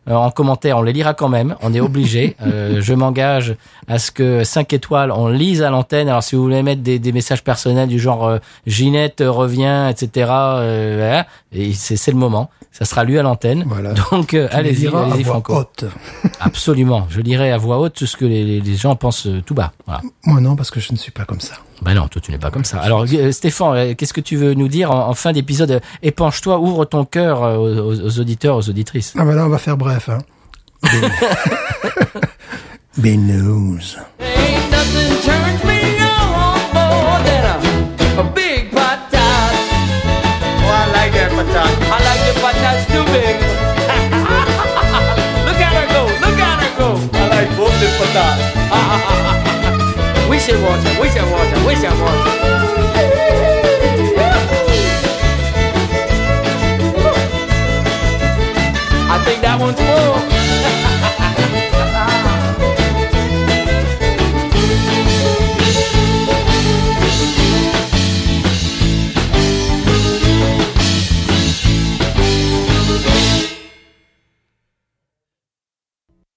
euh, 0.09 0.15
en 0.15 0.31
commentaire, 0.31 0.79
on 0.79 0.83
les 0.83 0.93
lira 0.93 1.15
quand 1.15 1.29
même. 1.29 1.57
On 1.63 1.73
est 1.75 1.81
obligé. 1.81 2.37
Euh, 2.47 2.81
je 2.81 2.95
m'engage 2.95 3.57
à 3.89 3.99
ce 3.99 4.11
que 4.11 4.45
5 4.45 4.73
étoiles, 4.73 5.11
on 5.11 5.29
lise 5.29 5.63
à 5.63 5.71
l'antenne. 5.71 6.09
Alors 6.09 6.23
si 6.23 6.37
vous 6.37 6.43
voulez 6.43 6.63
mettre 6.63 6.83
des, 6.83 6.99
des 6.99 7.13
messages 7.13 7.43
personnels 7.43 7.89
du 7.89 7.99
genre 7.99 8.27
euh, 8.27 8.39
Ginette 8.67 9.23
revient, 9.27 9.89
etc. 9.91 10.29
euh, 10.31 10.97
voilà. 10.99 11.27
et 11.53 11.73
c'est 11.73 11.97
c'est 11.97 12.11
le 12.13 12.17
moment. 12.19 12.51
Ça 12.73 12.85
sera 12.85 13.05
lu 13.05 13.19
à 13.19 13.23
l'antenne. 13.23 13.65
Voilà. 13.67 13.95
Donc 14.11 14.35
euh, 14.35 14.49
allez-y, 14.53 14.87
allez-y 14.89 15.23
voix 15.23 15.33
Franco. 15.35 15.55
haute. 15.57 15.85
Absolument. 16.41 17.07
Je 17.11 17.21
lirai 17.21 17.51
à 17.51 17.57
voix 17.59 17.79
haute 17.79 17.95
tout 17.95 18.07
ce 18.07 18.17
que 18.17 18.25
les, 18.25 18.45
les- 18.45 18.61
les 18.61 18.77
gens 18.77 18.95
pensent 18.97 19.27
euh, 19.27 19.43
tout 19.45 19.55
bas. 19.55 19.73
Voilà. 19.87 20.03
Moi, 20.25 20.41
non, 20.41 20.57
parce 20.57 20.71
que 20.71 20.81
je 20.81 20.93
ne 20.93 20.97
suis 20.99 21.13
pas 21.13 21.25
comme 21.25 21.41
ça. 21.41 21.55
Ben 21.83 21.93
non, 21.95 22.09
toi 22.09 22.21
tu 22.23 22.31
n'es 22.33 22.39
pas 22.39 22.51
comme 22.51 22.65
ça. 22.65 22.79
Alors 22.81 23.05
euh, 23.13 23.33
Stéphane, 23.33 23.77
euh, 23.77 23.95
qu'est-ce 23.95 24.15
que 24.15 24.21
tu 24.23 24.37
veux 24.37 24.55
nous 24.55 24.69
dire 24.69 24.91
en, 24.91 25.09
en 25.09 25.15
fin 25.15 25.33
d'épisode? 25.33 25.71
Euh, 25.73 25.81
Épanche-toi, 26.03 26.59
ouvre 26.59 26.87
ton 26.87 27.05
cœur 27.05 27.43
aux, 27.43 27.69
aux- 27.69 28.01
aux 28.01 28.19
auditeurs, 28.19 28.57
aux 28.57 28.69
auditrices. 28.71 29.13
Ah, 29.19 29.25
ben 29.25 29.35
là, 29.35 29.45
on 29.45 29.49
va 29.51 29.59
faire 29.59 29.77
bref, 29.77 30.09
hein. 30.09 30.19
Binous. 32.99 33.97
Ain't 34.21 34.71
nothing 34.71 35.21
turns 35.23 35.63
me 35.65 35.99
on 36.01 36.59
more 36.73 37.21
than 37.25 37.45
a, 37.45 37.59
a 38.21 38.23
big 38.35 38.71
patat. 38.71 39.53
Oh, 40.65 40.73
I 40.73 40.87
like 40.93 41.13
that 41.13 41.31
patat. 41.31 41.69
I 41.93 41.99
like 42.09 42.23
the 42.25 42.33
patats 42.41 42.87
too 42.89 43.05
big. 43.13 43.37
look 45.47 45.61
at 45.61 45.73
her 45.77 45.87
go, 45.93 46.03
look 46.25 46.39
at 46.41 46.57
her 46.63 46.73
go. 46.79 46.89
I 47.13 47.15
like 47.29 47.51
both 47.57 47.77
the. 47.81 47.87
We 50.37 50.43
should 50.43 50.63
watch 50.63 50.85
her, 50.85 51.01
we 51.01 51.09
should 51.09 51.31
watch 51.33 51.49
her, 51.49 51.67
we 51.67 51.75
should 51.77 51.99
watch 51.99 52.27
her. 52.27 52.37
I 59.09 59.23
think 59.25 59.41
that 59.41 59.57
one's 59.59 59.81
full. 59.81 60.36